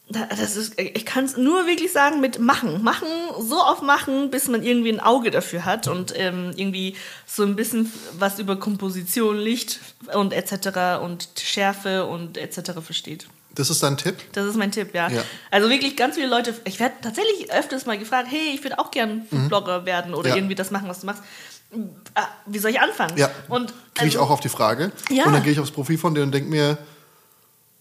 das 0.09 0.55
ist, 0.55 0.79
ich 0.79 1.05
kann 1.05 1.25
es 1.25 1.35
nur 1.35 1.67
wirklich 1.67 1.91
sagen 1.91 2.21
mit 2.21 2.39
machen. 2.39 2.81
Machen, 2.83 3.07
so 3.41 3.61
oft 3.61 3.83
machen, 3.83 4.29
bis 4.31 4.47
man 4.47 4.63
irgendwie 4.63 4.89
ein 4.91 4.99
Auge 5.01 5.31
dafür 5.31 5.65
hat 5.65 5.87
und 5.87 6.13
ähm, 6.17 6.53
irgendwie 6.55 6.95
so 7.25 7.43
ein 7.43 7.55
bisschen 7.57 7.91
was 8.17 8.39
über 8.39 8.55
Komposition, 8.57 9.37
Licht 9.37 9.79
und 10.13 10.31
etc. 10.33 11.01
und 11.03 11.27
Schärfe 11.37 12.05
und 12.05 12.37
etc. 12.37 12.71
versteht. 12.81 13.27
Das 13.53 13.69
ist 13.69 13.81
dein 13.83 13.97
Tipp? 13.97 14.15
Das 14.33 14.45
ist 14.45 14.55
mein 14.55 14.71
Tipp, 14.71 14.93
ja. 14.93 15.09
Ja. 15.09 15.23
Also 15.51 15.69
wirklich 15.69 15.97
ganz 15.97 16.15
viele 16.15 16.27
Leute, 16.27 16.53
ich 16.65 16.79
werde 16.79 16.95
tatsächlich 17.01 17.51
öfters 17.51 17.85
mal 17.85 17.97
gefragt, 17.97 18.27
hey, 18.29 18.53
ich 18.53 18.63
würde 18.63 18.77
auch 18.79 18.91
gern 18.91 19.25
Blogger 19.49 19.85
werden 19.85 20.13
oder 20.13 20.29
Mhm. 20.29 20.29
Ja. 20.29 20.35
irgendwie 20.37 20.55
das 20.55 20.69
machen, 20.71 20.87
was 20.87 20.99
du 21.01 21.07
machst. 21.07 21.23
Ah, 22.13 22.27
Wie 22.45 22.59
soll 22.59 22.71
ich 22.71 22.79
anfangen? 22.79 23.17
Ja. 23.17 23.29
Und 23.49 23.73
Kriege 23.95 24.07
ich 24.09 24.15
also- 24.15 24.19
auch 24.21 24.29
auf 24.29 24.39
die 24.39 24.47
Frage. 24.49 24.91
Ja. 25.09 25.25
Und 25.25 25.33
dann 25.33 25.43
gehe 25.43 25.51
ich 25.51 25.59
aufs 25.59 25.71
Profil 25.71 25.97
von 25.97 26.15
dir 26.15 26.21
und 26.23 26.31
denke 26.31 26.49
mir, 26.49 26.77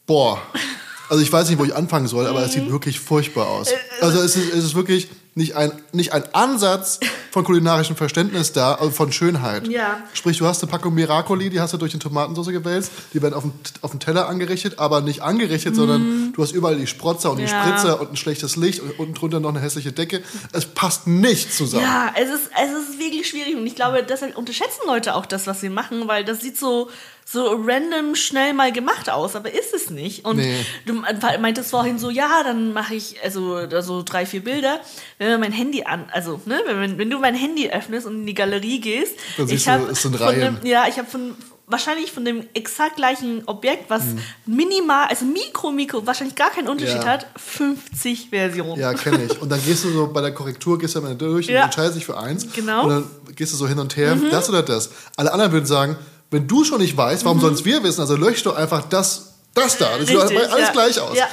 boah, 0.06 0.40
also 1.08 1.22
ich 1.22 1.32
weiß 1.32 1.48
nicht, 1.48 1.58
wo 1.58 1.64
ich 1.64 1.74
anfangen 1.74 2.06
soll, 2.08 2.26
aber 2.26 2.42
es 2.44 2.54
Mhm. 2.56 2.60
sieht 2.62 2.70
wirklich 2.72 3.00
furchtbar 3.00 3.48
aus. 3.48 3.68
Also 4.00 4.20
es 4.20 4.36
ist, 4.36 4.52
es 4.52 4.64
ist 4.64 4.74
wirklich 4.74 5.08
nicht 5.36 5.54
ein, 5.54 5.70
nicht 5.92 6.12
ein 6.14 6.24
Ansatz 6.34 6.98
von 7.30 7.44
kulinarischem 7.44 7.94
Verständnis 7.94 8.52
da, 8.52 8.74
also 8.74 8.90
von 8.90 9.12
Schönheit. 9.12 9.68
Ja. 9.68 10.02
Sprich, 10.14 10.38
du 10.38 10.46
hast 10.46 10.62
eine 10.62 10.70
Packung 10.72 10.94
Miracoli, 10.94 11.50
die 11.50 11.60
hast 11.60 11.74
du 11.74 11.76
durch 11.76 11.92
eine 11.92 12.00
Tomatensauce 12.00 12.48
gewälzt, 12.48 12.90
die 13.12 13.20
werden 13.20 13.34
auf 13.34 13.42
den, 13.42 13.52
auf 13.82 13.90
den 13.90 14.00
Teller 14.00 14.28
angerichtet, 14.28 14.78
aber 14.78 15.02
nicht 15.02 15.22
angerichtet, 15.22 15.76
sondern 15.76 16.32
du 16.34 16.42
hast 16.42 16.52
überall 16.52 16.76
die 16.76 16.86
Sprotzer 16.86 17.30
und 17.30 17.36
die 17.36 17.42
Mhm. 17.44 17.50
Ja. 17.50 17.66
Spritzer 17.66 18.00
und 18.00 18.12
ein 18.12 18.16
schlechtes 18.16 18.56
Licht 18.56 18.80
und 18.80 18.98
unten 18.98 19.14
drunter 19.14 19.38
noch 19.38 19.50
eine 19.50 19.60
hässliche 19.60 19.92
Decke. 19.92 20.22
Es 20.52 20.64
passt 20.64 21.06
nicht 21.06 21.52
zusammen. 21.54 21.84
Ja, 21.84 22.12
es 22.16 22.30
ist, 22.30 22.50
es 22.60 22.70
ist 22.72 22.98
wirklich 22.98 23.28
schwierig 23.28 23.54
und 23.56 23.66
ich 23.66 23.76
glaube, 23.76 24.02
deshalb 24.02 24.36
unterschätzen 24.38 24.80
Leute 24.86 25.14
auch 25.14 25.26
das, 25.26 25.46
was 25.46 25.60
sie 25.60 25.68
machen, 25.68 26.08
weil 26.08 26.24
das 26.24 26.40
sieht 26.40 26.58
so, 26.58 26.88
so 27.28 27.60
random 27.66 28.14
schnell 28.14 28.54
mal 28.54 28.70
gemacht 28.72 29.10
aus, 29.10 29.34
aber 29.36 29.52
ist 29.52 29.74
es 29.74 29.90
nicht. 29.90 30.24
Und 30.24 30.36
Nee. 30.36 30.64
du 30.86 30.94
meintest 31.40 31.70
vorhin 31.70 31.98
so, 31.98 32.08
ja, 32.08 32.42
dann 32.44 32.72
mache 32.72 32.94
ich 32.94 33.16
also 33.22 33.66
da 33.66 33.82
so 33.82 34.02
drei, 34.04 34.24
vier 34.26 34.42
Bilder. 34.44 34.80
Wenn 35.18 35.25
man 35.30 35.40
mein 35.40 35.52
Handy 35.52 35.82
an, 35.84 36.04
also 36.12 36.40
ne, 36.46 36.60
wenn, 36.66 36.98
wenn 36.98 37.10
du 37.10 37.18
mein 37.18 37.34
Handy 37.34 37.70
öffnest 37.70 38.06
und 38.06 38.14
in 38.20 38.26
die 38.26 38.34
Galerie 38.34 38.80
gehst, 38.80 39.14
Dann 39.36 39.48
ich 39.48 39.68
habe 39.68 39.94
sind 39.94 40.16
von 40.16 40.34
dem, 40.38 40.58
ja, 40.64 40.86
ich 40.88 40.98
habe 40.98 41.08
von 41.08 41.34
wahrscheinlich 41.68 42.12
von 42.12 42.24
dem 42.24 42.46
exakt 42.54 42.94
gleichen 42.96 43.42
Objekt, 43.46 43.90
was 43.90 44.02
minimal, 44.46 45.06
also 45.08 45.24
mikro, 45.24 45.72
mikro, 45.72 46.06
wahrscheinlich 46.06 46.36
gar 46.36 46.50
keinen 46.50 46.68
Unterschied 46.68 46.98
Mhm. 46.98 47.02
Ja. 47.02 47.08
hat, 47.08 47.26
50 47.36 48.28
Versionen. 48.30 48.80
Ja, 48.80 48.94
kenne 48.94 49.24
ich. 49.24 49.40
Und 49.42 49.48
dann 49.50 49.60
gehst 49.64 49.82
du 49.84 49.90
so 49.90 50.06
bei 50.12 50.20
der 50.20 50.32
Korrektur, 50.32 50.78
gehst 50.78 50.94
du 50.94 51.00
mal 51.00 51.16
durch 51.16 51.46
Ja. 51.48 51.60
und 51.60 51.64
entscheidest 51.66 51.96
dich 51.96 52.06
für 52.06 52.16
eins. 52.18 52.46
Genau. 52.54 52.84
Mhm. 52.84 52.88
Und 52.88 53.10
dann 53.26 53.34
gehst 53.34 53.52
du 53.52 53.56
so 53.56 53.66
hin 53.66 53.78
und 53.80 53.96
her, 53.96 54.16
das 54.30 54.48
oder 54.48 54.62
das. 54.62 54.90
Alle 55.16 55.32
anderen 55.32 55.50
würden 55.52 55.66
sagen, 55.66 55.96
wenn 56.30 56.46
du 56.46 56.62
schon 56.64 56.80
nicht 56.80 56.96
weißt, 56.96 57.24
warum 57.24 57.40
sollen 57.40 57.54
es 57.54 57.64
wir 57.64 57.82
wissen? 57.82 58.00
Also 58.00 58.14
lösch 58.16 58.42
doch 58.44 58.56
einfach 58.56 58.84
das, 58.84 59.34
das 59.54 59.76
da. 59.78 59.88
Das 59.98 60.06
sieht 60.06 60.16
Richtig, 60.20 60.38
alles 60.52 60.66
ja. 60.66 60.72
gleich 60.72 61.00
aus. 61.00 61.16
Ja, 61.16 61.26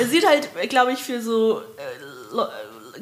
es 0.00 0.10
sieht 0.10 0.24
halt, 0.26 0.48
glaube 0.68 0.92
ich, 0.92 1.00
für 1.00 1.20
so, 1.20 1.60
äh, 1.60 2.34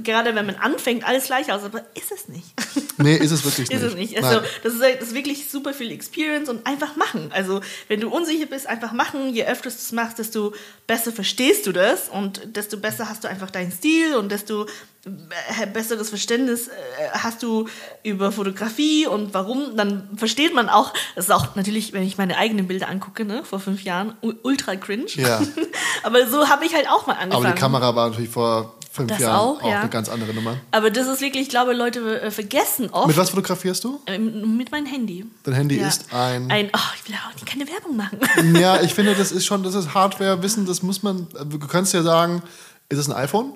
gerade 0.03 0.34
wenn 0.34 0.46
man 0.46 0.57
anfängt, 0.57 1.05
alles 1.07 1.24
gleich 1.24 1.53
aus, 1.53 1.62
aber 1.64 1.80
ist 1.94 2.12
es 2.14 2.28
nicht. 2.28 2.46
Nee, 3.01 3.14
ist 3.14 3.30
es 3.30 3.44
wirklich 3.44 3.70
Ist 3.70 3.80
nicht. 3.80 3.92
es 3.92 3.94
nicht. 3.94 4.24
Also, 4.24 4.40
das, 4.64 4.74
ist, 4.74 4.82
halt- 4.82 5.01
das 5.01 5.09
ist 5.11 5.14
wirklich 5.14 5.49
super 5.49 5.72
viel 5.72 5.92
Experience 5.92 6.49
und 6.49 6.66
einfach 6.66 6.96
machen. 6.96 7.30
Also, 7.32 7.61
wenn 7.86 8.01
du 8.01 8.09
unsicher 8.09 8.46
bist, 8.46 8.66
einfach 8.66 8.90
machen. 8.90 9.32
Je 9.32 9.44
öfter 9.44 9.68
du 9.70 9.76
es 9.76 9.92
machst, 9.92 10.18
desto 10.18 10.53
besser 10.88 11.12
verstehst 11.12 11.64
du 11.68 11.70
das 11.72 12.09
und 12.09 12.57
desto 12.57 12.76
besser 12.76 13.09
hast 13.09 13.22
du 13.22 13.28
einfach 13.28 13.53
deinen 13.53 13.70
Stil 13.70 14.16
und 14.16 14.32
desto 14.32 14.66
äh, 15.05 15.66
besseres 15.72 16.09
Verständnis 16.09 16.66
äh, 16.66 16.72
hast 17.12 17.44
du 17.44 17.68
über 18.03 18.32
Fotografie 18.32 19.07
und 19.07 19.32
warum. 19.32 19.76
Dann 19.76 20.09
versteht 20.16 20.53
man 20.53 20.68
auch, 20.68 20.92
das 21.14 21.26
ist 21.26 21.30
auch 21.30 21.55
natürlich, 21.55 21.92
wenn 21.92 22.03
ich 22.03 22.18
meine 22.18 22.36
eigenen 22.36 22.66
Bilder 22.66 22.88
angucke, 22.88 23.24
ne, 23.24 23.44
vor 23.44 23.61
fünf 23.61 23.82
Jahren, 23.84 24.14
ultra 24.42 24.74
cringe. 24.74 25.07
Ja. 25.14 25.40
Aber 26.03 26.26
so 26.26 26.49
habe 26.49 26.64
ich 26.66 26.74
halt 26.74 26.88
auch 26.90 27.07
mal 27.07 27.12
angefangen. 27.14 27.46
Aber 27.46 27.55
die 27.55 27.61
Kamera 27.61 27.94
war 27.94 28.09
natürlich 28.09 28.30
vor 28.30 28.74
fünf 28.91 29.09
Das 29.11 29.20
Jahren 29.20 29.36
auch, 29.36 29.62
auch, 29.62 29.68
ja. 29.70 29.80
eine 29.80 29.91
ganz 29.91 30.09
andere 30.09 30.32
Nummer. 30.34 30.57
Aber 30.70 30.91
das 30.91 31.07
ist 31.07 31.20
wirklich, 31.20 31.45
ich 31.45 31.49
glaube, 31.49 31.72
Leute 31.72 32.20
äh, 32.20 32.30
vergessen 32.30 32.91
oft. 32.91 33.07
Mit 33.09 33.16
was 33.16 33.30
fotografierst 33.30 33.84
du? 33.84 34.01
Ähm, 34.07 34.57
mit 34.57 34.70
meinem 34.72 34.86
Handy. 34.86 35.24
Dein 35.45 35.55
Handy 35.55 35.76
ist 35.76 36.12
ein- 36.12 36.51
Ein, 36.51 36.70
oh, 36.74 36.78
ich 36.97 37.09
will 37.09 37.16
auch 37.16 37.32
nicht 37.34 37.47
keine 37.47 37.66
Werbung 37.68 37.97
machen. 37.97 38.18
Ja, 38.57 38.80
ich 38.82 38.95
finde, 38.95 39.14
das 39.14 39.32
ist 39.32 39.47
schon, 39.47 39.62
das 39.62 39.74
ist 39.74 39.95
Hardware-Wissen, 39.95 40.66
das 40.66 40.82
muss 40.82 41.03
man, 41.03 41.28
du 41.49 41.59
kannst 41.61 41.93
ja 41.95 42.03
sagen, 42.03 42.43
ist 42.89 42.99
es 42.99 43.09
ein 43.09 43.14
iPhone? 43.16 43.53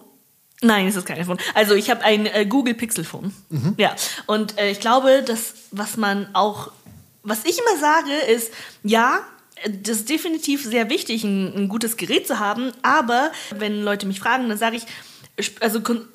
Nein, 0.64 0.86
es 0.86 0.94
ist 0.94 1.06
kein 1.06 1.18
iPhone. 1.18 1.38
Also 1.54 1.74
ich 1.74 1.90
habe 1.90 2.02
ein 2.04 2.26
äh, 2.26 2.46
Google 2.46 2.74
Pixel 2.74 3.02
Phone. 3.04 3.34
Mhm. 3.50 3.74
Ja. 3.78 3.96
Und 4.26 4.56
äh, 4.58 4.70
ich 4.70 4.78
glaube, 4.78 5.24
dass 5.26 5.54
was 5.72 5.96
man 5.96 6.28
auch, 6.34 6.70
was 7.24 7.44
ich 7.44 7.58
immer 7.58 7.80
sage, 7.80 8.12
ist, 8.32 8.52
ja, 8.84 9.18
äh, 9.64 9.70
das 9.82 9.96
ist 9.98 10.08
definitiv 10.08 10.62
sehr 10.64 10.88
wichtig, 10.88 11.24
ein, 11.24 11.52
ein 11.56 11.68
gutes 11.68 11.96
Gerät 11.96 12.28
zu 12.28 12.38
haben. 12.38 12.70
Aber 12.82 13.32
wenn 13.56 13.82
Leute 13.82 14.06
mich 14.06 14.20
fragen, 14.20 14.48
dann 14.48 14.56
sage 14.58 14.76
ich, 14.76 14.84
also 15.60 15.80
kon 15.80 16.06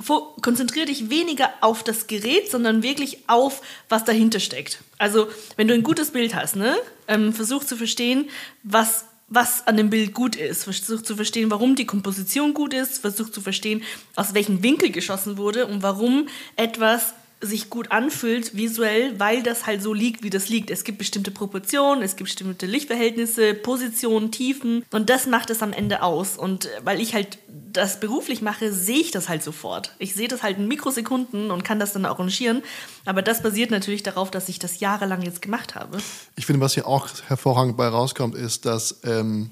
konzentriere 0.41 0.85
dich 0.85 1.09
weniger 1.09 1.49
auf 1.61 1.83
das 1.83 2.07
Gerät, 2.07 2.51
sondern 2.51 2.83
wirklich 2.83 3.27
auf, 3.27 3.61
was 3.89 4.05
dahinter 4.05 4.39
steckt. 4.39 4.79
Also 4.97 5.27
wenn 5.55 5.67
du 5.67 5.73
ein 5.73 5.83
gutes 5.83 6.11
Bild 6.11 6.35
hast, 6.35 6.55
ne, 6.55 6.75
ähm, 7.07 7.33
versuch 7.33 7.63
zu 7.63 7.75
verstehen, 7.75 8.29
was 8.63 9.05
was 9.29 9.67
an 9.67 9.75
dem 9.75 9.89
Bild 9.89 10.13
gut 10.13 10.37
ist, 10.37 10.63
versuch 10.63 11.01
zu 11.01 11.15
verstehen, 11.15 11.51
warum 11.51 11.75
die 11.75 11.85
Komposition 11.85 12.53
gut 12.53 12.73
ist, 12.73 12.99
versuch 12.99 13.29
zu 13.29 13.41
verstehen, 13.41 13.83
aus 14.15 14.33
welchem 14.33 14.63
Winkel 14.63 14.89
geschossen 14.89 15.37
wurde 15.37 15.67
und 15.67 15.83
warum 15.83 16.29
etwas 16.55 17.13
sich 17.39 17.69
gut 17.69 17.91
anfühlt 17.91 18.57
visuell, 18.57 19.19
weil 19.19 19.43
das 19.43 19.67
halt 19.67 19.83
so 19.83 19.93
liegt, 19.93 20.23
wie 20.23 20.29
das 20.29 20.49
liegt. 20.49 20.71
Es 20.71 20.83
gibt 20.83 20.97
bestimmte 20.97 21.29
Proportionen, 21.29 22.01
es 22.01 22.15
gibt 22.15 22.29
bestimmte 22.29 22.65
Lichtverhältnisse, 22.65 23.53
Positionen, 23.53 24.31
Tiefen 24.31 24.83
und 24.91 25.09
das 25.09 25.27
macht 25.27 25.51
es 25.51 25.61
am 25.61 25.71
Ende 25.71 26.01
aus. 26.01 26.37
Und 26.37 26.65
äh, 26.65 26.69
weil 26.83 26.99
ich 26.99 27.13
halt 27.13 27.37
das 27.47 27.99
beruflich 27.99 28.41
mache, 28.41 28.73
sehe 28.73 28.99
ich 28.99 29.11
das 29.11 29.29
halt 29.29 29.43
sofort. 29.43 29.93
Ich 29.99 30.15
sehe 30.15 30.27
das 30.27 30.41
halt 30.41 30.57
in 30.57 30.67
Mikrosekunden 30.67 31.51
und 31.51 31.63
kann 31.63 31.79
das 31.79 31.93
dann 31.93 32.05
arrangieren. 32.05 32.63
Aber 33.05 33.21
das 33.21 33.43
basiert 33.43 33.69
natürlich 33.69 34.01
darauf, 34.01 34.31
dass 34.31 34.49
ich 34.49 34.57
das 34.57 34.79
jahrelang 34.79 35.21
jetzt 35.21 35.41
gemacht 35.41 35.75
habe. 35.75 35.99
Ich 36.35 36.47
finde, 36.47 36.61
was 36.61 36.73
hier 36.73 36.87
auch 36.87 37.07
hervorragend 37.27 37.77
bei 37.77 37.87
rauskommt, 37.87 38.33
ist, 38.33 38.65
dass 38.65 39.01
ähm, 39.03 39.51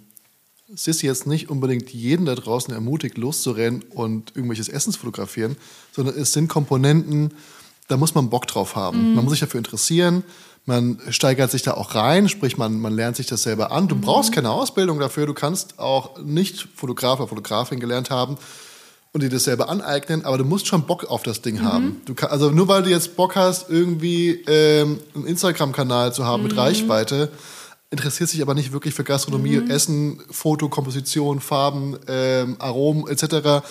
Sissy 0.74 1.06
jetzt 1.06 1.28
nicht 1.28 1.50
unbedingt 1.50 1.92
jeden 1.92 2.26
da 2.26 2.34
draußen 2.34 2.74
ermutigt, 2.74 3.18
loszurennen 3.20 3.84
und 3.84 4.36
irgendwelches 4.36 4.70
Essen 4.70 4.92
zu 4.92 5.00
fotografieren, 5.00 5.56
sondern 5.92 6.18
es 6.18 6.34
sind 6.34 6.48
Komponenten, 6.48 7.32
da 7.88 7.98
muss 7.98 8.16
man 8.16 8.30
Bock 8.30 8.48
drauf 8.48 8.76
haben. 8.76 9.16
Man 9.16 9.24
muss 9.24 9.34
sich 9.34 9.42
dafür 9.42 9.60
interessieren, 9.60 10.24
man 10.66 11.00
steigert 11.10 11.52
sich 11.52 11.62
da 11.62 11.76
auch 11.76 11.94
rein, 11.94 12.28
sprich, 12.28 12.58
man, 12.58 12.80
man 12.80 12.96
lernt 12.96 13.16
sich 13.16 13.28
das 13.28 13.44
selber 13.44 13.72
an. 13.72 13.88
Du 13.88 13.96
brauchst 13.96 14.32
keine 14.32 14.50
Ausbildung 14.50 15.00
dafür, 15.00 15.28
du 15.28 15.36
kannst 15.36 15.78
auch 15.78 16.20
nicht 16.20 16.68
Fotograf 16.76 17.20
oder 17.20 17.28
Fotografin 17.28 17.80
gelernt 17.80 18.10
haben 18.10 18.38
und 19.14 19.22
dir 19.22 19.30
das 19.30 19.44
selber 19.44 19.70
aneignen, 19.70 20.26
aber 20.26 20.40
du 20.40 20.44
musst 20.44 20.68
schon 20.68 20.86
Bock 20.88 21.06
auf 21.06 21.24
das 21.24 21.42
Ding 21.42 21.62
haben. 21.62 22.02
Du 22.06 22.16
kann, 22.16 22.32
also 22.32 22.50
nur 22.50 22.68
weil 22.68 22.84
du 22.84 22.90
jetzt 22.90 23.16
Bock 23.16 23.36
hast, 23.36 23.70
irgendwie 23.70 24.44
ähm, 24.48 25.00
einen 25.14 25.28
Instagram-Kanal 25.28 26.14
zu 26.14 26.26
haben 26.26 26.44
mit 26.44 26.58
Reichweite, 26.58 27.32
interessiert 27.92 28.30
sich 28.30 28.42
aber 28.42 28.56
nicht 28.56 28.74
wirklich 28.74 28.94
für 28.94 29.04
Gastronomie, 29.04 29.62
Essen, 29.70 30.20
Foto, 30.32 30.68
Komposition, 30.68 31.40
Farben, 31.40 31.98
ähm, 32.08 32.56
Aromen 32.60 33.08
etc. 33.08 33.66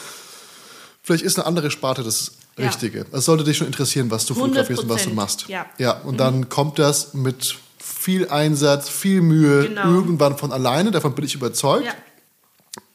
Vielleicht 1.02 1.24
ist 1.24 1.38
eine 1.38 1.46
andere 1.46 1.70
Sparte 1.70 2.02
das. 2.02 2.32
Richtige. 2.58 3.06
Es 3.12 3.24
sollte 3.24 3.44
dich 3.44 3.56
schon 3.56 3.66
interessieren, 3.66 4.10
was 4.10 4.26
du 4.26 4.34
fotografierst 4.34 4.82
und 4.84 4.88
was 4.88 5.04
du 5.04 5.10
100%, 5.10 5.14
machst. 5.14 5.48
ja. 5.48 5.66
ja 5.78 5.92
und 6.00 6.18
dann 6.20 6.48
kommt 6.48 6.78
das 6.78 7.14
mit 7.14 7.56
viel 7.78 8.28
Einsatz, 8.28 8.88
viel 8.88 9.20
Mühe 9.22 9.68
Genau. 9.68 9.84
irgendwann 9.84 10.36
von 10.38 10.52
alleine. 10.52 10.90
Davon 10.90 11.14
bin 11.14 11.24
ich 11.24 11.34
überzeugt. 11.34 11.86
Ja. 11.86 11.94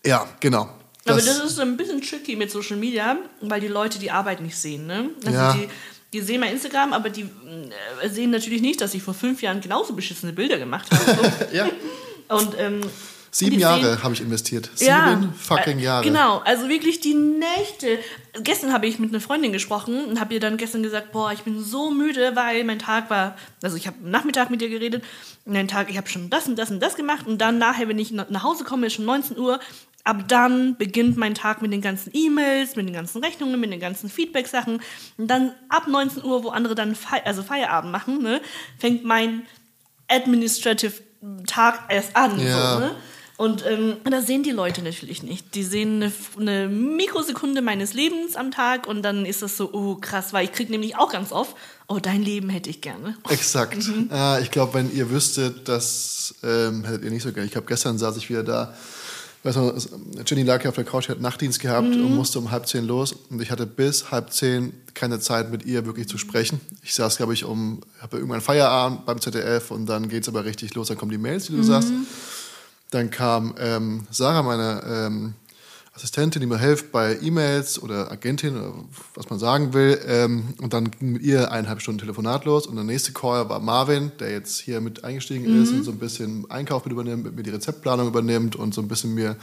Ja, 0.06 0.28
genau. 0.40 0.70
Aber 1.06 1.18
das 1.18 1.40
ist 1.40 1.60
ein 1.60 1.76
bisschen 1.76 2.02
tricky 2.02 2.36
mit 2.36 2.52
Social 2.52 2.78
Media, 2.78 3.18
weil 3.42 3.60
die 3.62 3.68
Leute 3.68 3.98
die 4.00 4.12
Arbeit 4.12 4.42
nicht 4.42 4.56
sehen. 4.58 4.86
Ne? 4.88 5.10
Also 5.26 5.38
Ja. 5.38 5.54
die, 5.54 5.68
die 6.14 6.22
sehen 6.22 6.40
mein 6.40 6.54
Instagram, 6.54 6.94
aber 6.94 7.10
die 7.10 7.24
äh, 8.02 8.10
sehen 8.10 8.30
natürlich 8.32 8.62
nicht, 8.62 8.80
dass 8.82 8.94
ich 8.94 9.02
vor 9.04 9.14
fünf 9.14 9.42
Jahren 9.42 9.60
genauso 9.62 9.94
beschissene 9.94 10.34
Bilder 10.34 10.58
gemacht 10.58 10.88
habe. 10.92 11.48
Ja. 11.54 11.68
Und 12.30 12.54
ähm, 12.60 12.82
Sieben 13.32 13.60
Jahre 13.60 14.02
habe 14.04 14.14
ich 14.14 14.22
investiert. 14.22 14.70
ja, 14.80 15.10
Sieben 15.10 15.34
fucking 15.34 15.80
äh, 15.80 15.84
Jahre. 15.84 16.04
Genau, 16.04 16.40
also 16.40 16.68
wirklich 16.68 17.00
die 17.00 17.14
Nächte. 17.14 18.00
Gestern 18.42 18.74
habe 18.74 18.88
ich 18.88 19.00
mit 19.00 19.12
einer 19.12 19.22
Freundin 19.22 19.52
gesprochen 19.52 20.06
und 20.06 20.20
habe 20.20 20.34
ihr 20.34 20.40
dann 20.40 20.58
gestern 20.58 20.84
gesagt, 20.84 21.12
boah, 21.12 21.32
ich 21.32 21.42
bin 21.42 21.64
so 21.64 21.92
müde, 21.92 22.36
weil 22.36 22.64
mein 22.64 22.80
Tag 22.80 23.10
war, 23.10 23.36
also 23.62 23.78
ich 23.78 23.88
habe 23.88 23.98
Nachmittag 24.02 24.50
mit 24.50 24.62
ihr 24.62 24.70
geredet 24.70 25.04
und 25.46 25.54
den 25.54 25.68
Tag, 25.68 25.90
ich 25.90 25.98
habe 25.98 26.10
schon 26.10 26.30
das 26.30 26.48
und 26.48 26.58
das 26.58 26.72
und 26.72 26.80
das 26.80 26.96
gemacht 26.96 27.28
und 27.28 27.40
dann 27.40 27.58
nachher, 27.58 27.88
wenn 27.88 28.00
ich 28.00 28.12
nach 28.12 28.44
Hause 28.44 28.64
komme, 28.64 28.88
ist 28.88 28.94
schon 28.94 29.06
19 29.06 29.38
Uhr. 29.38 29.60
Ab 30.06 30.28
dann 30.28 30.78
beginnt 30.78 31.18
mein 31.18 31.36
Tag 31.36 31.62
mit 31.62 31.74
den 31.74 31.82
ganzen 31.82 32.12
E-Mails, 32.14 32.76
mit 32.78 32.88
den 32.88 32.94
ganzen 32.94 33.24
Rechnungen, 33.24 33.60
mit 33.60 33.72
den 33.72 33.82
ganzen 33.82 34.10
Feedback-Sachen. 34.10 34.82
Und 35.18 35.28
dann 35.28 35.52
ab 35.68 35.88
19 35.88 36.24
Uhr, 36.24 36.44
wo 36.44 36.50
andere 36.50 36.74
dann 36.74 36.96
Fei 36.96 37.24
also 37.26 37.44
Feierabend 37.44 37.92
machen, 37.92 38.24
ne, 38.24 38.42
fängt 38.78 39.04
mein 39.04 39.44
Administrative 40.08 40.94
Tag 41.46 41.82
erst 41.90 42.16
an. 42.16 42.40
Ja. 42.40 42.74
So, 42.74 42.80
ne? 42.80 42.96
Und 43.40 43.64
ähm, 43.66 43.96
das 44.04 44.28
sehen 44.28 44.44
die 44.44 44.52
Leute 44.52 44.82
natürlich 44.82 45.24
nicht. 45.24 45.56
Die 45.56 45.64
sehen 45.64 46.04
eine, 46.04 46.12
eine 46.38 46.68
Mikrosekunde 46.68 47.62
meines 47.62 47.94
Lebens 47.94 48.36
am 48.36 48.52
Tag 48.52 48.86
und 48.86 49.02
dann 49.02 49.26
ist 49.26 49.42
das 49.42 49.56
so, 49.56 49.70
oh 49.72 49.96
krass, 49.96 50.34
weil 50.34 50.44
ich 50.44 50.52
kriege 50.52 50.70
nämlich 50.72 50.98
auch 50.98 51.10
ganz 51.10 51.32
oft, 51.32 51.56
oh, 51.88 52.00
dein 52.02 52.22
Leben 52.22 52.50
hätte 52.50 52.70
ich 52.70 52.82
gerne. 52.82 53.16
Exakt. 53.30 53.88
Mhm. 53.88 54.10
Äh, 54.12 54.42
ich 54.42 54.52
glaube, 54.52 54.74
wenn 54.74 54.94
ihr 54.94 55.10
wüsstet, 55.10 55.70
das 55.70 56.36
ähm, 56.44 56.84
hättet 56.84 57.06
ihr 57.06 57.12
nicht 57.12 57.24
so 57.24 57.32
gerne. 57.32 57.46
Ich 57.46 57.54
glaube, 57.54 57.68
gestern 57.68 57.98
saß 57.98 58.18
ich 58.18 58.30
wieder 58.30 58.44
da. 58.44 58.74
Weißt 59.44 59.56
du, 59.56 59.70
es- 59.70 59.88
Jenny 60.28 60.44
lag 60.44 60.62
ja 60.66 60.70
auf 60.70 60.76
der 60.76 60.84
Couch, 60.84 61.08
hat 61.08 61.22
Nachtdienst 61.22 61.62
gehabt 61.62 61.88
Mhm. 61.88 62.08
und 62.08 62.16
musste 62.18 62.40
um 62.40 62.52
halb 62.52 62.68
zehn 62.68 62.86
los. 62.86 63.16
Und 63.30 63.42
ich 63.42 63.52
hatte 63.52 63.66
bis 63.66 64.12
halb 64.12 64.34
zehn 64.34 64.74
keine 64.94 65.22
Zeit, 65.22 65.50
mit 65.50 65.66
ihr 65.66 65.86
wirklich 65.86 66.10
zu 66.10 66.18
sprechen. 66.18 66.60
Ich 66.84 66.94
saß, 66.94 67.16
glaube 67.16 67.34
ich, 67.34 67.46
um, 67.46 67.80
habe 68.02 68.18
irgendwann 68.18 68.42
Feierabend 68.42 69.06
beim 69.06 69.22
ZDF 69.22 69.72
und 69.72 69.86
dann 69.86 70.10
geht's 70.10 70.28
aber 70.28 70.44
richtig 70.44 70.76
los. 70.76 70.90
Dann 70.90 70.98
kommen 70.98 71.12
die 71.12 71.18
Mails, 71.18 71.46
die 71.46 71.56
du 71.56 71.64
sagst. 71.64 71.94
Dann 72.92 73.12
kam 73.12 73.56
ähm, 73.60 74.08
Sarah, 74.10 74.42
meine 74.42 74.84
ähm, 74.86 75.34
Assistentin, 75.94 76.40
die 76.40 76.48
mir 76.48 76.58
hilft 76.58 76.92
bei 76.92 77.18
E-Mails 77.22 77.82
oder 77.82 78.10
Agentin 78.10 78.56
oder 78.56 78.74
was 79.16 79.30
man 79.30 79.38
sagen 79.38 79.74
will. 79.74 80.00
Ähm, 80.08 80.54
und 80.62 80.74
dann 80.74 80.92
ging 80.92 81.12
mit 81.12 81.22
ihr 81.22 81.52
eineinhalb 81.52 81.82
Stunden 81.82 82.00
Telefonat 82.00 82.46
los. 82.46 82.68
Und 82.68 82.76
der 82.76 82.86
nächste 82.86 83.12
Call 83.12 83.50
war 83.50 83.60
Marvin, 83.60 84.12
der 84.20 84.32
jetzt 84.32 84.60
hier 84.60 84.80
mit 84.80 85.04
eingestiegen 85.04 85.62
ist 85.62 85.72
und 85.72 85.84
so 85.84 85.92
ein 85.92 86.00
bisschen 86.00 86.50
Einkauf 86.50 86.86
mit 86.86 86.94
übernimmt, 86.94 87.26
mit 87.26 87.36
mir 87.36 87.44
die 87.44 87.50
Rezeptplanung 87.50 88.08
übernimmt 88.08 88.56
und 88.56 88.74
so 88.74 88.82
ein 88.82 88.88
bisschen 88.88 89.14
mir 89.14 89.36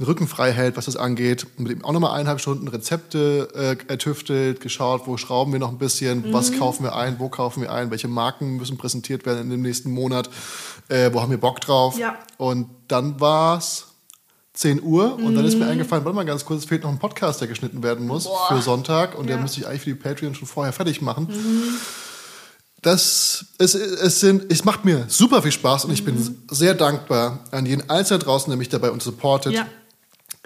den 0.00 0.06
Rücken 0.06 0.26
frei 0.26 0.50
hält, 0.50 0.78
was 0.78 0.86
das 0.86 0.96
angeht. 0.96 1.46
Und 1.58 1.68
mit 1.68 1.72
ihm 1.76 1.84
auch 1.84 1.92
nochmal 1.92 2.12
eineinhalb 2.12 2.40
Stunden 2.40 2.66
Rezepte 2.68 3.48
äh, 3.54 3.76
ertüftelt, 3.92 4.60
geschaut, 4.60 5.02
wo 5.04 5.18
schrauben 5.18 5.52
wir 5.52 5.60
noch 5.60 5.68
ein 5.68 5.76
bisschen, 5.78 6.32
was 6.32 6.58
kaufen 6.58 6.84
wir 6.84 6.96
ein, 6.96 7.18
wo 7.18 7.28
kaufen 7.28 7.60
wir 7.62 7.70
ein, 7.70 7.90
welche 7.90 8.08
Marken 8.08 8.56
müssen 8.56 8.78
präsentiert 8.78 9.26
werden 9.26 9.42
in 9.42 9.50
dem 9.50 9.60
nächsten 9.60 9.90
Monat, 9.90 10.30
äh, 10.88 11.12
wo 11.12 11.20
haben 11.20 11.30
wir 11.30 11.38
Bock 11.38 11.60
drauf. 11.60 11.98
Ja. 11.98 12.18
Und 12.38 12.70
dann 12.88 13.20
war's 13.20 13.88
10 14.54 14.82
Uhr 14.82 15.16
und 15.16 15.34
dann 15.34 15.44
ist 15.44 15.58
mir 15.58 15.66
eingefallen, 15.66 16.04
warte 16.04 16.16
mal 16.16 16.24
ganz 16.24 16.46
kurz, 16.46 16.60
es 16.60 16.68
fehlt 16.68 16.82
noch 16.82 16.90
ein 16.90 16.98
Podcast, 16.98 17.42
der 17.42 17.48
geschnitten 17.48 17.82
werden 17.82 18.06
muss 18.06 18.24
Boah. 18.24 18.48
für 18.48 18.62
Sonntag 18.62 19.18
und 19.18 19.28
Ja. 19.28 19.34
der 19.34 19.42
müsste 19.42 19.60
ich 19.60 19.66
eigentlich 19.66 19.82
für 19.82 19.90
die 19.90 19.96
Patreon 19.96 20.34
schon 20.34 20.48
vorher 20.48 20.72
fertig 20.72 21.02
machen. 21.02 21.28
Das, 22.82 23.44
es, 23.58 23.74
es, 23.74 24.20
sind, 24.20 24.50
es 24.50 24.64
macht 24.64 24.86
mir 24.86 25.04
super 25.08 25.42
viel 25.42 25.52
Spaß 25.52 25.84
und 25.84 25.92
ich 25.92 26.04
bin 26.04 26.42
sehr 26.50 26.72
dankbar 26.74 27.44
an 27.50 27.66
jeden 27.66 27.88
Einzelnen 27.90 28.22
draußen, 28.22 28.50
der 28.50 28.56
mich 28.56 28.70
dabei 28.70 28.90
supportet. 28.98 29.52
Ja. 29.52 29.66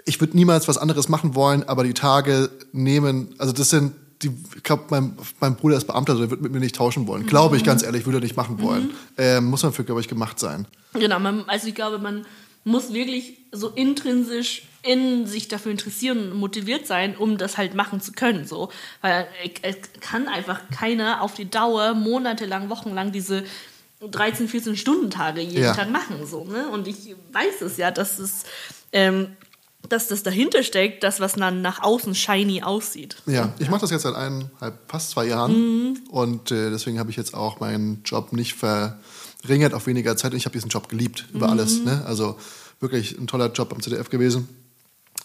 Ich 0.05 0.19
würde 0.21 0.35
niemals 0.37 0.67
was 0.67 0.77
anderes 0.77 1.09
machen 1.09 1.35
wollen, 1.35 1.67
aber 1.67 1.83
die 1.83 1.93
Tage 1.93 2.49
nehmen, 2.71 3.33
also 3.39 3.51
das 3.53 3.71
sind, 3.71 3.93
die, 4.21 4.31
ich 4.55 4.63
glaube, 4.63 4.83
mein, 4.89 5.17
mein 5.39 5.55
Bruder 5.55 5.77
ist 5.77 5.85
Beamter, 5.87 6.15
der 6.15 6.29
wird 6.29 6.41
mit 6.41 6.51
mir 6.51 6.59
nicht 6.59 6.75
tauschen 6.75 7.07
wollen. 7.07 7.25
Glaube 7.25 7.57
ich, 7.57 7.63
ganz 7.63 7.83
ehrlich, 7.83 8.05
würde 8.05 8.19
er 8.19 8.21
nicht 8.21 8.37
machen 8.37 8.61
wollen. 8.61 8.91
Ähm, 9.17 9.45
muss 9.45 9.63
man 9.63 9.73
für, 9.73 9.83
glaube 9.83 10.01
ich, 10.01 10.07
gemacht 10.07 10.39
sein. 10.39 10.67
Genau, 10.93 11.19
man, 11.19 11.43
also 11.47 11.67
ich 11.67 11.75
glaube, 11.75 11.97
man 11.99 12.25
muss 12.63 12.93
wirklich 12.93 13.37
so 13.51 13.69
intrinsisch 13.69 14.63
in 14.83 15.25
sich 15.25 15.47
dafür 15.47 15.71
interessieren 15.71 16.31
und 16.31 16.37
motiviert 16.37 16.85
sein, 16.85 17.17
um 17.17 17.37
das 17.37 17.57
halt 17.57 17.73
machen 17.73 18.01
zu 18.01 18.11
können. 18.11 18.45
So. 18.45 18.69
Weil 19.01 19.27
es 19.63 19.75
kann 19.99 20.27
einfach 20.27 20.61
keiner 20.69 21.21
auf 21.21 21.33
die 21.33 21.49
Dauer 21.49 21.93
monatelang, 21.95 22.69
wochenlang 22.69 23.11
diese 23.11 23.43
13, 24.01 24.47
14 24.47 24.77
Stunden 24.77 25.09
Tage 25.09 25.41
jeden 25.41 25.63
Ja. 25.63 25.73
Tag 25.73 25.89
machen. 25.89 26.25
So, 26.27 26.43
ne? 26.43 26.69
Und 26.69 26.87
ich 26.87 27.15
weiß 27.31 27.61
es 27.61 27.77
ja, 27.77 27.89
dass 27.91 28.19
es 28.19 28.43
ähm, 28.91 29.35
dass 29.89 30.07
das 30.07 30.23
dahinter 30.23 30.63
steckt, 30.63 31.03
das, 31.03 31.19
was 31.19 31.33
dann 31.33 31.61
nach 31.61 31.81
außen 31.83 32.15
shiny 32.15 32.63
aussieht. 32.63 33.17
Ja, 33.25 33.53
ich 33.59 33.69
mache 33.69 33.81
das 33.81 33.91
jetzt 33.91 34.03
seit 34.03 34.15
eineinhalb, 34.15 34.77
fast 34.87 35.11
zwei 35.11 35.25
Jahren 35.27 35.99
und 36.09 36.51
äh, 36.51 36.69
deswegen 36.69 36.99
habe 36.99 37.09
ich 37.11 37.17
jetzt 37.17 37.33
auch 37.33 37.59
meinen 37.59 38.01
Job 38.03 38.33
nicht 38.33 38.53
verringert 38.55 39.73
auf 39.73 39.87
weniger 39.87 40.15
Zeit. 40.17 40.31
Und 40.31 40.37
Ich 40.37 40.45
habe 40.45 40.53
diesen 40.53 40.69
Job 40.69 40.89
geliebt 40.89 41.25
über 41.33 41.49
alles. 41.49 41.83
Ne? 41.83 42.03
Also 42.05 42.37
wirklich 42.79 43.17
ein 43.17 43.27
toller 43.27 43.51
Job 43.51 43.71
am 43.73 43.81
ZDF 43.81 44.09
gewesen. 44.09 44.47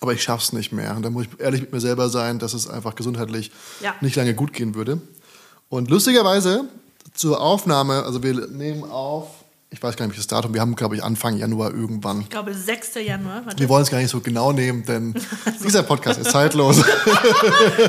Aber 0.00 0.12
ich 0.14 0.22
schaff's 0.22 0.52
nicht 0.52 0.72
mehr. 0.72 0.96
Und 0.96 1.02
da 1.02 1.10
muss 1.10 1.26
ich 1.26 1.40
ehrlich 1.40 1.60
mit 1.60 1.72
mir 1.72 1.80
selber 1.80 2.08
sein, 2.08 2.38
dass 2.38 2.54
es 2.54 2.68
einfach 2.68 2.94
gesundheitlich 2.94 3.50
Ja. 3.82 3.94
nicht 4.00 4.16
lange 4.16 4.34
gut 4.34 4.52
gehen 4.52 4.74
würde. 4.74 5.00
Und 5.68 5.90
lustigerweise 5.90 6.64
zur 7.12 7.40
Aufnahme, 7.40 8.04
also 8.04 8.22
wir 8.22 8.46
nehmen 8.48 8.84
auf, 8.84 9.39
ich 9.72 9.80
weiß 9.80 9.96
gar 9.96 10.04
nicht, 10.06 10.14
welches 10.14 10.26
Datum, 10.26 10.52
wir 10.52 10.60
haben, 10.60 10.74
glaube 10.74 10.96
ich, 10.96 11.04
Anfang 11.04 11.36
Januar 11.36 11.72
irgendwann. 11.72 12.22
Ich 12.22 12.28
glaube, 12.28 12.52
6. 12.52 12.94
Januar. 13.06 13.44
Wir 13.56 13.68
wollen 13.68 13.84
es 13.84 13.90
gar 13.90 13.98
nicht 13.98 14.10
so 14.10 14.20
genau 14.20 14.52
nehmen, 14.52 14.84
denn 14.84 15.14
dieser 15.64 15.84
Podcast 15.84 16.20
ist 16.20 16.30
zeitlos. 16.30 16.82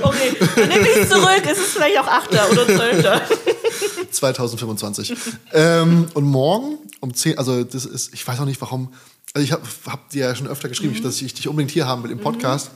Okay, 0.03 0.35
dann 0.55 0.69
nehme 0.69 0.87
ich 0.87 0.97
es 0.97 1.09
zurück. 1.09 1.43
Es 1.43 1.57
ist 1.57 1.73
vielleicht 1.73 1.99
auch 1.99 2.07
8. 2.07 2.29
oder 2.51 2.65
12. 2.67 4.11
2025. 4.11 5.15
ähm, 5.53 6.07
und 6.13 6.23
morgen 6.23 6.77
um 6.99 7.13
10, 7.13 7.37
also 7.37 7.63
das 7.63 7.85
ist, 7.85 8.13
ich 8.13 8.27
weiß 8.27 8.39
auch 8.39 8.45
nicht 8.45 8.61
warum, 8.61 8.93
also 9.33 9.43
ich 9.43 9.51
habe 9.51 9.63
hab 9.87 10.09
dir 10.09 10.27
ja 10.27 10.35
schon 10.35 10.47
öfter 10.47 10.69
geschrieben, 10.69 11.01
dass 11.01 11.21
ich 11.21 11.33
dich 11.33 11.47
unbedingt 11.47 11.71
hier 11.71 11.87
haben 11.87 12.03
will 12.03 12.11
im 12.11 12.19
Podcast. 12.19 12.71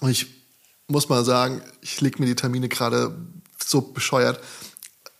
Und 0.00 0.10
ich 0.10 0.26
muss 0.86 1.08
mal 1.08 1.24
sagen, 1.24 1.62
ich 1.80 2.00
lege 2.00 2.20
mir 2.20 2.26
die 2.26 2.34
Termine 2.34 2.68
gerade 2.68 3.14
so 3.64 3.80
bescheuert. 3.80 4.40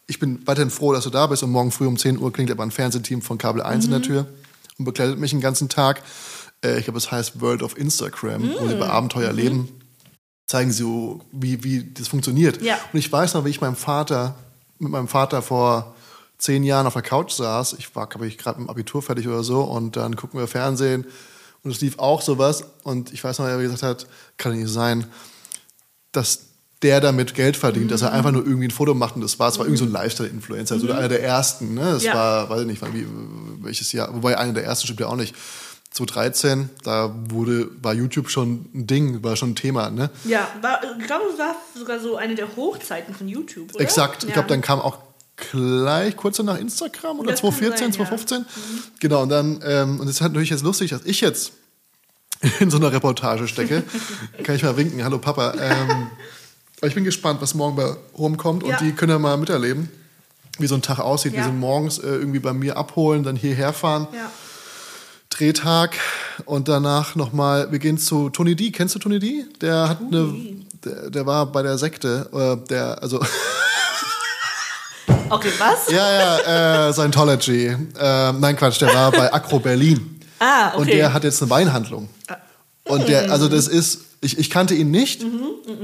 Ich 0.06 0.18
bin 0.18 0.46
weiterhin 0.46 0.70
froh, 0.70 0.92
dass 0.92 1.04
du 1.04 1.10
da 1.10 1.26
bist 1.26 1.42
und 1.42 1.50
morgen 1.50 1.70
früh 1.70 1.86
um 1.86 1.96
10 1.96 2.18
Uhr 2.18 2.32
klingt 2.32 2.50
aber 2.50 2.62
ein 2.62 2.70
Fernsehteam 2.70 3.22
von 3.22 3.38
Kabel 3.38 3.62
1 3.62 3.86
in 3.86 3.90
der 3.92 4.02
Tür 4.02 4.26
und 4.78 4.84
begleitet 4.84 5.18
mich 5.18 5.30
den 5.30 5.40
ganzen 5.40 5.68
Tag. 5.68 6.02
Äh, 6.64 6.78
ich 6.78 6.84
glaube, 6.84 6.98
es 6.98 7.10
heißt 7.10 7.40
World 7.40 7.62
of 7.62 7.76
Instagram, 7.76 8.50
wo 8.58 8.68
sie 8.68 8.74
bei 8.74 8.88
Abenteuer 8.88 9.32
leben. 9.32 9.68
Zeigen 10.46 10.72
sie, 10.72 10.84
wie, 11.30 11.64
wie 11.64 11.84
das 11.84 12.08
funktioniert. 12.08 12.60
Ja. 12.62 12.78
Und 12.92 12.98
ich 12.98 13.10
weiß 13.10 13.34
noch, 13.34 13.44
wie 13.44 13.50
ich 13.50 13.60
meinem 13.60 13.76
Vater, 13.76 14.34
mit 14.78 14.90
meinem 14.90 15.08
Vater 15.08 15.40
vor 15.40 15.94
zehn 16.38 16.64
Jahren 16.64 16.86
auf 16.86 16.94
der 16.94 17.02
Couch 17.02 17.32
saß. 17.32 17.74
Ich 17.78 17.94
war, 17.94 18.08
glaube 18.08 18.26
ich, 18.26 18.36
gerade 18.36 18.58
mit 18.58 18.68
dem 18.68 18.70
Abitur 18.70 19.00
fertig 19.02 19.28
oder 19.28 19.44
so. 19.44 19.62
Und 19.62 19.96
dann 19.96 20.16
gucken 20.16 20.40
wir 20.40 20.48
Fernsehen. 20.48 21.06
Und 21.62 21.70
es 21.70 21.80
lief 21.80 21.98
auch 21.98 22.20
sowas. 22.20 22.64
Und 22.82 23.12
ich 23.12 23.22
weiß 23.22 23.38
noch, 23.38 23.46
wie 23.46 23.50
er 23.50 23.62
gesagt 23.62 23.82
hat, 23.82 24.06
kann 24.36 24.58
nicht 24.58 24.68
sein, 24.68 25.06
dass 26.10 26.51
der 26.82 27.00
damit 27.00 27.34
Geld 27.34 27.56
verdient, 27.56 27.90
dass 27.90 28.02
er 28.02 28.12
einfach 28.12 28.32
nur 28.32 28.44
irgendwie 28.44 28.66
ein 28.68 28.70
Foto 28.72 28.94
macht 28.94 29.14
und 29.14 29.20
das 29.22 29.38
war, 29.38 29.48
es 29.48 29.58
war 29.58 29.66
irgendwie 29.66 29.78
so 29.78 29.84
ein 29.84 29.92
Lifestyle-Influencer, 29.92 30.74
also 30.74 30.90
einer 30.92 31.08
der 31.08 31.22
ersten, 31.22 31.74
ne? 31.74 31.92
Das 31.92 32.02
Ja. 32.04 32.14
war, 32.14 32.50
weiß 32.50 32.60
ich 32.62 32.66
nicht, 32.66 32.82
wann, 32.82 32.92
wie, 32.94 33.06
welches 33.62 33.92
Jahr, 33.92 34.12
wobei 34.14 34.36
einer 34.38 34.52
der 34.52 34.64
ersten 34.64 34.86
stimmt 34.86 35.00
ja 35.00 35.06
auch 35.06 35.16
nicht. 35.16 35.34
2013, 35.92 36.70
da 36.84 37.14
wurde, 37.28 37.68
war 37.82 37.92
YouTube 37.92 38.30
schon 38.30 38.64
ein 38.74 38.86
Ding, 38.86 39.22
war 39.22 39.36
schon 39.36 39.50
ein 39.50 39.56
Thema, 39.56 39.90
ne? 39.90 40.08
Ja, 40.24 40.48
war, 40.62 40.80
ich 40.98 41.06
glaube, 41.06 41.24
es 41.32 41.38
war 41.38 41.54
sogar 41.78 42.00
so 42.00 42.16
eine 42.16 42.34
der 42.34 42.56
Hochzeiten 42.56 43.14
von 43.14 43.28
YouTube, 43.28 43.74
oder? 43.74 43.82
Exakt. 43.82 44.22
Ich 44.22 44.30
Ja. 44.30 44.34
glaube, 44.36 44.48
dann 44.48 44.62
kam 44.62 44.80
auch 44.80 44.98
gleich 45.36 46.16
kurz 46.16 46.38
danach 46.38 46.58
Instagram 46.58 47.20
oder 47.20 47.32
Das 47.32 47.42
kann 47.42 47.50
2014, 47.52 47.92
sein, 47.92 48.00
ja. 48.00 48.06
2015. 48.08 48.46
Genau, 49.00 49.22
und 49.22 49.28
dann, 49.28 49.60
ähm, 49.66 50.00
und 50.00 50.08
es 50.08 50.14
ist 50.16 50.20
halt 50.22 50.32
natürlich 50.32 50.48
jetzt 50.50 50.62
lustig, 50.64 50.90
dass 50.90 51.02
ich 51.04 51.20
jetzt 51.20 51.52
in 52.60 52.70
so 52.70 52.78
einer 52.78 52.90
Reportage 52.90 53.46
stecke. 53.46 53.82
Kann 54.44 54.54
ich 54.56 54.62
mal 54.62 54.76
winken, 54.78 55.04
hallo 55.04 55.18
Papa. 55.18 55.52
Ähm, 55.60 56.06
ich 56.82 56.94
bin 56.94 57.04
gespannt, 57.04 57.40
was 57.40 57.54
morgen 57.54 57.76
bei 57.76 57.94
rumkommt 58.18 58.64
Ja. 58.66 58.70
und 58.70 58.80
die 58.80 58.92
können 58.92 59.12
ja 59.12 59.18
mal 59.18 59.36
miterleben, 59.36 59.90
wie 60.58 60.66
so 60.66 60.74
ein 60.74 60.82
Tag 60.82 60.98
aussieht, 60.98 61.32
wie 61.32 61.36
Ja. 61.36 61.44
sie 61.44 61.52
morgens 61.52 61.98
äh, 61.98 62.06
irgendwie 62.08 62.38
bei 62.40 62.52
mir 62.52 62.76
abholen, 62.76 63.22
dann 63.22 63.36
hierher 63.36 63.72
fahren. 63.72 64.08
Ja. 64.12 64.30
Drehtag 65.30 65.96
und 66.44 66.68
danach 66.68 67.14
nochmal, 67.14 67.72
wir 67.72 67.78
gehen 67.78 67.96
zu 67.98 68.28
Tony 68.30 68.54
D. 68.54 68.70
Kennst 68.70 68.94
du 68.94 68.98
Tony 68.98 69.18
D? 69.18 69.44
Der 69.62 69.88
hat 69.88 70.00
eine, 70.00 70.30
der, 70.84 71.08
der 71.10 71.24
war 71.26 71.46
bei 71.46 71.62
der 71.62 71.78
Sekte, 71.78 72.28
äh, 72.62 72.68
der, 72.68 73.00
also 73.02 73.18
Okay, 75.30 75.50
was? 75.58 75.90
Ja, 75.90 76.12
ja, 76.46 76.88
äh, 76.88 76.92
Scientology. 76.92 77.66
Äh, 77.98 78.32
nein, 78.32 78.54
Quatsch, 78.56 78.80
der 78.82 78.92
war 78.94 79.10
bei 79.10 79.32
Acro 79.32 79.58
Berlin. 79.58 80.20
Ah, 80.38 80.68
okay. 80.68 80.76
Und 80.78 80.86
der 80.88 81.12
hat 81.14 81.24
jetzt 81.24 81.40
eine 81.40 81.50
Weinhandlung. 81.50 82.08
Und 82.92 83.08
der, 83.08 83.30
also 83.32 83.48
das 83.48 83.68
ist, 83.68 84.00
ich, 84.20 84.38
ich 84.38 84.50
kannte 84.50 84.74
ihn 84.74 84.90
nicht, 84.90 85.24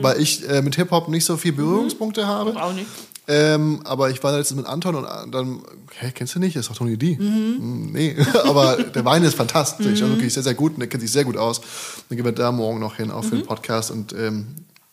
weil 0.00 0.20
ich 0.20 0.48
äh, 0.48 0.62
mit 0.62 0.76
Hip-Hop 0.76 1.08
nicht 1.08 1.24
so 1.24 1.36
viel 1.36 1.52
Berührungspunkte 1.52 2.26
habe. 2.26 2.60
Auch 2.60 2.72
nicht. 2.72 2.86
Ähm, 3.30 3.80
aber 3.84 4.10
ich 4.10 4.22
war 4.22 4.36
letztens 4.36 4.56
mit 4.56 4.66
Anton 4.66 4.94
und 4.94 5.34
dann, 5.34 5.60
hä, 5.98 6.12
kennst 6.14 6.34
du 6.34 6.38
nicht? 6.38 6.56
Das 6.56 6.64
ist 6.64 6.70
doch 6.70 6.76
Tony 6.76 6.96
D. 6.96 7.18
Hm, 7.18 7.92
Nee, 7.92 8.16
aber 8.44 8.76
der 8.82 9.04
Wein 9.04 9.22
ist 9.22 9.34
fantastisch. 9.34 10.00
Also 10.00 10.08
wirklich 10.08 10.32
sehr, 10.32 10.42
sehr 10.42 10.54
gut 10.54 10.72
und 10.72 10.80
der 10.80 10.88
kennt 10.88 11.02
sich 11.02 11.12
sehr 11.12 11.24
gut 11.24 11.36
aus. 11.36 11.60
Dann 12.08 12.16
gehen 12.16 12.24
wir 12.24 12.32
da 12.32 12.52
morgen 12.52 12.80
noch 12.80 12.96
hin, 12.96 13.10
auch 13.10 13.24
für 13.24 13.36
den 13.36 13.44
Podcast. 13.44 13.90
Und 13.90 14.14
ähm, 14.14 14.46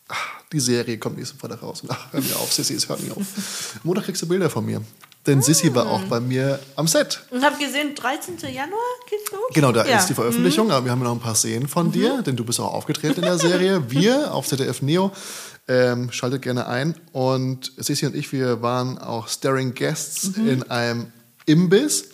ach, 0.09 0.41
die 0.51 0.59
Serie 0.59 0.97
kommt 0.97 1.18
nächsten 1.18 1.38
Freitag 1.38 1.63
raus. 1.63 1.84
Ach, 1.88 2.11
hör 2.11 2.22
mir 2.22 2.36
auf, 2.36 2.51
Sissy, 2.51 2.74
es 2.74 2.89
hört 2.89 3.01
nicht 3.01 3.16
auf. 3.16 3.80
Montag 3.84 4.03
kriegst 4.05 4.22
du 4.22 4.28
Bilder 4.28 4.49
von 4.49 4.66
mir. 4.66 4.82
Denn 5.28 5.42
Sissy 5.42 5.74
war 5.74 5.88
auch 5.90 6.04
bei 6.04 6.20
mir 6.20 6.60
am 6.76 6.88
Set. 6.88 7.22
Und 7.32 7.44
habe 7.44 7.58
gesehen, 7.58 7.96
13. 7.96 8.38
Januar 8.54 8.80
geht's 9.10 9.32
los? 9.32 9.42
Genau, 9.54 9.72
da 9.72 9.86
Ja. 9.86 9.98
ist 9.98 10.08
die 10.08 10.14
Veröffentlichung, 10.14 10.70
aber 10.72 10.86
wir 10.86 10.92
haben 10.92 11.02
noch 11.02 11.12
ein 11.12 11.20
paar 11.20 11.34
Szenen 11.36 11.68
von 11.68 11.92
dir, 11.92 12.22
denn 12.22 12.36
du 12.36 12.46
bist 12.46 12.60
auch 12.60 12.74
aufgetreten 12.74 13.22
in 13.22 13.26
der 13.26 13.40
Serie. 13.40 13.84
Wir 13.90 14.34
auf 14.34 14.48
ZDF 14.48 14.82
Neo. 14.84 15.12
Ähm, 15.68 16.12
schaltet 16.12 16.44
gerne 16.44 16.68
ein. 16.68 16.94
Und 17.12 17.72
Sissi 17.78 18.06
und 18.06 18.16
ich, 18.16 18.32
wir 18.32 18.62
waren 18.62 19.00
auch 19.00 19.28
Staring 19.28 19.74
Guests 19.74 20.30
in 20.38 20.62
einem 20.70 21.08
Imbiss. 21.48 22.10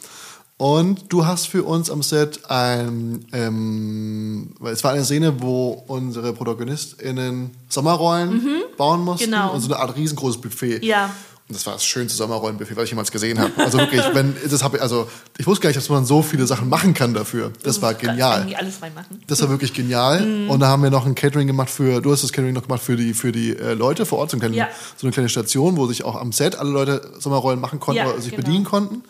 Und 0.55 1.11
du 1.11 1.25
hast 1.25 1.47
für 1.47 1.63
uns 1.63 1.89
am 1.89 2.03
Set 2.03 2.49
ein, 2.49 3.25
ähm, 3.33 4.53
es 4.63 4.83
war 4.83 4.91
eine 4.91 5.03
Szene, 5.03 5.41
wo 5.41 5.83
unsere 5.87 6.33
ProtagonistInnen 6.33 7.49
Sommerrollen 7.67 8.61
bauen 8.77 9.01
mussten 9.01 9.25
Genau. 9.31 9.53
und 9.53 9.59
so 9.61 9.73
eine 9.73 9.81
Art 9.81 9.95
riesengroßes 9.97 10.39
Buffet. 10.39 10.83
Ja. 10.85 11.09
Das 11.53 11.65
war 11.65 11.73
das 11.73 11.85
schönste 11.85 12.17
Sommerrollenbuffet, 12.17 12.75
was 12.75 12.85
ich 12.85 12.89
jemals 12.91 13.11
gesehen 13.11 13.39
habe. 13.39 13.51
Also 13.57 13.77
wirklich, 13.77 14.01
wenn, 14.13 14.35
das 14.49 14.63
hab 14.63 14.73
ich, 14.75 14.81
also 14.81 15.07
ich 15.37 15.45
wusste 15.47 15.63
gar 15.63 15.69
nicht, 15.69 15.77
dass 15.77 15.89
man 15.89 16.05
so 16.05 16.21
viele 16.21 16.45
Sachen 16.47 16.69
machen 16.69 16.93
kann 16.93 17.13
dafür. 17.13 17.51
Das 17.63 17.81
war 17.81 17.93
genial. 17.93 18.47
Alles 18.57 18.81
reinmachen. 18.81 19.21
Das 19.27 19.41
war 19.41 19.49
wirklich 19.49 19.73
genial. 19.73 20.21
Mhm. 20.21 20.49
Und 20.49 20.59
da 20.59 20.67
haben 20.67 20.83
wir 20.83 20.89
noch 20.89 21.05
ein 21.05 21.15
Catering 21.15 21.47
gemacht 21.47 21.69
für, 21.69 22.01
du 22.01 22.11
hast 22.11 22.23
das 22.23 22.31
Catering 22.31 22.53
noch 22.53 22.63
gemacht 22.63 22.81
für 22.81 22.95
die, 22.95 23.13
für 23.13 23.31
die 23.31 23.55
äh, 23.55 23.73
Leute 23.73 24.05
vor 24.05 24.19
Ort, 24.19 24.31
so, 24.31 24.37
kleinen, 24.37 24.53
Ja. 24.53 24.67
so 24.97 25.05
eine 25.07 25.11
kleine 25.13 25.29
Station, 25.29 25.77
wo 25.77 25.87
sich 25.87 26.03
auch 26.03 26.15
am 26.15 26.31
Set 26.31 26.55
alle 26.57 26.69
Leute 26.69 27.11
Sommerrollen 27.19 27.59
machen 27.59 27.79
konnten 27.79 27.97
Ja, 27.99 28.09
oder 28.09 28.21
sich 28.21 28.31
genau. 28.31 28.43
bedienen 28.45 28.65
konnten. 28.65 29.03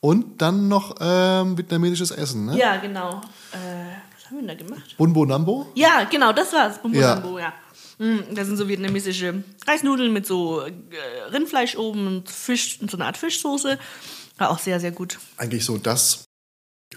Und 0.00 0.42
dann 0.42 0.66
noch 0.68 0.96
ähm, 1.00 1.56
vietnamesisches 1.56 2.10
Essen, 2.10 2.46
ne? 2.46 2.58
Ja, 2.58 2.76
genau. 2.78 3.20
Äh, 3.52 3.56
was 4.16 4.26
haben 4.26 4.36
wir 4.36 4.38
denn 4.40 4.48
da 4.48 4.54
gemacht? 4.54 4.96
Bunbo 4.98 5.24
Nambo. 5.24 5.66
Ja, 5.74 6.04
genau, 6.10 6.32
das 6.32 6.52
war's. 6.52 6.78
Bumbo 6.82 6.98
Ja. 6.98 7.14
Lambo, 7.14 7.38
ja. 7.38 7.52
Mm, 7.98 8.34
Das 8.34 8.46
sind 8.46 8.56
so 8.56 8.68
vietnamesische 8.68 9.42
Reisnudeln 9.66 10.12
mit 10.12 10.26
so 10.26 10.60
äh, 10.60 10.72
Rindfleisch 11.32 11.76
oben 11.76 12.06
und 12.06 12.28
Fisch, 12.28 12.78
und 12.80 12.90
so 12.90 12.96
eine 12.96 13.06
Art 13.06 13.16
Fischsoße. 13.16 13.78
War 14.38 14.50
auch 14.50 14.58
sehr, 14.58 14.80
sehr 14.80 14.90
gut. 14.92 15.18
Eigentlich 15.36 15.64
so 15.64 15.78
das. 15.78 16.24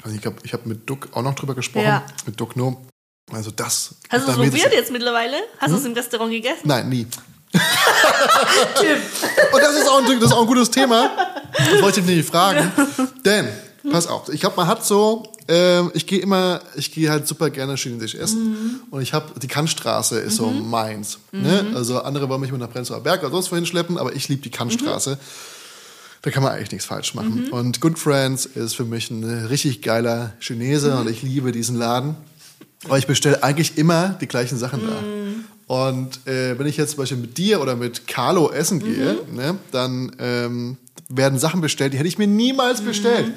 Also 0.01 0.15
ich 0.15 0.21
glaube, 0.21 0.37
ich 0.43 0.53
habe 0.53 0.67
mit 0.67 0.89
Duck 0.89 1.09
auch 1.13 1.21
noch 1.21 1.35
drüber 1.35 1.55
gesprochen. 1.55 1.85
Ja. 1.85 2.05
Mit 2.25 2.39
Duck 2.39 2.55
No. 2.55 2.85
Also 3.31 3.51
das. 3.51 3.95
Hast 4.09 4.27
du 4.27 4.31
es 4.31 4.37
probiert 4.37 4.73
jetzt 4.73 4.91
mittlerweile? 4.91 5.37
Hast 5.57 5.67
Hm? 5.67 5.73
du 5.73 5.79
es 5.79 5.85
im 5.85 5.93
Restaurant 5.93 6.31
gegessen? 6.31 6.61
Nein, 6.65 6.89
nie. 6.89 7.07
Und 9.53 9.61
das 9.61 9.75
ist 9.75 9.87
auch 9.87 9.99
ein, 9.99 10.05
das 10.19 10.29
ist 10.29 10.33
auch 10.33 10.41
ein 10.41 10.47
gutes 10.47 10.69
Thema. 10.69 11.09
Das 11.57 11.81
wollte 11.81 11.99
ich 12.01 12.05
nicht 12.05 12.29
fragen. 12.29 12.71
Denn, 13.25 13.47
pass 13.91 14.07
auf, 14.07 14.29
ich 14.29 14.39
glaube, 14.39 14.55
man 14.57 14.67
hat 14.67 14.85
so, 14.85 15.23
ähm, 15.47 15.91
ich 15.93 16.07
gehe 16.07 16.19
immer, 16.19 16.61
ich 16.75 16.91
gehe 16.91 17.09
halt 17.09 17.27
super 17.27 17.49
gerne 17.49 17.75
chinesisch 17.75 18.15
essen. 18.15 18.81
Und 18.89 19.01
ich 19.01 19.13
habe, 19.13 19.39
die 19.39 19.47
Kantstraße 19.47 20.19
ist 20.19 20.37
so 20.37 20.49
meins. 20.49 21.19
Ne? 21.31 21.67
Also 21.75 22.01
andere 22.01 22.27
wollen 22.29 22.41
mich 22.41 22.51
mit 22.51 22.59
nach 22.59 22.71
Prenzlauer 22.71 23.01
Berg 23.01 23.21
oder 23.21 23.31
sonst 23.31 23.51
wohin 23.51 23.65
schleppen, 23.65 23.97
aber 23.97 24.15
ich 24.15 24.27
liebe 24.27 24.41
die 24.41 24.49
Kantstraße. 24.49 25.17
Da 26.23 26.31
kann 26.31 26.41
man 26.41 26.53
eigentlich 26.53 26.71
nichts 26.71 26.85
falsch 26.85 27.13
machen. 27.13 27.49
Und 27.51 27.81
Good 27.81 27.99
Friends 27.99 28.47
ist 28.47 28.75
für 28.75 28.85
mich 28.85 29.11
ein 29.11 29.23
richtig 29.23 29.83
geiler 29.83 30.33
Chinese 30.39 30.97
und 30.97 31.07
ich 31.07 31.21
liebe 31.21 31.51
diesen 31.51 31.75
Laden. 31.75 32.15
Aber 32.85 32.97
ich 32.97 33.05
bestelle 33.05 33.43
eigentlich 33.43 33.77
immer 33.77 34.17
die 34.19 34.27
gleichen 34.27 34.57
Sachen 34.57 34.81
da. 34.87 35.03
Und 35.67 36.27
äh, 36.27 36.57
wenn 36.57 36.65
ich 36.65 36.77
jetzt 36.77 36.91
zum 36.91 36.99
Beispiel 36.99 37.17
mit 37.17 37.37
dir 37.37 37.61
oder 37.61 37.75
mit 37.75 38.07
Carlo 38.07 38.51
essen 38.51 38.79
gehe, 38.79 39.17
ne, 39.31 39.57
dann 39.71 40.15
ähm, 40.19 40.77
werden 41.09 41.39
Sachen 41.39 41.61
bestellt, 41.61 41.93
die 41.93 41.97
hätte 41.97 42.07
ich 42.07 42.17
mir 42.17 42.27
niemals 42.27 42.81
bestellt. 42.81 43.33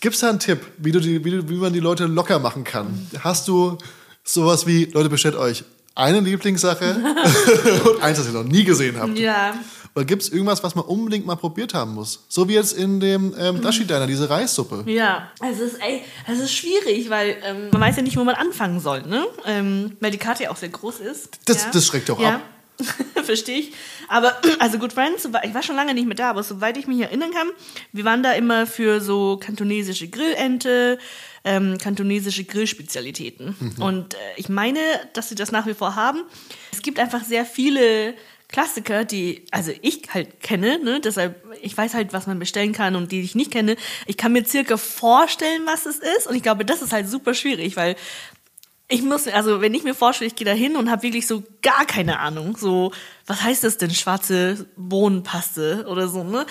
Gibt 0.00 0.14
es 0.14 0.20
da 0.22 0.30
einen 0.30 0.38
Tipp, 0.38 0.60
wie, 0.78 0.92
du 0.92 1.00
die, 1.00 1.22
wie, 1.24 1.30
du, 1.30 1.48
wie 1.48 1.54
man 1.56 1.72
die 1.72 1.80
Leute 1.80 2.06
locker 2.06 2.38
machen 2.38 2.64
kann? 2.64 3.06
Hast 3.20 3.48
du 3.48 3.76
sowas 4.24 4.66
wie, 4.66 4.86
Leute, 4.86 5.10
bestellt 5.10 5.36
euch 5.36 5.64
eine 5.94 6.20
Lieblingssache 6.20 6.96
und 7.84 8.02
eins, 8.02 8.16
das 8.16 8.26
ihr 8.26 8.32
noch 8.32 8.44
nie 8.44 8.64
gesehen 8.64 8.98
habt? 8.98 9.18
Ja. 9.18 9.54
Oder 9.94 10.04
gibt 10.04 10.22
es 10.22 10.28
irgendwas, 10.30 10.62
was 10.62 10.74
man 10.74 10.84
unbedingt 10.84 11.26
mal 11.26 11.34
probiert 11.36 11.74
haben 11.74 11.94
muss? 11.94 12.24
So 12.28 12.48
wie 12.48 12.54
jetzt 12.54 12.72
in 12.72 13.00
dem 13.00 13.34
ähm, 13.38 13.60
Dashi 13.60 13.84
Diner, 13.84 14.06
diese 14.06 14.30
Reissuppe. 14.30 14.84
Ja, 14.86 15.28
es 15.46 15.58
ist, 15.58 15.82
ey, 15.82 16.02
es 16.28 16.38
ist 16.38 16.52
schwierig, 16.52 17.10
weil 17.10 17.36
ähm, 17.44 17.70
man 17.72 17.80
weiß 17.80 17.96
ja 17.96 18.02
nicht, 18.02 18.16
wo 18.16 18.24
man 18.24 18.36
anfangen 18.36 18.80
soll, 18.80 19.02
ne? 19.02 19.26
Ähm, 19.46 19.96
weil 20.00 20.12
die 20.12 20.18
Karte 20.18 20.44
ja 20.44 20.50
auch 20.50 20.56
sehr 20.56 20.68
groß 20.68 21.00
ist. 21.00 21.40
Das- 21.44 21.64
ja. 21.64 21.70
das 21.72 21.86
schreckt 21.86 22.08
auch 22.10 22.20
ja. 22.20 22.36
ab. 22.36 22.42
Verstehe 23.24 23.58
ich. 23.58 23.72
Aber, 24.08 24.36
also 24.58 24.78
Good 24.78 24.92
Friends, 24.92 25.28
ich 25.42 25.54
war 25.54 25.62
schon 25.62 25.76
lange 25.76 25.94
nicht 25.94 26.06
mehr 26.06 26.16
da, 26.16 26.30
aber 26.30 26.42
soweit 26.42 26.76
ich 26.76 26.86
mich 26.86 27.00
erinnern 27.00 27.30
kann, 27.32 27.48
wir 27.92 28.04
waren 28.04 28.22
da 28.22 28.32
immer 28.32 28.66
für 28.66 29.00
so 29.00 29.38
kantonesische 29.38 30.08
Grillente, 30.08 30.98
ähm, 31.44 31.78
kantonesische 31.78 32.44
Grillspezialitäten. 32.44 33.56
Mhm. 33.58 33.82
Und 33.82 34.14
äh, 34.14 34.18
ich 34.36 34.48
meine, 34.48 34.80
dass 35.12 35.28
sie 35.28 35.34
das 35.34 35.52
nach 35.52 35.66
wie 35.66 35.74
vor 35.74 35.96
haben. 35.96 36.22
Es 36.72 36.82
gibt 36.82 36.98
einfach 36.98 37.24
sehr 37.24 37.44
viele 37.44 38.14
Klassiker, 38.50 39.04
die, 39.04 39.44
also 39.52 39.70
ich 39.80 40.02
halt 40.12 40.40
kenne, 40.40 40.80
ne, 40.82 41.00
deshalb, 41.00 41.44
ich 41.62 41.76
weiß 41.76 41.94
halt, 41.94 42.12
was 42.12 42.26
man 42.26 42.40
bestellen 42.40 42.72
kann 42.72 42.96
und 42.96 43.12
die 43.12 43.20
ich 43.20 43.36
nicht 43.36 43.52
kenne. 43.52 43.76
Ich 44.06 44.16
kann 44.16 44.32
mir 44.32 44.44
circa 44.44 44.76
vorstellen, 44.76 45.62
was 45.66 45.86
es 45.86 45.98
ist 45.98 46.26
und 46.26 46.34
ich 46.34 46.42
glaube, 46.42 46.64
das 46.64 46.82
ist 46.82 46.92
halt 46.92 47.08
super 47.08 47.34
schwierig, 47.34 47.76
weil 47.76 47.94
ich 48.90 49.02
muss, 49.02 49.26
also 49.26 49.60
wenn 49.60 49.72
ich 49.72 49.84
mir 49.84 49.94
vorstelle, 49.94 50.28
ich 50.28 50.36
gehe 50.36 50.44
da 50.44 50.52
hin 50.52 50.76
und 50.76 50.90
habe 50.90 51.02
wirklich 51.02 51.26
so 51.26 51.42
gar 51.62 51.86
keine 51.86 52.18
Ahnung, 52.18 52.56
so, 52.58 52.92
was 53.26 53.42
heißt 53.42 53.64
das 53.64 53.78
denn, 53.78 53.90
schwarze 53.90 54.66
Bohnenpaste 54.76 55.86
oder 55.88 56.08
so, 56.08 56.24
ne? 56.24 56.44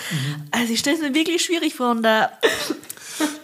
Also 0.50 0.72
ich 0.72 0.80
stelle 0.80 0.96
es 0.96 1.02
mir 1.02 1.14
wirklich 1.14 1.44
schwierig 1.44 1.74
vor 1.74 1.90
und 1.90 2.02
da, 2.02 2.30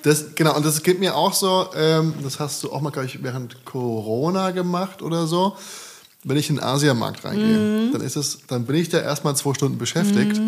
Das, 0.02 0.34
genau, 0.34 0.56
und 0.56 0.64
das 0.64 0.82
geht 0.82 1.00
mir 1.00 1.16
auch 1.16 1.34
so, 1.34 1.68
ähm, 1.74 2.14
das 2.22 2.38
hast 2.38 2.62
du 2.62 2.72
auch 2.72 2.80
mal, 2.80 2.90
glaube 2.90 3.06
ich, 3.06 3.22
während 3.22 3.64
Corona 3.64 4.52
gemacht 4.52 5.02
oder 5.02 5.26
so. 5.26 5.56
Wenn 6.24 6.36
ich 6.36 6.48
in 6.48 6.56
den 6.56 6.64
Asiamarkt 6.64 7.24
reingehe, 7.24 7.90
dann 7.92 8.00
ist 8.00 8.16
es, 8.16 8.38
dann 8.46 8.66
bin 8.66 8.76
ich 8.76 8.88
da 8.88 9.00
erstmal 9.00 9.36
zwei 9.36 9.54
Stunden 9.54 9.78
beschäftigt, 9.78 10.40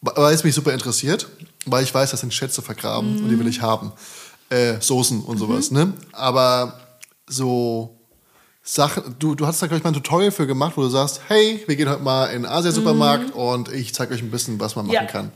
weil 0.00 0.34
es 0.34 0.44
mich 0.44 0.54
super 0.54 0.72
interessiert, 0.72 1.28
weil 1.64 1.84
ich 1.84 1.94
weiß, 1.94 2.10
das 2.10 2.20
sind 2.20 2.34
Schätze 2.34 2.60
vergraben 2.60 3.18
und 3.18 3.28
die 3.28 3.38
will 3.38 3.46
ich 3.48 3.60
haben. 3.60 3.92
Äh, 4.48 4.80
Soßen 4.80 5.22
und 5.22 5.38
sowas, 5.38 5.70
ne? 5.70 5.92
Aber 6.12 6.85
so 7.28 7.92
Sachen, 8.62 9.14
du, 9.18 9.34
du 9.36 9.46
hast 9.46 9.62
da, 9.62 9.66
glaube 9.66 9.78
ich, 9.78 9.84
mal 9.84 9.90
ein 9.90 9.94
Tutorial 9.94 10.32
für 10.32 10.46
gemacht, 10.46 10.72
wo 10.76 10.82
du 10.82 10.88
sagst, 10.88 11.20
hey, 11.28 11.62
wir 11.68 11.76
gehen 11.76 11.88
heute 11.88 12.02
mal 12.02 12.26
in 12.26 12.42
den 12.42 12.50
Asia-Supermarkt 12.50 13.32
und 13.34 13.68
ich 13.72 13.94
zeige 13.94 14.12
euch 14.14 14.22
ein 14.22 14.30
bisschen, 14.30 14.58
was 14.58 14.74
man 14.74 14.86
machen 14.86 14.94
Ja. 14.94 15.04
kann. 15.04 15.30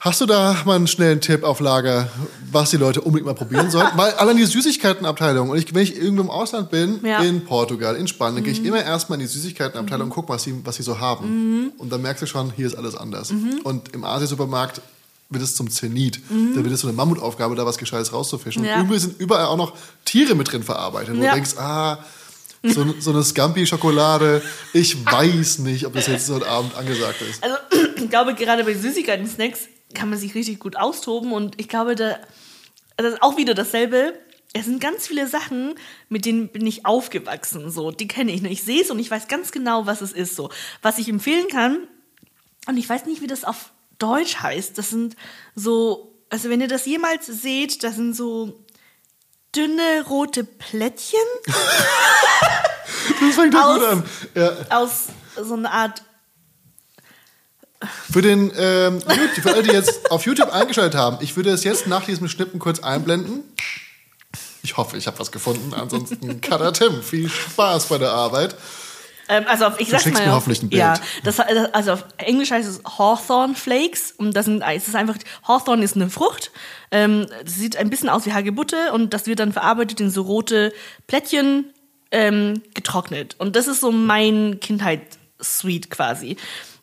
Hast 0.00 0.20
du 0.20 0.26
da 0.26 0.54
mal 0.66 0.74
einen 0.76 0.86
schnellen 0.86 1.22
Tipp 1.22 1.44
auf 1.44 1.60
Lager, 1.60 2.08
was 2.52 2.68
die 2.70 2.76
Leute 2.76 3.00
unbedingt 3.00 3.26
mal 3.26 3.34
probieren 3.34 3.70
sollten? 3.70 3.92
Weil 3.96 4.12
allein 4.14 4.36
die 4.36 4.44
Süßigkeitenabteilung, 4.44 5.48
und 5.50 5.56
ich, 5.56 5.72
wenn 5.72 5.82
ich 5.82 5.96
irgendwo 5.96 6.22
im 6.24 6.30
Ausland 6.30 6.68
bin, 6.70 7.00
Ja. 7.04 7.20
Mhm. 7.22 7.28
in 7.28 7.44
Portugal, 7.46 7.94
in 7.96 8.06
Spanien, 8.06 8.42
gehe 8.44 8.52
ich 8.52 8.62
immer 8.64 8.82
erstmal 8.84 9.18
in 9.18 9.26
die 9.26 9.32
Süßigkeitenabteilung 9.32 10.08
und 10.08 10.12
gucke, 10.14 10.28
was 10.30 10.42
sie, 10.42 10.60
was 10.64 10.76
sie 10.76 10.82
so 10.82 10.98
haben. 10.98 11.72
Und 11.78 11.90
dann 11.92 12.02
merkst 12.02 12.22
du 12.22 12.26
schon, 12.26 12.52
hier 12.54 12.66
ist 12.66 12.74
alles 12.74 12.96
anders. 12.96 13.30
Mhm. 13.30 13.60
Und 13.64 13.94
im 13.94 14.04
Asiasupermarkt 14.04 14.82
wird 15.34 15.42
es 15.42 15.54
zum 15.54 15.68
Zenit. 15.70 16.20
Da 16.30 16.62
wird 16.64 16.72
es 16.72 16.80
so 16.80 16.86
eine 16.88 16.96
Mammutaufgabe, 16.96 17.54
da 17.54 17.66
was 17.66 17.76
Gescheites 17.78 18.12
rauszufischen. 18.12 18.64
Ja. 18.64 18.74
Und 18.76 18.80
irgendwie 18.82 18.98
sind 19.00 19.20
überall 19.20 19.46
auch 19.46 19.56
noch 19.56 19.74
Tiere 20.04 20.34
mit 20.34 20.50
drin 20.50 20.62
verarbeitet. 20.62 21.16
Wo 21.16 21.22
Ja. 21.22 21.30
du 21.30 21.34
denkst, 21.34 21.56
ah, 21.58 21.98
so, 22.62 22.94
so 22.98 23.10
eine 23.10 23.22
Scampi-Schokolade, 23.22 24.40
ich 24.72 25.04
weiß 25.04 25.58
nicht, 25.58 25.84
ob 25.86 25.92
das 25.92 26.06
jetzt 26.06 26.30
heute 26.30 26.46
Abend 26.48 26.74
angesagt 26.76 27.20
ist. 27.22 27.42
also 27.42 27.56
ich 27.96 28.08
glaube, 28.08 28.34
gerade 28.34 28.64
bei 28.64 28.72
Süßigkeiten, 28.74 29.26
Snacks 29.26 29.60
kann 29.92 30.08
man 30.10 30.18
sich 30.18 30.34
richtig 30.34 30.60
gut 30.60 30.76
austoben 30.76 31.32
und 31.32 31.60
ich 31.60 31.68
glaube, 31.68 31.94
da, 31.94 32.16
das 32.96 33.14
ist 33.14 33.22
auch 33.22 33.36
wieder 33.36 33.52
dasselbe. 33.54 34.14
Es 34.54 34.64
sind 34.66 34.80
ganz 34.80 35.06
viele 35.06 35.26
Sachen, 35.26 35.74
mit 36.08 36.24
denen 36.24 36.48
bin 36.48 36.66
ich 36.66 36.86
aufgewachsen, 36.86 37.70
so, 37.70 37.90
die 37.90 38.08
kenne 38.08 38.32
ich. 38.32 38.40
ne? 38.40 38.48
Ich 38.50 38.62
sehe 38.62 38.80
es 38.82 38.90
und 38.90 38.98
ich 38.98 39.10
weiß 39.10 39.28
ganz 39.28 39.52
genau, 39.52 39.84
was 39.86 40.00
es 40.00 40.12
ist, 40.12 40.34
so. 40.36 40.48
Was 40.80 40.98
ich 40.98 41.08
empfehlen 41.08 41.48
kann, 41.48 41.78
und 42.66 42.78
ich 42.78 42.88
weiß 42.88 43.04
nicht, 43.04 43.20
wie 43.20 43.26
das 43.26 43.44
auf 43.44 43.72
Deutsch 43.98 44.36
heißt. 44.36 44.76
Das 44.78 44.90
sind 44.90 45.16
so, 45.54 46.14
also 46.30 46.48
wenn 46.50 46.60
ihr 46.60 46.68
das 46.68 46.86
jemals 46.86 47.26
seht, 47.26 47.82
das 47.82 47.96
sind 47.96 48.14
so 48.14 48.64
dünne 49.54 50.04
rote 50.08 50.42
Plättchen 50.44 51.18
Das 53.20 53.34
fängt 53.36 53.54
ja 53.54 53.64
Aus- 53.64 53.78
gut 53.78 53.88
an. 53.88 54.04
Ja. 54.34 54.52
aus 54.82 54.90
so 55.42 55.54
einer 55.54 55.70
Art 55.72 56.02
Für 58.10 58.22
den 58.22 58.50
ähm, 58.56 59.00
für 59.00 59.52
alle, 59.52 59.62
die 59.62 59.70
jetzt 59.70 60.10
auf 60.10 60.24
YouTube 60.26 60.52
eingeschaltet 60.52 60.94
haben, 60.98 61.18
ich 61.20 61.36
würde 61.36 61.50
es 61.50 61.64
jetzt 61.64 61.86
nach 61.86 62.04
diesem 62.04 62.28
Schnippen 62.28 62.58
kurz 62.58 62.80
einblenden. 62.80 63.42
Ich 64.62 64.76
hoffe, 64.78 64.96
ich 64.96 65.06
habe 65.06 65.18
was 65.18 65.30
gefunden. 65.30 65.74
Ansonsten, 65.74 66.40
Kader 66.40 66.72
Tim, 66.72 67.02
viel 67.02 67.28
Spaß 67.28 67.86
bei 67.88 67.98
der 67.98 68.12
Arbeit. 68.12 68.56
Ähm, 69.28 69.44
also 69.48 69.66
auf, 69.66 69.80
ich 69.80 69.88
sag's 69.88 70.02
schickst 70.02 70.20
mal. 70.20 70.26
mir 70.26 70.32
auf- 70.32 70.40
hoffentlich 70.42 70.62
ein 70.62 70.68
Bild. 70.68 70.80
Ja, 70.80 70.94
das, 71.22 71.40
also 71.40 71.92
auf 71.92 72.04
Englisch 72.18 72.50
heißt 72.50 72.68
es 72.68 72.82
Hawthorn 72.98 73.54
Flakes 73.56 74.12
und 74.12 74.34
das 74.36 74.44
sind, 74.44 74.62
es 74.62 74.88
ist 74.88 74.94
einfach, 74.96 75.16
Hawthorn 75.46 75.82
ist 75.82 75.96
eine 75.96 76.10
Frucht, 76.10 76.50
ähm, 76.90 77.26
sieht 77.46 77.76
ein 77.76 77.88
bisschen 77.90 78.08
aus 78.10 78.26
wie 78.26 78.32
Hagebutte 78.32 78.92
und 78.92 79.14
das 79.14 79.26
wird 79.26 79.38
dann 79.40 79.52
verarbeitet 79.52 80.00
in 80.00 80.10
so 80.10 80.22
rote 80.22 80.72
Plättchen 81.06 81.72
ähm, 82.10 82.62
getrocknet 82.74 83.36
und 83.38 83.56
das 83.56 83.66
ist 83.66 83.80
so 83.80 83.90
mein 83.92 84.60
Kindheitssweet 84.60 85.90
quasi. 85.90 86.36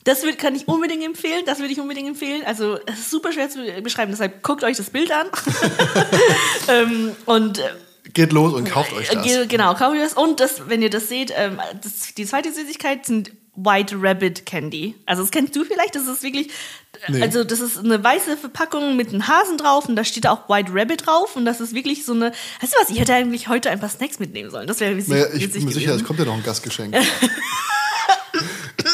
Das 0.03 0.23
wird, 0.23 0.39
kann 0.39 0.55
ich 0.55 0.67
unbedingt 0.67 1.03
empfehlen, 1.03 1.43
das 1.45 1.59
würde 1.59 1.71
ich 1.73 1.79
unbedingt 1.79 2.07
empfehlen. 2.07 2.41
Also 2.47 2.79
es 2.87 2.97
ist 3.01 3.11
super 3.11 3.31
schwer 3.31 3.51
zu 3.51 3.59
beschreiben, 3.83 4.09
deshalb 4.11 4.41
guckt 4.41 4.63
euch 4.63 4.77
das 4.77 4.89
Bild 4.89 5.11
an. 5.11 5.27
ähm, 6.67 7.11
und 7.25 7.59
äh, 7.59 7.63
Geht 8.13 8.31
los 8.33 8.53
und 8.53 8.69
kauft 8.69 8.93
euch 8.93 9.09
das. 9.09 9.23
Ge- 9.23 9.45
Genau, 9.47 9.73
kauft 9.75 9.95
ihr 9.95 10.03
das. 10.03 10.13
Und 10.13 10.39
das, 10.39 10.67
wenn 10.69 10.81
ihr 10.81 10.89
das 10.89 11.07
seht, 11.07 11.33
ähm, 11.35 11.59
das, 11.81 12.13
die 12.15 12.25
zweite 12.25 12.51
Süßigkeit 12.53 13.05
sind 13.05 13.31
White 13.55 13.97
Rabbit 13.99 14.45
Candy. 14.45 14.95
Also 15.05 15.23
das 15.23 15.31
kennst 15.31 15.55
du 15.55 15.65
vielleicht, 15.65 15.93
das 15.95 16.07
ist 16.07 16.23
wirklich, 16.23 16.49
Nee. 17.09 17.21
also 17.21 17.43
das 17.43 17.59
ist 17.59 17.77
eine 17.79 18.01
weiße 18.01 18.37
Verpackung 18.37 18.95
mit 18.95 19.09
einem 19.09 19.27
Hasen 19.27 19.57
drauf 19.57 19.89
und 19.89 19.95
da 19.95 20.03
steht 20.05 20.25
auch 20.27 20.47
White 20.49 20.71
Rabbit 20.73 21.05
drauf 21.05 21.35
und 21.35 21.45
das 21.45 21.59
ist 21.59 21.73
wirklich 21.73 22.05
so 22.05 22.13
eine, 22.13 22.31
weißt 22.61 22.73
du 22.73 22.77
was, 22.81 22.89
ich 22.89 22.99
hätte 22.99 23.13
eigentlich 23.13 23.47
heute 23.49 23.69
ein 23.69 23.79
paar 23.79 23.89
Snacks 23.89 24.19
mitnehmen 24.19 24.49
sollen. 24.51 24.67
Das 24.67 24.79
wäre 24.79 24.95
witzig, 24.95 25.09
Naja, 25.13 25.25
ich 25.33 25.51
bin 25.51 25.65
mir 25.65 25.71
sicher, 25.71 25.93
es 25.95 26.03
kommt 26.03 26.19
ja 26.19 26.25
noch 26.25 26.35
ein 26.35 26.43
Gastgeschenk. 26.43 26.95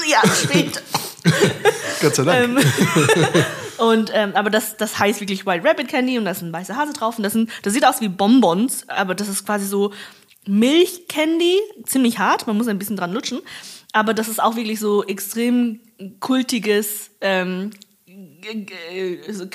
Ja, 0.09 0.21
spät. 0.33 0.81
Gott 2.01 2.15
sei 2.15 2.23
Dank. 2.23 2.59
Und 3.77 4.11
ähm, 4.13 4.31
aber 4.33 4.49
das, 4.49 4.77
das 4.77 4.97
heißt 4.97 5.19
wirklich 5.19 5.45
White 5.45 5.67
Rabbit 5.67 5.87
Candy 5.87 6.17
und 6.17 6.25
da 6.25 6.31
ist 6.31 6.41
ein 6.41 6.51
weißer 6.51 6.75
Hase 6.75 6.93
drauf 6.93 7.17
und 7.17 7.23
das 7.23 7.33
sind, 7.33 7.51
das 7.61 7.73
sieht 7.73 7.85
aus 7.85 8.01
wie 8.01 8.07
Bonbons, 8.07 8.89
aber 8.89 9.13
das 9.13 9.27
ist 9.27 9.45
quasi 9.45 9.67
so 9.67 9.93
Milchcandy, 10.47 11.59
ziemlich 11.85 12.17
hart, 12.17 12.47
man 12.47 12.57
muss 12.57 12.67
ein 12.67 12.79
bisschen 12.79 12.97
dran 12.97 13.13
lutschen, 13.13 13.39
aber 13.93 14.15
das 14.15 14.29
ist 14.29 14.41
auch 14.41 14.55
wirklich 14.55 14.79
so 14.79 15.03
extrem 15.03 15.79
kultiges, 16.19 17.11
ähm, 17.21 17.71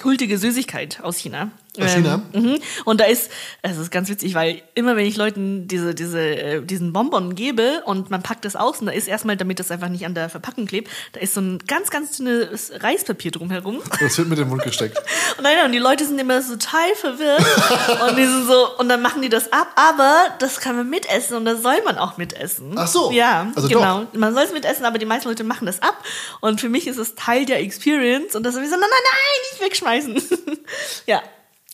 kultige 0.00 0.38
Süßigkeit 0.38 1.00
aus 1.02 1.16
China. 1.16 1.50
Aus 1.80 1.94
China? 1.94 2.22
Ähm, 2.34 2.42
mhm. 2.42 2.58
Und 2.84 3.00
da 3.00 3.04
ist, 3.04 3.30
es 3.62 3.78
ist 3.78 3.90
ganz 3.90 4.10
witzig, 4.10 4.34
weil 4.34 4.62
immer 4.74 4.94
wenn 4.94 5.06
ich 5.06 5.16
Leuten 5.16 5.68
diese, 5.68 5.94
diese, 5.94 6.20
äh, 6.20 6.62
diesen 6.62 6.92
Bonbon 6.92 7.34
gebe 7.34 7.82
und 7.86 8.10
man 8.10 8.22
packt 8.22 8.44
das 8.44 8.56
aus 8.56 8.80
und 8.80 8.86
da 8.86 8.92
ist 8.92 9.08
erstmal, 9.08 9.38
damit 9.38 9.58
das 9.58 9.70
einfach 9.70 9.88
nicht 9.88 10.04
an 10.04 10.14
der 10.14 10.28
Verpackung 10.28 10.66
klebt, 10.66 10.90
da 11.12 11.20
ist 11.20 11.32
so 11.32 11.40
ein 11.40 11.58
ganz, 11.66 11.90
ganz 11.90 12.18
dünnes 12.18 12.72
Reispapier 12.80 13.30
drumherum. 13.30 13.80
Das 14.00 14.18
wird 14.18 14.28
mit 14.28 14.38
dem 14.38 14.48
Mund 14.48 14.62
gesteckt. 14.62 14.98
Und 15.38 15.44
nein, 15.44 15.64
und 15.64 15.72
die 15.72 15.78
Leute 15.78 16.04
sind 16.04 16.18
immer 16.18 16.42
so 16.42 16.56
total 16.56 16.94
verwirrt 16.94 17.40
und 18.08 18.18
die 18.18 18.26
sind 18.26 18.46
so, 18.46 18.76
und 18.78 18.88
dann 18.88 19.00
machen 19.00 19.22
die 19.22 19.30
das 19.30 19.50
ab, 19.50 19.68
aber 19.76 20.26
das 20.40 20.60
kann 20.60 20.76
man 20.76 20.90
mitessen 20.90 21.36
und 21.36 21.46
das 21.46 21.62
soll 21.62 21.80
man 21.84 21.96
auch 21.96 22.18
mitessen. 22.18 22.74
Ach 22.76 22.86
so. 22.86 23.10
Ja, 23.12 23.50
Also 23.54 23.68
genau. 23.68 24.06
Man 24.12 24.34
soll 24.34 24.42
es 24.44 24.52
mitessen, 24.52 24.84
aber 24.84 24.98
die 24.98 25.06
meisten 25.06 25.28
Leute 25.28 25.44
machen 25.44 25.66
das 25.66 25.80
ab 25.80 25.96
und 26.40 26.60
für 26.60 26.68
mich 26.68 26.86
ist 26.86 26.98
es 26.98 27.14
Teil 27.14 27.46
der 27.46 27.60
Experience 27.60 28.34
und 28.34 28.42
das 28.42 28.54
ist 28.54 28.70
so, 28.70 28.76
nein, 28.76 28.80
nein, 28.80 28.90
nein, 28.90 29.50
nicht 29.50 29.62
wegschmeißen. 29.62 30.38
ja. 31.06 31.22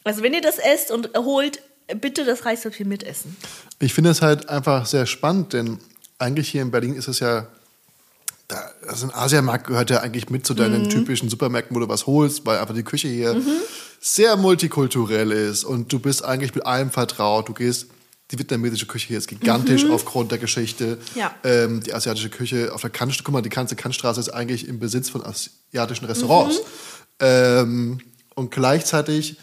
Also 0.08 0.22
wenn 0.22 0.32
ihr 0.32 0.40
das 0.40 0.58
esst 0.58 0.90
und 0.90 1.10
holt, 1.16 1.60
bitte 2.00 2.24
das 2.24 2.44
Reispapier 2.44 2.86
mitessen. 2.86 3.36
Ich 3.78 3.92
finde 3.94 4.10
es 4.10 4.22
halt 4.22 4.48
einfach 4.48 4.86
sehr 4.86 5.06
spannend, 5.06 5.52
denn 5.52 5.78
eigentlich 6.18 6.48
hier 6.48 6.62
in 6.62 6.70
Berlin 6.70 6.94
ist 6.94 7.08
es 7.08 7.20
ja, 7.20 7.46
da, 8.48 8.70
also 8.86 9.06
ein 9.06 9.14
Asiamarkt 9.14 9.66
gehört 9.66 9.90
ja 9.90 10.00
eigentlich 10.00 10.30
mit 10.30 10.46
zu 10.46 10.54
deinen 10.54 10.84
Mhm. 10.84 10.88
typischen 10.88 11.28
Supermärkten, 11.28 11.76
wo 11.76 11.80
du 11.80 11.88
was 11.88 12.06
holst, 12.06 12.46
weil 12.46 12.58
einfach 12.58 12.74
die 12.74 12.82
Küche 12.82 13.08
hier 13.08 13.40
sehr 14.00 14.36
multikulturell 14.36 15.30
ist 15.30 15.64
und 15.64 15.92
du 15.92 15.98
bist 15.98 16.24
eigentlich 16.24 16.54
mit 16.54 16.64
allem 16.64 16.90
vertraut. 16.90 17.48
Du 17.48 17.52
gehst, 17.52 17.86
die 18.30 18.38
vietnamesische 18.38 18.86
Küche 18.86 19.08
hier 19.08 19.18
ist 19.18 19.28
gigantisch 19.28 19.84
aufgrund 19.90 20.30
der 20.32 20.38
Geschichte. 20.38 20.96
Mhm. 21.14 21.20
Ja. 21.20 21.34
Ähm, 21.44 21.82
die 21.82 21.92
asiatische 21.92 22.30
Küche 22.30 22.72
auf 22.74 22.80
der 22.80 22.90
Kantstraße, 22.90 23.24
guck 23.24 23.32
mal, 23.34 23.42
die 23.42 23.48
ganze 23.50 23.76
Kantstraße 23.76 24.20
ist 24.20 24.30
eigentlich 24.30 24.66
im 24.68 24.78
Besitz 24.78 25.10
von 25.10 25.22
asiatischen 25.24 26.06
Restaurants. 26.06 26.56
Mhm. 26.58 26.62
Ähm, 27.20 27.98
und 28.34 28.50
gleichzeitig 28.50 29.36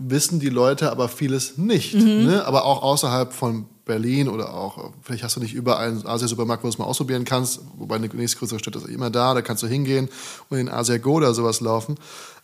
wissen 0.00 0.40
die 0.40 0.48
Leute 0.48 0.90
aber 0.90 1.08
vieles 1.08 1.58
nicht. 1.58 1.94
Mhm. 1.94 2.24
Ne? 2.26 2.46
Aber 2.46 2.64
auch 2.64 2.82
außerhalb 2.82 3.32
von 3.32 3.66
Berlin 3.84 4.28
oder 4.28 4.54
auch, 4.54 4.92
vielleicht 5.02 5.24
hast 5.24 5.36
du 5.36 5.40
nicht 5.40 5.52
überall 5.52 5.88
einen 5.88 6.06
Asia-Supermarkt, 6.06 6.62
wo 6.62 6.68
du 6.68 6.72
es 6.72 6.78
mal 6.78 6.84
ausprobieren 6.84 7.24
kannst, 7.24 7.60
wobei 7.76 7.96
eine 7.96 8.06
nächstgrößere 8.06 8.58
Stadt 8.58 8.76
ist 8.76 8.86
immer 8.86 9.10
da, 9.10 9.34
da 9.34 9.42
kannst 9.42 9.62
du 9.62 9.66
hingehen 9.66 10.08
und 10.48 10.58
in 10.58 10.68
Asia 10.68 10.96
Go 10.98 11.14
oder 11.14 11.34
sowas 11.34 11.60
laufen. 11.60 11.96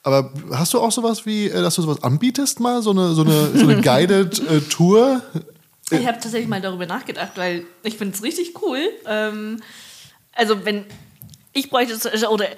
Aber 0.02 0.32
hast 0.52 0.74
du 0.74 0.80
auch 0.80 0.92
sowas 0.92 1.24
wie, 1.24 1.48
äh, 1.48 1.62
dass 1.62 1.76
du 1.76 1.82
sowas 1.82 2.02
anbietest 2.02 2.60
mal, 2.60 2.82
so 2.82 2.90
eine, 2.90 3.12
so 3.14 3.22
eine, 3.22 3.56
so 3.56 3.68
eine 3.68 3.80
guided 3.82 4.38
äh, 4.48 4.60
Tour? 4.60 5.22
Ich 5.90 6.06
habe 6.06 6.18
tatsächlich 6.18 6.48
mal 6.48 6.60
darüber 6.60 6.86
nachgedacht, 6.86 7.32
weil 7.36 7.64
ich 7.82 7.96
finde 7.96 8.14
es 8.14 8.22
richtig 8.22 8.60
cool. 8.62 8.80
Ähm, 9.06 9.62
also 10.32 10.64
wenn 10.64 10.84
ich 11.52 11.70
bräuchte 11.70 11.96
oder 12.28 12.48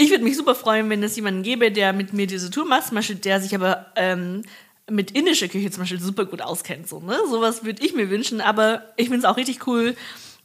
ich 0.00 0.10
würde 0.10 0.24
mich 0.24 0.36
super 0.36 0.54
freuen, 0.54 0.88
wenn 0.90 1.02
es 1.02 1.16
jemanden 1.16 1.42
gäbe, 1.42 1.70
der 1.70 1.92
mit 1.92 2.12
mir 2.12 2.26
diese 2.26 2.50
Tour 2.50 2.64
macht, 2.66 2.86
zum 2.88 2.96
Beispiel, 2.96 3.16
der 3.16 3.40
sich 3.40 3.54
aber 3.54 3.86
ähm, 3.96 4.42
mit 4.90 5.10
indischer 5.12 5.48
Küche 5.48 5.70
zum 5.70 5.82
Beispiel 5.82 6.00
super 6.00 6.24
gut 6.24 6.42
auskennt. 6.42 6.88
So, 6.88 7.00
ne? 7.00 7.16
Sowas 7.28 7.64
würde 7.64 7.84
ich 7.84 7.94
mir 7.94 8.10
wünschen, 8.10 8.40
aber 8.40 8.82
ich 8.96 9.06
finde 9.08 9.18
es 9.18 9.24
auch 9.24 9.36
richtig 9.36 9.66
cool, 9.66 9.94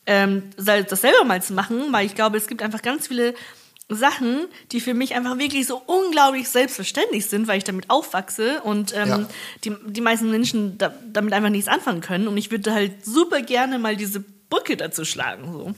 ähm, 0.06 0.44
das 0.58 1.02
selber 1.02 1.24
mal 1.24 1.42
zu 1.42 1.54
machen, 1.54 1.92
weil 1.92 2.06
ich 2.06 2.16
glaube, 2.16 2.38
es 2.38 2.48
gibt 2.48 2.62
einfach 2.62 2.82
ganz 2.82 3.08
viele 3.08 3.34
Sachen, 3.88 4.46
die 4.72 4.80
für 4.82 4.94
mich 4.94 5.16
einfach 5.16 5.38
wirklich 5.38 5.68
so 5.68 5.82
unglaublich 5.86 6.50
selbstverständlich 6.50 7.28
sind, 7.28 7.48
weil 7.48 7.60
ich 7.60 7.64
damit 7.64 7.90
aufwachse 7.90 8.62
und 8.64 8.94
ähm, 8.96 9.08
Ja. 9.10 9.28
die, 9.64 9.76
die 9.88 10.02
meisten 10.02 10.30
Menschen 10.32 10.78
da, 10.78 10.94
damit 11.12 11.34
einfach 11.34 11.50
nichts 11.50 11.68
anfangen 11.68 12.02
können. 12.02 12.28
Und 12.28 12.36
ich 12.38 12.52
würde 12.52 12.74
halt 12.74 13.06
super 13.06 13.42
gerne 13.42 13.78
mal 13.80 13.96
diese 13.96 14.24
Brücke 14.50 14.76
dazu 14.76 15.06
schlagen. 15.06 15.52
So. 15.52 15.74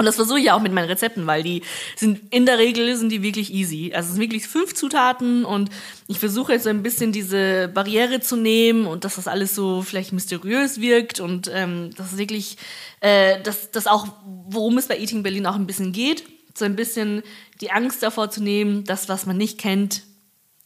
Und 0.00 0.06
das 0.06 0.16
versuche 0.16 0.38
ich 0.38 0.46
ja 0.46 0.54
auch 0.54 0.62
mit 0.62 0.72
meinen 0.72 0.88
Rezepten, 0.88 1.26
weil 1.26 1.42
die 1.42 1.60
sind 1.94 2.22
in 2.30 2.46
der 2.46 2.56
Regel 2.56 2.96
sind 2.96 3.10
die 3.10 3.22
wirklich 3.22 3.52
easy. 3.52 3.92
Also 3.94 4.06
es 4.06 4.12
sind 4.14 4.22
wirklich 4.22 4.48
fünf 4.48 4.72
Zutaten 4.74 5.44
und 5.44 5.68
ich 6.06 6.18
versuche 6.18 6.54
jetzt 6.54 6.64
so 6.64 6.70
ein 6.70 6.82
bisschen 6.82 7.12
diese 7.12 7.68
Barriere 7.68 8.20
zu 8.20 8.36
nehmen 8.36 8.86
und 8.86 9.04
dass 9.04 9.16
das 9.16 9.28
alles 9.28 9.54
so 9.54 9.82
vielleicht 9.82 10.14
mysteriös 10.14 10.80
wirkt 10.80 11.20
und 11.20 11.50
ähm, 11.52 11.90
das 11.98 12.12
ist 12.12 12.18
wirklich, 12.18 12.56
äh, 13.00 13.42
das, 13.42 13.72
das 13.72 13.86
auch, 13.86 14.06
worum 14.48 14.78
es 14.78 14.86
bei 14.88 14.98
Eating 14.98 15.22
Berlin 15.22 15.44
auch 15.44 15.54
ein 15.54 15.66
bisschen 15.66 15.92
geht, 15.92 16.24
so 16.56 16.64
ein 16.64 16.76
bisschen 16.76 17.22
die 17.60 17.70
Angst 17.70 18.02
davor 18.02 18.30
zu 18.30 18.42
nehmen, 18.42 18.84
das, 18.84 19.10
was 19.10 19.26
man 19.26 19.36
nicht 19.36 19.58
kennt, 19.58 20.04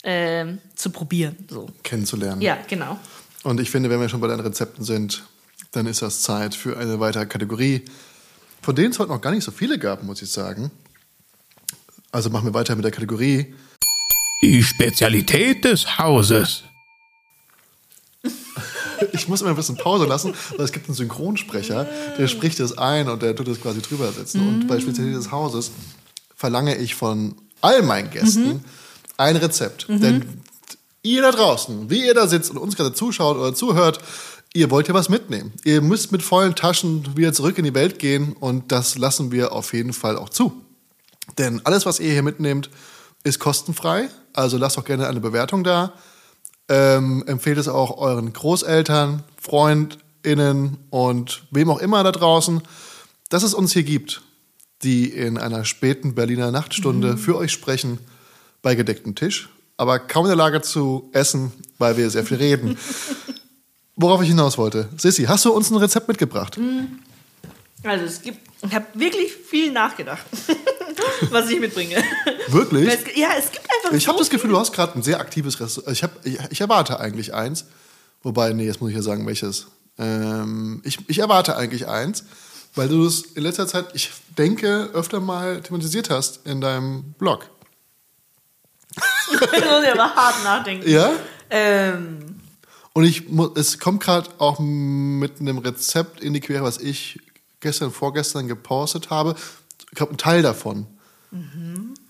ähm, 0.05 0.59
zu 0.77 0.91
probieren. 0.91 1.35
So. 1.51 1.67
Kennenzulernen. 1.83 2.41
Ja, 2.41 2.57
genau. 2.69 3.01
Und 3.43 3.59
ich 3.59 3.73
finde, 3.73 3.91
wenn 3.91 4.01
wir 4.01 4.09
schon 4.09 4.21
bei 4.21 4.29
den 4.29 4.39
Rezepten 4.39 4.85
sind, 4.85 5.25
dann 5.73 5.87
ist 5.87 6.03
das 6.03 6.23
Zeit 6.23 6.55
für 6.55 6.79
eine 6.79 7.01
weitere 7.01 7.27
Kategorie, 7.27 7.85
von 8.65 8.75
denen 8.75 8.93
es 8.93 8.99
heute 8.99 9.11
noch 9.11 9.21
gar 9.21 9.31
nicht 9.31 9.45
so 9.45 9.53
viele 9.53 9.79
gab, 9.79 10.03
muss 10.03 10.23
ich 10.23 10.31
sagen. 10.31 10.71
Also 12.11 12.31
machen 12.31 12.47
wir 12.47 12.55
weiter 12.55 12.75
mit 12.75 12.85
der 12.85 12.93
Kategorie. 12.93 13.55
Die 14.43 14.63
Spezialität 14.63 15.65
des 15.65 15.99
Hauses. 15.99 16.65
Ich 19.13 19.29
muss 19.29 19.43
immer 19.43 19.51
ein 19.51 19.57
bisschen 19.57 19.77
Pause 19.77 20.07
lassen, 20.07 20.35
weil 20.57 20.65
es 20.65 20.73
gibt 20.73 20.87
einen 20.89 20.95
Synchronsprecher, 20.95 21.87
der 22.17 22.27
spricht 22.27 22.59
das 22.59 22.79
ein 22.79 23.09
und 23.09 23.23
der 23.23 23.37
tut 23.37 23.49
es 23.49 23.61
quasi 23.61 23.83
drüber 23.83 24.11
setzen. 24.13 24.41
Und 24.41 24.67
bei 24.67 24.81
Spezialität 24.81 25.19
des 25.19 25.31
Hauses 25.31 25.73
verlange 26.35 26.77
ich 26.77 26.95
von 26.95 27.35
all 27.61 27.83
meinen 27.83 28.11
Gästen 28.11 28.65
ein 29.17 29.37
Rezept. 29.37 29.87
Denn 29.89 30.43
ihr 31.03 31.23
da 31.23 31.33
draußen, 31.33 31.91
wie 31.91 32.07
ihr 32.07 32.15
da 32.15 32.27
sitzt 32.27 32.51
und 32.51 32.57
uns 32.57 32.77
gerade 32.77 32.95
zuschaut 32.95 33.37
oder 33.37 33.55
zuhört, 33.55 33.99
ihr 34.55 34.71
wollt 34.71 34.89
ja 34.89 34.95
was 34.95 35.11
mitnehmen. 35.11 35.53
Ihr 35.65 35.83
müsst 35.83 36.13
mit 36.13 36.23
vollen 36.23 36.55
Taschen 36.55 37.17
wieder 37.17 37.33
zurück 37.33 37.59
in 37.59 37.65
die 37.65 37.75
Welt 37.75 37.99
gehen 37.99 38.33
und 38.33 38.73
das 38.73 38.97
lassen 38.97 39.33
wir 39.33 39.53
auf 39.53 39.75
jeden 39.75 39.93
Fall 39.93 40.17
auch 40.17 40.31
zu. 40.31 40.53
Denn 41.37 41.61
alles, 41.65 41.85
was 41.85 42.01
ihr 42.01 42.13
hier 42.13 42.23
mitnehmt, 42.23 42.71
ist 43.25 43.41
kostenfrei. 43.41 44.09
Also 44.33 44.57
lasst 44.57 44.79
auch 44.79 44.85
gerne 44.85 45.09
eine 45.09 45.21
Bewertung 45.21 45.65
da. 45.65 45.93
Ähm, 46.69 47.25
empfehlt 47.27 47.59
es 47.59 47.69
auch 47.69 47.99
euren 47.99 48.33
Großeltern, 48.33 49.23
FreundInnen 49.41 50.79
und 50.91 51.45
wem 51.51 51.69
auch 51.69 51.81
immer 51.81 52.03
da 52.05 52.13
draußen, 52.13 52.63
dass 53.29 53.43
es 53.43 53.55
uns 53.55 53.73
hier 53.73 53.83
gibt, 53.83 54.23
die 54.83 55.09
in 55.09 55.37
einer 55.37 55.65
späten 55.65 56.15
Berliner 56.15 56.53
Nachtstunde 56.53 57.17
für 57.17 57.37
euch 57.37 57.53
sprechen 57.53 57.99
bei 58.63 58.75
gedecktem 58.75 59.15
Tisch, 59.15 59.51
aber 59.77 59.99
kaum 59.99 60.25
in 60.25 60.31
der 60.31 60.37
Lage 60.37 60.63
zu 60.63 61.11
essen, 61.13 61.53
weil 61.79 61.97
wir 61.97 62.09
sehr 62.09 62.25
viel 62.25 62.37
reden. 62.37 62.79
Worauf 63.97 64.23
ich 64.23 64.29
hinaus 64.29 64.59
wollte. 64.59 64.89
Sissi, 64.97 65.25
hast 65.25 65.45
du 65.45 65.53
uns 65.53 65.71
ein 65.71 65.77
Rezept 65.77 66.09
mitgebracht? 66.09 66.59
Also 67.85 68.05
es 68.07 68.23
gibt, 68.23 68.39
ich 68.63 68.75
habe 68.75 68.87
wirklich 68.95 69.33
viel 69.33 69.71
nachgedacht, 69.71 70.25
was 71.31 71.51
ich 71.51 71.61
mitbringe. 71.61 72.03
Wirklich? 72.49 72.89
Es, 72.89 73.17
ja, 73.17 73.29
es 73.39 73.53
gibt 73.53 73.67
einfach 73.71 73.97
Ich 73.97 74.09
habe 74.09 74.17
so 74.19 74.25
das 74.25 74.31
Gefühl, 74.31 74.51
du 74.51 74.59
hast 74.59 74.73
gerade 74.73 74.99
ein 74.99 75.03
sehr 75.03 75.21
aktives 75.21 75.61
Restaurant. 75.61 75.93
Ich, 75.93 76.03
hab, 76.03 76.27
ich, 76.27 76.39
ich 76.51 76.61
erwarte 76.61 76.99
eigentlich 76.99 77.35
eins. 77.35 77.67
Wobei, 78.23 78.53
nee, 78.53 78.65
jetzt 78.65 78.81
muss 78.81 78.91
ich 78.91 78.97
ja 78.97 79.03
sagen, 79.03 79.27
welches. 79.27 79.67
Ähm, 79.99 80.81
ich, 80.85 80.99
ich 81.09 81.19
erwarte 81.19 81.57
eigentlich 81.57 81.87
eins, 81.87 82.25
weil 82.75 82.89
du 82.89 83.05
es 83.07 83.23
in 83.23 83.43
letzter 83.43 83.69
Zeit, 83.69 83.87
ich 83.93 84.11
denke, 84.37 84.91
öfter 84.95 85.21
mal 85.21 85.61
thematisiert 85.61 86.11
hast 86.11 86.47
in 86.47 86.61
deinem 86.61 87.15
Blog. 87.19 87.49
Ich 89.33 89.41
muss 89.41 89.85
ja 89.85 89.93
aber 89.93 90.15
hart 90.15 90.45
nachdenken. 90.45 90.89
Ja? 90.89 91.11
Ähm, 91.49 92.41
Und 92.95 93.05
ich 93.05 93.25
es 93.57 93.79
kommt 93.81 94.03
gerade 94.03 94.31
auch 94.39 94.61
mit 94.61 95.41
einem 95.41 95.59
Rezept 95.59 96.21
in 96.21 96.33
die 96.33 96.41
Quere, 96.41 96.63
was 96.63 96.79
ich 96.79 97.21
gestern, 97.61 97.91
vorgestern 97.91 98.47
gepostet 98.47 99.11
habe. 99.11 99.35
Ich 99.91 99.97
glaube, 99.97 100.15
ein 100.15 100.17
Teil 100.17 100.43
davon. 100.43 100.87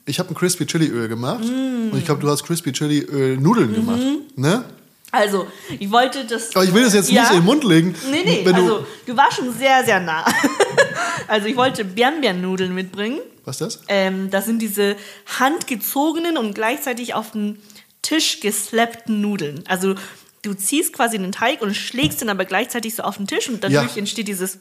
Ich 0.04 0.18
habe 0.18 0.28
ein 0.28 0.34
Crispy 0.34 0.66
Chili 0.66 0.88
Öl 0.88 1.08
gemacht 1.08 1.42
und 1.44 1.96
ich 1.96 2.04
glaube, 2.04 2.20
du 2.20 2.28
hast 2.28 2.44
Crispy 2.44 2.72
Chili 2.72 3.00
Öl 3.00 3.38
Nudeln 3.38 3.72
gemacht. 3.74 4.02
Ne? 4.36 4.64
also, 5.10 5.46
ich 5.78 5.90
wollte 5.90 6.26
das. 6.26 6.54
Aber 6.54 6.64
ich 6.64 6.74
will 6.74 6.82
das 6.84 6.92
jetzt 6.92 7.10
Ja. 7.10 7.22
nicht 7.22 7.30
in 7.30 7.36
den 7.38 7.44
Mund 7.46 7.64
legen. 7.64 7.94
Nee, 8.10 8.22
nee, 8.24 8.40
wenn 8.44 8.54
also 8.54 8.80
du, 8.80 8.86
du 9.06 9.16
warst 9.16 9.38
schon 9.38 9.54
sehr, 9.54 9.84
sehr 9.84 10.00
nah. 10.00 10.26
also 11.28 11.46
ich 11.46 11.56
wollte 11.56 11.84
Bian-Bian-Nudeln 11.84 12.74
mitbringen. 12.74 13.20
was 13.44 13.60
ist 13.60 13.76
das? 13.78 13.80
Ähm, 13.88 14.30
das 14.30 14.44
sind 14.44 14.60
diese 14.60 14.96
handgezogenen 15.38 16.36
und 16.36 16.54
gleichzeitig 16.54 17.14
auf 17.14 17.30
den 17.30 17.58
Tisch 18.02 18.40
geslappten 18.40 19.22
Nudeln. 19.22 19.64
Also 19.66 19.94
du 20.44 20.54
ziehst 20.54 20.92
quasi 20.92 21.18
den 21.18 21.32
Teig 21.32 21.62
und 21.62 21.74
schlägst 21.74 22.22
ihn 22.22 22.28
aber 22.28 22.44
gleichzeitig 22.44 22.94
so 22.94 23.02
auf 23.02 23.16
den 23.16 23.26
Tisch 23.26 23.48
und 23.48 23.64
dadurch 23.64 23.92
Ja. 23.94 23.98
entsteht 23.98 24.28
dieses. 24.28 24.58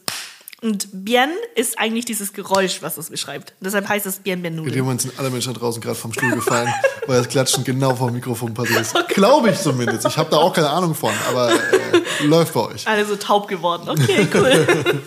Und 0.62 0.88
Bien 0.92 1.28
ist 1.56 1.78
eigentlich 1.78 2.06
dieses 2.06 2.32
Geräusch, 2.32 2.80
was 2.80 2.96
es 2.96 3.10
beschreibt. 3.10 3.52
Deshalb 3.60 3.86
heißt 3.86 4.06
es 4.06 4.20
Bien 4.20 4.40
Bien 4.40 4.54
In 4.54 4.58
dem 4.60 4.64
Nudeln. 4.64 4.82
Moment 4.84 5.02
sind 5.02 5.18
alle 5.18 5.28
Menschen 5.28 5.52
da 5.52 5.60
draußen 5.60 5.82
gerade 5.82 5.94
vom 5.96 6.12
Stuhl 6.14 6.30
gefallen, 6.30 6.72
weil 7.06 7.18
das 7.18 7.28
Klatschen 7.28 7.64
genau 7.64 7.94
vor 7.94 8.08
dem 8.08 8.14
Mikrofon 8.14 8.54
passiert 8.54 8.80
ist. 8.80 8.94
Glaube 9.08 9.50
ich 9.50 9.58
zumindest. 9.60 10.06
Ich 10.06 10.16
habe 10.16 10.30
da 10.30 10.38
auch 10.38 10.54
keine 10.54 10.70
Ahnung 10.70 10.94
von, 10.94 11.12
aber 11.28 11.52
äh, 11.52 12.24
läuft 12.24 12.54
bei 12.54 12.60
euch. 12.60 12.88
Alle 12.88 13.04
so 13.04 13.16
taub 13.16 13.46
geworden. 13.46 13.90
Okay, 13.90 14.26
cool. 14.32 14.66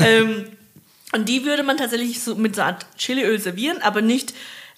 ähm, 0.00 0.44
und 1.12 1.28
die 1.28 1.44
würde 1.44 1.62
man 1.62 1.76
tatsächlich 1.76 2.20
so 2.20 2.34
mit 2.34 2.56
so 2.56 2.62
einer 2.62 2.72
Art 2.72 2.86
Chiliöl 2.98 3.38
servieren, 3.40 3.80
aber 3.80 4.02
nicht 4.02 4.34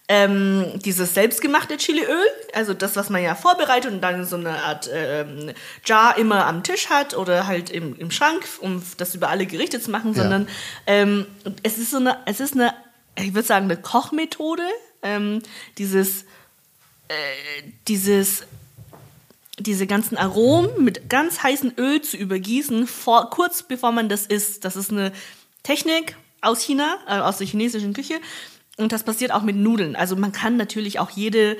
ähm, 0.09 0.72
dieses 0.84 1.14
selbstgemachte 1.14 1.76
Chiliöl, 1.78 2.26
also 2.54 2.74
das, 2.74 2.94
was 2.94 3.11
man 3.11 3.22
ja 3.22 3.34
vorbereitet 3.34 3.92
und 3.92 4.00
dann 4.00 4.24
so 4.24 4.36
eine 4.36 4.62
Art 4.62 4.88
ähm, 4.92 5.52
Jar 5.84 6.16
immer 6.16 6.46
am 6.46 6.62
Tisch 6.62 6.88
hat 6.90 7.16
oder 7.16 7.46
halt 7.48 7.70
im, 7.70 7.98
im 7.98 8.11
Schrank, 8.12 8.46
um 8.61 8.82
das 8.98 9.14
über 9.16 9.30
alle 9.30 9.46
Gerichte 9.46 9.80
zu 9.80 9.90
machen, 9.90 10.14
Ja. 10.14 10.22
sondern 10.22 10.48
ähm, 10.86 11.26
es 11.64 11.78
ist 11.78 11.90
so 11.90 11.96
eine, 11.96 12.18
es 12.26 12.38
ist 12.38 12.54
eine, 12.54 12.72
ich 13.18 13.34
würde 13.34 13.48
sagen, 13.48 13.64
eine 13.64 13.76
Kochmethode, 13.76 14.62
ähm, 15.02 15.42
dieses, 15.78 16.22
äh, 17.09 17.14
dieses 17.88 18.44
diese 19.59 19.86
ganzen 19.86 20.18
Aromen 20.18 20.84
mit 20.84 21.09
ganz 21.09 21.42
heißem 21.42 21.72
Öl 21.78 22.02
zu 22.02 22.18
übergießen, 22.18 22.86
vor, 22.86 23.30
kurz 23.30 23.62
bevor 23.62 23.90
man 23.90 24.11
das 24.11 24.26
isst. 24.26 24.66
Das 24.66 24.76
ist 24.76 24.90
eine 24.90 25.12
Technik 25.62 26.14
aus 26.42 26.61
China, 26.61 26.98
äh, 27.09 27.20
aus 27.20 27.38
der 27.38 27.46
chinesischen 27.46 27.94
Küche. 27.94 28.20
Und 28.77 28.93
das 28.93 29.05
passiert 29.05 29.33
auch 29.33 29.43
mit 29.43 29.57
Nudeln. 29.57 29.97
Also 29.97 30.16
man 30.16 30.33
kann 30.33 30.57
natürlich 30.57 30.99
auch 30.99 31.11
jede 31.11 31.57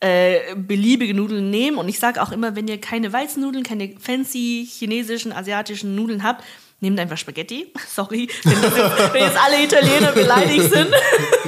äh, 0.00 0.54
beliebige 0.54 1.14
Nudeln 1.14 1.50
nehmen. 1.50 1.76
Und 1.76 1.88
ich 1.88 1.98
sage 1.98 2.22
auch 2.22 2.32
immer, 2.32 2.56
wenn 2.56 2.68
ihr 2.68 2.80
keine 2.80 3.12
Weizennudeln, 3.12 3.64
keine 3.64 3.94
fancy 3.98 4.66
chinesischen, 4.70 5.32
asiatischen 5.32 5.94
Nudeln 5.94 6.22
habt, 6.22 6.44
nehmt 6.80 6.98
einfach 6.98 7.18
Spaghetti. 7.18 7.72
Sorry, 7.88 8.28
wenn, 8.44 8.62
jetzt, 8.62 9.12
wenn 9.12 9.22
jetzt 9.22 9.38
alle 9.38 9.62
Italiener 9.62 10.12
beleidigt 10.12 10.72
sind. 10.72 10.88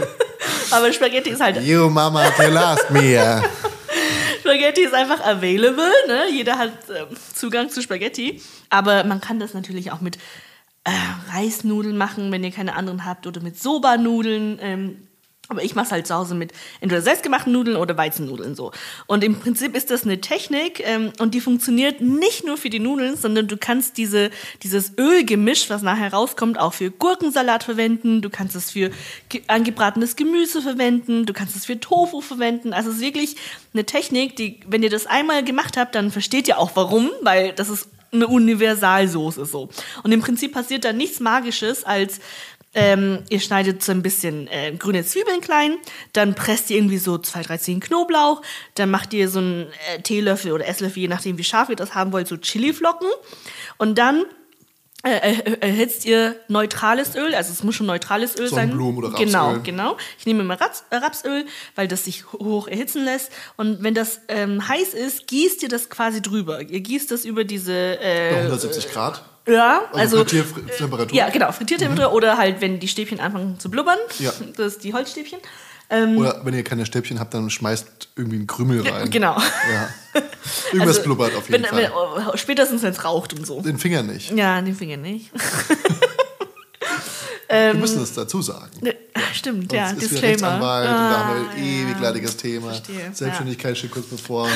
Aber 0.71 0.93
Spaghetti 0.93 1.31
ist 1.31 1.41
halt 1.41 1.63
You 1.63 1.89
Mama, 1.89 2.31
tell 2.31 2.55
us 2.57 2.91
me. 2.91 3.43
Spaghetti 4.41 4.83
ist 4.83 4.95
einfach 4.95 5.21
available, 5.25 5.91
ne? 6.09 6.25
Jeder 6.31 6.59
hat 6.59 6.73
ähm, 6.89 7.17
Zugang 7.35 7.71
zu 7.71 7.81
Spaghetti. 7.81 8.43
Aber 8.71 9.05
man 9.05 9.21
kann 9.21 9.39
das 9.39 9.55
natürlich 9.55 9.93
auch 9.93 10.01
mit 10.01 10.19
äh, 10.85 10.91
Reisnudeln 11.33 11.97
machen, 11.97 12.33
wenn 12.33 12.43
ihr 12.43 12.51
keine 12.51 12.75
anderen 12.75 13.05
habt, 13.05 13.27
oder 13.27 13.41
mit 13.41 13.59
Soba-Nudeln. 13.59 14.59
Ähm, 14.61 15.09
aber 15.49 15.65
ich 15.65 15.75
mache 15.75 15.87
es 15.87 15.93
halt 15.93 16.07
zu 16.07 16.15
Hause 16.15 16.35
mit 16.35 16.53
entweder 16.81 17.03
selbstgemachten 17.03 17.53
Nudeln 17.53 17.77
oder 17.77 17.97
Weizennudeln 17.97 18.55
so. 18.55 18.73
Und 19.07 19.23
im 19.23 19.39
Prinzip 19.39 19.77
ist 19.77 19.91
das 19.91 20.05
eine 20.05 20.21
Technik 20.21 20.81
ähm, 20.87 21.13
und 21.19 21.35
die 21.35 21.41
funktioniert 21.41 22.01
nicht 22.01 22.47
nur 22.47 22.57
für 22.57 22.71
die 22.71 22.79
Nudeln, 22.79 23.17
sondern 23.17 23.49
du 23.49 23.57
kannst 23.57 23.99
diese, 23.99 24.31
dieses 24.63 24.93
Ölgemisch, 24.97 25.69
was 25.69 25.83
nachher 25.83 26.13
rauskommt, 26.13 26.59
auch 26.59 26.73
für 26.73 26.91
Gurkensalat 26.91 27.65
verwenden. 27.65 28.23
Du 28.23 28.31
kannst 28.31 28.57
es 28.57 28.71
für 28.71 28.91
ge- 29.29 29.43
angebratenes 29.49 30.17
Gemüse 30.17 30.63
verwenden. 30.63 31.27
Du 31.27 31.33
kannst 31.33 31.57
es 31.57 31.67
für 31.67 31.79
Tofu 31.79 32.21
verwenden. 32.21 32.73
Also 32.73 32.91
es 32.91 32.97
ist 32.97 33.03
wirklich 33.03 33.37
eine 33.75 33.85
Technik, 33.85 34.37
die, 34.37 34.61
wenn 34.67 34.83
ihr 34.83 34.91
das 34.91 35.07
einmal 35.07 35.45
gemacht 35.45 35.77
habt, 35.77 35.95
dann 35.97 36.11
versteht 36.11 36.49
ihr 36.49 36.59
auch 36.59 36.71
warum, 36.75 37.11
weil 37.21 37.53
das 37.53 37.69
ist 37.69 37.89
eine 38.15 38.27
Universalsoße 38.27 39.47
so. 39.47 39.71
Und 40.03 40.13
im 40.13 40.21
Prinzip 40.21 40.53
passiert 40.53 40.85
da 40.85 40.93
nichts 40.93 41.19
Magisches 41.21 41.83
als 41.83 42.21
ähm, 42.75 43.19
ihr 43.29 43.41
schneidet 43.41 43.83
so 43.83 43.93
ein 43.93 44.03
bisschen 44.03 44.49
äh, 44.49 44.73
grüne 44.73 45.05
Zwiebeln 45.05 45.41
klein, 45.41 45.77
dann 46.13 46.35
presst 46.35 46.71
ihr 46.71 46.77
irgendwie 46.79 46.99
so 46.99 47.19
zwei, 47.19 47.43
drei 47.43 47.59
Zehen 47.59 47.81
Knoblauch, 47.81 48.41
dann 48.75 48.91
macht 48.91 49.13
ihr 49.13 49.29
so 49.29 49.41
einen 49.41 49.67
äh, 49.95 50.01
Teelöffel 50.03 50.53
oder 50.53 50.67
Esslöffel, 50.67 51.03
je 51.03 51.09
nachdem 51.09 51.37
wie 51.39 51.45
scharf 51.45 51.69
ihr 51.69 51.77
das 51.77 51.95
haben 51.95 52.13
wollt, 52.13 52.29
so 52.29 52.37
Chiliflocken 52.37 53.09
und 53.79 53.99
dann 53.99 54.25
äh, 55.05 55.33
äh, 55.33 55.59
erhitzt 55.61 56.05
ihr 56.05 56.37
neutrales 56.47 57.17
Öl, 57.17 57.35
also 57.35 57.53
es 57.53 57.65
muss 57.65 57.75
schon 57.75 57.87
neutrales 57.87 58.39
Öl 58.39 58.49
sein. 58.49 58.71
Sonnenblumen- 58.71 58.99
oder 58.99 59.09
Rapsöl. 59.09 59.27
Genau, 59.27 59.59
genau. 59.61 59.97
Ich 60.17 60.27
nehme 60.27 60.43
immer 60.45 60.61
Raps, 60.61 60.85
äh, 60.91 60.97
Rapsöl, 60.97 61.45
weil 61.75 61.89
das 61.89 62.05
sich 62.05 62.33
ho- 62.33 62.39
hoch 62.39 62.69
erhitzen 62.69 63.05
lässt. 63.05 63.33
Und 63.57 63.83
wenn 63.83 63.95
das 63.95 64.21
ähm, 64.29 64.67
heiß 64.69 64.95
ist, 64.95 65.27
gießt 65.27 65.65
ihr 65.65 65.69
das 65.69 65.91
quasi 65.91 66.23
drüber. 66.23 66.61
Ihr 66.63 66.79
gießt 66.81 67.11
das 67.11 67.25
über 67.25 67.43
diese 67.43 67.73
äh, 68.01 68.37
170 68.43 68.93
Grad. 68.93 69.25
Ja, 69.47 69.83
Also, 69.93 70.19
also, 70.19 70.25
Frittiertemperatur. 70.25 71.17
ja, 71.17 71.29
genau, 71.31 71.53
Frittiertemperatur 71.53 72.13
oder 72.15 72.37
halt, 72.39 72.61
wenn 72.61 72.79
die 72.81 72.89
Stäbchen 72.89 73.21
anfangen 73.21 73.59
zu 73.59 73.71
blubbern, 73.71 73.99
Ja. 74.19 74.33
das 74.57 74.75
ist 74.75 74.85
die 74.85 74.93
Holzstäbchen. 74.95 75.39
Oder 76.17 76.41
wenn 76.43 76.55
ihr 76.55 76.65
keine 76.65 76.87
Stäbchen 76.87 77.21
habt, 77.21 77.35
dann 77.35 77.51
schmeißt 77.51 78.09
irgendwie 78.17 78.39
ein 78.39 78.47
Krümel 78.47 78.81
rein. 78.89 79.11
Genau. 79.11 79.37
Ja. 79.39 79.91
Irgendwas 80.73 80.97
Also, 80.97 81.03
blubbert 81.03 81.35
auf 81.35 81.51
jeden 81.51 81.65
wenn, 81.65 81.69
Fall. 81.71 81.83
Wenn, 81.83 82.29
oh, 82.29 82.35
spätestens, 82.37 82.83
wenn 82.83 82.93
es 82.93 83.05
raucht 83.05 83.35
und 83.35 83.47
so. 83.47 83.61
Den 83.61 83.77
Finger 83.79 84.03
nicht. 84.03 84.31
Ja, 84.31 84.59
den 84.63 84.75
Finger 84.75 84.97
nicht. 84.97 85.31
Wir 87.49 87.75
müssen 87.75 88.01
das 88.01 88.15
dazu 88.15 88.41
sagen. 88.41 88.71
Ja, 88.83 88.93
Stimmt, 89.35 89.71
ja, 89.73 89.89
Sonst 89.91 90.03
ist 90.05 90.13
Disclaimer. 90.13 90.31
Rechtsanwalt 90.33 90.89
und 90.89 90.95
da 90.95 91.19
haben 91.27 91.41
wir 91.41 91.49
Ah, 91.51 91.53
ein 91.55 91.63
ewig 91.63 92.01
leidiges 92.01 92.37
Thema. 92.39 92.69
Verstehe, 92.69 93.11
Selbstständigkeit 93.13 93.77
steht 93.77 93.91
kurz 93.91 94.07
bevor. 94.07 94.49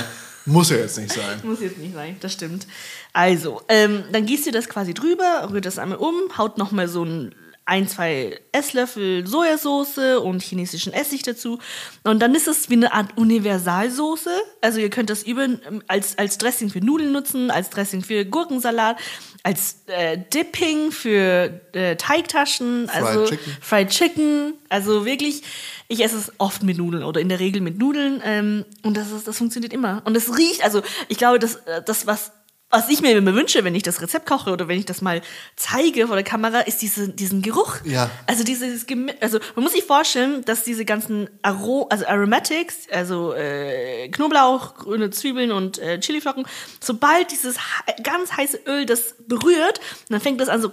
Muss 0.47 0.71
ja 0.71 0.77
jetzt 0.77 0.99
nicht 0.99 1.13
sein. 1.13 1.41
Muss 1.43 1.61
jetzt 1.61 1.79
nicht 1.79 1.95
sein, 1.95 2.17
das 2.21 2.33
stimmt. 2.33 2.67
Also, 3.13 3.63
ähm, 3.69 4.05
dann 4.13 4.27
gießt 4.27 4.47
ihr 4.47 4.53
das 4.53 4.69
quasi 4.69 4.95
drüber, 4.95 5.49
rührt 5.51 5.67
das 5.67 5.79
einmal 5.79 5.99
um, 5.99 6.15
haut 6.39 6.57
nochmal 6.57 6.89
so 6.89 7.05
ein, 7.05 7.35
ein, 7.67 7.89
zwei 7.89 8.41
Esslöffel 8.53 9.27
Sojasauce 9.27 10.19
und 10.23 10.41
chinesischen 10.41 10.93
Essig 10.93 11.23
dazu. 11.25 11.59
Und 12.05 12.21
dann 12.21 12.35
ist 12.37 12.47
es 12.47 12.71
wie 12.71 12.75
eine 12.75 12.95
Art 12.95 13.19
Universalsoße. 13.19 14.31
Also 14.61 14.79
ihr 14.79 14.89
könnt 14.89 15.11
das 15.11 15.25
über, 15.25 15.45
ähm, 15.45 15.83
als, 15.89 16.17
als 16.17 16.39
Dressing 16.39 16.71
für 16.71 16.81
Nudeln 16.81 17.11
nutzen, 17.13 17.51
als 17.51 17.69
Dressing 17.71 18.03
für 18.03 18.25
Gurkensalat, 18.25 18.99
als 19.43 19.83
äh, 19.87 20.17
Dipping 20.33 20.93
für 20.93 21.61
äh, 21.73 21.97
Teigtaschen, 21.97 22.89
Fried 22.89 23.03
also 23.03 23.27
Chicken. 23.27 23.57
Fried 23.61 23.89
Chicken. 23.91 24.55
Also 24.69 25.05
wirklich, 25.05 25.43
ich 25.89 26.05
esse 26.05 26.19
es 26.19 26.33
oft 26.39 26.63
mit 26.63 26.79
Nudeln 26.79 27.03
oder 27.03 27.21
in 27.21 27.29
der 27.29 27.41
Regel 27.41 27.63
mit 27.63 27.79
Nudeln. 27.79 28.23
Ähm, 28.25 28.65
und 28.85 28.97
das, 28.97 29.11
ist, 29.11 29.27
das 29.27 29.39
funktioniert 29.39 29.73
immer. 29.73 30.03
Und 30.05 30.17
es 30.17 30.39
riecht, 30.39 30.63
also 30.63 30.83
ich 31.09 31.19
glaube, 31.19 31.41
das, 31.41 31.57
äh, 31.67 31.83
das 31.85 32.07
was, 32.07 32.31
was 32.71 32.89
ich 32.89 33.01
mir 33.01 33.13
immer 33.17 33.35
wünsche, 33.35 33.63
wenn 33.65 33.75
ich 33.75 33.85
das 33.85 34.01
Rezept 34.03 34.27
koche 34.27 34.51
oder 34.51 34.67
wenn 34.69 34.79
ich 34.79 34.87
das 34.87 35.01
mal 35.01 35.23
zeige 35.55 36.07
vor 36.09 36.17
der 36.17 36.25
Kamera, 36.25 36.61
ist 36.61 36.83
diese, 36.83 37.09
diesen 37.09 37.41
Geruch. 37.41 37.77
Ja. 37.85 38.11
Also 38.27 38.43
dieses 38.45 38.87
Gemi 38.87 39.13
also 39.21 39.39
man 39.55 39.63
muss 39.65 39.73
sich 39.73 39.85
vorstellen, 39.85 40.45
dass 40.45 40.65
diese 40.65 40.85
ganzen 40.85 41.31
Aro 41.43 41.87
also 41.91 42.07
Aromatics, 42.07 42.89
also 42.93 43.33
äh, 43.35 44.09
Knoblauch, 44.09 44.75
grüne 44.75 45.11
Zwiebeln 45.11 45.53
und 45.53 45.79
äh, 45.79 46.01
Chiliflocken, 46.01 46.45
sobald 46.81 47.31
dieses 47.31 47.57
he- 47.57 48.03
ganz 48.03 48.33
heiße 48.33 48.59
Öl 48.67 48.85
das 48.85 49.15
berührt, 49.27 49.81
dann 50.09 50.21
fängt 50.21 50.41
das 50.41 50.49
an 50.49 50.61
so 50.61 50.73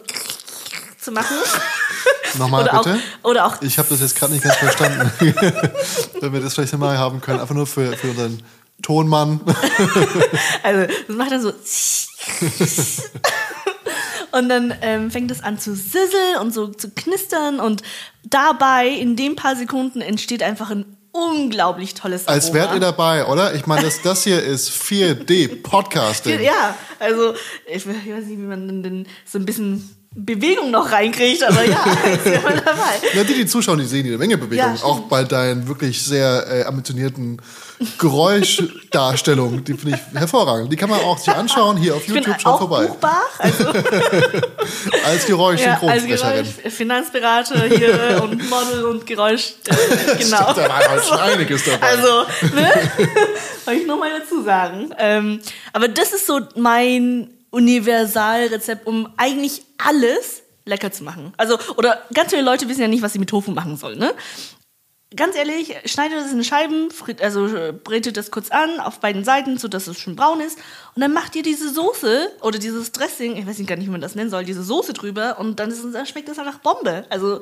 zu 1.00 1.12
machen. 1.12 1.36
Nochmal 2.40 2.64
oder 2.64 2.78
bitte. 2.80 3.00
Auch, 3.22 3.30
oder 3.30 3.46
auch 3.46 3.62
Ich 3.62 3.78
habe 3.78 3.88
das 3.90 4.00
jetzt 4.02 4.16
gerade 4.18 4.34
nicht 4.34 4.44
ganz 4.44 4.56
verstanden. 4.56 5.12
Wenn 6.22 6.34
wir 6.34 6.40
das 6.40 6.56
vielleicht 6.56 6.76
mal 6.78 6.98
haben 6.98 7.22
können, 7.22 7.40
einfach 7.40 7.54
nur 7.56 7.68
für, 7.68 7.96
für 7.98 8.10
unseren 8.10 8.42
Tonmann. 8.84 9.40
Also, 10.64 10.94
das 11.08 11.16
macht 11.16 11.32
dann 11.32 11.42
so. 11.42 11.52
und 14.32 14.50
dann 14.50 14.74
ähm, 14.82 15.12
fängt 15.12 15.32
es 15.32 15.44
an 15.44 15.60
zu 15.60 15.76
sisseln 15.76 16.38
und 16.40 16.54
so 16.54 16.68
zu 16.68 16.90
knistern 16.92 17.60
und 17.60 17.82
dabei, 18.24 18.88
in 18.88 19.16
den 19.16 19.36
paar 19.36 19.56
Sekunden, 19.56 20.02
entsteht 20.02 20.44
einfach 20.44 20.70
ein 20.70 20.98
unglaublich 21.12 21.94
tolles 21.94 22.28
Aroma. 22.28 22.36
Als 22.36 22.54
wärt 22.54 22.74
ihr 22.74 22.80
dabei, 22.80 23.26
oder? 23.26 23.54
Ich 23.56 23.66
meine, 23.66 23.84
das, 23.84 24.02
das 24.02 24.24
hier 24.24 24.42
ist 24.42 24.70
4D 24.70 25.62
Podcasting. 25.62 26.42
Ja, 26.42 26.76
also, 27.00 27.34
ich, 27.68 27.88
weiß 27.88 28.26
nicht, 28.26 28.30
wie 28.30 28.38
man 28.38 28.68
denn, 28.68 28.84
denn 28.84 29.08
so 29.26 29.38
ein 29.38 29.46
bisschen 29.46 29.96
Bewegung 30.16 30.72
noch 30.72 30.92
reinkriegt, 30.92 31.44
aber 31.44 31.64
ja, 31.64 31.84
ist 32.14 32.26
ja 32.26 32.42
mal 32.42 32.56
dabei. 32.56 33.02
Na, 33.16 33.24
die, 33.24 33.34
die 33.34 33.46
zuschauen, 33.46 33.80
die 33.80 33.86
sehen 33.86 34.06
jede 34.06 34.18
Menge 34.18 34.38
Bewegung. 34.38 34.76
Ja, 34.76 34.84
auch 34.84 35.02
bei 35.02 35.24
deinen 35.24 35.68
wirklich 35.68 36.04
sehr 36.04 36.46
äh, 36.50 36.64
ambitionierten 36.64 37.42
Geräuschdarstellungen. 37.98 39.64
Die 39.64 39.74
finde 39.74 39.98
ich 39.98 40.20
hervorragend. 40.20 40.72
Die 40.72 40.76
kann 40.76 40.90
man 40.90 41.00
auch 41.02 41.18
sich 41.18 41.34
anschauen. 41.34 41.78
Hier 41.78 41.96
auf 41.96 42.08
Ich 42.08 42.14
YouTube, 42.14 42.40
schaut 42.40 42.60
vorbei. 42.60 42.88
buchbar, 42.88 43.24
also 43.40 43.66
Als 45.06 45.26
Geräusch 45.26 45.62
ja, 45.62 45.80
als. 45.82 46.06
Geräusch, 46.06 46.48
Finanzberater 46.70 47.64
hier 47.66 48.22
und 48.24 48.50
Model 48.50 48.86
und 48.86 49.06
Geräusch, 49.06 49.54
äh, 49.68 50.16
genau. 50.18 50.54
Da 50.54 50.70
war 50.70 50.90
halt 50.90 51.04
schon 51.04 51.18
einiges 51.20 51.64
dabei. 51.66 51.88
Also, 51.88 52.24
ne? 52.56 52.72
Wollte 53.66 53.82
ich 53.82 53.88
nochmal 53.88 54.10
dazu 54.20 54.44
sagen. 54.44 54.94
Ähm, 54.98 55.40
aber 55.74 55.88
das 55.88 56.14
ist 56.14 56.28
so 56.28 56.40
mein 56.56 57.30
Universalrezept, 57.52 58.88
um 58.88 59.10
eigentlich 59.18 59.64
alles 59.78 60.42
lecker 60.66 60.92
zu 60.92 61.04
machen. 61.04 61.34
Also, 61.38 61.58
oder 61.78 62.02
ganz 62.14 62.30
viele 62.32 62.42
Leute 62.42 62.68
wissen 62.70 62.82
ja 62.82 62.88
nicht, 62.88 63.04
was 63.04 63.14
sie 63.14 63.20
mit 63.20 63.30
Tofu 63.30 63.52
machen 63.52 63.76
sollen, 63.78 64.00
ne? 64.00 64.14
Ganz 65.16 65.36
ehrlich, 65.36 65.76
schneidet 65.86 66.18
das 66.20 66.32
in 66.32 66.44
Scheiben, 66.44 66.90
also 67.22 67.48
äh, 67.48 67.72
brätet 67.72 68.18
das 68.18 68.32
kurz 68.32 68.50
an 68.50 68.80
auf 68.80 69.00
beiden 69.00 69.24
Seiten, 69.24 69.58
sodass 69.58 69.88
es 69.88 69.98
schon 70.00 70.16
braun 70.16 70.40
ist. 70.42 70.58
Und 70.96 71.02
dann 71.02 71.14
macht 71.14 71.36
ihr 71.36 71.44
diese 71.44 71.72
Soße 71.74 72.32
oder 72.42 72.58
dieses 72.60 72.92
Dressing, 72.92 73.36
ich 73.38 73.46
weiß 73.46 73.58
nicht 73.60 73.68
gar 73.68 73.76
nicht, 73.76 73.86
wie 73.88 73.92
man 73.92 74.02
das 74.02 74.16
nennen 74.16 74.30
soll, 74.30 74.44
diese 74.46 74.64
Soße 74.64 74.94
drüber 74.94 75.38
und 75.40 75.60
dann, 75.60 75.70
ist, 75.70 75.84
dann 75.94 76.06
schmeckt 76.06 76.30
das 76.30 76.40
einfach 76.40 76.60
Bombe. 76.60 77.06
Also 77.10 77.42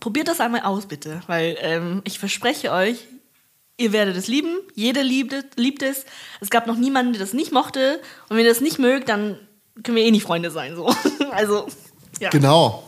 probiert 0.00 0.28
das 0.28 0.40
einmal 0.40 0.62
aus, 0.62 0.86
bitte. 0.86 1.22
Weil 1.26 1.56
ähm, 1.60 2.02
ich 2.04 2.18
verspreche 2.18 2.70
euch, 2.72 3.06
ihr 3.78 3.92
werdet 3.92 4.16
es 4.16 4.26
lieben. 4.28 4.58
Jeder 4.74 5.02
liebt, 5.02 5.32
es- 5.32 5.44
liebt 5.56 5.82
es. 5.82 6.04
Es 6.40 6.50
gab 6.50 6.66
noch 6.66 6.76
niemanden, 6.76 7.12
der 7.14 7.20
das 7.20 7.32
nicht 7.32 7.50
mochte. 7.52 8.00
Und 8.28 8.36
wenn 8.36 8.44
ihr 8.44 8.50
das 8.50 8.60
nicht 8.60 8.78
mögt, 8.78 9.08
dann 9.08 9.38
können 9.82 9.96
wir 9.96 10.04
eh 10.04 10.10
nicht 10.10 10.24
Freunde 10.24 10.50
sein. 10.50 10.76
So. 10.76 10.94
Also, 11.32 11.66
ja. 12.18 12.28
Genau. 12.30 12.82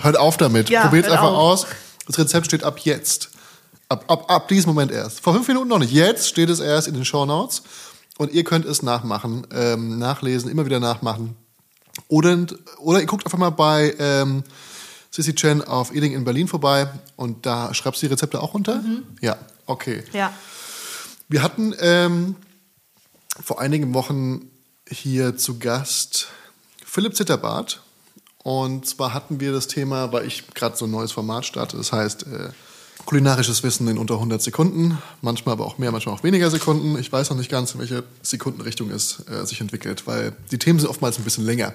Hört 0.00 0.16
auf 0.18 0.36
damit. 0.38 0.70
Ja, 0.70 0.82
Probiert 0.84 1.06
es 1.06 1.12
einfach 1.12 1.24
auf. 1.30 1.36
aus. 1.64 1.66
Das 2.06 2.18
Rezept 2.18 2.46
steht 2.46 2.64
ab 2.64 2.78
jetzt. 2.80 3.30
Ab, 3.94 4.04
ab, 4.08 4.24
ab 4.28 4.48
diesem 4.48 4.70
Moment 4.70 4.90
erst. 4.90 5.20
Vor 5.20 5.34
fünf 5.34 5.46
Minuten 5.46 5.68
noch 5.68 5.78
nicht. 5.78 5.92
Jetzt 5.92 6.26
steht 6.26 6.50
es 6.50 6.58
erst 6.58 6.88
in 6.88 6.94
den 6.94 7.04
Show 7.04 7.24
Notes. 7.24 7.62
Und 8.18 8.32
ihr 8.32 8.42
könnt 8.42 8.64
es 8.64 8.82
nachmachen, 8.82 9.46
ähm, 9.52 9.98
nachlesen, 10.00 10.50
immer 10.50 10.64
wieder 10.64 10.80
nachmachen. 10.80 11.36
Oder, 12.08 12.44
oder 12.78 13.00
ihr 13.00 13.06
guckt 13.06 13.24
einfach 13.24 13.38
mal 13.38 13.50
bei 13.50 13.94
ähm, 13.98 14.42
Sissy 15.12 15.34
Chen 15.34 15.62
auf 15.62 15.94
Ealing 15.94 16.12
in 16.12 16.24
Berlin 16.24 16.48
vorbei 16.48 16.88
und 17.14 17.46
da 17.46 17.72
schreibst 17.72 18.02
du 18.02 18.06
die 18.06 18.12
Rezepte 18.12 18.42
auch 18.42 18.54
runter? 18.54 18.82
Ja, 19.20 19.36
okay. 19.66 20.02
Ja. 20.12 20.32
Wir 21.28 21.42
hatten 21.42 21.72
ähm, 21.78 22.34
vor 23.40 23.60
einigen 23.60 23.94
Wochen 23.94 24.50
hier 24.88 25.36
zu 25.36 25.60
Gast 25.60 26.28
Philipp 26.84 27.14
Zitterbart. 27.14 27.80
Und 28.42 28.86
zwar 28.86 29.14
hatten 29.14 29.40
wir 29.40 29.52
das 29.52 29.68
Thema, 29.68 30.12
weil 30.12 30.26
ich 30.26 30.48
gerade 30.48 30.76
so 30.76 30.84
ein 30.84 30.90
neues 30.90 31.12
Format 31.12 31.46
starte, 31.46 31.76
das 31.76 31.92
heißt 31.92 32.26
äh, 32.26 32.50
kulinarisches 33.06 33.62
Wissen 33.62 33.88
in 33.88 33.98
unter 33.98 34.14
100 34.14 34.40
Sekunden, 34.42 34.98
manchmal 35.20 35.54
aber 35.54 35.66
auch 35.66 35.78
mehr, 35.78 35.92
manchmal 35.92 36.14
auch 36.14 36.22
weniger 36.22 36.50
Sekunden. 36.50 36.98
Ich 36.98 37.12
weiß 37.12 37.30
noch 37.30 37.36
nicht 37.36 37.50
ganz, 37.50 37.72
in 37.72 37.80
welche 37.80 38.04
Sekundenrichtung 38.22 38.90
es 38.90 39.22
äh, 39.28 39.44
sich 39.46 39.60
entwickelt, 39.60 40.06
weil 40.06 40.32
die 40.50 40.58
Themen 40.58 40.78
sind 40.78 40.88
oftmals 40.88 41.18
ein 41.18 41.24
bisschen 41.24 41.44
länger. 41.44 41.74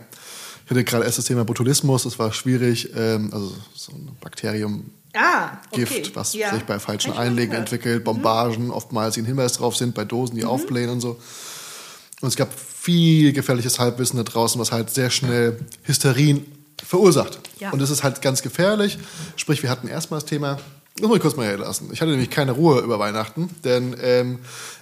Ich 0.65 0.71
hatte 0.71 0.83
gerade 0.83 1.05
erst 1.05 1.17
das 1.17 1.25
Thema 1.25 1.45
Botulismus, 1.45 2.03
das 2.03 2.19
war 2.19 2.31
schwierig, 2.31 2.89
ähm, 2.95 3.29
also 3.33 3.53
so 3.73 3.91
ein 3.91 4.09
Bakterium, 4.21 4.91
Ah, 5.15 5.57
okay. 5.71 5.85
Gift, 5.85 6.15
was 6.15 6.33
ja. 6.33 6.53
sich 6.53 6.63
bei 6.63 6.79
falschen 6.79 7.13
Einlegen 7.13 7.55
entwickelt, 7.55 8.03
Bombagen, 8.03 8.69
oftmals 8.69 9.15
die 9.15 9.21
einen 9.21 9.27
Hinweis 9.27 9.53
drauf 9.53 9.75
sind, 9.75 9.95
bei 9.95 10.05
Dosen, 10.05 10.35
die 10.35 10.45
aufblähen 10.45 10.89
und 10.91 11.01
so. 11.01 11.19
Und 12.21 12.27
es 12.27 12.35
gab 12.35 12.49
viel 12.53 13.33
gefährliches 13.33 13.79
Halbwissen 13.79 14.17
da 14.17 14.23
draußen, 14.23 14.59
was 14.61 14.71
halt 14.71 14.89
sehr 14.91 15.09
schnell 15.09 15.59
Hysterin 15.83 16.45
verursacht. 16.85 17.39
Ja. 17.59 17.71
Und 17.71 17.79
das 17.79 17.89
ist 17.89 18.03
halt 18.03 18.21
ganz 18.21 18.41
gefährlich. 18.41 18.99
Sprich, 19.35 19.63
wir 19.63 19.69
hatten 19.69 19.87
erstmal 19.87 20.19
das 20.19 20.29
Thema, 20.29 20.59
das 20.99 21.07
muss 21.07 21.17
ich 21.17 21.21
kurz 21.21 21.35
mal 21.35 21.47
hier 21.47 21.57
lassen. 21.57 21.89
Ich 21.91 22.01
hatte 22.01 22.11
nämlich 22.11 22.29
keine 22.29 22.51
Ruhe 22.51 22.81
über 22.81 22.99
Weihnachten, 22.99 23.49
denn 23.63 23.95
ähm, 24.01 24.39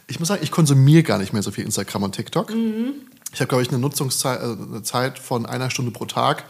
ich 0.07 0.19
muss 0.19 0.29
sagen, 0.29 0.41
ich 0.43 0.51
konsumiere 0.51 1.03
gar 1.03 1.17
nicht 1.17 1.33
mehr 1.33 1.43
so 1.43 1.51
viel 1.51 1.65
Instagram 1.65 2.03
und 2.03 2.15
TikTok. 2.15 2.51
Ich 3.33 3.39
habe, 3.39 3.49
glaube 3.49 3.61
ich, 3.61 3.69
eine 3.69 3.79
Nutzungszeit 3.79 4.41
äh, 4.41 4.45
eine 4.45 4.83
Zeit 4.83 5.19
von 5.19 5.45
einer 5.45 5.69
Stunde 5.69 5.91
pro 5.91 6.05
Tag. 6.05 6.45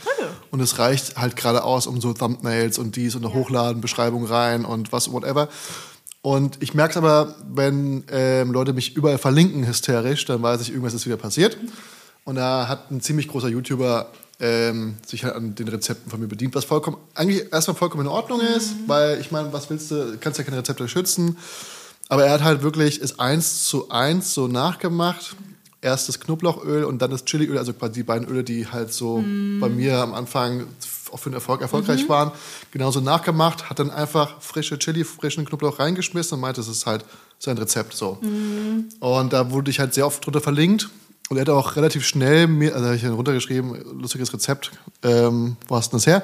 Und 0.51 0.61
es 0.61 0.80
reicht 0.80 1.18
halt 1.18 1.36
gerade 1.36 1.63
aus, 1.63 1.88
um 1.88 1.99
so 1.99 2.13
Thumbnails 2.13 2.78
und 2.78 2.95
dies 2.95 3.15
und 3.15 3.26
Hochladen, 3.34 3.82
Beschreibung 3.82 4.26
rein 4.26 4.63
und 4.63 4.91
was, 4.93 5.11
whatever. 5.11 5.49
Und 6.22 6.61
ich 6.61 6.74
merke 6.74 6.91
es 6.91 6.97
aber, 6.97 7.36
wenn 7.47 8.03
ähm, 8.11 8.51
Leute 8.51 8.74
mich 8.74 8.95
überall 8.95 9.18
verlinken 9.18 9.68
hysterisch, 9.68 10.26
dann 10.26 10.41
weiß 10.41 10.61
ich, 10.61 10.70
irgendwas 10.70 10.93
ist 10.93 11.05
wieder 11.05 11.18
passiert. 11.18 11.57
Und 12.24 12.36
da 12.36 12.68
hat 12.68 12.91
ein 12.91 13.01
ziemlich 13.01 13.28
großer 13.28 13.47
YouTuber 13.49 14.11
ähm, 14.39 14.97
sich 15.05 15.23
halt 15.23 15.35
an 15.35 15.55
den 15.55 15.67
Rezepten 15.67 16.11
von 16.11 16.19
mir 16.19 16.27
bedient, 16.27 16.53
was 16.53 16.65
vollkommen, 16.65 16.97
eigentlich 17.15 17.51
erstmal 17.51 17.75
vollkommen 17.75 18.03
in 18.03 18.11
Ordnung 18.11 18.39
ist, 18.41 18.75
weil 18.85 19.19
ich 19.19 19.31
meine, 19.31 19.51
was 19.51 19.69
willst 19.69 19.89
du, 19.91 20.17
kannst 20.19 20.38
ja 20.38 20.43
keine 20.43 20.57
Rezepte 20.57 20.88
schützen. 20.88 21.38
Aber 22.09 22.25
er 22.25 22.31
hat 22.31 22.43
halt 22.43 22.61
wirklich 22.61 23.01
es 23.01 23.19
eins 23.19 23.65
zu 23.65 23.89
eins 23.89 24.33
so 24.33 24.47
nachgemacht. 24.47 25.35
Erst 25.81 26.07
das 26.09 26.19
Knoblauchöl 26.19 26.83
und 26.85 27.01
dann 27.01 27.11
das 27.11 27.25
Chiliöl, 27.25 27.57
also 27.57 27.71
quasi 27.73 27.93
die 27.93 28.03
beiden 28.03 28.27
Öle, 28.27 28.43
die 28.43 28.67
halt 28.67 28.91
so 28.91 29.23
bei 29.59 29.69
mir 29.69 29.99
am 29.99 30.13
Anfang 30.13 30.67
auch 31.11 31.19
für 31.19 31.29
den 31.29 31.35
Erfolg 31.35 31.61
erfolgreich 31.61 32.09
waren, 32.09 32.31
genauso 32.71 32.99
nachgemacht, 32.99 33.69
hat 33.69 33.79
dann 33.79 33.91
einfach 33.91 34.41
frische 34.41 34.79
Chili, 34.79 35.03
frischen 35.03 35.45
Knoblauch 35.45 35.79
reingeschmissen 35.79 36.35
und 36.35 36.41
meinte, 36.41 36.61
das 36.61 36.67
ist 36.67 36.85
halt 36.85 37.05
sein 37.39 37.57
Rezept 37.57 37.93
so. 37.93 38.17
Und 38.99 39.33
da 39.33 39.51
wurde 39.51 39.69
ich 39.71 39.79
halt 39.79 39.93
sehr 39.93 40.05
oft 40.05 40.25
drunter 40.25 40.41
verlinkt. 40.41 40.89
Und 41.30 41.36
er 41.36 41.41
hat 41.41 41.49
auch 41.49 41.75
relativ 41.75 42.05
schnell 42.05 42.47
mir, 42.47 42.73
also 42.73 42.86
habe 42.86 42.95
ich 42.95 43.01
dann 43.01 43.11
runtergeschrieben, 43.11 43.75
lustiges 43.99 44.34
Rezept, 44.34 44.71
ähm, 45.03 45.57
wo 45.67 45.75
hast 45.75 45.91
du 45.91 45.97
das 45.97 46.07
her? 46.07 46.23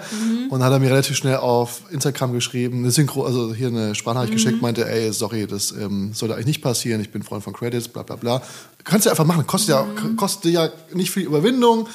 Und 0.50 0.60
dann 0.60 0.64
hat 0.64 0.72
er 0.72 0.80
mir 0.80 0.90
relativ 0.90 1.18
schnell 1.18 1.36
auf 1.38 1.82
Instagram 1.92 2.32
geschrieben, 2.32 2.80
eine 2.80 2.92
Synchro, 2.92 3.26
also 3.26 3.54
hier 3.54 3.68
eine 3.68 3.96
Sprachnachricht 3.96 4.34
geschickt, 4.34 4.62
meinte, 4.62 4.90
ey, 4.90 5.12
sorry, 5.12 5.46
das 5.46 5.72
ähm, 5.72 6.14
sollte 6.14 6.36
eigentlich 6.36 6.48
nicht 6.48 6.62
passieren, 6.62 7.02
ich 7.02 7.12
bin 7.12 7.22
Freund 7.22 7.44
von 7.44 7.52
Credits, 7.52 7.90
bla 7.90 8.04
bla 8.04 8.16
bla. 8.16 8.42
Kannst 8.86 9.06
du 9.06 9.10
einfach 9.10 9.26
machen, 9.26 9.46
kostet 9.46 9.70
ja, 9.72 9.86
kostet 10.16 10.54
ja 10.54 10.70
nicht 10.94 11.12
viel 11.12 11.24
Überwindung. 11.24 11.90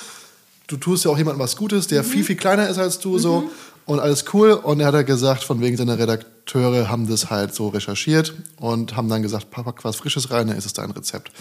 Du 0.67 0.77
tust 0.77 1.07
ja 1.07 1.11
auch 1.11 1.17
jemandem 1.17 1.41
was 1.41 1.57
Gutes, 1.57 1.87
der 1.87 2.05
viel, 2.05 2.25
viel 2.25 2.37
kleiner 2.37 2.69
ist 2.69 2.77
als 2.77 2.99
du, 2.99 3.19
so. 3.19 3.51
Und 3.87 4.01
alles 4.01 4.27
cool. 4.35 4.53
Und 4.53 4.81
er 4.81 4.93
hat 4.93 5.07
gesagt, 5.07 5.45
von 5.45 5.63
wegen 5.63 5.79
seiner 5.79 5.99
Redakteure 5.99 6.91
haben 6.91 7.09
das 7.09 7.31
halt 7.31 7.55
so 7.55 7.69
recherchiert 7.69 8.35
und 8.57 8.97
haben 8.97 9.09
dann 9.09 9.23
gesagt, 9.23 9.51
pack 9.51 9.83
was 9.83 9.97
Frisches 9.97 10.31
rein, 10.31 10.49
dann 10.49 10.59
ist 10.59 10.67
es 10.67 10.75
dein 10.75 10.91
Rezept 10.91 11.33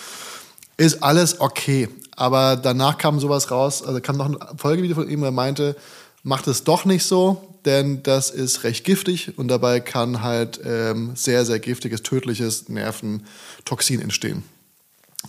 ist 0.77 1.03
alles 1.03 1.39
okay. 1.39 1.89
Aber 2.15 2.55
danach 2.55 2.97
kam 2.97 3.19
sowas 3.19 3.51
raus, 3.51 3.83
also 3.83 3.99
kam 4.01 4.17
noch 4.17 4.25
ein 4.25 4.57
Folgevideo 4.57 4.95
von 4.95 5.09
ihm, 5.09 5.21
der 5.21 5.31
meinte, 5.31 5.75
macht 6.23 6.47
es 6.47 6.63
doch 6.63 6.85
nicht 6.85 7.03
so, 7.03 7.55
denn 7.65 8.01
das 8.03 8.29
ist 8.29 8.63
recht 8.63 8.85
giftig 8.85 9.37
und 9.37 9.49
dabei 9.49 9.79
kann 9.79 10.23
halt 10.23 10.59
ähm, 10.63 11.11
sehr, 11.15 11.45
sehr 11.45 11.59
giftiges, 11.59 12.01
tödliches 12.01 12.69
Nerventoxin 12.69 14.01
entstehen. 14.01 14.43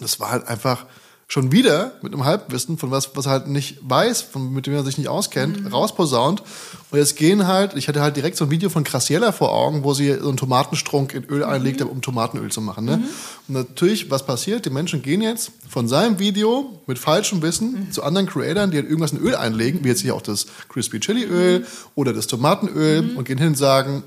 Das 0.01 0.21
war 0.21 0.31
halt 0.31 0.47
einfach 0.49 0.87
schon 1.31 1.53
wieder 1.53 1.93
mit 2.01 2.15
einem 2.15 2.25
Halbwissen 2.25 2.79
von 2.79 2.91
was, 2.91 3.15
was 3.15 3.27
er 3.27 3.33
halt 3.33 3.49
nicht 3.49 3.77
weiß, 3.83 4.23
von, 4.23 4.51
mit 4.51 4.67
dem 4.67 4.73
er 4.73 4.83
sich 4.83 4.97
nicht 4.97 5.09
auskennt, 5.09 5.71
rausposaunt. 5.71 6.43
Und 6.91 6.99
jetzt 6.99 7.17
gehen 7.17 7.47
halt, 7.47 7.77
ich 7.77 7.87
hatte 7.87 8.01
halt 8.01 8.17
direkt 8.17 8.39
so 8.39 8.47
ein 8.47 8.51
Video 8.51 8.71
von 8.71 8.83
Graciella 8.83 9.33
vor 9.33 9.53
Augen, 9.53 9.85
wo 9.85 9.93
sie 9.93 10.15
so 10.15 10.29
einen 10.29 10.39
Tomatenstrunk 10.39 11.13
in 11.13 11.25
Öl 11.25 11.45
einlegt, 11.45 11.83
um 11.83 12.01
Tomatenöl 12.01 12.51
zu 12.51 12.63
machen. 12.63 12.87
Ne? 12.87 13.03
Und 13.47 13.55
natürlich, 13.55 14.11
was 14.11 14.25
passiert? 14.25 14.65
Die 14.65 14.71
Menschen 14.71 15.03
gehen 15.03 15.21
jetzt 15.21 15.53
von 15.69 15.87
seinem 15.87 16.19
Video 16.19 16.81
mit 16.87 16.99
falschem 16.99 17.43
Wissen 17.43 17.93
zu 17.93 18.03
anderen 18.03 18.27
Creatoren, 18.27 18.71
die 18.71 18.79
halt 18.79 18.87
irgendwas 18.87 19.13
in 19.13 19.19
Öl 19.19 19.37
einlegen, 19.37 19.85
wie 19.85 19.89
jetzt 19.89 20.01
hier 20.01 20.15
auch 20.15 20.23
das 20.23 20.47
Crispy 20.71 20.99
Chili 20.99 21.25
Öl 21.25 21.67
oder 21.95 22.15
das 22.15 22.27
Tomatenöl 22.27 23.17
und 23.17 23.25
gehen 23.25 23.37
hin 23.37 23.49
und 23.49 23.59
sagen, 23.59 24.03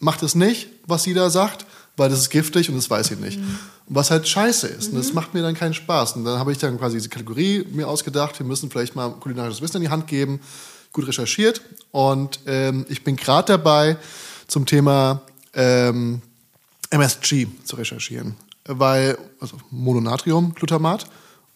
macht 0.00 0.22
es 0.22 0.34
nicht, 0.34 0.68
was 0.86 1.02
sie 1.02 1.14
da 1.14 1.30
sagt, 1.30 1.64
weil 1.96 2.10
das 2.10 2.18
ist 2.18 2.28
giftig 2.28 2.68
und 2.68 2.76
das 2.76 2.90
weiß 2.90 3.10
ich 3.10 3.18
nicht. 3.18 3.40
Was 3.90 4.10
halt 4.10 4.28
scheiße 4.28 4.66
ist. 4.66 4.90
Und 4.90 4.98
das 4.98 5.14
macht 5.14 5.34
mir 5.34 5.42
dann 5.42 5.54
keinen 5.54 5.74
Spaß. 5.74 6.16
Und 6.16 6.24
dann 6.24 6.38
habe 6.38 6.52
ich 6.52 6.58
dann 6.58 6.78
quasi 6.78 6.96
diese 6.96 7.08
Kategorie 7.08 7.66
mir 7.72 7.88
ausgedacht, 7.88 8.38
wir 8.38 8.46
müssen 8.46 8.70
vielleicht 8.70 8.94
mal 8.94 9.10
kulinarisches 9.10 9.62
Wissen 9.62 9.78
in 9.78 9.82
die 9.84 9.88
Hand 9.88 10.06
geben, 10.06 10.40
gut 10.92 11.06
recherchiert. 11.06 11.62
Und 11.90 12.40
ähm, 12.46 12.84
ich 12.88 13.02
bin 13.02 13.16
gerade 13.16 13.52
dabei, 13.52 13.96
zum 14.46 14.66
Thema 14.66 15.22
ähm, 15.54 16.22
MSG 16.90 17.46
zu 17.64 17.76
recherchieren. 17.76 18.36
Weil, 18.64 19.16
also 19.40 19.56
Mononatriumglutamat 19.70 21.06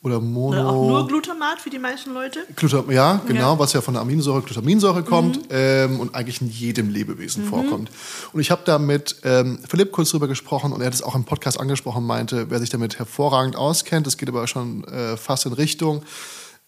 oder 0.02 0.20
Mono... 0.20 0.48
Oder 0.48 0.68
auch 0.68 0.88
nur 0.88 1.06
Glutamat 1.06 1.60
für 1.60 1.70
die 1.70 1.78
meisten 1.78 2.12
Leute. 2.12 2.40
Glutam 2.56 2.90
ja, 2.90 3.20
genau, 3.26 3.52
Ja. 3.52 3.58
was 3.58 3.72
ja 3.72 3.80
von 3.80 3.94
der 3.94 4.00
Aminosäure 4.02 4.42
Glutaminsäure 4.42 5.02
kommt 5.04 5.40
ähm, 5.50 6.00
und 6.00 6.14
eigentlich 6.14 6.40
in 6.40 6.50
jedem 6.50 6.90
Lebewesen 6.90 7.44
vorkommt. 7.44 7.90
Und 8.32 8.40
ich 8.40 8.50
habe 8.50 8.62
da 8.64 8.78
mit 8.78 9.16
ähm, 9.24 9.58
Philipp 9.68 9.92
kurz 9.92 10.10
drüber 10.10 10.26
gesprochen 10.28 10.72
und 10.72 10.80
er 10.80 10.86
hat 10.86 10.94
es 10.94 11.02
auch 11.02 11.14
im 11.14 11.24
Podcast 11.24 11.60
angesprochen, 11.60 12.04
meinte, 12.04 12.50
wer 12.50 12.58
sich 12.58 12.70
damit 12.70 12.98
hervorragend 12.98 13.54
auskennt, 13.56 14.06
das 14.06 14.16
geht 14.16 14.28
aber 14.28 14.46
schon 14.48 14.84
äh, 14.84 15.16
fast 15.16 15.46
in 15.46 15.52
Richtung 15.52 16.02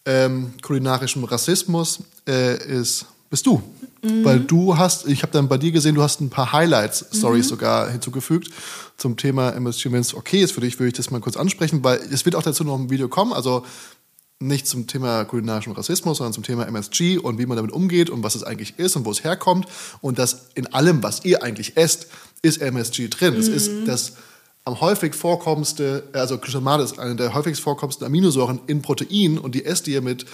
ähm, 0.05 0.53
kulinarischem 0.61 1.23
Rassismus, 1.23 1.99
äh, 2.27 2.57
ist, 2.67 3.05
bist 3.29 3.45
du. 3.45 3.61
Weil 4.01 4.39
du 4.39 4.77
hast, 4.77 5.07
ich 5.07 5.23
habe 5.23 5.33
dann 5.33 5.47
bei 5.47 5.57
dir 5.57 5.71
gesehen, 5.71 5.95
du 5.95 6.03
hast 6.03 6.21
ein 6.21 6.29
paar 6.29 6.51
Highlights-Stories 6.51 7.47
sogar 7.47 7.89
hinzugefügt 7.89 8.49
zum 8.97 9.17
Thema 9.17 9.49
MSG. 9.51 9.91
Wenn 9.91 10.01
es 10.01 10.13
okay 10.13 10.41
ist 10.41 10.51
für 10.51 10.61
dich, 10.61 10.77
würde 10.77 10.89
ich 10.89 10.93
das 10.93 11.09
mal 11.09 11.21
kurz 11.21 11.37
ansprechen, 11.37 11.83
weil 11.83 11.97
es 11.97 12.23
wird 12.25 12.35
auch 12.35 12.43
dazu 12.43 12.63
noch 12.63 12.77
ein 12.77 12.91
Video 12.91 13.07
kommen. 13.07 13.33
Also 13.33 13.65
nicht 14.39 14.67
zum 14.67 14.85
Thema 14.85 15.23
kulinarischen 15.23 15.73
Rassismus, 15.73 16.17
sondern 16.17 16.33
zum 16.33 16.43
Thema 16.43 16.67
MSG 16.67 17.17
und 17.17 17.39
wie 17.39 17.45
man 17.45 17.55
damit 17.55 17.71
umgeht 17.71 18.09
und 18.09 18.21
was 18.21 18.35
es 18.35 18.43
eigentlich 18.43 18.77
ist 18.77 18.95
und 18.95 19.05
wo 19.05 19.11
es 19.11 19.23
herkommt. 19.23 19.65
Und 20.01 20.19
dass 20.19 20.49
in 20.53 20.71
allem, 20.73 21.01
was 21.01 21.25
ihr 21.25 21.41
eigentlich 21.41 21.77
esst, 21.77 22.07
ist 22.41 22.61
MSG 22.61 23.07
drin. 23.07 23.33
Es 23.35 23.47
ist 23.47 23.71
das 23.87 24.13
am 24.65 24.81
häufig 24.81 25.13
vorkommendste, 25.13 26.03
also 26.13 26.37
Glutamat 26.37 26.81
ist 26.81 26.99
eine 26.99 27.15
der 27.15 27.33
häufigst 27.33 27.61
vorkommendsten 27.61 28.05
Aminosäuren 28.05 28.59
in 28.67 28.81
Proteinen 28.81 29.37
und 29.37 29.53
die 29.53 29.63
esst 29.63 29.87
ihr 29.87 30.01
mit 30.01 30.25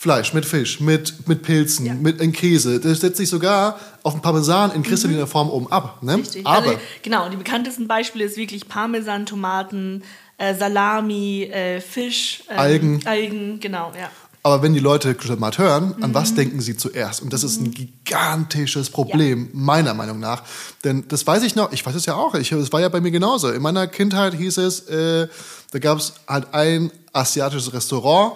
Fleisch, 0.00 0.32
mit 0.32 0.44
Fisch, 0.46 0.78
mit, 0.78 1.26
mit 1.26 1.42
Pilzen, 1.42 1.84
Ja. 1.86 1.92
mit 1.94 2.20
in 2.20 2.30
Käse. 2.32 2.78
Das 2.78 3.00
setzt 3.00 3.16
sich 3.16 3.28
sogar 3.28 3.80
auf 4.04 4.12
den 4.12 4.22
Parmesan 4.22 4.70
in 4.70 4.84
kristalliner 4.84 5.26
Form 5.26 5.50
oben 5.50 5.72
ab. 5.72 6.00
Ne? 6.04 6.14
Richtig. 6.18 6.46
Aber 6.46 6.68
also, 6.68 6.78
genau, 7.02 7.28
die 7.28 7.36
bekanntesten 7.36 7.88
Beispiele 7.88 8.24
ist 8.24 8.36
wirklich 8.36 8.68
Parmesan, 8.68 9.26
Tomaten, 9.26 10.04
äh, 10.36 10.54
Salami, 10.54 11.42
äh, 11.52 11.80
Fisch, 11.80 12.44
ähm, 12.48 12.58
Algen. 12.58 13.00
Algen, 13.06 13.58
genau, 13.58 13.90
ja. 13.98 14.08
Aber 14.44 14.62
wenn 14.62 14.72
die 14.72 14.78
Leute 14.78 15.16
Glutamat 15.16 15.58
hören, 15.58 15.96
an 16.00 16.10
Mhm. 16.10 16.14
was 16.14 16.32
denken 16.32 16.60
sie 16.60 16.76
zuerst? 16.76 17.20
Und 17.20 17.32
das 17.32 17.42
ist 17.42 17.60
ein 17.60 17.72
gigantisches 17.72 18.90
Problem, 18.90 19.48
meiner 19.52 19.94
Meinung 19.94 20.20
nach. 20.20 20.44
Denn 20.84 21.06
das 21.08 21.26
weiß 21.26 21.42
ich 21.42 21.56
noch, 21.56 21.72
ich 21.72 21.84
weiß 21.84 21.96
es 21.96 22.06
ja 22.06 22.14
auch, 22.14 22.34
es 22.36 22.72
war 22.72 22.80
ja 22.80 22.88
bei 22.88 23.00
mir 23.00 23.10
genauso. 23.10 23.50
In 23.50 23.62
meiner 23.62 23.88
Kindheit 23.88 24.34
hieß 24.34 24.58
es, 24.58 24.80
äh, 24.88 25.26
da 25.72 25.78
gab 25.80 25.98
es 25.98 26.14
halt 26.28 26.54
ein 26.54 26.92
asiatisches 27.12 27.72
Restaurant 27.72 28.32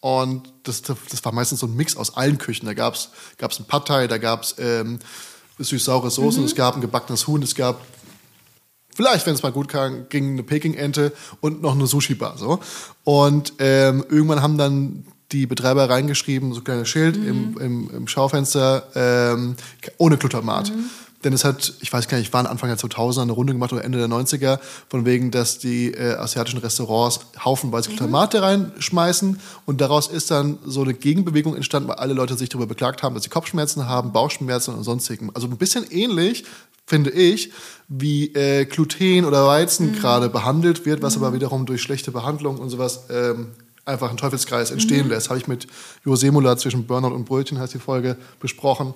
und 0.00 0.52
das, 0.62 0.82
das 0.82 1.24
war 1.24 1.32
meistens 1.32 1.60
so 1.60 1.66
ein 1.66 1.76
Mix 1.76 1.96
aus 1.96 2.16
allen 2.16 2.38
Küchen. 2.38 2.66
Da 2.66 2.74
gab 2.74 2.94
es 2.94 3.10
ein 3.38 3.66
Pad 3.66 3.86
Thai, 3.86 4.06
da 4.06 4.18
gab 4.18 4.42
es 4.44 4.54
ähm, 4.58 4.98
süß-saure 5.58 6.10
Soßen, 6.10 6.40
Mhm. 6.40 6.46
es 6.46 6.54
gab 6.54 6.74
ein 6.74 6.80
gebackenes 6.80 7.26
Huhn, 7.26 7.42
es 7.42 7.54
gab 7.54 7.80
vielleicht, 8.94 9.26
wenn 9.26 9.34
es 9.34 9.42
mal 9.42 9.52
gut 9.52 9.68
kam, 9.68 10.08
ging 10.08 10.32
eine 10.32 10.42
Peking-Ente 10.42 11.12
und 11.40 11.62
noch 11.62 11.74
eine 11.74 11.86
Sushi-Bar. 11.86 12.38
So. 12.38 12.60
Und 13.04 13.54
ähm, 13.58 14.04
irgendwann 14.08 14.42
haben 14.42 14.58
dann 14.58 15.04
die 15.32 15.46
Betreiber 15.46 15.88
reingeschrieben, 15.88 16.52
so 16.52 16.60
ein 16.60 16.64
kleines 16.64 16.88
Schild 16.88 17.16
im, 17.16 17.56
im, 17.58 17.90
im 17.90 18.08
Schaufenster, 18.08 18.88
ähm, 18.94 19.56
ohne 19.98 20.16
Glutamat. 20.16 20.72
Denn 21.22 21.32
es 21.34 21.44
hat, 21.44 21.74
ich 21.80 21.92
weiß 21.92 22.08
gar 22.08 22.18
nicht, 22.18 22.32
waren 22.32 22.46
Anfang 22.46 22.70
der 22.70 22.78
2000er 22.78 23.22
eine 23.22 23.32
Runde 23.32 23.52
gemacht 23.52 23.72
oder 23.72 23.84
Ende 23.84 23.98
der 23.98 24.08
90er, 24.08 24.58
von 24.88 25.04
wegen, 25.04 25.30
dass 25.30 25.58
die 25.58 25.92
äh, 25.92 26.14
asiatischen 26.14 26.60
Restaurants 26.60 27.20
haufenweise 27.44 27.90
Glutamate 27.90 28.40
reinschmeißen 28.40 29.38
und 29.66 29.80
daraus 29.80 30.08
ist 30.08 30.30
dann 30.30 30.58
so 30.64 30.82
eine 30.82 30.94
Gegenbewegung 30.94 31.54
entstanden, 31.54 31.88
weil 31.88 31.96
alle 31.96 32.14
Leute 32.14 32.36
sich 32.36 32.48
darüber 32.48 32.66
beklagt 32.66 33.02
haben, 33.02 33.14
dass 33.14 33.24
sie 33.24 33.30
Kopfschmerzen 33.30 33.86
haben, 33.86 34.12
Bauchschmerzen 34.12 34.74
und 34.74 34.84
sonstigen. 34.84 35.30
Also 35.34 35.46
ein 35.46 35.56
bisschen 35.58 35.84
ähnlich, 35.90 36.44
finde 36.86 37.10
ich, 37.10 37.52
wie 37.88 38.34
äh, 38.34 38.64
Gluten 38.64 39.24
oder 39.24 39.46
Weizen 39.46 39.92
gerade 39.94 40.28
behandelt 40.28 40.86
wird, 40.86 41.02
was 41.02 41.16
aber 41.16 41.32
wiederum 41.32 41.66
durch 41.66 41.82
schlechte 41.82 42.10
Behandlung 42.10 42.58
und 42.58 42.70
sowas 42.70 43.04
ähm, 43.10 43.48
einfach 43.84 44.08
einen 44.08 44.16
Teufelskreis 44.16 44.70
entstehen 44.70 45.08
lässt. 45.08 45.28
Habe 45.28 45.38
ich 45.38 45.46
mit 45.46 45.66
Jo 46.04 46.16
Semula 46.16 46.56
zwischen 46.56 46.86
Burnout 46.86 47.14
und 47.14 47.26
Brötchen, 47.26 47.58
heißt 47.58 47.74
die 47.74 47.78
Folge, 47.78 48.16
besprochen. 48.40 48.94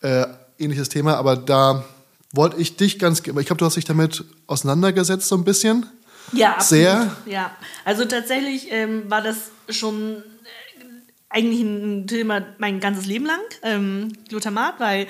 Äh, 0.00 0.26
ähnliches 0.62 0.88
Thema, 0.88 1.16
aber 1.16 1.36
da 1.36 1.84
wollte 2.32 2.56
ich 2.56 2.76
dich 2.76 2.98
ganz, 2.98 3.18
ich 3.18 3.24
glaube, 3.24 3.56
du 3.56 3.64
hast 3.64 3.76
dich 3.76 3.84
damit 3.84 4.24
auseinandergesetzt 4.46 5.28
so 5.28 5.36
ein 5.36 5.44
bisschen. 5.44 5.86
Ja, 6.32 6.52
absolut. 6.54 6.84
Sehr? 6.84 7.16
Ja, 7.26 7.50
also 7.84 8.04
tatsächlich 8.04 8.68
ähm, 8.70 9.10
war 9.10 9.22
das 9.22 9.50
schon 9.68 10.16
äh, 10.16 10.84
eigentlich 11.28 11.60
ein 11.60 12.06
Thema 12.06 12.42
mein 12.58 12.80
ganzes 12.80 13.06
Leben 13.06 13.26
lang, 13.26 13.40
ähm, 13.62 14.12
Glutamat, 14.28 14.80
weil 14.80 15.06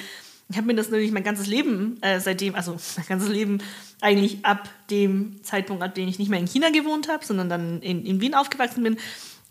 ich 0.49 0.57
habe 0.57 0.67
mir 0.67 0.75
das 0.75 0.91
natürlich 0.91 1.13
mein 1.13 1.25
ganzes 1.25 1.47
Leben 1.47 1.99
äh, 2.03 2.21
seitdem, 2.21 2.55
also 2.55 2.73
mein 2.97 3.07
ganzes 3.07 3.29
Leben 3.29 3.59
eigentlich 4.01 4.45
ab 4.45 4.69
dem 4.91 5.43
Zeitpunkt, 5.45 5.83
ab 5.83 5.95
dem 5.95 6.09
ich 6.09 6.19
nicht 6.19 6.29
mehr 6.29 6.41
in 6.41 6.49
China 6.49 6.71
gewohnt 6.71 7.09
habe, 7.09 7.25
sondern 7.25 7.49
dann 7.49 7.81
in, 7.81 8.05
in 8.05 8.21
Wien 8.21 8.35
aufgewachsen 8.35 8.83
bin, 8.83 8.97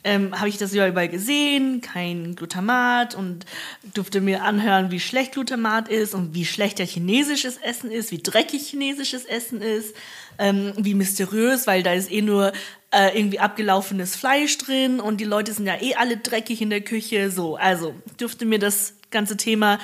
ähm, 0.03 0.37
habe 0.39 0.49
ich 0.49 0.57
das 0.57 0.73
überall 0.73 1.09
gesehen, 1.09 1.81
kein 1.81 2.35
Glutamat 2.35 3.15
und 3.15 3.45
durfte 3.93 4.21
mir 4.21 4.43
anhören, 4.43 4.91
wie 4.91 4.99
schlecht 4.99 5.33
Glutamat 5.33 5.89
ist 5.89 6.13
und 6.15 6.33
wie 6.33 6.45
schlecht 6.45 6.79
ja 6.79 6.85
chinesisches 6.85 7.57
Essen 7.57 7.91
ist, 7.91 8.11
wie 8.11 8.21
dreckig 8.21 8.67
chinesisches 8.67 9.25
Essen 9.25 9.61
ist, 9.61 9.95
ähm, 10.39 10.73
wie 10.77 10.95
mysteriös, 10.95 11.67
weil 11.67 11.83
da 11.83 11.93
ist 11.93 12.11
eh 12.11 12.21
nur 12.21 12.51
äh, 12.91 13.17
irgendwie 13.17 13.39
abgelaufenes 13.39 14.15
Fleisch 14.15 14.57
drin 14.57 14.99
und 14.99 15.21
die 15.21 15.25
Leute 15.25 15.53
sind 15.53 15.67
ja 15.67 15.79
eh 15.79 15.95
alle 15.95 16.17
dreckig 16.17 16.61
in 16.61 16.69
der 16.69 16.81
Küche, 16.81 17.29
so. 17.29 17.55
Also 17.55 17.93
durfte 18.17 18.45
mir 18.45 18.59
das 18.59 18.95
ganze 19.11 19.37
Thema 19.37 19.79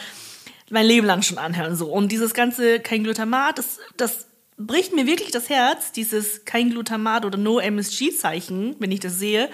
mein 0.70 0.86
Leben 0.86 1.08
lang 1.08 1.22
schon 1.22 1.38
anhören, 1.38 1.76
so. 1.76 1.92
Und 1.92 2.12
dieses 2.12 2.34
ganze 2.34 2.80
kein 2.80 3.04
Glutamat, 3.04 3.60
das, 3.60 3.80
das 3.96 4.28
bricht 4.58 4.94
mir 4.94 5.06
wirklich 5.06 5.32
das 5.32 5.50
Herz, 5.50 5.92
dieses 5.92 6.44
kein 6.46 6.72
Glutamat 6.72 7.24
oder 7.26 7.38
No 7.38 7.60
MSG-Zeichen, 7.60 8.76
wenn 8.80 8.92
ich 8.92 9.00
das 9.00 9.20
sehe, 9.20 9.50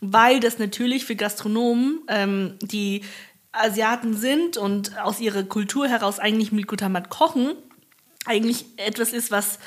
weil 0.00 0.40
das 0.40 0.58
natürlich 0.58 1.04
für 1.04 1.16
Gastronomen, 1.16 2.02
ähm, 2.08 2.58
die 2.60 3.02
Asiaten 3.52 4.16
sind 4.16 4.56
und 4.56 4.98
aus 4.98 5.20
ihrer 5.20 5.44
Kultur 5.44 5.88
heraus 5.88 6.18
eigentlich 6.18 6.52
mit 6.52 6.66
kochen, 7.08 7.52
eigentlich 8.26 8.64
etwas 8.76 9.12
ist, 9.12 9.30
was 9.30 9.58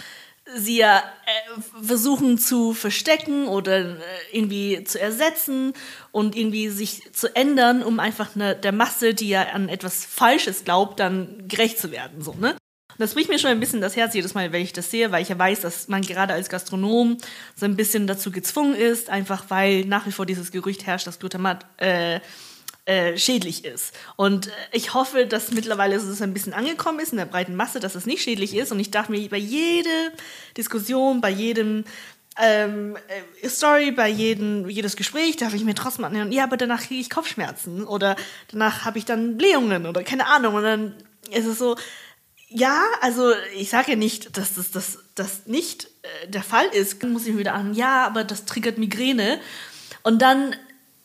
sie 0.56 0.78
ja 0.78 1.00
äh, 1.00 1.62
versuchen 1.84 2.38
zu 2.38 2.74
verstecken 2.74 3.48
oder 3.48 3.80
äh, 3.80 3.98
irgendwie 4.32 4.84
zu 4.84 5.00
ersetzen 5.00 5.74
und 6.12 6.36
irgendwie 6.36 6.70
sich 6.70 7.12
zu 7.14 7.36
ändern, 7.36 7.84
um 7.84 8.00
einfach 8.00 8.36
ne, 8.36 8.56
der 8.56 8.72
Masse, 8.72 9.14
die 9.14 9.30
ja 9.30 9.44
an 9.54 9.70
etwas 9.70 10.06
Falsches 10.06 10.64
glaubt, 10.64 11.00
dann 11.00 11.48
gerecht 11.48 11.80
zu 11.80 11.92
werden. 11.92 12.22
So, 12.22 12.34
ne? 12.34 12.56
Und 12.98 13.04
das 13.04 13.14
bricht 13.14 13.30
mir 13.30 13.38
schon 13.38 13.52
ein 13.52 13.60
bisschen 13.60 13.80
das 13.80 13.96
Herz 13.96 14.16
jedes 14.16 14.34
Mal, 14.34 14.52
wenn 14.52 14.64
ich 14.64 14.74
das 14.74 14.90
sehe, 14.90 15.12
weil 15.12 15.22
ich 15.22 15.30
ja 15.30 15.38
weiß, 15.38 15.62
dass 15.62 15.88
man 15.88 16.02
gerade 16.02 16.34
als 16.34 16.50
Gastronom 16.50 17.18
so 17.56 17.66
ein 17.66 17.76
bisschen 17.76 18.08
dazu 18.08 18.32
gezwungen 18.32 18.74
ist, 18.74 19.10
einfach 19.10 19.46
weil 19.50 19.86
nach 19.86 20.08
wie 20.08 20.12
vor 20.12 20.26
dieses 20.26 20.52
Gerücht 20.52 20.88
herrscht, 20.88 21.06
dass 21.06 21.20
Glutamat 21.20 21.66
äh, 21.78 22.20
äh, 22.86 23.18
schädlich 23.18 23.66
ist. 23.66 23.94
Und 24.16 24.48
äh, 24.48 24.52
ich 24.72 24.94
hoffe, 24.94 25.28
dass 25.28 25.52
mittlerweile 25.52 25.96
es 25.96 26.22
ein 26.22 26.34
bisschen 26.34 26.54
angekommen 26.54 27.00
ist 27.00 27.12
in 27.12 27.18
der 27.18 27.26
breiten 27.26 27.56
Masse, 27.56 27.80
dass 27.80 27.96
es 27.96 28.06
nicht 28.06 28.24
schädlich 28.24 28.56
ist. 28.56 28.72
Und 28.72 28.80
ich 28.80 28.92
dachte 28.92 29.12
mir, 29.12 29.30
bei 29.30 29.38
jeder 29.38 30.12
Diskussion, 30.56 31.22
bei 31.22 31.30
jedem 31.30 31.84
ähm, 32.42 32.98
äh, 33.42 33.50
Story, 33.50 33.92
bei 33.92 34.08
jedem, 34.08 34.70
jedes 34.70 34.96
Gespräch 34.96 35.36
darf 35.38 35.54
ich 35.54 35.66
mir 35.66 35.76
trotzdem 35.76 36.06
anhören, 36.06 36.32
ja, 36.32 36.46
aber 36.46 36.56
danach 36.58 36.82
kriege 36.82 37.02
ich 37.02 37.10
Kopfschmerzen 37.10 37.84
oder 37.84 38.16
danach 38.52 38.86
habe 38.86 38.98
ich 38.98 39.06
dann 39.06 39.38
Blähungen 39.38 39.86
oder 39.86 40.04
keine 40.04 40.28
Ahnung. 40.28 40.56
Und 40.56 40.64
dann 40.64 40.96
ist 41.30 41.46
es 41.46 41.60
so, 41.60 41.76
ja, 42.50 42.84
also 43.02 43.32
ich 43.56 43.70
sage 43.70 43.92
ja 43.92 43.98
nicht, 43.98 44.38
dass 44.38 44.56
das, 44.56 44.72
das, 44.72 45.00
das 45.16 45.42
nicht 45.48 45.90
äh, 46.24 46.28
der 46.30 46.44
Fall 46.44 46.68
ist. 46.68 47.04
Dann 47.04 47.12
muss 47.12 47.26
ich 47.26 47.34
mir 47.34 47.40
wieder 47.40 47.54
an, 47.54 47.74
ja, 47.74 48.06
aber 48.06 48.24
das 48.24 48.46
triggert 48.46 48.78
Migräne. 48.78 49.40
Und 50.04 50.22
dann 50.22 50.56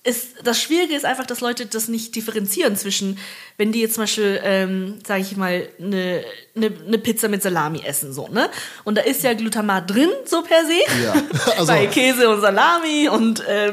ist 0.05 0.35
das 0.43 0.61
Schwierige 0.61 0.95
ist 0.97 1.05
einfach, 1.05 1.27
dass 1.27 1.41
Leute 1.41 1.67
das 1.67 1.87
nicht 1.87 2.17
differenzieren 2.17 2.77
zwischen, 2.77 3.19
wenn 3.57 3.71
die 3.71 3.81
jetzt 3.81 3.95
zum 3.95 4.03
Beispiel, 4.03 4.41
ähm, 4.43 4.99
sage 5.07 5.21
ich 5.23 5.37
mal, 5.37 5.69
eine 5.79 6.25
ne, 6.55 6.71
ne 6.89 6.99
Pizza 6.99 7.29
mit 7.29 7.41
Salami 7.43 7.83
essen, 7.85 8.13
so, 8.13 8.27
ne? 8.27 8.51
Und 8.83 8.97
da 8.99 9.03
ist 9.03 9.23
ja 9.23 9.33
Glutamat 9.35 9.89
drin, 9.89 10.11
so 10.25 10.43
per 10.43 10.65
se. 10.67 10.73
Ja, 11.05 11.15
also- 11.57 11.67
Bei 11.73 11.87
Käse 11.87 12.29
und 12.29 12.41
Salami 12.41 13.09
und 13.09 13.47
äh, 13.47 13.69
äh, 13.69 13.73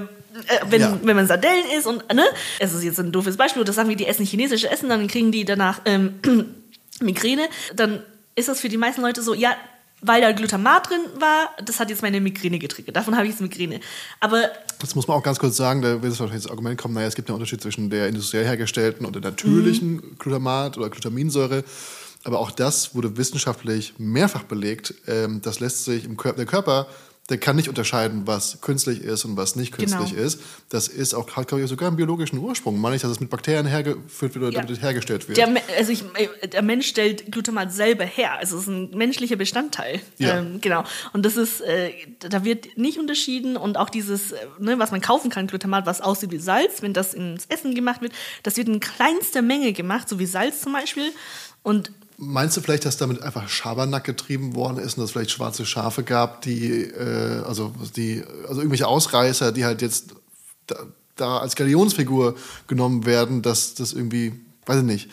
wenn, 0.69 0.81
Ja. 0.81 0.99
wenn 1.01 1.15
man 1.15 1.25
Sardellen 1.27 1.65
isst 1.75 1.87
und, 1.87 2.13
ne? 2.13 2.25
Es 2.59 2.75
ist 2.75 2.83
jetzt 2.83 2.99
ein 2.99 3.11
doofes 3.11 3.35
Beispiel, 3.35 3.63
das 3.63 3.75
sagen 3.75 3.89
wir, 3.89 3.95
die 3.95 4.05
essen 4.05 4.23
chinesische 4.25 4.69
Essen, 4.69 4.87
dann 4.89 5.07
kriegen 5.07 5.31
die 5.31 5.45
danach 5.45 5.81
ähm, 5.85 6.19
Migräne, 7.01 7.47
dann 7.75 8.03
ist 8.35 8.47
das 8.47 8.59
für 8.59 8.69
die 8.69 8.77
meisten 8.77 9.01
Leute 9.01 9.21
so, 9.21 9.33
ja, 9.33 9.55
weil 10.01 10.21
da 10.21 10.31
Glutamat 10.31 10.89
drin 10.89 11.01
war, 11.19 11.49
das 11.65 11.79
hat 11.79 11.89
jetzt 11.89 12.01
meine 12.01 12.21
Migräne 12.21 12.57
getriggert. 12.57 12.95
Davon 12.95 13.15
habe 13.15 13.25
ich 13.25 13.31
jetzt 13.31 13.41
Migräne. 13.41 13.81
Aber 14.21 14.49
Das 14.79 14.95
muss 14.95 15.07
man 15.09 15.17
auch 15.17 15.23
ganz 15.23 15.39
kurz 15.39 15.57
sagen, 15.57 15.81
da 15.81 16.01
wird 16.01 16.13
es 16.13 16.19
wahrscheinlich 16.21 16.43
das 16.43 16.51
Argument 16.51 16.79
kommen, 16.79 16.93
naja, 16.93 17.07
es 17.07 17.15
gibt 17.15 17.27
einen 17.29 17.35
Unterschied 17.35 17.61
zwischen 17.61 17.89
der 17.89 18.07
industriell 18.07 18.45
hergestellten 18.45 19.05
und 19.05 19.13
der 19.13 19.21
natürlichen 19.21 19.95
Mhm. 19.95 20.15
Glutamat 20.17 20.77
oder 20.77 20.89
Glutaminsäure. 20.89 21.65
Aber 22.23 22.39
auch 22.39 22.51
das 22.51 22.95
wurde 22.95 23.17
wissenschaftlich 23.17 23.93
mehrfach 23.97 24.43
belegt. 24.43 24.93
Ähm, 25.07 25.41
das 25.41 25.59
lässt 25.59 25.85
sich 25.85 26.05
im 26.05 26.15
Körper, 26.17 26.37
der 26.37 26.45
Körper, 26.45 26.87
der 27.29 27.37
kann 27.37 27.55
nicht 27.55 27.69
unterscheiden, 27.69 28.23
was 28.25 28.59
künstlich 28.61 29.01
ist 29.01 29.23
und 29.25 29.37
was 29.37 29.55
nicht 29.55 29.71
künstlich 29.71 30.11
Genau. 30.11 30.21
ist. 30.23 30.41
Das 30.69 30.87
ist 30.87 31.13
auch, 31.13 31.29
hat, 31.35 31.47
glaube 31.47 31.63
ich, 31.63 31.69
sogar 31.69 31.87
einen 31.87 31.97
biologischen 31.97 32.39
Ursprung. 32.39 32.79
Meine 32.79 32.95
ich, 32.95 33.01
dass 33.03 33.11
es 33.11 33.19
mit 33.19 33.29
Bakterien 33.29 33.65
hergeführt 33.67 34.33
wird 34.33 34.43
oder 34.43 34.53
Ja. 34.53 34.61
damit 34.61 34.75
es 34.77 34.81
hergestellt 34.83 35.27
wird. 35.27 35.37
Der, 35.37 35.47
also 35.77 35.91
ich, 35.91 36.03
äh, 36.15 36.47
der 36.47 36.61
Mensch 36.61 36.87
stellt 36.87 37.31
Glutamat 37.31 37.71
selber 37.71 38.03
her. 38.05 38.33
Also 38.39 38.55
es 38.57 38.63
ist 38.63 38.67
ein 38.69 38.89
menschlicher 38.97 39.35
Bestandteil. 39.35 39.99
Ja. 40.17 40.39
Ähm, 40.39 40.59
genau. 40.59 40.83
Und 41.13 41.23
das 41.25 41.37
ist, 41.37 41.61
äh, 41.61 41.91
da 42.19 42.43
wird 42.43 42.77
nicht 42.77 42.97
unterschieden 42.97 43.57
und 43.57 43.77
auch 43.77 43.89
dieses, 43.89 44.31
äh, 44.31 44.37
ne, 44.59 44.79
was 44.79 44.91
man 44.91 45.01
kaufen 45.01 45.29
kann, 45.29 45.47
Glutamat, 45.47 45.85
was 45.85 46.01
aussieht 46.01 46.31
wie 46.31 46.39
Salz, 46.39 46.81
wenn 46.81 46.93
das 46.93 47.13
ins 47.13 47.45
Essen 47.47 47.75
gemacht 47.75 48.01
wird, 48.01 48.13
das 48.43 48.57
wird 48.57 48.67
in 48.67 48.79
kleinster 48.79 49.41
Menge 49.41 49.73
gemacht, 49.73 50.09
so 50.09 50.17
wie 50.19 50.25
Salz 50.25 50.61
zum 50.61 50.73
Beispiel. 50.73 51.11
Und 51.61 51.91
Meinst 52.21 52.57
du 52.57 52.61
vielleicht, 52.61 52.83
dass 52.83 52.97
damit 52.97 53.21
einfach 53.21 53.47
Schabernack 53.47 54.03
getrieben 54.03 54.53
worden 54.53 54.77
ist 54.77 54.97
und 54.97 55.01
dass 55.01 55.05
es 55.05 55.11
vielleicht 55.11 55.31
schwarze 55.31 55.65
Schafe 55.65 56.03
gab, 56.03 56.41
die, 56.41 56.83
äh, 56.83 57.43
also, 57.47 57.73
die, 57.95 58.23
also 58.47 58.59
irgendwelche 58.59 58.87
Ausreißer, 58.87 59.53
die 59.53 59.63
halt 59.63 59.81
jetzt 59.81 60.15
da, 60.67 60.75
da 61.15 61.37
als 61.37 61.55
Galionsfigur 61.55 62.35
genommen 62.67 63.05
werden, 63.05 63.41
dass 63.41 63.73
das 63.73 63.93
irgendwie, 63.93 64.33
weiß 64.65 64.79
ich 64.79 64.83
nicht, 64.83 65.09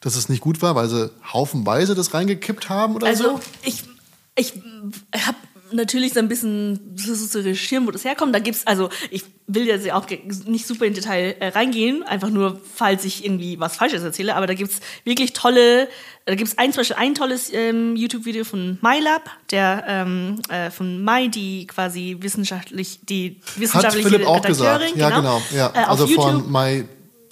dass 0.00 0.14
es 0.14 0.28
nicht 0.28 0.40
gut 0.42 0.62
war, 0.62 0.76
weil 0.76 0.88
sie 0.88 1.10
haufenweise 1.32 1.94
das 1.96 2.14
reingekippt 2.14 2.68
haben 2.68 2.94
oder 2.94 3.08
Also 3.08 3.24
so? 3.24 3.40
ich, 3.62 3.82
ich 4.36 4.52
habe 5.16 5.36
natürlich 5.74 6.14
so 6.14 6.20
ein 6.20 6.28
bisschen 6.28 6.96
zu 6.96 7.38
recherchieren, 7.38 7.86
wo 7.86 7.90
das 7.90 8.04
herkommt. 8.04 8.34
Da 8.34 8.38
gibt's, 8.38 8.66
also 8.66 8.88
ich 9.10 9.24
will 9.46 9.66
jetzt 9.66 9.90
auch 9.92 10.06
nicht 10.46 10.66
super 10.66 10.86
in 10.86 10.94
Detail 10.94 11.36
äh, 11.40 11.48
reingehen, 11.48 12.02
einfach 12.02 12.30
nur, 12.30 12.60
falls 12.74 13.04
ich 13.04 13.24
irgendwie 13.24 13.60
was 13.60 13.76
Falsches 13.76 14.02
erzähle, 14.02 14.36
aber 14.36 14.46
da 14.46 14.54
gibt's 14.54 14.80
wirklich 15.04 15.32
tolle, 15.32 15.88
da 16.24 16.34
gibt's 16.34 16.56
ein, 16.56 16.72
zum 16.72 16.80
Beispiel 16.80 16.96
ein 16.96 17.14
tolles 17.14 17.52
ähm, 17.52 17.96
YouTube-Video 17.96 18.44
von 18.44 18.78
MyLab, 18.80 19.30
der 19.50 19.84
ähm, 19.86 20.40
äh, 20.48 20.70
von 20.70 21.04
My, 21.04 21.28
die 21.28 21.66
quasi 21.66 22.16
wissenschaftlich, 22.20 23.00
die 23.02 23.40
Hat 23.44 23.60
wissenschaftliche 23.60 24.08
Philipp 24.08 24.26
auch 24.26 24.44
Redakteurin, 24.44 24.94
gesagt. 24.94 24.96
Ja, 24.96 25.10
genau. 25.10 25.42
Ja. 25.54 25.72
Äh, 25.74 25.84
also 25.84 26.06
YouTube. 26.06 26.24
von 26.24 26.52
My 26.52 26.84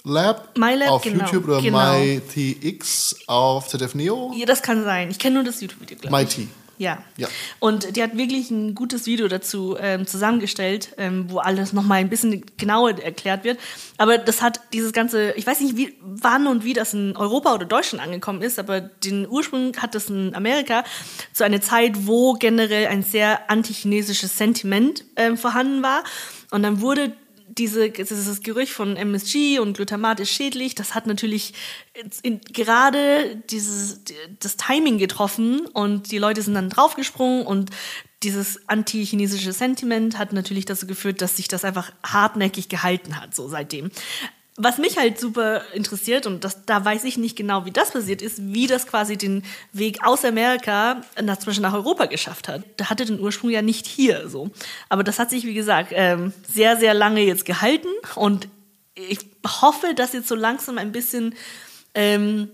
Lab, 0.05 0.57
MyLab, 0.57 0.89
auf 0.89 1.01
genau, 1.01 1.23
YouTube 1.23 1.47
oder 1.47 1.61
genau. 1.61 1.97
MyTX 1.97 3.15
auf 3.25 3.69
ZDF 3.69 3.95
Neo. 3.95 4.33
Ja, 4.35 4.45
das 4.45 4.61
kann 4.61 4.83
sein. 4.83 5.09
Ich 5.09 5.17
kenne 5.17 5.35
nur 5.35 5.45
das 5.45 5.61
YouTube-Video, 5.61 5.97
glaube 5.97 6.23
ich. 6.23 6.37
MyT. 6.37 6.49
Ja. 6.83 7.01
Ja. 7.15 7.29
Und 7.59 7.95
die 7.95 8.03
hat 8.03 8.17
wirklich 8.17 8.51
ein 8.51 8.75
gutes 8.75 9.05
Video 9.05 9.29
dazu 9.29 9.77
ähm, 9.79 10.05
zusammengestellt, 10.05 10.89
ähm, 10.97 11.27
wo 11.29 11.37
alles 11.37 11.71
nochmal 11.71 11.99
ein 11.99 12.09
bisschen 12.09 12.43
genauer 12.57 12.99
erklärt 12.99 13.45
wird. 13.45 13.57
Aber 13.97 14.17
das 14.17 14.41
hat 14.41 14.59
dieses 14.73 14.91
ganze, 14.91 15.31
ich 15.31 15.47
weiß 15.47 15.61
nicht, 15.61 15.77
wie, 15.77 15.95
wann 16.01 16.45
und 16.45 16.65
wie 16.65 16.73
das 16.73 16.93
in 16.93 17.15
Europa 17.15 17.53
oder 17.53 17.65
Deutschland 17.65 18.03
angekommen 18.03 18.41
ist, 18.41 18.59
aber 18.59 18.81
den 18.81 19.25
Ursprung 19.29 19.77
hat 19.77 19.95
das 19.95 20.09
in 20.09 20.35
Amerika 20.35 20.83
zu 21.31 21.45
einer 21.45 21.61
Zeit, 21.61 22.05
wo 22.05 22.33
generell 22.33 22.87
ein 22.87 23.01
sehr 23.01 23.49
antichinesisches 23.49 24.37
Sentiment 24.37 25.05
ähm, 25.15 25.37
vorhanden 25.37 25.83
war. 25.83 26.03
Und 26.51 26.63
dann 26.63 26.81
wurde 26.81 27.13
diese, 27.57 27.89
dieses 27.89 28.41
Gerücht 28.41 28.73
von 28.73 28.95
MSG 28.95 29.59
und 29.59 29.75
Glutamat 29.75 30.19
ist 30.19 30.31
schädlich, 30.31 30.75
das 30.75 30.95
hat 30.95 31.07
natürlich 31.07 31.53
in, 32.21 32.41
gerade 32.41 33.35
dieses, 33.49 34.01
das 34.39 34.57
Timing 34.57 34.97
getroffen 34.97 35.65
und 35.67 36.11
die 36.11 36.17
Leute 36.17 36.41
sind 36.41 36.55
dann 36.55 36.69
draufgesprungen 36.69 37.45
und 37.45 37.69
dieses 38.23 38.67
anti-chinesische 38.69 39.51
Sentiment 39.51 40.17
hat 40.17 40.33
natürlich 40.33 40.65
dazu 40.65 40.87
geführt, 40.87 41.21
dass 41.21 41.37
sich 41.37 41.47
das 41.47 41.65
einfach 41.65 41.91
hartnäckig 42.03 42.69
gehalten 42.69 43.19
hat, 43.19 43.35
so 43.35 43.47
seitdem. 43.47 43.91
Was 44.55 44.77
mich 44.77 44.97
halt 44.97 45.19
super 45.19 45.63
interessiert, 45.73 46.27
und 46.27 46.43
das, 46.43 46.65
da 46.65 46.85
weiß 46.85 47.05
ich 47.05 47.17
nicht 47.17 47.35
genau, 47.35 47.65
wie 47.65 47.71
das 47.71 47.91
passiert 47.91 48.21
ist, 48.21 48.53
wie 48.53 48.67
das 48.67 48.85
quasi 48.85 49.17
den 49.17 49.43
Weg 49.71 50.05
aus 50.05 50.23
Amerika 50.23 51.01
nach, 51.21 51.37
zum 51.37 51.47
Beispiel 51.47 51.63
nach 51.63 51.73
Europa 51.73 52.05
geschafft 52.05 52.47
hat. 52.47 52.63
Da 52.77 52.89
hatte 52.89 53.05
den 53.05 53.19
Ursprung 53.19 53.49
ja 53.49 53.63
nicht 53.63 53.87
hier 53.87 54.29
so. 54.29 54.51
Aber 54.89 55.03
das 55.03 55.17
hat 55.17 55.31
sich, 55.31 55.45
wie 55.45 55.55
gesagt, 55.55 55.91
ähm, 55.95 56.33
sehr, 56.47 56.77
sehr 56.77 56.93
lange 56.93 57.21
jetzt 57.21 57.45
gehalten. 57.45 57.87
Und 58.13 58.47
ich 58.93 59.19
hoffe, 59.61 59.95
dass 59.95 60.13
jetzt 60.13 60.27
so 60.27 60.35
langsam 60.35 60.77
ein 60.77 60.91
bisschen 60.91 61.33
ähm, 61.95 62.49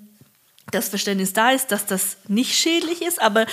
das 0.72 0.88
Verständnis 0.88 1.34
da 1.34 1.52
ist, 1.52 1.68
dass 1.68 1.86
das 1.86 2.16
nicht 2.30 2.56
schädlich 2.56 3.02
ist. 3.02 3.22
Aber 3.22 3.46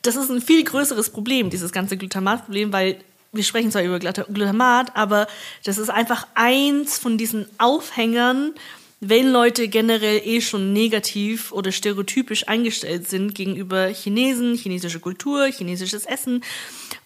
das 0.00 0.16
ist 0.16 0.30
ein 0.30 0.40
viel 0.40 0.64
größeres 0.64 1.10
Problem, 1.10 1.50
dieses 1.50 1.72
ganze 1.72 1.98
Glutamatproblem, 1.98 2.72
weil 2.72 2.96
wir 3.32 3.44
sprechen 3.44 3.70
zwar 3.70 3.82
über 3.82 3.98
Glutamat, 3.98 4.96
aber 4.96 5.26
das 5.64 5.78
ist 5.78 5.90
einfach 5.90 6.26
eins 6.34 6.98
von 6.98 7.16
diesen 7.16 7.46
Aufhängern, 7.58 8.54
wenn 9.00 9.30
Leute 9.30 9.68
generell 9.68 10.20
eh 10.24 10.40
schon 10.40 10.72
negativ 10.72 11.52
oder 11.52 11.72
stereotypisch 11.72 12.48
eingestellt 12.48 13.08
sind 13.08 13.34
gegenüber 13.34 13.86
Chinesen, 13.86 14.56
chinesische 14.56 15.00
Kultur, 15.00 15.46
chinesisches 15.46 16.04
Essen. 16.04 16.44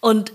Und 0.01 0.33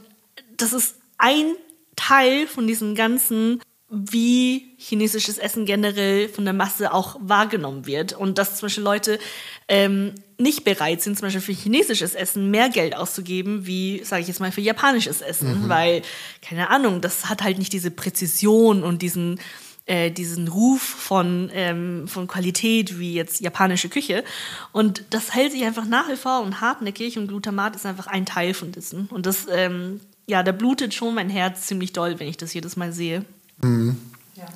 das 0.56 0.72
ist 0.72 0.96
ein 1.18 1.54
Teil 1.96 2.46
von 2.46 2.66
diesem 2.66 2.94
ganzen 2.94 3.60
wie 3.90 4.72
chinesisches 4.78 5.38
Essen 5.38 5.66
generell 5.66 6.28
von 6.28 6.44
der 6.44 6.54
Masse 6.54 6.94
auch 6.94 7.16
wahrgenommen 7.20 7.86
wird. 7.86 8.12
Und 8.12 8.38
dass 8.38 8.56
zum 8.56 8.66
Beispiel 8.66 8.84
Leute 8.84 9.18
ähm, 9.66 10.14
nicht 10.38 10.62
bereit 10.62 11.02
sind, 11.02 11.18
zum 11.18 11.26
Beispiel 11.26 11.40
für 11.40 11.52
chinesisches 11.52 12.14
Essen 12.14 12.52
mehr 12.52 12.68
Geld 12.68 12.96
auszugeben, 12.96 13.66
wie, 13.66 14.02
sage 14.04 14.22
ich 14.22 14.28
jetzt 14.28 14.38
mal, 14.38 14.52
für 14.52 14.60
japanisches 14.60 15.22
Essen. 15.22 15.64
Mhm. 15.64 15.68
Weil, 15.68 16.02
keine 16.40 16.70
Ahnung, 16.70 17.00
das 17.00 17.28
hat 17.28 17.42
halt 17.42 17.58
nicht 17.58 17.72
diese 17.72 17.90
Präzision 17.90 18.84
und 18.84 19.02
diesen, 19.02 19.40
äh, 19.86 20.12
diesen 20.12 20.46
Ruf 20.46 20.82
von, 20.82 21.50
ähm, 21.52 22.06
von 22.06 22.28
Qualität 22.28 23.00
wie 23.00 23.14
jetzt 23.14 23.40
japanische 23.40 23.88
Küche. 23.88 24.22
Und 24.70 25.02
das 25.10 25.34
hält 25.34 25.50
sich 25.50 25.64
einfach 25.64 25.84
nach 25.84 26.08
wie 26.08 26.16
vor 26.16 26.42
und 26.42 26.60
hartnäckig 26.60 27.18
und 27.18 27.26
Glutamat 27.26 27.74
ist 27.74 27.86
einfach 27.86 28.06
ein 28.06 28.24
Teil 28.24 28.54
von 28.54 28.70
dessen. 28.70 29.08
Und 29.10 29.26
das, 29.26 29.48
ähm, 29.50 29.98
ja, 30.28 30.44
da 30.44 30.52
blutet 30.52 30.94
schon 30.94 31.16
mein 31.16 31.28
Herz 31.28 31.66
ziemlich 31.66 31.92
doll, 31.92 32.20
wenn 32.20 32.28
ich 32.28 32.36
das 32.36 32.54
jedes 32.54 32.76
Mal 32.76 32.92
sehe. 32.92 33.24
Mhm. 33.62 33.96
Ja. 34.36 34.46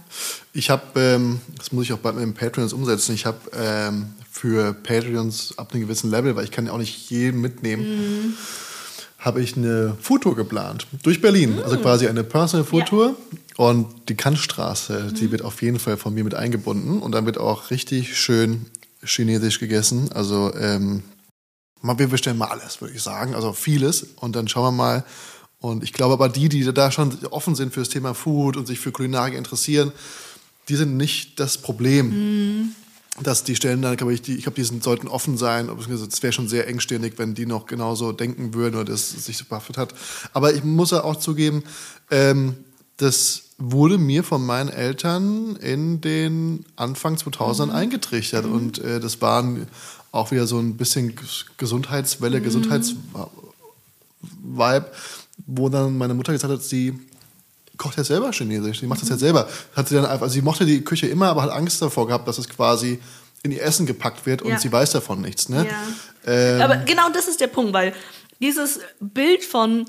Ich 0.52 0.70
habe, 0.70 0.82
ähm, 1.00 1.40
das 1.56 1.72
muss 1.72 1.84
ich 1.84 1.92
auch 1.92 1.98
bald 1.98 2.16
mit 2.16 2.24
dem 2.24 2.34
Patreons 2.34 2.72
umsetzen, 2.72 3.14
ich 3.14 3.26
habe 3.26 3.38
ähm, 3.54 4.14
für 4.30 4.72
Patreons 4.72 5.58
ab 5.58 5.72
einem 5.72 5.82
gewissen 5.82 6.10
Level, 6.10 6.36
weil 6.36 6.44
ich 6.44 6.50
kann 6.50 6.66
ja 6.66 6.72
auch 6.72 6.78
nicht 6.78 7.10
jeden 7.10 7.40
mitnehmen, 7.40 7.84
mhm. 7.84 8.34
habe 9.18 9.42
ich 9.42 9.56
eine 9.56 9.96
Foodtour 10.00 10.36
geplant 10.36 10.86
durch 11.02 11.20
Berlin. 11.20 11.56
Mhm. 11.56 11.62
Also 11.62 11.78
quasi 11.78 12.08
eine 12.08 12.24
Personal 12.24 12.64
Foodtour. 12.64 13.08
Ja. 13.08 13.38
Und 13.56 14.08
die 14.08 14.16
Kantstraße, 14.16 15.10
mhm. 15.10 15.14
die 15.14 15.30
wird 15.30 15.42
auf 15.42 15.62
jeden 15.62 15.78
Fall 15.78 15.96
von 15.96 16.14
mir 16.14 16.24
mit 16.24 16.34
eingebunden. 16.34 17.00
Und 17.00 17.12
dann 17.12 17.26
wird 17.26 17.38
auch 17.38 17.70
richtig 17.70 18.16
schön 18.18 18.66
chinesisch 19.04 19.60
gegessen. 19.60 20.10
Also 20.12 20.52
ähm, 20.54 21.02
wir 21.82 22.08
bestellen 22.08 22.38
mal 22.38 22.48
alles, 22.48 22.80
würde 22.80 22.94
ich 22.94 23.02
sagen. 23.02 23.34
Also 23.34 23.52
vieles. 23.52 24.06
Und 24.16 24.34
dann 24.34 24.48
schauen 24.48 24.64
wir 24.64 24.82
mal, 24.82 25.04
und 25.64 25.82
ich 25.82 25.94
glaube 25.94 26.12
aber, 26.12 26.28
die, 26.28 26.50
die 26.50 26.62
da 26.74 26.90
schon 26.90 27.16
offen 27.30 27.54
sind 27.54 27.72
für 27.72 27.80
das 27.80 27.88
Thema 27.88 28.12
Food 28.12 28.58
und 28.58 28.66
sich 28.66 28.80
für 28.80 28.92
Kulinarik 28.92 29.32
interessieren, 29.32 29.92
die 30.68 30.76
sind 30.76 30.98
nicht 30.98 31.40
das 31.40 31.56
Problem. 31.56 32.10
Mhm. 32.10 32.72
Dass 33.22 33.44
die 33.44 33.56
Stellen 33.56 33.80
dann, 33.80 33.96
glaube 33.96 34.12
ich, 34.12 34.20
die, 34.20 34.34
ich 34.34 34.42
glaube, 34.42 34.56
die 34.56 34.64
sind, 34.64 34.82
sollten 34.82 35.08
offen 35.08 35.38
sein. 35.38 35.70
Es 35.70 36.22
wäre 36.22 36.34
schon 36.34 36.48
sehr 36.48 36.68
engstirnig, 36.68 37.14
wenn 37.16 37.32
die 37.32 37.46
noch 37.46 37.64
genauso 37.64 38.12
denken 38.12 38.52
würden 38.52 38.74
oder 38.74 38.92
das 38.92 39.08
sich 39.08 39.38
so 39.38 39.46
behaftet 39.48 39.78
hat. 39.78 39.94
Aber 40.34 40.52
ich 40.52 40.64
muss 40.64 40.90
ja 40.90 41.02
auch 41.02 41.16
zugeben, 41.16 41.62
ähm, 42.10 42.56
das 42.98 43.44
wurde 43.56 43.96
mir 43.96 44.22
von 44.22 44.44
meinen 44.44 44.68
Eltern 44.68 45.56
in 45.56 46.02
den 46.02 46.66
Anfang 46.76 47.16
2000 47.16 47.70
mhm. 47.70 47.78
eingetrichtert. 47.78 48.44
Mhm. 48.44 48.52
Und 48.52 48.78
äh, 48.80 49.00
das 49.00 49.22
waren 49.22 49.66
auch 50.12 50.30
wieder 50.30 50.46
so 50.46 50.58
ein 50.58 50.76
bisschen 50.76 51.14
Gesundheitswelle, 51.56 52.40
mhm. 52.40 52.44
Gesundheitsvibe 52.44 53.00
wo 55.46 55.68
dann 55.68 55.96
meine 55.96 56.14
Mutter 56.14 56.32
gesagt 56.32 56.52
hat, 56.52 56.62
sie 56.62 56.98
kocht 57.76 57.96
ja 57.96 58.04
selber 58.04 58.30
Chinesisch, 58.30 58.80
sie 58.80 58.86
macht 58.86 59.02
das 59.02 59.08
ja 59.08 59.16
selber. 59.16 59.48
Hat 59.74 59.88
sie 59.88 59.96
dann 59.96 60.06
einfach, 60.06 60.22
also 60.22 60.34
sie 60.34 60.42
mochte 60.42 60.64
die 60.64 60.82
Küche 60.82 61.06
immer, 61.06 61.28
aber 61.28 61.42
hat 61.42 61.50
Angst 61.50 61.82
davor 61.82 62.06
gehabt, 62.06 62.28
dass 62.28 62.38
es 62.38 62.48
quasi 62.48 63.00
in 63.42 63.52
ihr 63.52 63.62
Essen 63.62 63.86
gepackt 63.86 64.26
wird 64.26 64.42
und 64.42 64.50
ja. 64.50 64.58
sie 64.58 64.72
weiß 64.72 64.92
davon 64.92 65.20
nichts. 65.20 65.48
Ne? 65.48 65.66
Ja. 65.66 66.32
Ähm, 66.32 66.62
aber 66.62 66.76
genau 66.78 67.10
das 67.10 67.28
ist 67.28 67.40
der 67.40 67.48
Punkt, 67.48 67.72
weil 67.72 67.92
dieses 68.40 68.80
Bild 69.00 69.44
von 69.44 69.86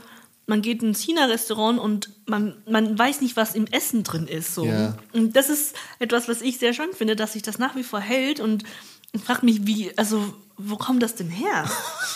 man 0.48 0.62
geht 0.62 0.84
ins 0.84 1.02
China-Restaurant 1.02 1.80
und 1.80 2.12
man, 2.28 2.56
man 2.70 2.98
weiß 2.98 3.22
nicht, 3.22 3.36
was 3.36 3.56
im 3.56 3.66
Essen 3.66 4.04
drin 4.04 4.28
ist. 4.28 4.54
So. 4.54 4.66
Ja. 4.66 4.96
Und 5.12 5.36
das 5.36 5.50
ist 5.50 5.76
etwas, 5.98 6.28
was 6.28 6.42
ich 6.42 6.60
sehr 6.60 6.74
schön 6.74 6.94
finde, 6.94 7.16
dass 7.16 7.34
sich 7.34 7.42
das 7.42 7.58
nach 7.58 7.76
wie 7.76 7.84
vor 7.84 8.00
hält 8.00 8.40
und 8.40 8.64
ich 9.16 9.24
frage 9.24 9.46
mich, 9.46 9.66
wie, 9.66 9.98
also 9.98 10.34
wo 10.58 10.78
kommt 10.78 11.04
das 11.04 11.16
denn 11.16 11.30
her? 11.30 11.66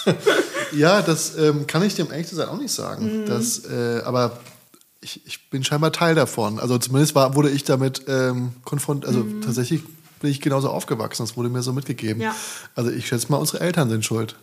ja, 0.71 1.01
das 1.01 1.37
ähm, 1.37 1.67
kann 1.67 1.83
ich 1.83 1.95
dem 1.95 2.11
ehrlich 2.11 2.27
sein 2.27 2.47
auch 2.47 2.57
nicht 2.57 2.71
sagen. 2.71 3.21
Mhm. 3.21 3.25
Das, 3.25 3.65
äh, 3.65 4.01
aber 4.05 4.39
ich, 5.01 5.25
ich, 5.25 5.49
bin 5.49 5.63
scheinbar 5.63 5.91
Teil 5.91 6.15
davon. 6.15 6.59
Also 6.59 6.77
zumindest 6.77 7.15
war, 7.15 7.35
wurde 7.35 7.49
ich 7.49 7.63
damit 7.63 8.03
ähm, 8.07 8.53
konfrontiert. 8.65 9.07
Also 9.07 9.23
mhm. 9.23 9.41
tatsächlich 9.41 9.83
bin 10.21 10.29
ich 10.29 10.41
genauso 10.41 10.69
aufgewachsen. 10.69 11.23
Das 11.23 11.37
wurde 11.37 11.49
mir 11.49 11.63
so 11.63 11.73
mitgegeben. 11.73 12.21
Ja. 12.21 12.35
Also 12.75 12.91
ich 12.91 13.07
schätze 13.07 13.31
mal, 13.31 13.37
unsere 13.37 13.61
Eltern 13.61 13.89
sind 13.89 14.05
schuld. 14.05 14.35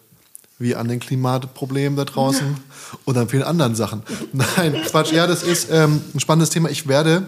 Wie 0.58 0.74
an 0.74 0.88
den 0.88 1.00
Klimaproblemen 1.00 1.96
da 1.96 2.06
draußen 2.06 2.46
ja. 2.46 2.98
und 3.04 3.16
an 3.18 3.28
vielen 3.28 3.42
anderen 3.42 3.74
Sachen. 3.74 4.02
Nein, 4.32 4.82
Quatsch. 4.86 5.12
Ja, 5.12 5.26
das 5.26 5.42
ist 5.42 5.68
ähm, 5.70 6.02
ein 6.14 6.20
spannendes 6.20 6.50
Thema. 6.50 6.70
Ich 6.70 6.88
werde 6.88 7.26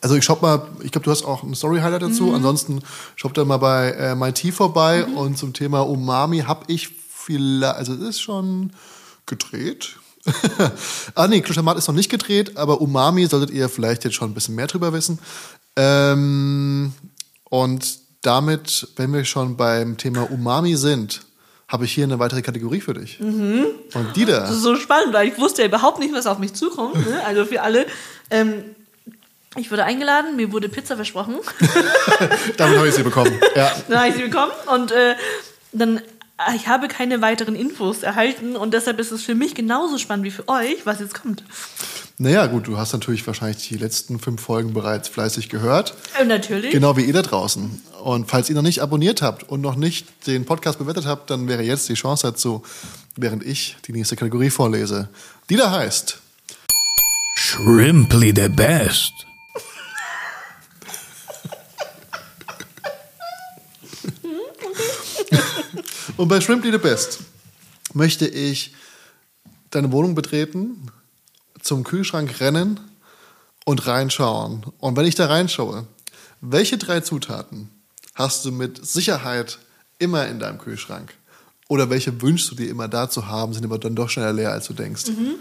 also 0.00 0.16
ich 0.16 0.24
schau 0.24 0.38
mal, 0.40 0.66
ich 0.82 0.92
glaube, 0.92 1.04
du 1.04 1.10
hast 1.10 1.24
auch 1.24 1.42
einen 1.42 1.54
Story-Highlight 1.54 2.02
dazu. 2.02 2.24
Mhm. 2.24 2.36
Ansonsten 2.36 2.82
schau 3.16 3.28
da 3.28 3.44
mal 3.44 3.58
bei 3.58 3.90
äh, 3.90 4.14
MIT 4.14 4.52
vorbei. 4.52 5.06
Mhm. 5.06 5.16
Und 5.16 5.38
zum 5.38 5.52
Thema 5.52 5.80
Umami 5.80 6.40
habe 6.40 6.64
ich 6.68 6.88
vielleicht, 6.88 7.76
also 7.76 7.94
es 7.94 8.00
ist 8.00 8.20
schon 8.20 8.70
gedreht. 9.26 9.96
ah 11.14 11.28
nee, 11.28 11.40
Glutamat 11.40 11.78
ist 11.78 11.88
noch 11.88 11.94
nicht 11.94 12.10
gedreht, 12.10 12.56
aber 12.56 12.80
Umami 12.80 13.26
solltet 13.26 13.50
ihr 13.50 13.68
vielleicht 13.68 14.04
jetzt 14.04 14.14
schon 14.14 14.30
ein 14.30 14.34
bisschen 14.34 14.54
mehr 14.54 14.66
drüber 14.66 14.92
wissen. 14.92 15.18
Ähm, 15.76 16.92
und 17.44 17.98
damit, 18.22 18.88
wenn 18.96 19.12
wir 19.12 19.24
schon 19.24 19.56
beim 19.56 19.96
Thema 19.96 20.30
Umami 20.30 20.76
sind, 20.76 21.22
habe 21.68 21.84
ich 21.84 21.92
hier 21.92 22.04
eine 22.04 22.18
weitere 22.18 22.42
Kategorie 22.42 22.80
für 22.80 22.94
dich. 22.94 23.18
Mhm. 23.20 23.66
Und 23.94 24.16
die 24.16 24.24
da. 24.24 24.40
Das 24.40 24.50
ist 24.50 24.62
so 24.62 24.76
spannend, 24.76 25.12
weil 25.12 25.28
ich 25.28 25.38
wusste 25.38 25.62
ja 25.62 25.68
überhaupt 25.68 25.98
nicht, 25.98 26.14
was 26.14 26.26
auf 26.26 26.38
mich 26.38 26.54
zukommt. 26.54 26.94
Ne? 26.94 27.24
Also 27.24 27.44
für 27.44 27.62
alle. 27.62 27.86
Ähm, 28.30 28.75
ich 29.56 29.70
wurde 29.70 29.84
eingeladen, 29.84 30.36
mir 30.36 30.52
wurde 30.52 30.68
Pizza 30.68 30.96
versprochen. 30.96 31.36
Damit 32.56 32.78
habe 32.78 32.88
ich 32.88 32.94
sie 32.94 33.02
bekommen. 33.02 33.32
Ja. 33.54 33.72
Dann 33.88 33.98
habe 33.98 34.08
ich 34.08 34.14
sie 34.16 34.22
bekommen 34.22 34.52
und 34.72 34.92
äh, 34.92 35.14
dann 35.72 35.98
äh, 36.38 36.56
ich 36.56 36.68
habe 36.68 36.88
keine 36.88 37.22
weiteren 37.22 37.56
Infos 37.56 38.02
erhalten 38.02 38.56
und 38.56 38.74
deshalb 38.74 38.98
ist 38.98 39.12
es 39.12 39.22
für 39.22 39.34
mich 39.34 39.54
genauso 39.54 39.98
spannend 39.98 40.24
wie 40.26 40.30
für 40.30 40.48
euch, 40.48 40.84
was 40.84 41.00
jetzt 41.00 41.20
kommt. 41.20 41.44
Naja, 42.18 42.46
gut, 42.46 42.66
du 42.66 42.78
hast 42.78 42.94
natürlich 42.94 43.26
wahrscheinlich 43.26 43.68
die 43.68 43.76
letzten 43.76 44.18
fünf 44.18 44.40
Folgen 44.40 44.72
bereits 44.72 45.08
fleißig 45.08 45.50
gehört. 45.50 45.94
Äh, 46.18 46.24
natürlich. 46.24 46.70
Genau 46.70 46.96
wie 46.96 47.02
ihr 47.02 47.12
da 47.12 47.22
draußen. 47.22 47.82
Und 48.02 48.30
falls 48.30 48.48
ihr 48.48 48.56
noch 48.56 48.62
nicht 48.62 48.80
abonniert 48.80 49.20
habt 49.20 49.48
und 49.48 49.60
noch 49.60 49.76
nicht 49.76 50.26
den 50.26 50.46
Podcast 50.46 50.78
bewertet 50.78 51.06
habt, 51.06 51.30
dann 51.30 51.48
wäre 51.48 51.62
jetzt 51.62 51.88
die 51.88 51.94
Chance 51.94 52.26
dazu, 52.28 52.62
während 53.16 53.44
ich 53.44 53.76
die 53.86 53.92
nächste 53.92 54.16
Kategorie 54.16 54.50
vorlese. 54.50 55.08
Die 55.50 55.56
da 55.56 55.70
heißt 55.70 56.18
Shrimply 57.36 58.32
the 58.34 58.48
Best. 58.48 59.25
Und 66.16 66.28
bei 66.28 66.40
Shrimply 66.40 66.72
the 66.72 66.78
Best 66.78 67.20
möchte 67.92 68.26
ich 68.26 68.74
deine 69.70 69.92
Wohnung 69.92 70.14
betreten, 70.14 70.90
zum 71.60 71.84
Kühlschrank 71.84 72.40
rennen 72.40 72.80
und 73.66 73.86
reinschauen. 73.86 74.64
Und 74.78 74.96
wenn 74.96 75.04
ich 75.04 75.14
da 75.14 75.26
reinschaue, 75.26 75.86
welche 76.40 76.78
drei 76.78 77.00
Zutaten 77.00 77.68
hast 78.14 78.44
du 78.44 78.52
mit 78.52 78.86
Sicherheit 78.86 79.58
immer 79.98 80.26
in 80.26 80.38
deinem 80.38 80.58
Kühlschrank? 80.58 81.12
Oder 81.68 81.90
welche 81.90 82.22
wünschst 82.22 82.50
du 82.50 82.54
dir 82.54 82.70
immer 82.70 82.88
da 82.88 83.10
zu 83.10 83.26
haben, 83.26 83.52
sind 83.52 83.64
aber 83.64 83.78
dann 83.78 83.96
doch 83.96 84.08
schneller 84.08 84.32
leer, 84.32 84.52
als 84.52 84.68
du 84.68 84.72
denkst? 84.72 85.08
Mhm. 85.08 85.34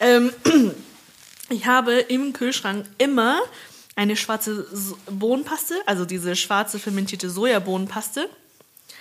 Ähm, 0.00 0.32
ich 1.50 1.66
habe 1.66 1.92
im 1.92 2.32
Kühlschrank 2.32 2.86
immer 2.98 3.40
eine 3.94 4.16
schwarze 4.16 4.66
Bohnenpaste, 5.10 5.74
also 5.86 6.06
diese 6.06 6.34
schwarze 6.34 6.78
fermentierte 6.78 7.28
Sojabohnenpaste 7.30 8.28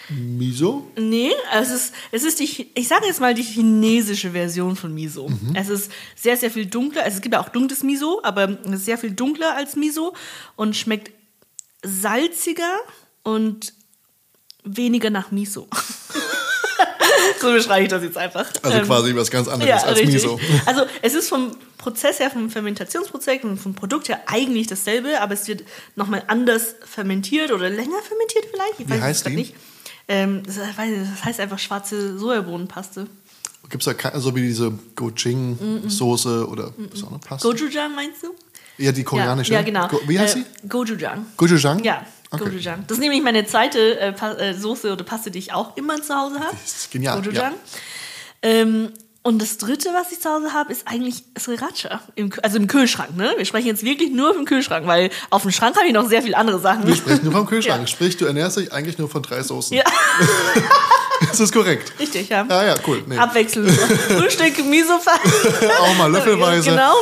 Miso? 0.10 0.88
Nee, 0.98 1.32
es 1.54 1.70
ist, 1.72 1.94
es 2.12 2.24
ist 2.24 2.40
die, 2.40 2.70
ich 2.74 2.88
sage 2.88 3.06
jetzt 3.06 3.22
mal 3.22 3.34
die 3.34 3.44
chinesische 3.44 4.32
Version 4.32 4.76
von 4.76 4.94
Miso. 4.94 5.30
Mhm. 5.30 5.56
Es 5.56 5.70
ist 5.70 5.92
sehr, 6.16 6.38
sehr 6.38 6.52
viel 6.52 6.66
dunkler. 6.66 7.04
Also 7.04 7.18
es 7.18 7.22
gibt 7.22 7.34
ja 7.34 7.42
auch 7.42 7.50
dunkles 7.50 7.84
Miso, 7.84 8.20
aber 8.24 8.58
es 8.66 8.72
ist 8.72 8.86
sehr 8.86 8.98
viel 8.98 9.12
dunkler 9.12 9.56
als 9.56 9.76
Miso 9.76 10.14
und 10.56 10.76
schmeckt 10.76 11.12
salziger 11.84 12.80
und 13.24 13.74
weniger 14.64 15.10
nach 15.10 15.32
Miso. 15.32 15.68
so 17.42 17.52
beschreibe 17.52 17.84
ich 17.84 17.90
das 17.90 18.04
jetzt 18.04 18.18
einfach. 18.18 18.52
Also 18.62 18.78
Ähm, 18.78 18.86
quasi 18.86 19.16
was 19.16 19.32
ganz 19.32 19.48
anderes 19.48 19.84
als 19.84 19.98
richtig. 20.00 20.16
Miso. 20.16 20.40
Also 20.66 20.86
es 21.02 21.14
ist 21.14 21.30
vom 21.30 21.52
Prozess 21.78 22.20
her, 22.20 22.30
vom 22.30 22.50
Fermentationsprozess 22.50 23.44
und 23.44 23.58
vom 23.58 23.74
Produkt 23.74 24.10
her 24.10 24.22
eigentlich 24.28 24.68
dasselbe, 24.68 25.20
aber 25.20 25.34
es 25.34 25.48
wird 25.48 25.64
nochmal 25.96 26.24
anders 26.28 26.76
fermentiert 26.86 27.52
oder 27.52 27.70
länger 27.70 28.02
fermentiert 28.04 28.46
vielleicht. 28.52 28.80
Ich 28.80 28.88
Wie 28.88 28.92
weiß 28.92 28.98
es 28.98 29.04
heißt 29.04 29.28
die? 29.28 29.36
nicht. 29.36 29.56
Ähm, 30.12 30.44
das, 30.46 30.58
das 30.58 31.26
heißt 31.26 31.40
einfach 31.40 31.58
schwarze 31.58 32.18
Sojabohnenpaste. 32.18 33.08
Gibt 33.70 33.82
es 33.82 33.86
da 33.86 33.94
keine, 33.94 34.20
so 34.20 34.36
wie 34.36 34.42
diese 34.42 34.74
Gochujang-Soße 34.98 36.46
oder 36.48 36.74
ist 36.94 37.04
auch 37.06 37.12
eine 37.12 37.20
Paste? 37.20 37.48
Gochujang 37.48 37.96
meinst 37.96 38.24
du? 38.24 38.36
ja, 38.78 38.92
die 38.92 39.04
koreanische. 39.04 39.54
Ja, 39.54 39.60
ja 39.60 39.66
genau. 39.66 39.88
Go 39.88 40.02
wie 40.08 40.20
heißt 40.20 40.36
äh, 40.36 40.40
sie? 40.40 40.68
Gochujang. 40.68 41.26
Gochujang? 41.38 41.82
Ja, 41.84 42.06
Okay. 42.34 42.46
Gochujang. 42.46 42.86
Das 42.88 42.98
ist 42.98 43.02
nämlich 43.02 43.22
meine 43.22 43.46
zweite 43.46 44.00
äh, 44.00 44.14
äh, 44.14 44.54
Soße 44.54 44.94
oder 44.94 45.04
Paste, 45.04 45.32
die 45.32 45.40
ich 45.40 45.52
auch 45.52 45.76
immer 45.76 46.02
zu 46.02 46.16
Hause 46.16 46.40
habe. 46.40 46.56
Das 46.64 46.84
ist 46.84 46.92
genial, 46.92 47.22
Gochujang. 47.22 47.54
Ähm, 48.42 48.94
und 49.24 49.40
das 49.40 49.58
dritte, 49.58 49.90
was 49.94 50.12
ich 50.12 50.20
zu 50.20 50.30
Hause 50.30 50.52
habe, 50.54 50.72
ist 50.72 50.88
eigentlich 50.88 51.24
Sriracha. 51.38 52.02
Im, 52.16 52.32
also 52.42 52.58
im 52.58 52.66
Kühlschrank, 52.68 53.16
ne? 53.16 53.34
Wir 53.38 53.46
sprechen 53.46 53.68
jetzt 53.68 53.84
wirklich 53.84 54.10
nur 54.12 54.34
vom 54.34 54.46
Kühlschrank, 54.46 54.88
weil 54.88 55.12
auf 55.30 55.44
dem 55.44 55.52
Schrank 55.52 55.76
habe 55.76 55.86
ich 55.86 55.94
noch 55.94 56.08
sehr 56.10 56.24
viele 56.24 56.38
andere 56.38 56.60
Sachen. 56.60 56.88
Wir 56.88 56.96
sprechen 56.96 57.26
nur 57.26 57.34
vom 57.34 57.46
Kühlschrank. 57.46 57.82
Ja. 57.82 57.88
Sprich, 57.88 58.18
du 58.18 58.26
ernährst 58.26 58.58
dich 58.58 58.74
eigentlich 58.74 58.98
nur 58.98 59.10
von 59.10 59.22
drei 59.22 59.42
Soßen. 59.44 59.76
Ja, 59.78 59.84
Das 61.28 61.40
ist 61.40 61.54
korrekt. 61.54 61.94
richtig, 62.00 62.30
ja. 62.30 62.46
Ja, 62.50 62.64
ja, 62.66 62.76
cool. 62.88 63.04
Nee. 63.08 63.18
Abwechselnd. 63.18 63.72
Frühstück, 64.08 64.66
miso 64.66 64.94
Auch 64.96 65.98
mal 65.98 66.12
löffelweise. 66.12 66.72
Genau. 66.72 66.96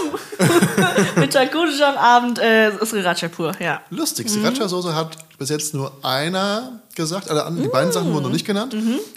Mittag 1.16 1.52
Gochujang, 1.54 1.96
Abend 1.96 2.38
äh, 2.40 2.72
Sriracha 2.86 3.30
pur, 3.30 3.54
ja. 3.60 3.82
Lustig. 3.90 4.28
Mhm. 4.28 4.46
Sriracha-Soße 4.46 4.94
hat 4.94 5.18
bis 5.38 5.50
jetzt 5.50 5.74
nur 5.74 5.92
einer 6.04 6.82
gesagt. 6.96 7.30
Alle 7.30 7.46
anderen, 7.46 7.64
die 7.64 7.70
beiden 7.70 7.94
Sachen 7.94 8.14
wurden 8.14 8.24
noch 8.24 8.32
nicht 8.32 8.46
genannt. 8.46 8.76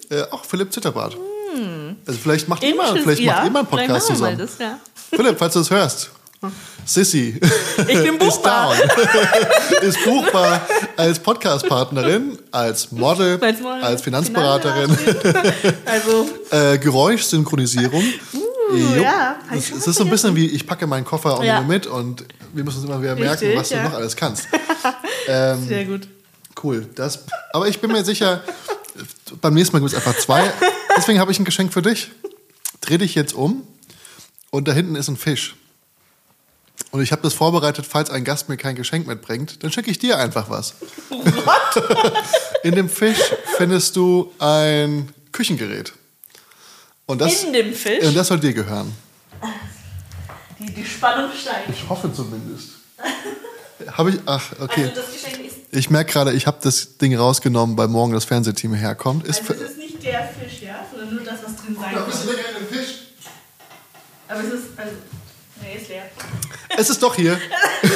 Äh, 0.08 0.22
auch 0.30 0.44
Philipp 0.44 0.72
Zitterbart. 0.72 1.16
Also 2.06 2.18
vielleicht 2.20 2.48
macht 2.48 2.62
ihr 2.62 2.74
mal, 2.74 2.92
vielleicht 2.92 3.06
macht 3.06 3.38
ja, 3.38 3.44
ihr 3.44 3.50
mal 3.50 3.58
einen 3.60 3.68
Podcast 3.68 4.06
zusammen. 4.08 4.38
Das, 4.38 4.58
ja. 4.58 4.78
Philipp, 5.10 5.38
falls 5.38 5.54
du 5.54 5.60
es 5.60 5.70
hörst. 5.70 6.10
Sissy 6.84 7.38
Ich 7.78 7.86
bin 7.86 8.14
ist 8.16 8.18
buchbar. 8.18 8.74
down. 8.74 9.82
ist 9.82 10.04
buchbar 10.04 10.60
als 10.96 11.20
Podcast-Partnerin, 11.20 12.36
als 12.50 12.90
Model, 12.90 13.38
Als 13.40 13.60
Model, 13.60 13.82
als 13.84 14.02
Finanzberaterin, 14.02 14.90
Also, 15.84 16.28
äh, 16.50 16.78
Geräuschsynchronisierung. 16.78 18.02
Jupp. 18.74 18.96
ja, 19.02 19.36
Es 19.54 19.70
ist 19.70 19.84
so 19.96 20.02
ein 20.04 20.10
bisschen 20.10 20.34
wie, 20.34 20.46
ich 20.46 20.66
packe 20.66 20.86
meinen 20.88 21.04
Koffer 21.04 21.38
und 21.38 21.44
Ja. 21.44 21.60
mit 21.60 21.86
und 21.86 22.24
wir 22.52 22.64
müssen 22.64 22.78
uns 22.78 22.86
immer 22.86 23.00
wieder 23.00 23.14
merken, 23.14 23.44
Richtig, 23.44 23.58
was 23.60 23.68
du 23.68 23.74
ja. 23.76 23.84
noch 23.84 23.94
alles 23.94 24.16
kannst. 24.16 24.48
ähm, 25.28 25.68
sehr 25.68 25.84
gut. 25.84 26.08
Cool. 26.62 26.86
Das, 26.96 27.20
aber 27.52 27.68
ich 27.68 27.80
bin 27.80 27.92
mir 27.92 28.04
sicher, 28.04 28.42
beim 29.40 29.54
nächsten 29.54 29.76
Mal 29.76 29.80
gibt 29.80 29.92
es 29.92 29.96
einfach 29.96 30.18
zwei. 30.20 30.50
Deswegen 30.96 31.18
habe 31.20 31.32
ich 31.32 31.38
ein 31.38 31.44
Geschenk 31.44 31.72
für 31.72 31.82
dich. 31.82 32.10
Dreh 32.80 32.98
dich 32.98 33.14
jetzt 33.14 33.32
um 33.34 33.66
und 34.50 34.68
da 34.68 34.72
hinten 34.72 34.96
ist 34.96 35.08
ein 35.08 35.16
Fisch. 35.16 35.56
Und 36.90 37.00
ich 37.02 37.12
habe 37.12 37.22
das 37.22 37.32
vorbereitet, 37.32 37.86
falls 37.86 38.10
ein 38.10 38.24
Gast 38.24 38.48
mir 38.48 38.56
kein 38.56 38.74
Geschenk 38.74 39.06
mitbringt, 39.06 39.62
dann 39.62 39.70
schicke 39.72 39.90
ich 39.90 39.98
dir 39.98 40.18
einfach 40.18 40.50
was. 40.50 40.74
In 42.62 42.74
dem 42.74 42.88
Fisch 42.88 43.18
findest 43.56 43.96
du 43.96 44.32
ein 44.38 45.08
Küchengerät. 45.32 45.92
Und 47.06 47.20
das, 47.20 47.44
In 47.44 47.52
dem 47.52 47.72
Fisch? 47.72 48.04
Und 48.04 48.14
das 48.16 48.28
soll 48.28 48.40
dir 48.40 48.52
gehören. 48.52 48.92
Die, 50.58 50.66
die 50.72 50.84
Spannung 50.84 51.30
steigt. 51.32 51.68
Ich 51.70 51.88
hoffe 51.88 52.12
zumindest. 52.12 52.68
Habe 53.92 54.10
ich. 54.10 54.18
Ach, 54.26 54.52
okay. 54.60 54.84
Also 54.84 54.94
das 55.00 55.12
Geschenk 55.12 55.46
ist, 55.46 55.56
Ich 55.70 55.90
merke 55.90 56.12
gerade, 56.12 56.32
ich 56.32 56.46
habe 56.46 56.58
das 56.62 56.98
Ding 56.98 57.16
rausgenommen, 57.16 57.76
weil 57.76 57.88
morgen 57.88 58.12
das 58.12 58.24
Fernsehteam 58.24 58.74
herkommt. 58.74 59.26
Ist 59.26 59.40
also 59.40 59.54
es 59.54 59.70
ist 59.72 59.78
nicht 59.78 60.02
der 60.04 60.28
Fisch, 60.28 60.62
ja, 60.62 60.86
sondern 60.90 61.14
nur 61.14 61.24
das, 61.24 61.42
was 61.42 61.56
drin 61.56 61.76
sein 61.80 61.92
Ja, 61.92 61.98
kann. 62.00 62.06
bist 62.10 62.24
du 62.24 62.28
lecker 62.30 62.48
in 62.58 62.66
den 62.66 62.74
Fisch? 62.78 62.94
Aber 64.32 64.40
es 64.40 64.52
ist, 64.54 64.64
also, 64.76 64.92
nee, 65.60 65.76
ist 65.80 65.88
leer. 65.88 66.02
Es 66.78 66.90
ist 66.90 67.02
doch 67.02 67.14
hier. 67.14 67.38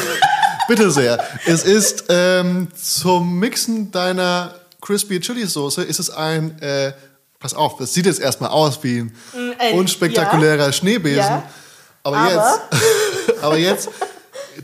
Bitte 0.68 0.90
sehr. 0.90 1.22
Es 1.46 1.62
ist 1.64 2.04
ähm, 2.08 2.68
zum 2.74 3.38
Mixen 3.38 3.90
deiner 3.90 4.54
Crispy 4.80 5.20
Chili 5.20 5.46
Soße 5.46 5.82
ist 5.82 5.98
es 6.00 6.10
ein, 6.10 6.60
äh, 6.60 6.92
pass 7.38 7.54
auf, 7.54 7.76
das 7.78 7.94
sieht 7.94 8.06
jetzt 8.06 8.20
erstmal 8.20 8.50
aus 8.50 8.82
wie 8.82 8.98
ein 9.00 9.16
ein- 9.58 9.74
unspektakulärer 9.78 10.72
Schneebesen. 10.72 11.18
Ja. 11.18 11.42
Aber, 12.02 12.16
Aber- 12.18 12.30
jetzt, 12.32 12.60
aber 13.42 13.56
jetzt 13.58 13.88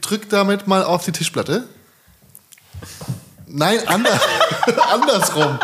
drück 0.00 0.28
damit 0.28 0.66
mal 0.66 0.84
auf 0.84 1.04
die 1.04 1.12
Tischplatte. 1.12 1.68
Nein, 3.46 3.86
ander, 3.86 4.20
andersrum. 4.92 5.58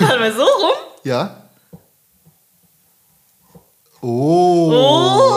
Warte 0.00 0.18
mal 0.18 0.32
so 0.34 0.42
rum. 0.42 0.72
Ja. 1.04 1.42
Oh, 4.08 4.70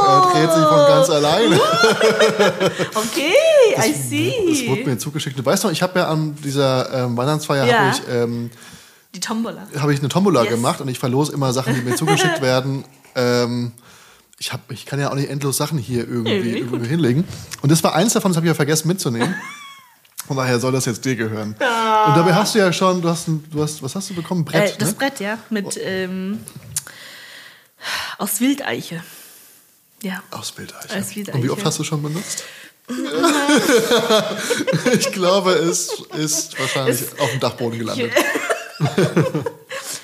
er 0.08 0.32
dreht 0.32 0.54
sich 0.54 0.64
von 0.64 0.86
ganz 0.88 1.10
alleine. 1.10 1.60
Okay, 2.96 3.34
I 3.78 3.94
see. 3.94 4.34
Das 4.50 4.68
wurde 4.68 4.84
mir 4.90 4.98
zugeschickt. 4.98 5.38
Du 5.40 5.46
weißt 5.46 5.64
noch, 5.64 5.72
ich 5.72 5.82
habe 5.82 6.00
ja 6.00 6.08
an 6.08 6.36
dieser 6.44 7.06
ähm, 7.06 7.18
Weihnachtsfeier 7.18 7.66
Ja. 7.66 7.78
habe 7.80 7.90
ich, 7.96 8.02
ähm, 8.14 8.52
Die 9.16 9.20
Tombola. 9.20 9.68
hab 9.80 9.90
ich 9.90 10.00
eine 10.00 10.10
Tombola 10.10 10.44
Yes. 10.44 10.52
gemacht 10.52 10.82
und 10.82 10.88
ich 10.88 11.00
verlose 11.00 11.32
immer 11.34 11.52
Sachen, 11.54 11.74
die 11.76 11.82
mir 11.82 11.96
zugeschickt 11.96 12.42
werden. 12.42 12.84
Ähm, 13.16 13.72
ich, 14.38 14.54
hab, 14.54 14.72
ich 14.72 14.86
kann 14.86 15.00
ja 15.00 15.10
auch 15.10 15.16
nicht 15.16 15.30
endlos 15.30 15.58
Sachen 15.58 15.78
hier 15.80 16.08
irgendwie, 16.08 16.40
Nee, 16.52 16.58
irgendwie 16.60 16.88
hinlegen. 16.88 17.24
Und 17.62 17.72
das 17.72 17.84
war 17.84 17.96
eins 17.96 18.14
davon, 18.14 18.32
das 18.32 18.38
habe 18.38 18.46
ich 18.46 18.52
ja 18.52 18.56
vergessen 18.56 18.88
mitzunehmen. 18.88 19.34
Von 20.28 20.38
daher 20.38 20.60
soll 20.60 20.72
das 20.72 20.86
jetzt 20.86 21.04
dir 21.06 21.16
gehören. 21.16 21.56
Und 21.58 22.16
dabei 22.16 22.36
hast 22.36 22.54
du 22.54 22.60
ja 22.60 22.72
schon, 22.72 23.02
du 23.02 23.10
hast, 23.10 23.26
du 23.28 23.64
hast 23.64 23.82
was 23.82 23.96
hast 23.96 24.12
du 24.12 24.14
bekommen? 24.14 24.46
Brett, 24.46 24.74
Äh, 24.74 24.78
das 24.78 24.90
ne? 24.90 24.96
Brett, 24.96 25.20
ja. 25.20 25.40
Mit, 25.50 25.80
ähm, 25.84 26.38
aus 28.20 28.40
Wildeiche. 28.40 29.04
Ja. 30.04 30.22
Aus 30.32 30.58
Wildeiche. 30.58 31.00
Aus 31.00 31.16
Wildeiche. 31.16 31.38
Und 31.38 31.44
wie 31.44 31.50
oft 31.50 31.66
hast 31.66 31.80
du 31.80 31.84
schon 31.84 32.04
benutzt? 32.04 32.44
ich 34.98 35.12
glaube, 35.12 35.52
es 35.52 35.90
ist 36.18 36.60
wahrscheinlich 36.60 37.02
auf 37.20 37.32
dem 37.32 37.40
Dachboden 37.40 37.80
gelandet. 37.80 38.12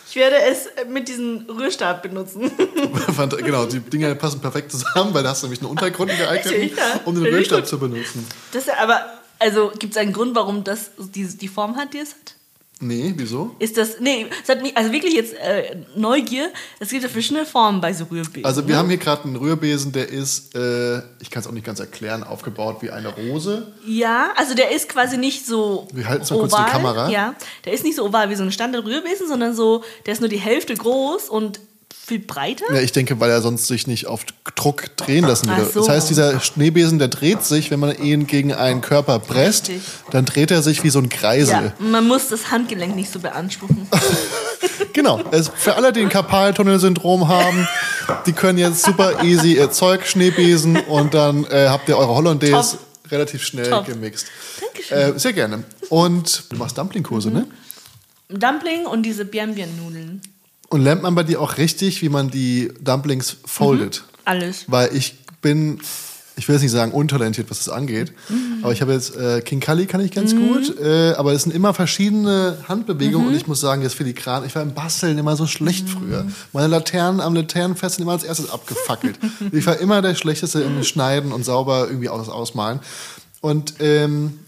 Ich 0.08 0.22
werde 0.22 0.38
es 0.50 0.70
mit 0.88 1.10
diesem 1.10 1.46
Rührstab 1.50 2.02
benutzen. 2.02 2.50
Genau, 3.44 3.66
die 3.66 3.82
Dinger 3.82 4.16
passen 4.16 4.40
perfekt 4.40 4.72
zusammen, 4.72 5.14
weil 5.14 5.24
da 5.24 5.32
hast 5.32 5.44
du 5.44 5.48
nämlich 5.48 5.60
einen 5.60 5.70
Untergrund 5.70 6.10
geeignet, 6.18 6.72
um 7.04 7.16
den 7.16 7.26
Rührstab 7.26 7.68
zu 7.68 7.78
benutzen. 7.78 8.26
Das 8.54 8.70
aber, 8.70 9.06
also 9.40 9.74
gibt 9.78 9.92
es 9.92 9.98
einen 9.98 10.14
Grund, 10.14 10.34
warum 10.34 10.64
das 10.64 10.92
die, 10.98 11.26
die 11.26 11.50
Form 11.50 11.76
hat, 11.76 11.94
die 11.94 11.98
es 11.98 12.12
hat? 12.12 12.36
Nee, 12.82 13.14
wieso? 13.16 13.56
Ist 13.60 13.78
das, 13.78 14.02
nee, 14.02 14.28
es 14.44 14.50
hat 14.50 14.62
mich, 14.62 14.76
also 14.76 14.92
wirklich 14.92 15.14
jetzt 15.14 15.34
äh, 15.36 15.78
Neugier, 15.96 16.50
es 16.80 16.90
gibt 16.90 17.04
ja 17.04 17.10
verschiedene 17.10 17.46
Formen 17.46 17.80
bei 17.80 17.94
so 17.94 18.04
Rührbesen. 18.06 18.44
Also 18.44 18.68
wir 18.68 18.76
haben 18.76 18.90
hier 18.90 18.98
gerade 18.98 19.24
einen 19.24 19.38
Rührbesen, 19.38 19.94
der 19.94 20.10
ist, 20.10 20.56
äh, 20.56 20.98
ich 21.22 21.32
kann 21.32 21.42
es 21.42 21.48
auch 21.48 21.54
nicht 21.54 21.66
ganz 21.66 21.80
erklären, 21.80 22.24
aufgebaut 22.24 22.78
wie 22.82 22.92
eine 22.92 23.08
Rose. 23.08 23.72
Ja, 23.88 24.32
also 24.36 24.56
der 24.56 24.72
ist 24.72 24.90
quasi 24.90 25.18
nicht 25.18 25.46
so 25.46 25.88
Wir 25.94 26.10
halten's 26.10 26.30
mal 26.32 26.40
kurz 26.40 26.56
die 26.56 26.64
Kamera. 26.64 27.10
Ja, 27.10 27.36
der 27.64 27.72
ist 27.72 27.86
nicht 27.86 27.96
so 27.96 28.06
oval 28.06 28.30
wie 28.30 28.36
so 28.36 28.44
ein 28.44 28.52
Standard-Rührbesen, 28.52 29.28
sondern 29.28 29.56
so, 29.56 29.84
der 30.06 30.14
ist 30.14 30.20
nur 30.20 30.30
die 30.30 30.38
Hälfte 30.38 30.76
groß 30.76 31.30
und 31.30 31.62
viel 32.06 32.20
breiter. 32.20 32.66
Ja, 32.72 32.82
ich 32.82 32.92
denke, 32.92 33.20
weil 33.20 33.32
er 33.32 33.42
sonst 33.42 33.66
sich 33.68 33.88
nicht 33.88 34.06
auf 34.06 34.26
Druck 34.56 34.96
drehen 34.96 35.26
lassen 35.26 35.48
würde. 35.48 35.66
So. 35.66 35.80
Das 35.80 35.90
heißt, 35.90 36.10
dieser 36.10 36.40
Schneebesen, 36.40 37.00
der 37.00 37.08
dreht 37.08 37.44
sich, 37.44 37.72
wenn 37.72 37.80
man 37.80 37.98
ihn 37.98 38.28
gegen 38.28 38.54
einen 38.54 38.82
Körper 38.82 39.18
presst, 39.20 39.70
Richtig. 39.70 39.84
dann 40.12 40.26
dreht 40.26 40.52
er 40.52 40.62
sich 40.62 40.84
wie 40.84 40.90
so 40.90 41.00
ein 41.00 41.10
Kreisel. 41.10 41.54
Ja, 41.54 41.74
man 41.80 42.08
muss 42.08 42.30
das 42.30 42.52
Handgelenk 42.52 42.96
nicht 42.96 43.12
so 43.12 43.20
beanspruchen. 43.20 43.88
Genau. 44.94 45.22
Es, 45.32 45.52
für 45.54 45.76
alle, 45.76 45.92
die 45.92 46.00
ein 46.00 46.10
Karpaltunnelsyndrom 46.10 47.28
haben, 47.28 47.68
die 48.26 48.32
können 48.32 48.58
jetzt 48.58 48.84
super 48.84 49.24
easy 49.24 49.58
ihr 49.58 49.70
Zeug 49.70 50.08
Schneebesen 50.08 50.78
und 50.78 51.14
dann 51.14 51.44
äh, 51.46 51.68
habt 51.68 51.90
ihr 51.90 51.98
eure 51.98 52.16
Hollandaise 52.16 52.78
relativ 53.12 53.44
schnell 53.44 53.70
Top. 53.70 53.86
gemixt. 53.86 54.28
Dankeschön. 54.62 55.16
Äh, 55.16 55.20
sehr 55.20 55.34
gerne. 55.34 55.66
Und 55.90 56.46
du 56.50 56.56
machst 56.56 56.78
Dumplingkurse, 56.78 57.30
ne? 57.30 57.46
Dumpling 58.30 58.86
und 58.86 59.04
diese 59.04 59.26
Bian-Bian-Nudeln. 59.26 60.22
Und 60.70 60.82
lernt 60.82 61.04
man 61.04 61.16
bei 61.16 61.24
dir 61.24 61.42
auch 61.42 61.58
richtig, 61.58 62.02
wie 62.02 62.10
man 62.10 62.30
die 62.30 62.72
Dumplings 62.82 63.38
foldet? 63.46 64.04
Alles. 64.26 64.66
Weil 64.68 64.96
ich 64.96 65.16
bin, 65.42 65.80
ich 66.36 66.48
will 66.48 66.56
jetzt 66.56 66.64
nicht 66.64 66.72
sagen 66.72 66.92
untalentiert, 66.92 67.52
was 67.52 67.60
das 67.60 67.70
angeht, 67.70 68.12
aber 68.64 68.74
ich 68.74 68.82
habe 68.82 68.94
jetzt 68.94 69.16
äh, 69.16 69.42
King 69.42 69.60
Kali 69.60 69.86
kann 69.86 70.02
ich 70.02 70.12
ganz 70.12 70.36
gut, 70.36 70.80
äh, 70.80 71.14
aber 71.14 71.34
es 71.34 71.44
sind 71.44 71.54
immer 71.54 71.76
verschiedene 71.76 72.58
Handbewegungen 72.68 73.28
und 73.28 73.36
ich 73.36 73.46
muss 73.46 73.62
sagen, 73.62 73.84
jetzt 73.84 73.94
filigran, 73.94 74.44
ich 74.44 74.56
war 74.56 74.64
im 74.64 74.74
Basteln 74.74 75.20
immer 75.20 75.36
so 75.36 75.46
schlecht 75.46 75.88
früher. 75.88 76.26
Meine 76.52 76.68
Laternen 76.68 77.22
am 77.22 77.36
Laternenfest 77.36 77.98
sind 77.98 78.04
immer 78.04 78.14
als 78.14 78.24
erstes 78.24 78.50
abgefackelt. 78.50 79.20
ich 79.52 79.66
war 79.68 79.78
immer 79.78 80.02
der 80.02 80.16
Schlechteste 80.16 80.62
im 80.62 80.84
Schneiden 80.84 81.32
und 81.32 81.46
sauber 81.46 81.86
irgendwie 81.88 82.10
aus, 82.10 82.28
ausmalen. 82.28 82.80
Und 83.42 83.76
ähm, 83.80 84.40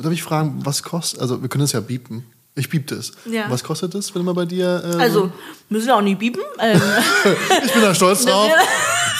darf 0.00 0.12
ich 0.12 0.22
fragen, 0.22 0.60
was 0.64 0.82
kostet, 0.82 1.20
also 1.20 1.40
wir 1.40 1.48
können 1.48 1.64
es 1.64 1.72
ja 1.72 1.80
bieten. 1.80 2.26
Ich 2.54 2.68
bieb 2.68 2.86
das. 2.88 3.12
Ja. 3.24 3.46
Was 3.48 3.64
kostet 3.64 3.94
das, 3.94 4.14
wenn 4.14 4.24
man 4.24 4.34
bei 4.34 4.44
dir. 4.44 4.82
Äh, 4.98 5.02
Also, 5.02 5.32
müssen 5.70 5.86
wir 5.86 5.96
auch 5.96 6.02
nicht 6.02 6.18
bieben. 6.18 6.40
Ähm, 6.60 6.80
ich 7.64 7.72
bin 7.72 7.80
da 7.82 7.94
stolz 7.94 8.24
drauf. 8.26 8.50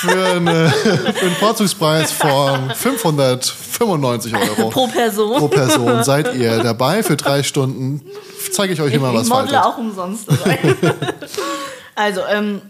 Für, 0.01 0.25
eine, 0.33 0.69
für 0.71 1.27
einen 1.27 1.35
Vorzugspreis 1.37 2.11
von 2.13 2.71
595 2.75 4.35
Euro 4.35 4.69
pro 4.69 4.87
Person. 4.89 5.39
pro 5.39 5.49
Person 5.49 6.03
seid 6.03 6.35
ihr 6.35 6.59
dabei 6.63 7.03
für 7.03 7.17
drei 7.17 7.43
Stunden. 7.43 8.03
Zeige 8.51 8.73
ich 8.75 8.81
euch 8.83 8.93
immer, 8.93 9.15
was 9.15 9.25
ich 9.25 9.29
modle 9.33 9.49
faltet. 9.53 9.65
auch 9.65 9.79
umsonst 9.79 10.27
also, 11.95 12.23
ähm, 12.29 12.61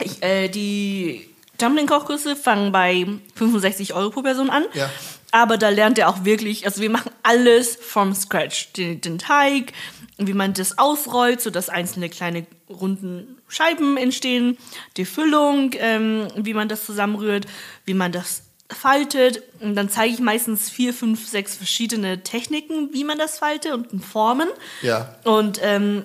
ich, 0.00 0.22
äh, 0.22 0.48
die 0.48 1.28
Dumpling-Kochkurse 1.58 2.36
fangen 2.36 2.72
bei 2.72 3.06
65 3.34 3.94
Euro 3.94 4.10
pro 4.10 4.22
Person 4.22 4.48
an. 4.50 4.64
Ja. 4.74 4.88
Aber 5.34 5.58
da 5.58 5.68
lernt 5.68 5.98
ihr 5.98 6.08
auch 6.08 6.24
wirklich, 6.24 6.64
also 6.64 6.80
wir 6.80 6.90
machen 6.90 7.10
alles 7.24 7.74
from 7.74 8.14
scratch. 8.14 8.72
Den, 8.74 9.00
den 9.00 9.18
Teig, 9.18 9.72
wie 10.16 10.32
man 10.32 10.54
das 10.54 10.78
ausrollt, 10.78 11.40
sodass 11.40 11.68
einzelne 11.68 12.08
kleine 12.08 12.46
runden 12.70 13.38
Scheiben 13.48 13.96
entstehen, 13.96 14.56
die 14.96 15.04
Füllung, 15.04 15.72
ähm, 15.74 16.28
wie 16.36 16.54
man 16.54 16.68
das 16.68 16.86
zusammenrührt, 16.86 17.46
wie 17.84 17.94
man 17.94 18.12
das 18.12 18.44
faltet. 18.70 19.42
Und 19.58 19.74
dann 19.74 19.88
zeige 19.88 20.14
ich 20.14 20.20
meistens 20.20 20.70
vier, 20.70 20.94
fünf, 20.94 21.26
sechs 21.26 21.56
verschiedene 21.56 22.22
Techniken, 22.22 22.92
wie 22.92 23.02
man 23.02 23.18
das 23.18 23.38
faltet 23.38 23.72
und 23.72 24.04
Formen. 24.04 24.48
Ja. 24.82 25.16
Und, 25.24 25.58
ähm, 25.64 26.04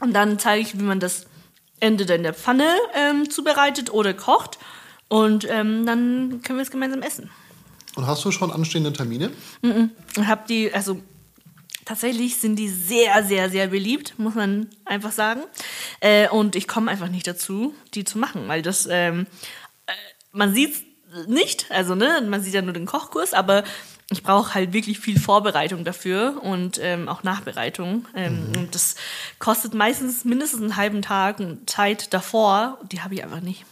und 0.00 0.14
dann 0.14 0.38
zeige 0.38 0.62
ich, 0.62 0.78
wie 0.78 0.84
man 0.84 1.00
das 1.00 1.26
entweder 1.80 2.14
in 2.14 2.22
der 2.22 2.32
Pfanne 2.32 2.74
ähm, 2.94 3.28
zubereitet 3.28 3.92
oder 3.92 4.14
kocht. 4.14 4.58
Und 5.08 5.46
ähm, 5.50 5.84
dann 5.84 6.40
können 6.42 6.58
wir 6.58 6.62
es 6.62 6.70
gemeinsam 6.70 7.02
essen. 7.02 7.30
Und 7.96 8.06
hast 8.06 8.24
du 8.24 8.30
schon 8.30 8.50
anstehende 8.50 8.92
Termine? 8.92 9.30
Und 9.62 9.90
hab 10.26 10.46
die, 10.46 10.72
also 10.72 11.00
tatsächlich 11.84 12.36
sind 12.38 12.56
die 12.56 12.68
sehr, 12.68 13.24
sehr, 13.24 13.50
sehr 13.50 13.68
beliebt, 13.68 14.14
muss 14.18 14.34
man 14.34 14.68
einfach 14.84 15.12
sagen. 15.12 15.42
Äh, 16.00 16.28
und 16.28 16.56
ich 16.56 16.66
komme 16.66 16.90
einfach 16.90 17.08
nicht 17.08 17.26
dazu, 17.26 17.74
die 17.94 18.04
zu 18.04 18.18
machen, 18.18 18.48
weil 18.48 18.62
das, 18.62 18.88
ähm, 18.90 19.26
äh, 19.86 19.92
man 20.32 20.54
sieht 20.54 20.74
nicht, 21.28 21.66
also 21.70 21.94
ne, 21.94 22.26
man 22.28 22.42
sieht 22.42 22.54
ja 22.54 22.62
nur 22.62 22.72
den 22.72 22.86
Kochkurs, 22.86 23.34
aber 23.34 23.62
ich 24.10 24.22
brauche 24.22 24.54
halt 24.54 24.72
wirklich 24.72 24.98
viel 24.98 25.18
Vorbereitung 25.18 25.84
dafür 25.84 26.42
und 26.42 26.78
ähm, 26.82 27.08
auch 27.08 27.22
Nachbereitung. 27.22 28.06
Ähm, 28.14 28.52
Und 28.56 28.74
das 28.74 28.96
kostet 29.38 29.74
meistens 29.74 30.24
mindestens 30.24 30.60
einen 30.60 30.76
halben 30.76 31.02
Tag 31.02 31.38
Zeit 31.66 32.12
davor. 32.12 32.78
Die 32.92 33.00
habe 33.00 33.14
ich 33.14 33.24
einfach 33.24 33.40
nicht. 33.40 33.64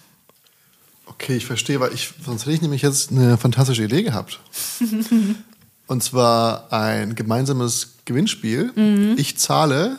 Okay, 1.06 1.36
ich 1.36 1.46
verstehe, 1.46 1.80
weil 1.80 1.92
ich, 1.92 2.10
sonst 2.24 2.42
hätte 2.42 2.52
ich 2.52 2.62
nämlich 2.62 2.82
jetzt 2.82 3.10
eine 3.10 3.36
fantastische 3.36 3.84
Idee 3.84 4.02
gehabt. 4.02 4.40
Und 5.86 6.02
zwar 6.02 6.72
ein 6.72 7.14
gemeinsames 7.14 7.94
Gewinnspiel. 8.04 8.72
Mhm. 8.74 9.14
Ich 9.18 9.36
zahle 9.38 9.98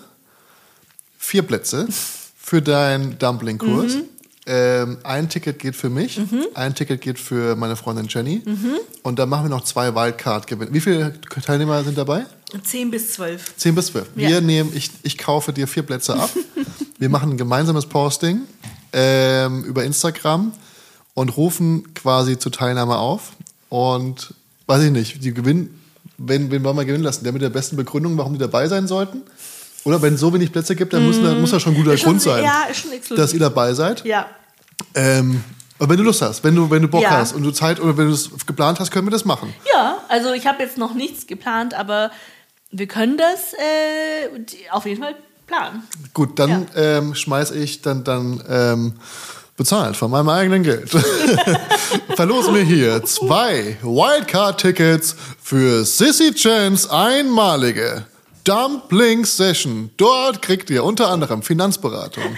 vier 1.17 1.43
Plätze 1.43 1.87
für 2.37 2.61
deinen 2.61 3.19
Dumpling-Kurs. 3.19 3.95
Mhm. 3.95 4.03
Ähm, 4.45 4.97
ein 5.03 5.29
Ticket 5.29 5.59
geht 5.59 5.75
für 5.75 5.89
mich, 5.89 6.19
ein 6.53 6.75
Ticket 6.75 6.99
geht 6.99 7.17
für 7.17 7.55
meine 7.55 7.77
Freundin 7.77 8.07
Jenny. 8.09 8.41
Mhm. 8.43 8.77
Und 9.01 9.17
dann 9.17 9.29
machen 9.29 9.45
wir 9.45 9.49
noch 9.49 9.63
zwei 9.63 9.95
Wildcard-Gewinne. 9.95 10.73
Wie 10.73 10.81
viele 10.81 11.13
Teilnehmer 11.45 11.81
sind 11.83 11.97
dabei? 11.97 12.25
10 12.61 12.91
bis 12.91 13.13
12. 13.13 13.55
10 13.55 13.75
bis 13.75 13.87
12. 13.87 14.07
Ja. 14.15 14.29
Wir 14.29 14.41
nehmen, 14.41 14.71
ich, 14.75 14.91
ich 15.03 15.17
kaufe 15.17 15.53
dir 15.53 15.67
vier 15.67 15.83
Plätze 15.83 16.15
ab. 16.15 16.29
wir 16.99 17.09
machen 17.09 17.31
ein 17.31 17.37
gemeinsames 17.37 17.85
Posting 17.85 18.41
ähm, 18.91 19.63
über 19.63 19.85
Instagram 19.85 20.51
und 21.13 21.37
rufen 21.37 21.93
quasi 21.93 22.37
zur 22.37 22.51
Teilnahme 22.51 22.97
auf. 22.97 23.33
Und 23.69 24.33
weiß 24.67 24.83
ich 24.83 24.91
nicht, 24.91 25.23
die 25.23 25.33
gewinnen, 25.33 25.81
wenn, 26.17 26.51
wen 26.51 26.63
wollen 26.63 26.77
wir 26.77 26.85
gewinnen 26.85 27.03
lassen? 27.03 27.23
Der 27.23 27.33
mit 27.33 27.41
der 27.41 27.49
besten 27.49 27.75
Begründung, 27.75 28.17
warum 28.17 28.33
die 28.33 28.39
dabei 28.39 28.67
sein 28.67 28.87
sollten? 28.87 29.21
Oder 29.83 30.01
wenn 30.01 30.13
es 30.13 30.19
so 30.19 30.33
wenig 30.33 30.51
Plätze 30.51 30.75
gibt, 30.75 30.93
dann 30.93 31.05
muss, 31.05 31.21
da, 31.21 31.33
muss 31.35 31.51
da 31.51 31.59
schon 31.59 31.73
ein 31.73 31.83
guter 31.83 31.97
schon 31.97 32.11
Grund 32.11 32.21
sein, 32.21 32.43
ja, 32.43 32.67
dass 33.15 33.33
ihr 33.33 33.39
dabei 33.39 33.73
seid. 33.73 34.05
Ja. 34.05 34.27
Ähm, 34.95 35.43
aber 35.77 35.89
wenn 35.89 35.97
du 35.97 36.03
Lust 36.03 36.21
hast, 36.21 36.43
wenn 36.43 36.55
du, 36.55 36.69
wenn 36.69 36.81
du 36.81 36.87
Bock 36.87 37.01
Ja. 37.01 37.11
hast 37.11 37.33
und 37.33 37.43
du 37.43 37.51
Zeit 37.51 37.81
oder 37.81 37.97
wenn 37.97 38.07
du 38.07 38.13
es 38.13 38.29
geplant 38.45 38.79
hast, 38.79 38.91
können 38.91 39.07
wir 39.07 39.11
das 39.11 39.25
machen. 39.25 39.53
Ja, 39.73 39.97
also 40.07 40.31
ich 40.31 40.47
habe 40.47 40.63
jetzt 40.63 40.77
noch 40.77 40.93
nichts 40.93 41.27
geplant, 41.27 41.73
aber 41.73 42.11
wir 42.71 42.87
können 42.87 43.17
das 43.17 43.53
äh, 43.53 44.69
auf 44.71 44.85
jeden 44.85 45.01
Fall 45.01 45.15
planen. 45.47 45.83
Gut, 46.13 46.39
dann 46.39 46.67
ähm, 46.75 47.15
schmeiß 47.15 47.51
ich 47.51 47.81
dann, 47.81 48.03
dann 48.05 48.41
ähm, 48.47 48.93
bezahlt 49.55 49.95
von 49.95 50.11
meinem 50.11 50.29
eigenen 50.29 50.63
Geld. 50.63 50.89
Verlosen 52.15 52.55
wir 52.55 52.63
hier 52.63 53.03
zwei 53.05 53.77
Wildcard-Tickets 53.81 55.15
für 55.41 55.85
Sissy 55.85 56.33
Chans 56.33 56.89
einmalige 56.89 58.05
Dumpling 58.43 59.25
Session. 59.25 59.91
Dort 59.97 60.41
kriegt 60.41 60.69
ihr 60.69 60.83
unter 60.83 61.09
anderem 61.09 61.43
Finanzberatung, 61.43 62.37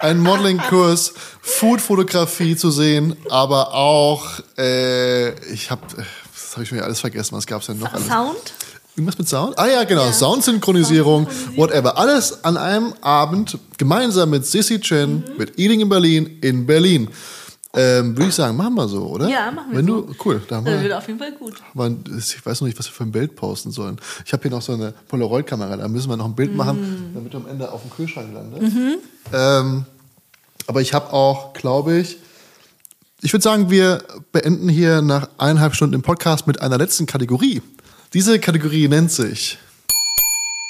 einen 0.00 0.20
Modeling-Kurs, 0.20 1.14
Food-Fotografie 1.40 2.56
zu 2.56 2.70
sehen, 2.70 3.16
aber 3.30 3.72
auch, 3.74 4.26
äh, 4.58 5.30
ich 5.52 5.70
habe, 5.70 5.82
das 5.86 6.52
habe 6.52 6.64
ich 6.64 6.72
mir 6.72 6.82
alles 6.84 7.00
vergessen, 7.00 7.36
was 7.36 7.46
gab's 7.46 7.66
denn 7.66 7.78
noch 7.78 7.92
alles? 7.92 8.06
Irgendwas 8.96 9.18
mit 9.18 9.28
Sound? 9.28 9.58
Ah 9.58 9.66
ja, 9.68 9.84
genau. 9.84 10.10
Soundsynchronisierung, 10.10 11.26
whatever. 11.56 11.98
Alles 11.98 12.42
an 12.44 12.56
einem 12.56 12.94
Abend 13.02 13.58
gemeinsam 13.76 14.30
mit 14.30 14.46
Sissy 14.46 14.80
Chen, 14.80 15.22
mit 15.36 15.58
Eating 15.58 15.80
in 15.80 15.88
Berlin, 15.88 16.38
in 16.40 16.66
Berlin. 16.66 17.08
Ähm, 17.74 18.16
Würde 18.16 18.28
ich 18.30 18.34
sagen, 18.34 18.56
machen 18.56 18.74
wir 18.74 18.88
so, 18.88 19.02
oder? 19.06 19.28
Ja, 19.28 19.50
machen 19.50 19.72
wir 19.72 19.78
Wenn 19.80 19.86
so. 19.86 20.00
du, 20.00 20.14
cool, 20.24 20.40
da 20.48 20.56
haben 20.56 20.64
Das 20.64 20.74
wir, 20.76 20.82
wird 20.84 20.92
auf 20.94 21.06
jeden 21.08 21.18
Fall 21.18 21.32
gut. 21.32 21.54
ich 22.16 22.46
weiß 22.46 22.62
noch 22.62 22.68
nicht, 22.68 22.78
was 22.78 22.86
wir 22.86 22.92
für 22.94 23.02
ein 23.04 23.12
Bild 23.12 23.36
posten 23.36 23.70
sollen. 23.70 23.98
Ich 24.24 24.32
habe 24.32 24.40
hier 24.44 24.50
noch 24.50 24.62
so 24.62 24.72
eine 24.72 24.94
Polaroid-Kamera, 25.08 25.76
da 25.76 25.86
müssen 25.86 26.08
wir 26.08 26.16
noch 26.16 26.24
ein 26.24 26.34
Bild 26.34 26.54
Mm. 26.54 26.56
machen, 26.56 27.10
damit 27.12 27.34
du 27.34 27.36
am 27.36 27.46
Ende 27.46 27.70
auf 27.70 27.82
dem 27.82 27.90
Kühlschrank 27.90 28.32
landest. 28.32 28.74
Ähm, 29.34 29.84
aber 30.66 30.80
ich 30.80 30.94
habe 30.94 31.12
auch, 31.12 31.52
glaube 31.52 31.98
ich, 31.98 32.16
ich 33.20 33.32
würde 33.34 33.42
sagen, 33.42 33.68
wir 33.68 34.02
beenden 34.32 34.70
hier 34.70 35.02
nach 35.02 35.28
eineinhalb 35.36 35.74
Stunden 35.74 35.94
im 35.94 36.02
Podcast 36.02 36.46
mit 36.46 36.62
einer 36.62 36.78
letzten 36.78 37.04
Kategorie. 37.04 37.60
Diese 38.16 38.40
Kategorie 38.40 38.88
nennt 38.88 39.12
sich 39.12 39.58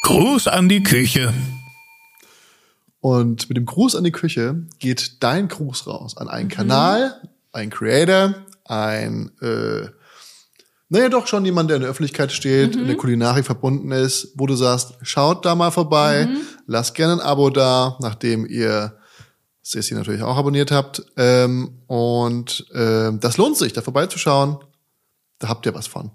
Gruß 0.02 0.48
an 0.48 0.68
die 0.68 0.82
Küche. 0.82 1.32
Und 2.98 3.48
mit 3.48 3.56
dem 3.56 3.64
Gruß 3.64 3.94
an 3.94 4.02
die 4.02 4.10
Küche 4.10 4.66
geht 4.80 5.22
dein 5.22 5.46
Gruß 5.46 5.86
raus 5.86 6.16
an 6.16 6.26
einen 6.26 6.48
Kanal, 6.48 7.22
einen 7.52 7.70
Creator, 7.70 8.34
ein, 8.64 9.30
äh, 9.40 9.86
naja, 10.88 11.08
doch 11.08 11.28
schon 11.28 11.44
jemand, 11.44 11.70
der 11.70 11.76
in 11.76 11.82
der 11.82 11.90
Öffentlichkeit 11.92 12.32
steht, 12.32 12.74
in 12.74 12.88
der 12.88 12.96
Kulinarik 12.96 13.46
verbunden 13.46 13.92
ist, 13.92 14.32
wo 14.34 14.48
du 14.48 14.56
sagst, 14.56 14.94
schaut 15.02 15.44
da 15.44 15.54
mal 15.54 15.70
vorbei, 15.70 16.28
lasst 16.66 16.96
gerne 16.96 17.12
ein 17.12 17.20
Abo 17.20 17.50
da, 17.50 17.96
nachdem 18.00 18.44
ihr 18.44 18.98
Sissy 19.62 19.94
natürlich 19.94 20.22
auch 20.22 20.36
abonniert 20.36 20.72
habt. 20.72 21.04
Ähm, 21.16 21.78
und 21.86 22.66
ähm, 22.74 23.20
das 23.20 23.36
lohnt 23.36 23.56
sich, 23.56 23.72
da 23.72 23.82
vorbeizuschauen. 23.82 24.58
Da 25.38 25.46
habt 25.46 25.64
ihr 25.64 25.74
was 25.74 25.86
von. 25.86 26.10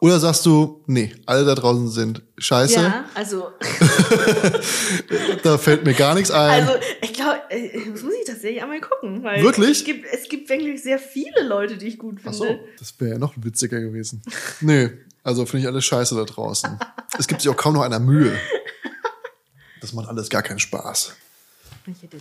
Oder 0.00 0.20
sagst 0.20 0.46
du, 0.46 0.82
nee, 0.86 1.12
alle 1.26 1.44
da 1.44 1.56
draußen 1.56 1.88
sind 1.90 2.22
scheiße, 2.38 2.74
Ja, 2.74 3.04
also, 3.16 3.48
da 5.42 5.58
fällt 5.58 5.84
mir 5.84 5.94
gar 5.94 6.14
nichts 6.14 6.30
ein. 6.30 6.62
also 6.68 6.74
ich 7.00 7.12
glaube, 7.12 7.40
das 7.50 8.02
muss 8.02 8.12
ich 8.20 8.24
tatsächlich 8.26 8.62
einmal 8.62 8.80
gucken. 8.80 9.24
Weil 9.24 9.42
Wirklich? 9.42 9.78
Es 9.78 9.84
gibt, 9.84 10.06
es 10.12 10.28
gibt 10.28 10.48
wirklich 10.48 10.82
sehr 10.82 11.00
viele 11.00 11.42
Leute, 11.42 11.76
die 11.76 11.88
ich 11.88 11.98
gut 11.98 12.18
Ach 12.20 12.32
finde. 12.32 12.36
so, 12.38 12.58
das 12.78 12.94
wäre 13.00 13.12
ja 13.12 13.18
noch 13.18 13.34
witziger 13.36 13.80
gewesen. 13.80 14.22
Nö, 14.60 14.90
also 15.24 15.44
finde 15.46 15.62
ich 15.62 15.66
alles 15.68 15.84
scheiße 15.84 16.14
da 16.14 16.24
draußen. 16.24 16.78
Es 17.18 17.26
gibt 17.26 17.40
sich 17.42 17.50
auch 17.50 17.56
kaum 17.56 17.74
noch 17.74 17.82
einer 17.82 17.98
Mühe. 17.98 18.32
Das 19.80 19.92
macht 19.92 20.08
alles 20.08 20.28
gar 20.28 20.42
keinen 20.42 20.60
Spaß. 20.60 21.14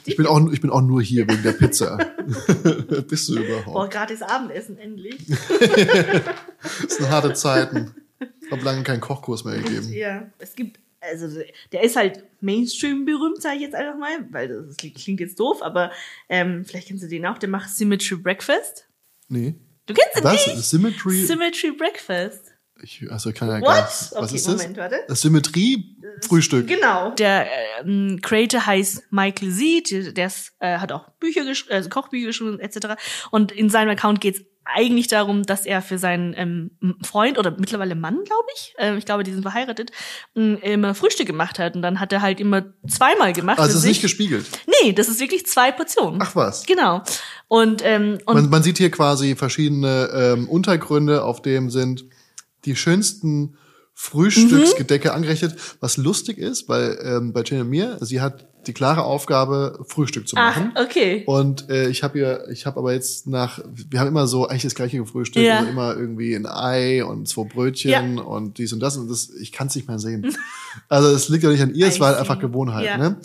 Ich 0.06 0.16
bin 0.16 0.26
auch, 0.26 0.52
ich 0.52 0.62
bin 0.62 0.70
auch 0.70 0.82
nur 0.82 1.02
hier 1.02 1.28
wegen 1.28 1.44
der 1.44 1.54
Pizza. 1.54 1.98
Bist 3.08 3.30
du 3.30 3.36
Boah, 3.36 3.42
überhaupt? 3.44 3.94
gratis 3.94 4.22
Abendessen, 4.22 4.78
endlich. 4.78 5.18
Das 5.28 6.96
sind 6.98 7.10
harte 7.10 7.34
Zeiten. 7.34 7.94
Ich 8.42 8.52
habe 8.52 8.64
lange 8.64 8.84
keinen 8.84 9.02
Kochkurs 9.02 9.44
mehr 9.44 9.58
gegeben. 9.60 9.92
Ja, 9.92 10.30
es 10.40 10.56
gibt, 10.56 10.80
also 11.02 11.28
der 11.72 11.84
ist 11.84 11.96
halt 11.96 12.24
Mainstream 12.42 13.06
berühmt, 13.06 13.42
sage 13.42 13.58
ich 13.58 13.62
jetzt 13.62 13.76
einfach 13.76 13.98
mal, 13.98 14.28
weil 14.32 14.48
das 14.48 14.78
klingt 14.78 15.20
jetzt 15.20 15.40
doof, 15.40 15.62
aber 15.62 15.92
ähm, 16.30 16.66
vielleicht 16.66 16.88
kennst 16.88 17.04
du 17.04 17.08
den 17.08 17.26
auch, 17.26 17.38
der 17.38 17.50
macht 17.50 17.70
Symmetry 17.70 18.16
Breakfast. 18.16 18.88
Nee. 19.28 19.56
Du 19.86 19.94
kennst 19.94 20.18
ihn 20.18 20.24
Was? 20.24 20.48
nicht? 20.48 20.64
Symmetry? 20.64 21.26
Symmetry 21.26 21.72
Breakfast. 21.72 22.47
Ich, 22.82 23.06
also 23.12 23.32
kann 23.32 23.50
ja 23.50 23.60
What? 23.62 23.68
gar 23.68 23.84
Was 23.84 24.14
Okay, 24.16 24.36
ist 24.36 24.48
Moment, 24.48 24.78
das? 24.78 24.84
warte. 24.84 24.96
Das 25.08 25.22
Symmetrie-Frühstück. 25.22 26.68
Genau. 26.68 27.12
Der 27.12 27.48
ähm, 27.82 28.20
Creator 28.22 28.66
heißt 28.66 29.04
Michael 29.12 29.52
Z, 29.52 30.18
der 30.18 30.28
ist, 30.28 30.54
äh, 30.60 30.78
hat 30.78 30.92
auch 30.92 31.10
Bücher 31.20 31.46
geschrieben, 31.46 31.74
also 31.76 31.90
Kochbücher 31.90 32.28
geschrieben, 32.28 32.60
etc. 32.60 33.00
Und 33.32 33.52
in 33.52 33.70
seinem 33.70 33.90
Account 33.90 34.22
geht's 34.22 34.42
eigentlich 34.70 35.08
darum, 35.08 35.44
dass 35.44 35.66
er 35.66 35.82
für 35.82 35.98
seinen 35.98 36.34
ähm, 36.36 36.72
Freund 37.02 37.38
oder 37.40 37.52
mittlerweile 37.58 37.96
Mann, 37.96 38.16
glaube 38.26 38.48
ich, 38.54 38.74
äh, 38.78 38.98
ich 38.98 39.06
glaube, 39.06 39.24
die 39.24 39.32
sind 39.32 39.42
verheiratet, 39.44 39.92
ähm, 40.36 40.58
immer 40.62 40.94
Frühstück 40.94 41.26
gemacht 41.26 41.58
hat. 41.58 41.76
Und 41.78 41.82
dann 41.82 42.02
hat 42.02 42.12
er 42.12 42.22
halt 42.22 42.42
immer 42.42 42.66
zweimal 42.86 43.32
gemacht. 43.32 43.60
Also 43.60 43.72
es 43.72 43.78
ist 43.78 43.86
nicht 43.86 43.94
sich. 43.96 44.02
gespiegelt. 44.02 44.46
Nee, 44.84 44.92
das 44.92 45.08
ist 45.08 45.22
wirklich 45.22 45.46
zwei 45.46 45.72
Portionen. 45.72 46.20
Ach 46.22 46.36
was. 46.36 46.66
Genau. 46.66 47.02
Und, 47.48 47.82
ähm, 47.86 48.18
und 48.26 48.36
Man, 48.36 48.50
man 48.50 48.64
sieht 48.64 48.78
hier 48.78 48.92
quasi 48.92 49.36
verschiedene 49.38 50.10
ähm, 50.14 50.50
Untergründe, 50.50 51.24
auf 51.24 51.42
dem 51.42 51.70
sind 51.70 52.04
die 52.68 52.76
schönsten 52.76 53.56
Frühstücksgedecke 54.00 55.12
angerichtet, 55.14 55.56
was 55.80 55.98
lustig 55.98 56.38
ist, 56.38 56.70
weil 56.70 57.00
ähm, 57.04 57.34
bei 57.34 57.42
Jenny 57.44 57.62
und 57.62 57.70
mir, 57.70 57.98
sie 58.02 58.22
hat 58.22 58.46
die 58.68 58.74
klare 58.74 59.04
Aufgabe, 59.04 59.80
Frühstück 59.88 60.28
zu 60.28 60.36
Ach, 60.38 60.56
machen. 60.56 60.72
okay. 60.76 61.24
Und 61.26 61.70
äh, 61.70 61.88
ich 61.90 62.04
habe 62.04 62.20
ihr, 62.20 62.48
ich 62.52 62.66
habe 62.66 62.78
aber 62.80 62.94
jetzt 62.94 63.26
nach, 63.26 63.60
wir 63.90 64.00
haben 64.00 64.08
immer 64.08 64.28
so 64.28 64.48
eigentlich 64.48 64.64
das 64.64 64.76
gleiche 64.76 65.04
Frühstück, 65.06 65.42
Ja. 65.42 65.60
also 65.60 65.70
immer 65.72 65.96
irgendwie 65.96 66.36
ein 66.36 66.46
Ei 66.46 67.04
und 67.04 67.28
zwei 67.28 67.46
Brötchen 67.46 68.18
Ja. 68.18 68.22
und 68.24 68.58
dies 68.60 68.72
und 68.74 68.82
das 68.82 68.98
und 68.98 69.10
das, 69.10 69.30
ich 69.30 69.52
kann 69.52 69.68
es 69.68 69.76
nicht 69.76 69.88
mehr 69.88 70.00
sehen. 70.00 70.36
also 70.90 71.08
es 71.10 71.30
liegt 71.30 71.44
ja 71.44 71.50
nicht 71.50 71.62
an 71.64 71.74
ihr, 71.74 71.88
es 71.88 72.00
war 72.00 72.10
halt 72.10 72.20
einfach 72.20 72.40
Gewohnheit. 72.40 72.86
Ja. 72.86 72.98
Ne? 72.98 73.18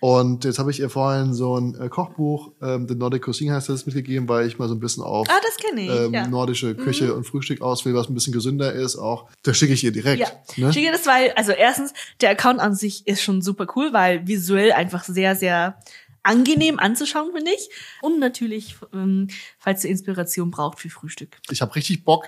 Und 0.00 0.44
jetzt 0.44 0.58
habe 0.60 0.70
ich 0.70 0.78
ihr 0.78 0.90
vorhin 0.90 1.34
so 1.34 1.58
ein 1.58 1.74
äh, 1.80 1.88
Kochbuch, 1.88 2.52
ähm, 2.62 2.86
The 2.88 2.94
Nordic 2.94 3.22
Cuisine 3.24 3.54
heißt 3.54 3.68
das, 3.68 3.84
mitgegeben, 3.84 4.28
weil 4.28 4.46
ich 4.46 4.58
mal 4.58 4.68
so 4.68 4.74
ein 4.74 4.80
bisschen 4.80 5.02
auf 5.02 5.26
Ah, 5.28 5.40
ich. 5.76 5.90
ähm, 5.90 6.14
ja. 6.14 6.24
Mhm. 6.24 6.30
nordische 6.30 6.74
Küche 6.76 7.14
und 7.14 7.24
Frühstück 7.24 7.60
auswähle, 7.62 7.96
was 7.96 8.08
ein 8.08 8.14
bisschen 8.14 8.32
gesünder 8.32 8.72
ist. 8.72 8.96
Auch 8.96 9.28
das 9.42 9.56
schicke 9.56 9.72
ich 9.72 9.82
ihr 9.82 9.90
direkt. 9.92 10.20
Ja, 10.20 10.66
Ne? 10.66 10.72
schicke 10.72 10.92
das, 10.92 11.06
weil, 11.06 11.32
also 11.32 11.52
erstens, 11.52 11.92
der 12.20 12.30
Account 12.30 12.60
an 12.60 12.74
sich 12.74 13.06
ist 13.08 13.22
schon 13.22 13.42
super 13.42 13.66
cool, 13.74 13.92
weil 13.92 14.26
visuell 14.26 14.70
einfach 14.72 15.02
sehr, 15.04 15.34
sehr 15.34 15.78
angenehm 16.22 16.78
anzuschauen, 16.78 17.32
finde 17.34 17.50
ich. 17.52 17.68
Und 18.02 18.20
natürlich, 18.20 18.76
ähm, 18.92 19.28
falls 19.58 19.84
ihr 19.84 19.90
Inspiration 19.90 20.50
braucht 20.50 20.78
für 20.80 20.90
Frühstück. 20.90 21.38
Ich 21.50 21.60
habe 21.62 21.74
richtig 21.74 22.04
Bock, 22.04 22.26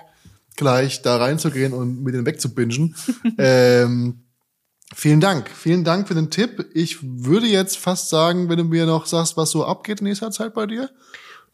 gleich 0.57 1.01
da 1.03 1.17
reinzugehen 1.17 1.71
und 1.73 2.03
mit 2.03 2.13
denen 2.13 2.25
wegzubingen. 2.25 2.95
ähm, 3.37 4.23
vielen 4.95 5.19
Dank. 5.21 5.49
Vielen 5.49 5.83
Dank 5.83 6.07
für 6.07 6.13
den 6.15 6.29
Tipp. 6.29 6.69
Ich 6.73 6.97
würde 7.01 7.47
jetzt 7.47 7.77
fast 7.77 8.09
sagen, 8.09 8.49
wenn 8.49 8.57
du 8.57 8.63
mir 8.63 8.85
noch 8.85 9.05
sagst, 9.05 9.37
was 9.37 9.51
so 9.51 9.65
abgeht 9.65 9.99
in 10.01 10.07
nächster 10.07 10.31
Zeit 10.31 10.53
bei 10.53 10.65
dir. 10.65 10.89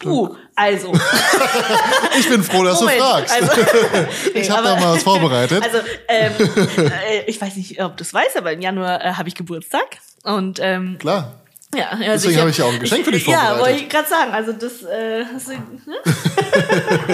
Uh, 0.05 0.35
also. 0.55 0.93
Ich 2.19 2.29
bin 2.29 2.43
froh, 2.43 2.63
dass 2.63 2.79
Moment, 2.81 2.99
du 2.99 3.03
fragst. 3.03 3.33
Also, 3.33 3.51
Ich 4.35 4.49
hab 4.49 4.59
aber- 4.59 4.67
da 4.69 4.75
mal 4.79 4.95
was 4.95 5.03
vorbereitet. 5.03 5.63
Also, 5.63 5.77
ähm, 6.07 6.31
äh, 6.77 7.23
ich 7.25 7.39
weiß 7.41 7.55
nicht, 7.55 7.81
ob 7.83 7.97
du 7.97 8.03
es 8.03 8.13
weißt, 8.13 8.37
aber 8.37 8.53
im 8.53 8.61
Januar 8.61 9.03
äh, 9.03 9.13
habe 9.13 9.27
ich 9.29 9.35
Geburtstag. 9.35 9.97
Und 10.23 10.59
ähm, 10.61 10.97
Klar. 10.99 11.41
ja, 11.75 11.89
also 11.89 12.03
Deswegen 12.05 12.39
habe 12.39 12.49
ich 12.51 12.57
ja 12.57 12.65
auch 12.65 12.73
ein 12.73 12.79
Geschenk 12.79 13.05
für 13.05 13.11
dich 13.11 13.25
Ja, 13.25 13.39
vorbereitet. 13.39 13.65
wollte 13.65 13.79
ich 13.83 13.89
gerade 13.89 14.07
sagen. 14.09 14.31
Also 14.33 14.51
das, 14.53 14.83
äh, 14.83 15.25
du, 15.25 15.89
ne? 15.89 15.97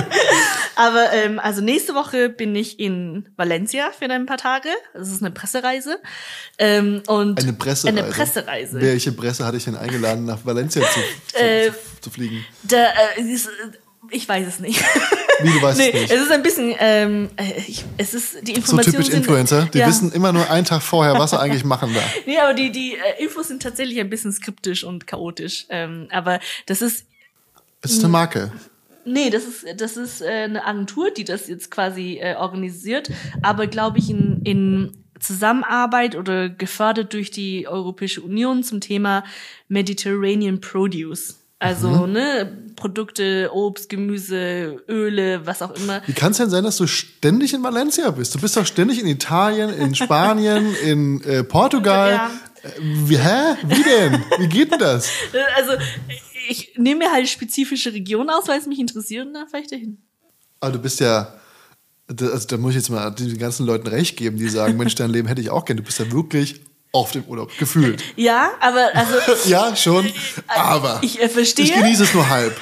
Aber 0.75 1.11
ähm, 1.13 1.39
also 1.39 1.61
nächste 1.61 1.93
Woche 1.93 2.29
bin 2.29 2.55
ich 2.55 2.79
in 2.79 3.29
Valencia 3.35 3.91
für 3.97 4.09
ein 4.09 4.25
paar 4.25 4.37
Tage. 4.37 4.69
Das 4.93 5.09
ist 5.09 5.21
eine 5.21 5.31
Pressereise. 5.31 5.99
Ähm, 6.57 7.03
und 7.07 7.41
Eine 7.41 7.53
Pressereise. 7.53 7.99
Eine 7.99 8.11
Pressereise. 8.11 8.81
Welche 8.81 9.11
Presse 9.11 9.45
hatte 9.45 9.57
ich 9.57 9.65
denn 9.65 9.75
eingeladen, 9.75 10.25
nach 10.25 10.39
Valencia 10.45 10.81
zu, 10.81 10.99
zu, 11.27 11.43
Äh, 11.43 11.71
zu, 11.71 11.75
zu 12.01 12.09
fliegen? 12.09 12.45
Da, 12.63 12.77
äh, 13.17 13.21
äh, 13.21 13.37
ich 14.09 14.27
weiß 14.27 14.47
es 14.47 14.59
nicht. 14.59 14.83
Wie, 15.41 15.51
du 15.51 15.61
weißt 15.61 15.77
nee, 15.77 15.89
es 15.89 15.93
nicht? 15.93 16.11
es 16.11 16.21
ist 16.21 16.31
ein 16.31 16.43
bisschen, 16.43 16.75
ähm, 16.79 17.29
äh, 17.37 17.59
ich, 17.67 17.83
es 17.97 18.13
ist 18.13 18.47
die 18.47 18.51
So 18.53 18.57
Informationen 18.57 18.91
typisch 18.91 19.07
sind, 19.07 19.17
Influencer. 19.17 19.69
Die 19.73 19.79
ja. 19.79 19.87
wissen 19.87 20.11
immer 20.11 20.31
nur 20.31 20.49
einen 20.49 20.65
Tag 20.65 20.81
vorher, 20.81 21.17
was 21.17 21.31
sie 21.31 21.39
eigentlich 21.39 21.63
machen 21.63 21.93
da. 21.93 22.01
Nee, 22.25 22.37
aber 22.39 22.53
die, 22.53 22.71
die 22.71 22.95
äh, 22.95 23.23
Infos 23.23 23.47
sind 23.47 23.61
tatsächlich 23.61 23.99
ein 23.99 24.09
bisschen 24.09 24.31
skriptisch 24.31 24.83
und 24.83 25.07
chaotisch. 25.07 25.65
Ähm, 25.69 26.07
aber 26.11 26.39
das 26.65 26.81
ist, 26.81 27.05
Es 27.81 27.91
ist 27.91 27.99
eine 28.03 28.09
Marke. 28.11 28.51
Nee, 29.05 29.29
das 29.29 29.43
ist, 29.45 29.65
das 29.77 29.97
ist 29.97 30.21
äh, 30.21 30.43
eine 30.43 30.65
Agentur, 30.65 31.11
die 31.11 31.23
das 31.23 31.47
jetzt 31.47 31.71
quasi 31.71 32.19
äh, 32.21 32.35
organisiert, 32.35 33.09
aber 33.41 33.67
glaube 33.67 33.99
ich 33.99 34.09
in, 34.09 34.41
in 34.43 34.91
Zusammenarbeit 35.19 36.15
oder 36.15 36.49
gefördert 36.49 37.13
durch 37.13 37.31
die 37.31 37.67
Europäische 37.67 38.21
Union 38.21 38.63
zum 38.63 38.81
Thema 38.81 39.23
Mediterranean 39.67 40.59
Produce. 40.59 41.39
Also, 41.59 42.07
ne, 42.07 42.51
Produkte, 42.75 43.49
Obst, 43.53 43.87
Gemüse, 43.87 44.83
Öle, 44.89 45.45
was 45.45 45.61
auch 45.61 45.71
immer. 45.71 46.01
Wie 46.07 46.11
kann 46.11 46.31
es 46.31 46.37
denn 46.37 46.49
sein, 46.49 46.65
dass 46.65 46.75
du 46.75 46.87
ständig 46.87 47.53
in 47.53 47.63
Valencia 47.63 48.11
bist? 48.11 48.35
Du 48.35 48.39
bist 48.41 48.57
doch 48.57 48.65
ständig 48.65 48.99
in 48.99 49.07
Italien, 49.07 49.69
in 49.69 49.95
Spanien, 50.03 50.75
in 50.83 51.23
äh, 51.23 51.45
Portugal. 51.45 52.11
Ja. 52.11 52.31
Äh, 52.63 52.69
Wie, 52.81 53.17
hä? 53.17 53.55
Wie 53.63 53.83
denn? 53.83 54.23
Wie 54.39 54.47
geht 54.47 54.73
denn 54.73 54.79
das? 54.79 55.07
Äh, 55.31 55.37
Also, 55.55 55.71
ich 56.47 56.73
nehme 56.77 57.05
mir 57.05 57.11
halt 57.11 57.27
spezifische 57.29 57.93
Regionen 57.93 58.29
aus, 58.29 58.47
weil 58.47 58.59
es 58.59 58.65
mich 58.67 58.79
interessiert 58.79 59.27
und 59.27 59.33
dann 59.33 59.47
fahre 59.47 59.63
ich 59.63 59.69
dahin. 59.69 59.97
Aber 60.59 60.71
du 60.73 60.79
bist 60.79 60.99
ja, 60.99 61.33
da- 62.07 62.27
also 62.27 62.47
da 62.47 62.57
muss 62.57 62.71
ich 62.71 62.77
jetzt 62.77 62.89
mal 62.89 63.09
den 63.11 63.37
ganzen 63.37 63.65
Leuten 63.65 63.87
recht 63.87 64.17
geben, 64.17 64.37
die 64.37 64.49
sagen, 64.49 64.77
Mensch, 64.77 64.95
dein 64.95 65.09
Leben 65.09 65.27
hätte 65.27 65.41
ich 65.41 65.49
auch 65.49 65.65
gern. 65.65 65.77
Du 65.77 65.83
bist 65.83 65.99
ja 65.99 66.11
wirklich 66.11 66.61
auf 66.91 67.11
dem 67.11 67.23
Urlaub, 67.25 67.49
gefühlt. 67.57 68.03
Ja, 68.15 68.51
aber 68.59 68.89
also 68.93 69.15
Ja, 69.49 69.75
schon, 69.75 70.07
aber 70.47 70.99
ich 71.01 71.19
äh, 71.21 71.27
verstehe. 71.27 71.65
ich 71.65 71.73
genieße 71.73 72.03
es 72.03 72.13
nur 72.13 72.29
halb. 72.29 72.55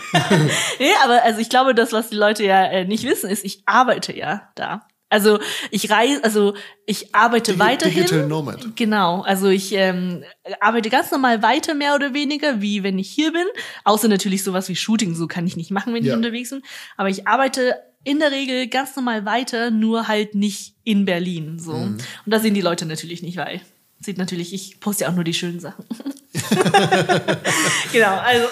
nee, 0.80 0.92
aber 1.04 1.22
also 1.24 1.40
ich 1.42 1.50
glaube, 1.50 1.76
das, 1.76 1.92
was 1.92 2.10
die 2.10 2.16
Leute 2.16 2.44
ja 2.46 2.64
äh, 2.66 2.86
nicht 2.86 3.04
wissen, 3.04 3.30
ist, 3.30 3.44
ich 3.44 3.62
arbeite 3.66 4.16
ja 4.16 4.50
da. 4.56 4.88
Also 5.12 5.40
ich 5.70 5.92
reise, 5.92 6.24
also 6.24 6.56
ich 6.88 7.14
arbeite 7.14 7.54
Digi- 7.54 7.60
weiterhin. 7.60 7.96
Digital 8.04 8.28
Nomad. 8.28 8.76
Genau, 8.76 9.22
also 9.22 9.50
ich 9.50 9.74
ähm, 9.74 10.24
arbeite 10.60 10.90
ganz 10.90 11.12
normal 11.12 11.44
weiter, 11.44 11.74
mehr 11.76 11.94
oder 11.94 12.14
weniger, 12.16 12.62
wie 12.62 12.82
wenn 12.82 12.98
ich 12.98 13.10
hier 13.12 13.32
bin. 13.32 13.46
Außer 13.84 14.08
natürlich 14.08 14.44
sowas 14.44 14.68
wie 14.70 14.76
Shooting, 14.76 15.14
so 15.14 15.28
kann 15.28 15.46
ich 15.46 15.56
nicht 15.58 15.70
machen, 15.70 15.94
wenn 15.94 16.04
Ja. 16.04 16.14
ich 16.14 16.18
unterwegs 16.18 16.50
bin. 16.50 16.64
Aber 16.98 17.10
ich 17.10 17.28
arbeite 17.28 17.76
in 18.04 18.18
der 18.20 18.32
Regel 18.32 18.68
ganz 18.68 18.96
normal 18.96 19.26
weiter, 19.26 19.70
nur 19.70 20.08
halt 20.08 20.34
nicht 20.34 20.74
in 20.84 21.06
Berlin. 21.06 21.60
So. 21.60 21.74
Mhm. 21.74 21.98
Und 22.26 22.32
da 22.34 22.40
sehen 22.40 22.56
die 22.56 22.62
Leute 22.62 22.86
natürlich 22.88 23.22
nicht, 23.22 23.38
weil 23.38 23.62
sieht 24.00 24.18
natürlich, 24.18 24.52
ich 24.54 24.80
poste 24.80 25.04
ja 25.04 25.12
auch 25.12 25.16
nur 25.16 25.24
die 25.24 25.34
schönen 25.36 25.60
Sachen. 25.60 25.86
genau, 27.92 28.18
also 28.18 28.48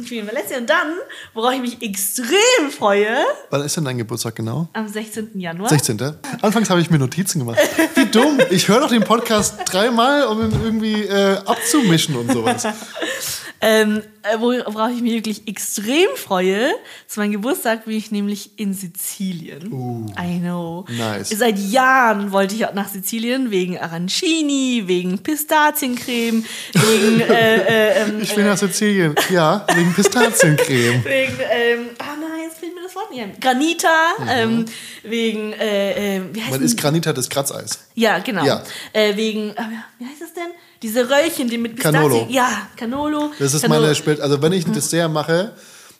ich 0.00 0.08
bin 0.08 0.18
in 0.20 0.26
Valencia 0.26 0.58
und 0.58 0.68
dann, 0.68 0.94
worauf 1.34 1.52
ich 1.52 1.60
mich 1.60 1.82
extrem 1.82 2.70
freue, 2.76 3.16
Wann 3.50 3.62
ist 3.62 3.76
denn 3.76 3.84
dein 3.84 3.98
Geburtstag 3.98 4.36
genau? 4.36 4.68
am 4.72 4.88
16. 4.88 5.38
Januar. 5.38 5.68
16. 5.68 5.98
Anfangs 6.42 6.70
habe 6.70 6.80
ich 6.80 6.90
mir 6.90 6.98
Notizen 6.98 7.40
gemacht. 7.40 7.58
Wie 7.94 8.06
dumm. 8.06 8.38
Ich 8.50 8.68
höre 8.68 8.80
doch 8.80 8.88
den 8.88 9.04
Podcast 9.04 9.56
dreimal, 9.66 10.24
um 10.24 10.42
ihn 10.42 10.52
irgendwie 10.62 11.02
äh, 11.02 11.38
abzumischen 11.44 12.16
und 12.16 12.32
sowas. 12.32 12.66
Ähm, 13.60 14.02
äh, 14.22 14.38
wo- 14.38 14.52
worauf 14.72 14.92
ich 14.94 15.00
mich 15.02 15.12
wirklich 15.14 15.48
extrem 15.48 16.08
freue, 16.14 16.70
zu 17.08 17.18
meinem 17.18 17.32
Geburtstag 17.32 17.86
bin 17.86 17.96
ich 17.96 18.12
nämlich 18.12 18.52
in 18.56 18.72
Sizilien. 18.72 20.12
I 20.16 20.38
know. 20.38 20.84
Nice. 20.88 21.30
Seit 21.30 21.58
Jahren 21.58 22.30
wollte 22.30 22.54
ich 22.54 22.60
nach 22.74 22.88
Sizilien 22.88 23.50
wegen 23.50 23.76
Arancini, 23.76 24.84
wegen 24.86 25.18
Pistaziencreme, 25.18 26.44
wegen 26.72 27.20
äh, 27.20 27.56
äh, 27.56 28.02
ähm, 28.04 28.20
Ich 28.22 28.36
will 28.36 28.44
nach 28.44 28.56
Sizilien. 28.58 29.16
Ja, 29.30 29.66
wegen 29.74 29.92
Pistaziencreme. 29.92 31.04
wegen 31.04 31.38
ähm, 31.50 31.86
ah 31.98 32.14
nein, 32.20 32.44
jetzt 32.44 32.58
fällt 32.58 32.74
mir 32.76 32.82
das 32.82 32.94
Wort 32.94 33.10
nicht 33.10 33.22
ein. 33.22 33.40
Granita, 33.40 33.88
ähm, 34.28 34.66
wegen 35.02 35.52
äh, 35.54 36.18
äh, 36.18 36.22
wie 36.32 36.40
heißt 36.42 36.50
Man 36.52 36.62
isst 36.62 36.78
Granita 36.80 37.12
des 37.12 37.28
Kratzeis. 37.28 37.86
ja, 37.94 38.18
genau. 38.20 38.44
Ja. 38.44 38.62
Äh, 38.92 39.16
wegen, 39.16 39.50
äh, 39.50 39.54
wie 39.98 40.04
heißt 40.06 40.20
das 40.20 40.32
denn? 40.34 40.50
Diese 40.82 41.08
Röllchen, 41.10 41.48
die 41.48 41.58
mit 41.58 41.78
Canolo. 41.80 42.08
Pistazien. 42.08 42.30
Ja, 42.34 42.48
Canolo. 42.76 43.30
Das 43.38 43.54
ist 43.54 43.62
Canolo. 43.62 43.80
meine 43.82 43.94
Spe 43.94 44.18
Also 44.20 44.40
wenn 44.42 44.52
ich 44.52 44.66
ein 44.66 44.72
Dessert 44.72 45.10
mache, 45.10 45.52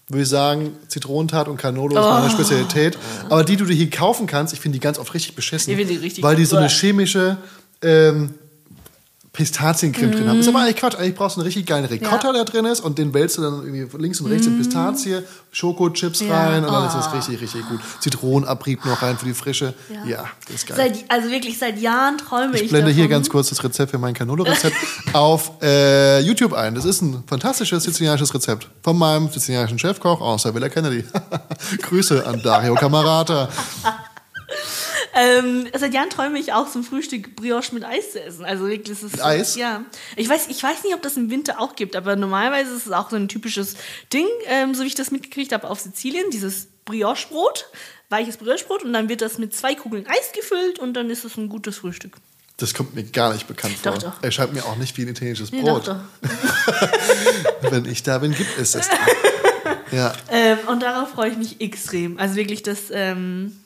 würde 0.09 0.23
ich 0.23 0.29
sagen, 0.29 0.73
Zitronentat 0.89 1.49
und 1.49 1.57
Canolo 1.57 1.97
ist 1.97 2.03
Oh. 2.05 2.11
meine 2.11 2.31
Spezialität. 2.31 2.97
Aber 3.29 3.45
die, 3.45 3.57
die 3.57 3.65
du 3.65 3.73
hier 3.73 3.91
kaufen 3.91 4.27
kannst, 4.27 4.55
ich 4.55 4.61
finde 4.61 4.77
die 4.79 4.81
ganz 4.81 4.99
oft 4.99 5.13
richtig 5.15 5.35
beschissen. 5.35 5.71
Ich 5.73 5.77
finde 5.77 5.93
die 5.95 5.99
richtig 5.99 6.23
Weil 6.25 6.37
die 6.37 6.45
so 6.45 6.57
eine 6.57 6.69
chemische 6.69 7.37
ähm, 7.83 8.35
Pistaziencreme 9.39 10.11
drin 10.11 10.29
haben. 10.29 10.41
Ist 10.41 10.49
aber 10.49 10.59
eigentlich 10.63 10.75
Quatsch. 10.77 10.97
Eigentlich 10.97 11.15
brauchst 11.15 11.37
du 11.37 11.41
einen 11.41 11.47
richtig 11.47 11.65
geilen 11.65 11.85
Ricotta, 11.85 12.17
Mhm. 12.17 12.23
Ja. 12.25 12.33
der 12.33 12.45
drin 12.45 12.65
ist 12.65 12.81
und 12.81 12.99
den 12.99 13.15
wälzt 13.15 13.39
du 13.39 13.43
dann 13.43 13.63
irgendwie 13.65 13.87
links 13.99 14.21
und 14.21 14.27
rechts 14.33 14.49
in 14.49 14.59
Pistazie, 14.59 15.21
Schokochips 15.53 16.21
Ja. 16.21 16.37
rein 16.49 16.65
und 16.65 16.73
dann 16.73 16.89
ist 16.89 16.95
das 16.95 17.07
Oh. 17.07 17.17
richtig, 17.17 17.41
richtig 17.41 17.69
gut. 17.69 17.79
Zitronenabrieb 18.01 18.85
noch 18.85 19.01
rein 19.01 19.17
für 19.17 19.27
die 19.27 19.35
Frische. 19.35 19.75
Ja, 20.05 20.25
das 20.47 20.57
ist 20.57 20.67
geil. 20.67 20.77
Seit, 20.77 21.05
also 21.09 21.31
wirklich 21.31 21.57
seit 21.57 21.79
Jahren 21.81 22.19
träume 22.19 22.57
ich. 22.57 22.63
Ich 22.65 22.71
blende 22.71 22.91
hier 22.91 23.05
davon. 23.05 23.11
ganz 23.11 23.31
kurz 23.31 23.49
das 23.51 23.63
Rezept 23.63 23.93
für 23.93 23.99
mein 23.99 24.13
Canolo-Rezept 24.13 24.75
auf 25.13 25.53
äh, 25.63 26.19
YouTube 26.21 26.53
ein. 26.55 26.75
Das 26.75 26.85
ist 26.85 27.01
ein 27.03 27.23
fantastisches 27.29 27.85
sizilianisches 27.85 28.35
Rezept 28.35 28.69
von 28.83 28.99
meinem 28.99 29.29
sizilianischen 29.31 29.79
Chefkoch 29.79 30.21
aus 30.21 30.43
der 30.43 30.53
Villa 30.53 30.69
Kennedy. 30.69 31.05
Grüße 31.83 32.27
an 32.27 32.43
Dario 32.43 32.75
Camarata. 32.75 33.49
Ähm, 35.15 35.69
seit 35.77 35.95
Jahren 35.95 36.11
träume 36.11 36.39
ich 36.39 36.53
auch 36.53 36.71
zum 36.71 36.85
Frühstück 36.85 37.37
Brioche 37.37 37.75
mit 37.75 37.85
Eis 37.85 38.13
zu 38.13 38.23
essen. 38.23 38.45
Also 38.45 38.67
wirklich, 38.69 38.89
das 38.89 39.03
ist 39.03 39.13
Mit 39.17 39.25
Eis? 39.25 39.57
Ja. 39.57 39.85
Ich 40.17 40.29
weiß, 40.29 40.49
ich 40.49 40.63
weiß 40.63 40.85
nicht, 40.85 40.95
ob 40.95 41.03
das 41.03 41.17
im 41.17 41.31
Winter 41.31 41.61
auch 41.61 41.77
gibt, 41.77 41.97
aber 41.97 42.17
normalerweise 42.17 42.75
ist 42.75 42.87
es 42.87 42.93
auch 42.93 43.11
so 43.11 43.17
ein 43.17 43.29
typisches 43.29 43.77
Ding, 44.13 44.27
ähm, 44.47 44.75
so 44.75 44.83
wie 44.83 44.89
ich 44.89 44.95
das 44.95 45.11
mitgekriegt 45.11 45.53
habe 45.53 45.69
auf 45.69 45.81
Sizilien, 45.81 46.31
dieses 46.31 46.69
Brioche-Brot, 46.85 47.67
weiches 48.11 48.37
Brioche-Brot 48.37 48.83
und 48.85 48.93
dann 48.93 49.09
wird 49.09 49.21
das 49.23 49.39
mit 49.39 49.55
zwei 49.55 49.75
Kugeln 49.75 50.07
Eis 50.07 50.33
gefüllt 50.35 50.79
und 50.79 50.95
dann 50.95 51.11
ist 51.11 51.25
es 51.25 51.37
ein 51.37 51.49
gutes 51.49 51.79
Frühstück. 51.79 52.17
Das 52.59 52.75
kommt 52.75 52.95
mir 52.95 53.05
gar 53.05 53.33
nicht 53.33 53.47
bekannt 53.47 53.75
vor. 53.75 53.93
Doch, 53.93 54.03
doch. 54.03 54.13
Er 54.23 54.33
schreibt 54.33 54.53
mir 54.53 54.65
auch 54.65 54.77
nicht 54.77 54.97
wie 54.97 55.03
ein 55.03 55.09
italienisches 55.09 55.53
Nee, 55.53 55.61
Brot. 55.61 55.87
doch, 55.87 55.97
doch. 56.23 57.63
Wenn 57.71 57.85
ich 57.85 58.03
da 58.03 58.19
bin, 58.19 58.35
gibt 58.35 58.59
es 58.59 58.75
es. 58.75 58.89
da. 58.89 59.77
ja. 59.97 60.13
Ähm, 60.29 60.59
und 60.67 60.83
darauf 60.83 61.11
freue 61.11 61.31
ich 61.31 61.37
mich 61.37 61.61
extrem. 61.61 62.19
Also 62.19 62.35
wirklich, 62.35 62.65
das, 62.65 62.91
ähm, 62.91 63.57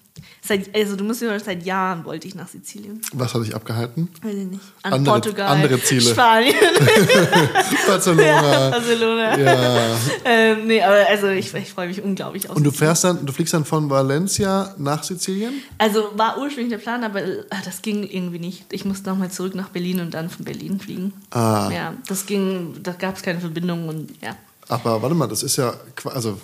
Seit, 0.44 0.74
also 0.74 0.96
du 0.96 1.04
musst 1.04 1.22
mir 1.22 1.38
seit 1.38 1.64
Jahren 1.64 2.04
wollte 2.04 2.26
ich 2.26 2.34
nach 2.34 2.48
Sizilien. 2.48 3.00
Was 3.12 3.32
hat 3.32 3.44
dich 3.44 3.54
abgehalten? 3.54 4.08
Weiß 4.22 4.34
ich 4.34 4.46
nicht. 4.46 4.60
An 4.82 4.94
Andere- 4.94 5.14
Portugal. 5.14 5.46
andere 5.48 5.80
Ziele. 5.80 6.00
Spanien. 6.10 6.54
Barcelona. 7.86 8.22
ja, 8.26 8.70
Barcelona. 8.70 9.38
Ja. 9.38 9.96
Ähm, 10.24 10.66
nee, 10.66 10.82
aber 10.82 11.06
also 11.08 11.28
ich, 11.28 11.54
ich 11.54 11.70
freue 11.72 11.86
mich 11.86 12.02
unglaublich 12.02 12.50
auf 12.50 12.56
Und 12.56 12.64
du 12.64 12.72
fährst 12.72 13.04
dann, 13.04 13.24
du 13.24 13.32
fliegst 13.32 13.54
dann 13.54 13.64
von 13.64 13.88
Valencia 13.88 14.74
nach 14.78 15.04
Sizilien? 15.04 15.62
Also 15.78 16.08
war 16.16 16.36
ursprünglich 16.38 16.70
der 16.72 16.78
Plan, 16.78 17.04
aber 17.04 17.22
äh, 17.22 17.44
das 17.64 17.80
ging 17.82 18.02
irgendwie 18.02 18.40
nicht. 18.40 18.64
Ich 18.72 18.84
musste 18.84 19.10
nochmal 19.10 19.30
zurück 19.30 19.54
nach 19.54 19.68
Berlin 19.68 20.00
und 20.00 20.12
dann 20.12 20.28
von 20.28 20.44
Berlin 20.44 20.80
fliegen. 20.80 21.12
Ah. 21.30 21.70
Ja, 21.72 21.94
das 22.08 22.26
ging, 22.26 22.74
da 22.82 22.92
gab 22.92 23.16
es 23.16 23.22
keine 23.22 23.38
Verbindung 23.38 23.88
und 23.88 24.10
ja. 24.20 24.34
Aber 24.68 25.00
warte 25.02 25.14
mal, 25.14 25.28
das 25.28 25.44
ist 25.44 25.56
ja, 25.56 25.74
also 26.04 26.38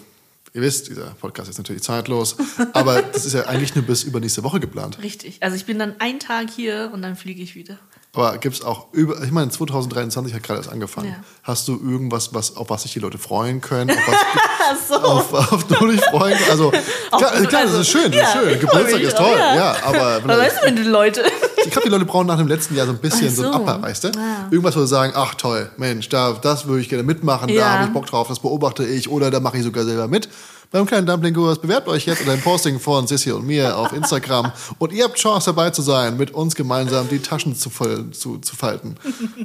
ihr 0.52 0.62
wisst, 0.62 0.88
dieser 0.88 1.10
Podcast 1.20 1.50
ist 1.50 1.58
natürlich 1.58 1.82
zeitlos, 1.82 2.36
aber 2.72 3.02
das 3.12 3.26
ist 3.26 3.34
ja 3.34 3.46
eigentlich 3.46 3.74
nur 3.74 3.84
bis 3.84 4.04
übernächste 4.04 4.42
Woche 4.44 4.60
geplant. 4.60 5.02
Richtig. 5.02 5.42
Also 5.42 5.56
ich 5.56 5.66
bin 5.66 5.78
dann 5.78 6.00
einen 6.00 6.20
Tag 6.20 6.50
hier 6.50 6.90
und 6.92 7.02
dann 7.02 7.16
fliege 7.16 7.42
ich 7.42 7.54
wieder. 7.54 7.78
Aber 8.14 8.38
gibt 8.38 8.56
es 8.56 8.62
auch 8.62 8.92
über, 8.92 9.22
ich 9.22 9.30
meine, 9.30 9.50
2023 9.50 10.34
hat 10.34 10.42
gerade 10.42 10.60
erst 10.60 10.72
angefangen. 10.72 11.10
Ja. 11.10 11.24
Hast 11.42 11.68
du 11.68 11.74
irgendwas, 11.74 12.34
was, 12.34 12.56
auf 12.56 12.70
was 12.70 12.82
sich 12.82 12.92
die 12.92 12.98
Leute 13.00 13.18
freuen 13.18 13.60
können? 13.60 13.90
Auf, 13.90 13.96
was, 14.08 14.88
so. 14.88 14.94
auf, 14.94 15.52
auf 15.52 15.64
du 15.64 15.86
dich 15.86 16.02
freuen? 16.06 16.36
Also, 16.50 16.70
klar, 16.70 17.30
klar, 17.32 17.42
das 17.42 17.54
also, 17.54 17.80
ist 17.80 17.88
schön, 17.88 18.10
das 18.10 18.22
ist 18.22 18.32
schön. 18.32 18.60
Geburtstag 18.60 19.00
ist 19.02 19.16
toll, 19.16 19.36
ja. 19.38 19.54
ja, 19.54 19.76
aber 19.84 20.24
Was 20.24 20.38
weißt 20.38 20.58
du, 20.58 20.66
wenn 20.66 20.76
du 20.76 20.82
Leute. 20.82 21.22
Ich 21.68 21.72
glaube, 21.72 21.88
die 21.88 21.92
Leute 21.92 22.04
brauchen 22.06 22.26
nach 22.26 22.38
dem 22.38 22.48
letzten 22.48 22.74
Jahr 22.74 22.86
so 22.86 22.92
ein 22.92 22.98
bisschen 22.98 23.28
Ach 23.30 23.34
so, 23.36 23.46
ein 23.46 23.52
so. 23.52 23.58
Upper, 23.58 23.82
weißt 23.82 24.04
du? 24.04 24.08
Ah. 24.18 24.48
Irgendwas, 24.50 24.74
wo 24.76 24.80
sie 24.80 24.86
sagen, 24.88 25.12
ach 25.14 25.34
toll, 25.34 25.70
Mensch, 25.76 26.08
da, 26.08 26.32
das 26.32 26.66
würde 26.66 26.80
ich 26.80 26.88
gerne 26.88 27.02
mitmachen, 27.04 27.48
da 27.48 27.54
Ja. 27.54 27.70
habe 27.70 27.84
ich 27.84 27.92
Bock 27.92 28.06
drauf, 28.06 28.28
das 28.28 28.40
beobachte 28.40 28.84
ich 28.86 29.08
oder 29.08 29.30
da 29.30 29.38
mache 29.40 29.58
ich 29.58 29.64
sogar 29.64 29.84
selber 29.84 30.08
mit. 30.08 30.28
Beim 30.70 30.84
kleinen 30.86 31.06
Dumpling-Kurs 31.06 31.60
bewerbt 31.60 31.88
euch 31.88 32.04
jetzt 32.06 32.20
unter 32.20 32.32
dem 32.32 32.42
Posting 32.42 32.78
von 32.80 33.06
Sissy 33.06 33.32
und 33.32 33.46
mir 33.46 33.76
auf 33.78 33.92
Instagram 33.92 34.52
und 34.78 34.92
ihr 34.92 35.04
habt 35.04 35.16
Chance 35.16 35.46
dabei 35.46 35.70
zu 35.70 35.80
sein, 35.82 36.16
mit 36.16 36.30
uns 36.32 36.54
gemeinsam 36.54 37.08
die 37.08 37.20
Taschen 37.20 37.54
zu, 37.54 37.70
voll, 37.70 38.10
zu, 38.10 38.38
zu 38.38 38.54
falten. 38.56 38.96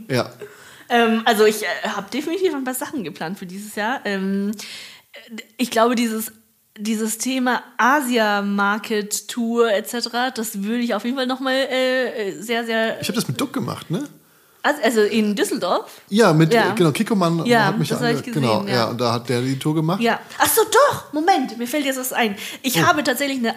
Ja. 0.10 0.30
Ähm, 0.90 1.22
also 1.26 1.46
ich 1.46 1.64
äh, 1.64 1.88
habe 1.88 2.10
definitiv 2.12 2.54
ein 2.54 2.66
paar 2.66 2.74
Sachen 2.74 3.04
geplant 3.04 3.40
für 3.40 3.46
dieses 3.46 3.76
Jahr. 3.76 4.02
Ähm, 4.06 4.52
äh, 5.14 5.42
ich 5.58 5.72
glaube, 5.72 5.96
dieses, 5.96 6.32
dieses 6.78 7.18
Thema 7.20 7.62
Asia-Market-Tour 7.78 9.72
etc., 9.72 10.10
das 10.36 10.64
würde 10.64 10.80
ich 10.84 10.94
auf 10.96 11.04
jeden 11.06 11.16
Fall 11.18 11.28
nochmal 11.28 11.54
äh, 11.56 12.32
sehr, 12.40 12.66
sehr... 12.66 13.00
Ich 13.02 13.08
habe 13.08 13.16
das 13.16 13.28
mit 13.28 13.40
Duck 13.40 13.54
gemacht, 13.54 13.90
ne? 13.92 14.04
Also, 14.66 14.82
also 14.82 15.02
in 15.02 15.36
Düsseldorf? 15.36 16.00
Ja, 16.08 16.32
mit, 16.32 16.54
Ja. 16.54 16.72
genau, 16.74 16.94
Kikoman 16.94 17.46
Ja, 17.46 17.66
hat 17.66 17.78
mich 17.78 17.90
das 17.90 18.02
ange- 18.02 18.12
ich 18.16 18.24
gesehen, 18.24 18.42
Genau, 18.42 18.64
ja. 18.66 18.74
ja. 18.74 18.86
und 18.86 19.02
da 19.02 19.12
hat 19.12 19.28
der 19.28 19.42
die 19.42 19.60
Tour 19.60 19.76
gemacht. 19.76 20.00
Ja. 20.02 20.22
Ach 20.40 20.48
so, 20.48 20.62
doch. 20.64 21.12
Moment, 21.12 21.58
mir 21.58 21.68
fällt 21.68 21.84
jetzt 21.86 22.00
was 22.00 22.14
ein. 22.14 22.38
Ich 22.62 22.80
Oh. 22.82 22.86
habe 22.88 23.04
tatsächlich 23.04 23.40
eine 23.40 23.50
äh, 23.50 23.54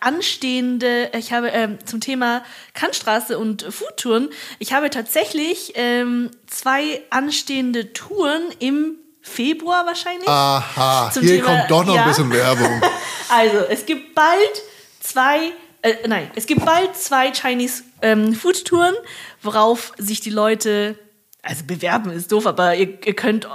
anstehende, 0.00 1.10
ich 1.18 1.32
habe 1.32 1.48
ähm, 1.48 1.78
zum 1.86 2.00
Thema 2.02 2.42
Kantstraße 2.74 3.38
und 3.38 3.62
Foodtouren, 3.62 4.28
ich 4.58 4.74
habe 4.74 4.90
tatsächlich 4.90 5.72
ähm, 5.76 6.30
zwei 6.46 7.00
anstehende 7.08 7.94
Touren 7.94 8.42
im 8.58 8.96
Februar 9.22 9.86
wahrscheinlich. 9.86 10.28
Aha, 10.28 11.10
Zum 11.12 11.22
hier 11.22 11.36
Thema- 11.36 11.46
kommt 11.58 11.70
doch 11.70 11.84
noch 11.84 11.94
ja. 11.94 12.02
ein 12.02 12.08
bisschen 12.08 12.30
Werbung. 12.32 12.80
Also, 13.34 13.58
es 13.70 13.86
gibt 13.86 14.14
bald 14.14 14.62
zwei, 15.00 15.52
äh, 15.80 15.94
nein, 16.06 16.30
es 16.34 16.44
gibt 16.44 16.66
bald 16.66 16.94
zwei 16.94 17.32
Chinese 17.32 17.82
ähm, 18.02 18.34
Food 18.34 18.66
Touren, 18.66 18.94
worauf 19.40 19.92
sich 19.96 20.20
die 20.20 20.28
Leute, 20.28 20.98
also 21.40 21.64
bewerben 21.64 22.10
ist 22.10 22.30
doof, 22.30 22.46
aber 22.46 22.74
ihr, 22.74 22.98
ihr 23.06 23.14
könnt 23.16 23.48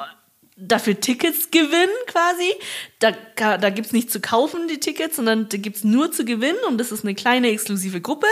dafür 0.58 1.00
Tickets 1.00 1.52
gewinnen 1.52 1.96
quasi. 2.08 2.52
Da, 3.00 3.58
da 3.58 3.70
gibt 3.70 3.88
es 3.88 3.94
nicht 3.94 4.12
zu 4.12 4.20
kaufen, 4.20 4.68
die 4.68 4.80
Tickets, 4.80 5.16
sondern 5.16 5.48
da 5.50 5.58
gibt 5.58 5.78
es 5.78 5.84
nur 5.84 6.12
zu 6.12 6.26
gewinnen 6.26 6.58
und 6.68 6.80
das 6.80 6.92
ist 6.92 7.04
eine 7.04 7.16
kleine 7.16 7.50
exklusive 7.50 8.02
Gruppe. 8.02 8.28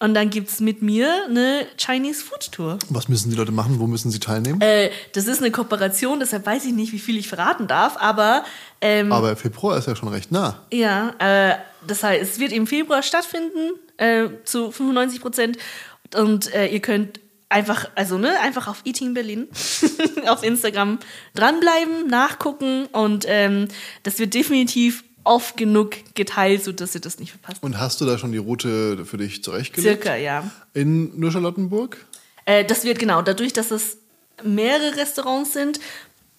Und 0.00 0.14
dann 0.14 0.30
gibt 0.30 0.48
es 0.48 0.60
mit 0.60 0.80
mir 0.80 1.24
eine 1.26 1.66
Chinese 1.76 2.24
Food 2.24 2.52
Tour. 2.52 2.78
Was 2.88 3.08
müssen 3.08 3.30
die 3.30 3.36
Leute 3.36 3.50
machen? 3.52 3.80
Wo 3.80 3.86
müssen 3.86 4.10
sie 4.10 4.20
teilnehmen? 4.20 4.60
Äh, 4.60 4.90
das 5.12 5.26
ist 5.26 5.40
eine 5.40 5.50
Kooperation, 5.50 6.20
deshalb 6.20 6.46
weiß 6.46 6.64
ich 6.66 6.72
nicht, 6.72 6.92
wie 6.92 7.00
viel 7.00 7.18
ich 7.18 7.28
verraten 7.28 7.66
darf, 7.66 7.96
aber 7.98 8.44
ähm, 8.80 9.12
Aber 9.12 9.34
Februar 9.36 9.76
ist 9.76 9.88
ja 9.88 9.96
schon 9.96 10.08
recht 10.08 10.30
nah. 10.30 10.62
Ja, 10.72 11.14
äh, 11.18 11.56
das 11.86 12.02
heißt, 12.02 12.22
es 12.22 12.38
wird 12.38 12.52
im 12.52 12.66
Februar 12.66 13.02
stattfinden, 13.02 13.72
äh, 13.96 14.28
zu 14.44 14.70
95 14.70 15.20
Prozent. 15.20 15.58
Und 16.14 16.54
äh, 16.54 16.68
ihr 16.68 16.80
könnt 16.80 17.20
einfach, 17.48 17.90
also 17.94 18.18
ne, 18.18 18.38
einfach 18.40 18.68
auf 18.68 18.82
Eating 18.84 19.14
Berlin 19.14 19.48
auf 20.26 20.42
Instagram 20.42 20.98
dranbleiben, 21.34 22.06
nachgucken 22.06 22.86
und 22.86 23.24
ähm, 23.28 23.68
das 24.02 24.18
wird 24.18 24.34
definitiv 24.34 25.04
oft 25.24 25.56
genug 25.56 26.14
geteilt, 26.14 26.64
sodass 26.64 26.94
ihr 26.94 27.00
das 27.00 27.18
nicht 27.18 27.32
verpasst. 27.32 27.62
Und 27.62 27.78
hast 27.78 28.00
du 28.00 28.06
da 28.06 28.18
schon 28.18 28.32
die 28.32 28.38
Route 28.38 29.04
für 29.04 29.18
dich 29.18 29.42
zurechtgelegt? 29.42 30.02
Circa, 30.02 30.16
ja. 30.16 30.50
In 30.72 31.18
Nur-Charlottenburg? 31.18 31.98
Äh, 32.46 32.64
das 32.64 32.84
wird 32.84 32.98
genau, 32.98 33.20
dadurch, 33.20 33.52
dass 33.52 33.70
es 33.70 33.98
mehrere 34.42 34.96
Restaurants 34.96 35.52
sind, 35.52 35.80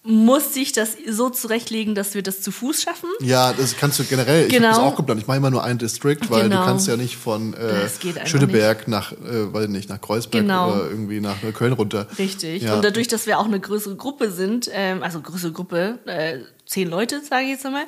muss 0.02 0.54
sich 0.54 0.72
das 0.72 0.96
so 1.10 1.28
zurechtlegen, 1.28 1.94
dass 1.94 2.14
wir 2.14 2.22
das 2.22 2.40
zu 2.40 2.50
Fuß 2.52 2.82
schaffen. 2.82 3.08
Ja, 3.20 3.52
das 3.52 3.76
kannst 3.76 3.98
du 3.98 4.04
generell. 4.04 4.46
Ich 4.46 4.54
habe 4.54 4.62
Genau. 4.62 4.68
das 4.70 4.78
auch 4.78 4.96
geplant. 4.96 5.20
Ich 5.20 5.26
mache 5.26 5.36
immer 5.36 5.50
nur 5.50 5.62
ein 5.62 5.76
District, 5.76 6.16
weil 6.30 6.44
Genau. 6.44 6.60
du 6.60 6.64
kannst 6.64 6.88
ja 6.88 6.96
nicht 6.96 7.16
von 7.16 7.52
äh, 7.52 7.86
Schöneberg 8.26 8.88
nach, 8.88 9.12
äh, 9.12 9.52
weiß 9.52 9.68
nicht, 9.68 9.90
nach 9.90 10.00
Kreuzberg 10.00 10.42
Genau. 10.44 10.70
oder 10.72 10.88
irgendwie 10.88 11.20
nach 11.20 11.36
Köln 11.52 11.74
runter. 11.74 12.06
Richtig. 12.18 12.62
Ja. 12.62 12.76
Und 12.76 12.84
dadurch, 12.84 13.08
dass 13.08 13.26
wir 13.26 13.38
auch 13.38 13.44
eine 13.44 13.60
größere 13.60 13.94
Gruppe 13.96 14.30
sind, 14.30 14.70
ähm, 14.72 15.02
also 15.02 15.20
größere 15.20 15.52
Gruppe, 15.52 15.98
äh, 16.06 16.38
zehn 16.64 16.88
Leute, 16.88 17.20
sage 17.22 17.44
ich 17.44 17.50
jetzt 17.50 17.66
einmal, 17.66 17.84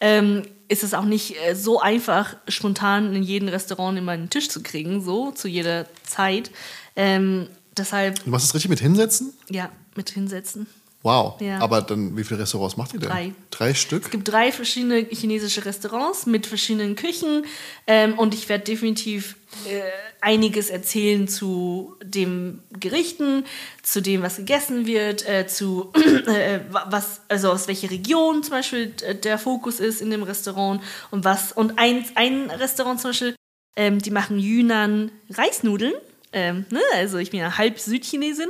ähm, 0.00 0.42
ist 0.68 0.82
es 0.84 0.92
auch 0.92 1.04
nicht 1.04 1.34
äh, 1.46 1.54
so 1.54 1.80
einfach, 1.80 2.36
spontan 2.46 3.14
in 3.14 3.22
jedem 3.22 3.48
Restaurant 3.48 3.96
immer 3.96 4.12
einen 4.12 4.28
Tisch 4.28 4.50
zu 4.50 4.62
kriegen, 4.62 5.02
so 5.02 5.30
zu 5.30 5.48
jeder 5.48 5.86
Zeit. 6.06 6.50
Ähm, 6.94 7.48
deshalb, 7.76 8.22
Du 8.22 8.28
machst 8.30 8.46
das 8.48 8.54
richtig 8.54 8.68
mit 8.68 8.80
hinsetzen? 8.80 9.32
ja, 9.48 9.70
mit 9.96 10.10
hinsetzen. 10.10 10.66
Wow. 11.04 11.38
Ja. 11.40 11.58
Aber 11.60 11.82
dann, 11.82 12.16
wie 12.16 12.24
viele 12.24 12.40
Restaurants 12.40 12.76
macht 12.78 12.94
ihr 12.94 12.98
denn? 13.00 13.10
Drei. 13.10 13.32
Drei 13.50 13.74
Stück? 13.74 14.04
Es 14.06 14.10
gibt 14.10 14.26
drei 14.26 14.50
verschiedene 14.50 15.06
chinesische 15.10 15.64
Restaurants 15.66 16.24
mit 16.26 16.46
verschiedenen 16.46 16.96
Küchen 16.96 17.44
ähm, 17.86 18.18
und 18.18 18.32
ich 18.34 18.48
werde 18.48 18.64
definitiv 18.64 19.36
äh, 19.70 19.82
einiges 20.22 20.70
erzählen 20.70 21.28
zu 21.28 21.94
dem 22.02 22.60
Gerichten, 22.80 23.44
zu 23.82 24.00
dem, 24.00 24.22
was 24.22 24.36
gegessen 24.38 24.86
wird, 24.86 25.28
äh, 25.28 25.46
zu 25.46 25.92
äh, 26.26 26.60
wa- 26.70 26.86
was, 26.88 27.20
also 27.28 27.50
aus 27.50 27.68
welcher 27.68 27.90
Region 27.90 28.42
zum 28.42 28.52
Beispiel 28.52 28.94
äh, 29.02 29.14
der 29.14 29.38
Fokus 29.38 29.80
ist 29.80 30.00
in 30.00 30.10
dem 30.10 30.22
Restaurant 30.22 30.82
und 31.10 31.24
was 31.26 31.52
und 31.52 31.78
ein, 31.78 32.06
ein 32.14 32.50
Restaurant 32.50 32.98
zum 32.98 33.10
Beispiel, 33.10 33.34
ähm, 33.76 33.98
die 34.00 34.10
machen 34.10 34.38
Yunnan 34.38 35.12
Reisnudeln. 35.30 35.92
Ähm, 36.32 36.64
ne? 36.70 36.80
Also 36.94 37.18
ich 37.18 37.30
bin 37.30 37.38
ja 37.40 37.58
halb 37.58 37.78
Südchinesin 37.78 38.48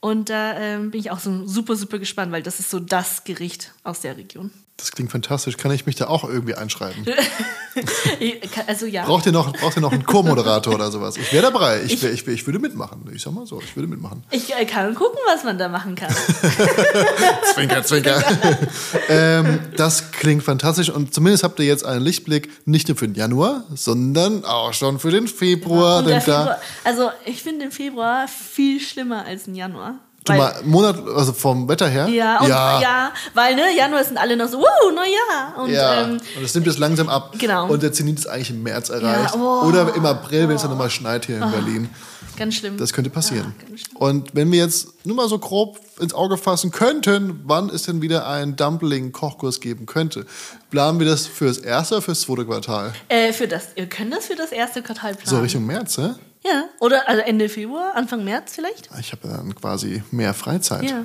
und 0.00 0.30
da 0.30 0.58
ähm, 0.58 0.90
bin 0.90 1.00
ich 1.00 1.10
auch 1.10 1.18
so 1.18 1.46
super, 1.46 1.76
super 1.76 1.98
gespannt, 1.98 2.32
weil 2.32 2.42
das 2.42 2.60
ist 2.60 2.70
so 2.70 2.78
das 2.78 3.24
Gericht 3.24 3.72
aus 3.82 4.00
der 4.00 4.16
Region. 4.16 4.50
Das 4.78 4.92
klingt 4.92 5.10
fantastisch. 5.10 5.56
Kann 5.56 5.72
ich 5.72 5.86
mich 5.86 5.96
da 5.96 6.06
auch 6.06 6.24
irgendwie 6.24 6.54
einschreiben? 6.54 7.04
Also 8.66 8.86
ja. 8.86 9.04
Braucht 9.04 9.24
ihr 9.26 9.30
noch, 9.30 9.52
braucht 9.52 9.76
ihr 9.76 9.80
noch 9.82 9.92
einen 9.92 10.04
Co-Moderator 10.04 10.74
oder 10.74 10.90
sowas? 10.90 11.16
Ich 11.16 11.32
wäre 11.32 11.44
dabei. 11.44 11.80
Ich, 11.84 12.02
wär, 12.02 12.12
ich, 12.12 12.26
wär, 12.26 12.34
ich 12.34 12.44
würde 12.44 12.58
mitmachen. 12.58 13.08
Ich 13.14 13.22
sag 13.22 13.32
mal 13.32 13.46
so, 13.46 13.60
ich 13.60 13.76
würde 13.76 13.86
mitmachen. 13.86 14.24
Ich 14.32 14.52
äh, 14.52 14.64
kann 14.64 14.96
gucken, 14.96 15.18
was 15.26 15.44
man 15.44 15.58
da 15.58 15.68
machen 15.68 15.94
kann. 15.94 16.12
Zwinker, 17.54 17.84
zwinker. 17.84 18.20
ähm, 19.08 19.60
das 19.76 20.10
klingt 20.10 20.42
fantastisch 20.42 20.90
und 20.90 21.14
zumindest 21.14 21.44
habt 21.44 21.60
ihr 21.60 21.66
jetzt 21.66 21.84
einen 21.84 22.00
Lichtblick 22.00 22.50
nicht 22.66 22.88
nur 22.88 22.96
für 22.96 23.06
den 23.06 23.14
Januar, 23.14 23.62
sondern 23.74 24.44
auch 24.44 24.72
schon 24.72 24.98
für 24.98 25.12
den 25.12 25.28
Februar. 25.28 25.98
Und 25.98 26.08
denn 26.08 26.18
der 26.18 26.26
da, 26.26 26.38
Februar, 26.38 26.60
also 26.82 27.10
ich 27.26 27.42
finde 27.44 27.66
den 27.66 27.72
Februar 27.72 28.26
viel 28.26 28.80
schlimmer 28.80 29.24
als 29.24 29.44
den 29.44 29.54
Januar. 29.54 30.00
Du 30.28 30.32
Weil- 30.32 30.38
mal, 30.38 30.54
Monat, 30.64 30.96
also 31.16 31.32
vom 31.32 31.68
Wetter 31.68 31.88
her. 31.88 32.08
ja, 32.08 32.40
und, 32.40 32.48
ja. 32.48 33.12
weil 33.34 33.54
ne, 33.54 33.62
Januar 33.76 34.04
sind 34.04 34.16
alle 34.18 34.36
noch 34.36 34.48
so, 34.48 34.58
wow, 34.58 34.92
Neujahr. 34.94 35.62
Und 35.62 35.70
Ja, 35.70 36.02
ähm, 36.02 36.20
und 36.36 36.44
es 36.44 36.54
nimmt 36.54 36.66
jetzt 36.66 36.78
langsam 36.78 37.08
ab. 37.08 37.34
Genau. 37.38 37.66
Und 37.68 37.82
der 37.82 37.92
Zenit 37.92 38.18
ist 38.18 38.26
eigentlich 38.28 38.50
im 38.50 38.62
März 38.62 38.88
erreicht. 38.90 39.34
oh. 39.36 39.62
Oder 39.66 39.94
im 39.94 40.04
April, 40.06 40.48
wenn 40.48 40.56
es 40.56 40.62
dann 40.62 40.70
nochmal 40.70 40.90
schneit 40.90 41.26
hier 41.26 41.36
in 41.42 41.50
Berlin. 41.50 41.90
ganz 42.36 42.54
schlimm. 42.54 42.76
Das 42.76 42.92
könnte 42.92 43.10
passieren. 43.10 43.54
Ja, 43.68 43.76
und 43.98 44.34
wenn 44.34 44.52
wir 44.52 44.58
jetzt 44.60 45.04
nur 45.04 45.16
mal 45.16 45.28
so 45.28 45.38
grob 45.38 45.80
ins 45.98 46.14
Auge 46.14 46.36
fassen 46.36 46.70
könnten, 46.70 47.40
wann 47.44 47.68
es 47.68 47.82
denn 47.82 48.00
wieder 48.02 48.28
einen 48.28 48.54
Dumpling-Kochkurs 48.54 49.60
geben 49.60 49.86
könnte, 49.86 50.24
planen 50.70 51.00
wir 51.00 51.06
das 51.06 51.26
fürs 51.26 51.58
erste 51.58 51.96
oder 51.96 52.02
fürs 52.02 52.20
zweite 52.20 52.44
Quartal? 52.44 52.92
Äh, 53.08 53.32
für 53.32 53.48
das, 53.48 53.68
ihr 53.74 53.86
könnt 53.86 54.12
das 54.14 54.26
für 54.26 54.36
das 54.36 54.52
erste 54.52 54.82
Quartal 54.82 55.14
planen. 55.14 55.28
So 55.28 55.40
Richtung 55.40 55.66
März, 55.66 55.98
ne? 55.98 56.16
Ja, 56.50 56.64
oder 56.80 57.08
also 57.08 57.22
Ende 57.22 57.48
Februar, 57.48 57.94
Anfang 57.94 58.24
März 58.24 58.52
vielleicht. 58.54 58.88
Ich 59.00 59.12
habe 59.12 59.28
dann 59.28 59.54
quasi 59.54 60.02
mehr 60.10 60.34
Freizeit. 60.34 60.84
Ja. 60.88 61.04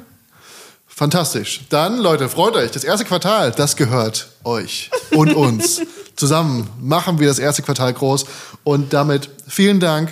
Fantastisch. 0.87 1.61
Dann, 1.69 1.97
Leute, 1.97 2.29
freut 2.29 2.55
euch. 2.55 2.69
Das 2.71 2.83
erste 2.83 3.03
Quartal, 3.03 3.51
das 3.51 3.75
gehört 3.75 4.29
euch 4.43 4.91
und 5.11 5.33
uns. 5.35 5.81
Zusammen 6.15 6.69
machen 6.79 7.19
wir 7.19 7.27
das 7.27 7.39
erste 7.39 7.63
Quartal 7.63 7.93
groß. 7.93 8.25
Und 8.63 8.93
damit 8.93 9.29
vielen 9.47 9.79
Dank, 9.79 10.11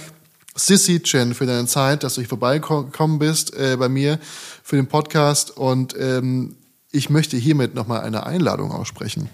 Sissy 0.56 1.02
Chen, 1.02 1.36
für 1.36 1.46
deine 1.46 1.68
Zeit, 1.68 2.04
dass 2.04 2.16
du 2.16 2.22
hier 2.22 2.30
vorbeigekommen 2.30 3.20
bist 3.20 3.56
äh, 3.56 3.78
bei 3.78 3.90
mir 3.90 4.20
für 4.64 4.76
den 4.76 4.88
Podcast. 4.88 5.56
Und 5.56 5.96
ähm, 5.98 6.56
ich 6.92 7.12
möchte 7.12 7.38
hiermit 7.38 7.76
nochmal 7.76 8.02
eine 8.02 8.26
Einladung 8.26 8.72
aussprechen. 8.72 9.30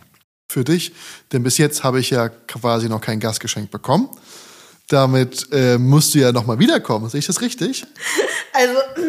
für 0.49 0.63
dich, 0.63 0.93
denn 1.31 1.43
bis 1.43 1.57
jetzt 1.57 1.83
habe 1.83 1.99
ich 1.99 2.09
ja 2.09 2.29
quasi 2.29 2.87
noch 2.89 3.01
kein 3.01 3.19
Gastgeschenk 3.19 3.71
bekommen. 3.71 4.09
Damit 4.89 5.47
äh, 5.51 5.77
musst 5.77 6.15
du 6.15 6.19
ja 6.19 6.31
nochmal 6.31 6.59
wiederkommen. 6.59 7.09
Sehe 7.09 7.19
ich 7.19 7.27
das 7.27 7.41
richtig? 7.41 7.85
Also, 8.53 8.73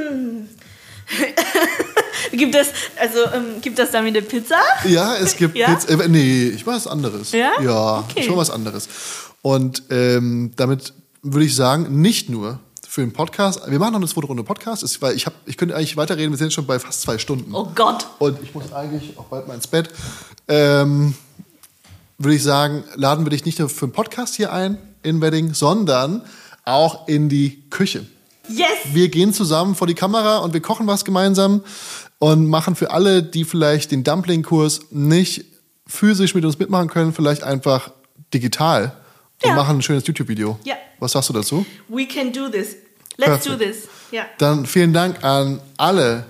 gibt 2.32 2.54
es, 2.54 2.68
also, 3.00 3.18
ähm, 3.32 3.60
gibt 3.62 3.78
es 3.78 3.90
da 3.92 4.04
wieder 4.04 4.20
Pizza? 4.20 4.56
Ja, 4.84 5.14
es 5.16 5.36
gibt 5.36 5.56
Ja? 5.56 5.74
Pizza. 5.74 6.04
Äh, 6.04 6.08
nee, 6.08 6.48
ich 6.48 6.66
mache 6.66 6.76
was 6.76 6.86
anderes. 6.86 7.32
Ja? 7.32 7.52
Ja, 7.62 7.98
Okay. 8.00 8.24
schon 8.24 8.36
was 8.36 8.50
anderes. 8.50 8.88
Und 9.42 9.84
ähm, 9.90 10.50
damit 10.56 10.92
würde 11.22 11.46
ich 11.46 11.54
sagen, 11.54 12.00
nicht 12.00 12.28
nur 12.28 12.58
für 12.88 13.02
den 13.02 13.12
Podcast, 13.12 13.60
wir 13.70 13.78
machen 13.78 13.92
noch 13.92 14.00
eine 14.00 14.08
zweite 14.08 14.26
Runde 14.26 14.42
Podcast, 14.42 14.82
ist, 14.82 15.00
weil 15.00 15.14
ich, 15.14 15.26
hab, 15.26 15.34
ich 15.46 15.56
könnte 15.56 15.76
eigentlich 15.76 15.96
weiterreden, 15.96 16.30
wir 16.32 16.38
sind 16.38 16.52
schon 16.52 16.66
bei 16.66 16.78
fast 16.78 17.02
zwei 17.02 17.18
Stunden. 17.18 17.54
Oh 17.54 17.68
Gott. 17.74 18.06
Und 18.18 18.42
ich 18.42 18.52
muss 18.54 18.72
eigentlich 18.72 19.16
auch 19.16 19.26
bald 19.26 19.46
mal 19.46 19.54
ins 19.54 19.66
Bett. 19.68 19.90
Ähm, 20.48 21.14
würde 22.18 22.34
ich 22.34 22.42
sagen, 22.42 22.82
laden 22.96 23.24
wir 23.24 23.30
dich 23.30 23.44
nicht 23.44 23.58
nur 23.60 23.68
für 23.68 23.86
den 23.86 23.92
Podcast 23.92 24.34
hier 24.34 24.52
ein 24.52 24.78
in 25.02 25.20
Wedding, 25.20 25.54
sondern 25.54 26.22
auch 26.64 27.08
in 27.08 27.28
die 27.28 27.62
Küche. 27.70 28.06
Yes! 28.48 28.68
Wir 28.92 29.08
gehen 29.08 29.32
zusammen 29.32 29.74
vor 29.74 29.86
die 29.86 29.94
Kamera 29.94 30.38
und 30.38 30.54
wir 30.54 30.60
kochen 30.60 30.86
was 30.86 31.04
gemeinsam 31.04 31.62
und 32.18 32.46
machen 32.46 32.74
für 32.76 32.90
alle, 32.90 33.22
die 33.22 33.44
vielleicht 33.44 33.90
den 33.90 34.04
Dumpling-Kurs 34.04 34.80
nicht 34.90 35.44
physisch 35.86 36.34
mit 36.34 36.44
uns 36.44 36.58
mitmachen 36.58 36.88
können, 36.88 37.12
vielleicht 37.12 37.42
einfach 37.42 37.90
digital 38.34 38.92
und 39.42 39.50
Ja. 39.50 39.54
machen 39.54 39.76
ein 39.78 39.82
schönes 39.82 40.06
YouTube-Video. 40.06 40.58
Ja. 40.64 40.74
Was 40.98 41.12
sagst 41.12 41.28
du 41.28 41.32
dazu? 41.32 41.64
We 41.88 42.06
can 42.06 42.32
do 42.32 42.48
this. 42.48 42.76
Let's 43.16 43.44
do 43.44 43.56
Perfect. 43.56 43.82
this. 43.82 43.88
Ja. 44.10 44.24
Dann 44.38 44.66
vielen 44.66 44.92
Dank 44.92 45.22
an 45.24 45.60
alle 45.76 46.24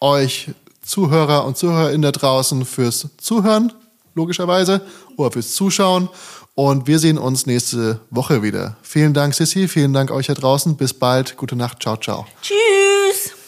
euch 0.00 0.50
Zuhörer 0.82 1.44
und 1.44 1.56
Zuhörerinnen 1.56 2.02
da 2.02 2.12
draußen 2.12 2.64
fürs 2.64 3.06
Zuhören, 3.18 3.72
logischerweise, 4.14 4.80
oder 5.16 5.30
fürs 5.32 5.54
Zuschauen. 5.54 6.08
Und 6.54 6.86
wir 6.86 6.98
sehen 6.98 7.18
uns 7.18 7.46
nächste 7.46 8.00
Woche 8.10 8.42
wieder. 8.42 8.76
Vielen 8.82 9.14
Dank, 9.14 9.34
Sissy. 9.34 9.68
Vielen 9.68 9.92
Dank 9.92 10.10
euch 10.10 10.26
da 10.26 10.34
draußen. 10.34 10.76
Bis 10.76 10.92
bald. 10.92 11.36
Gute 11.36 11.56
Nacht. 11.56 11.82
Ciao, 11.82 11.96
ciao. 11.96 12.26
Tschüss! 12.42 13.39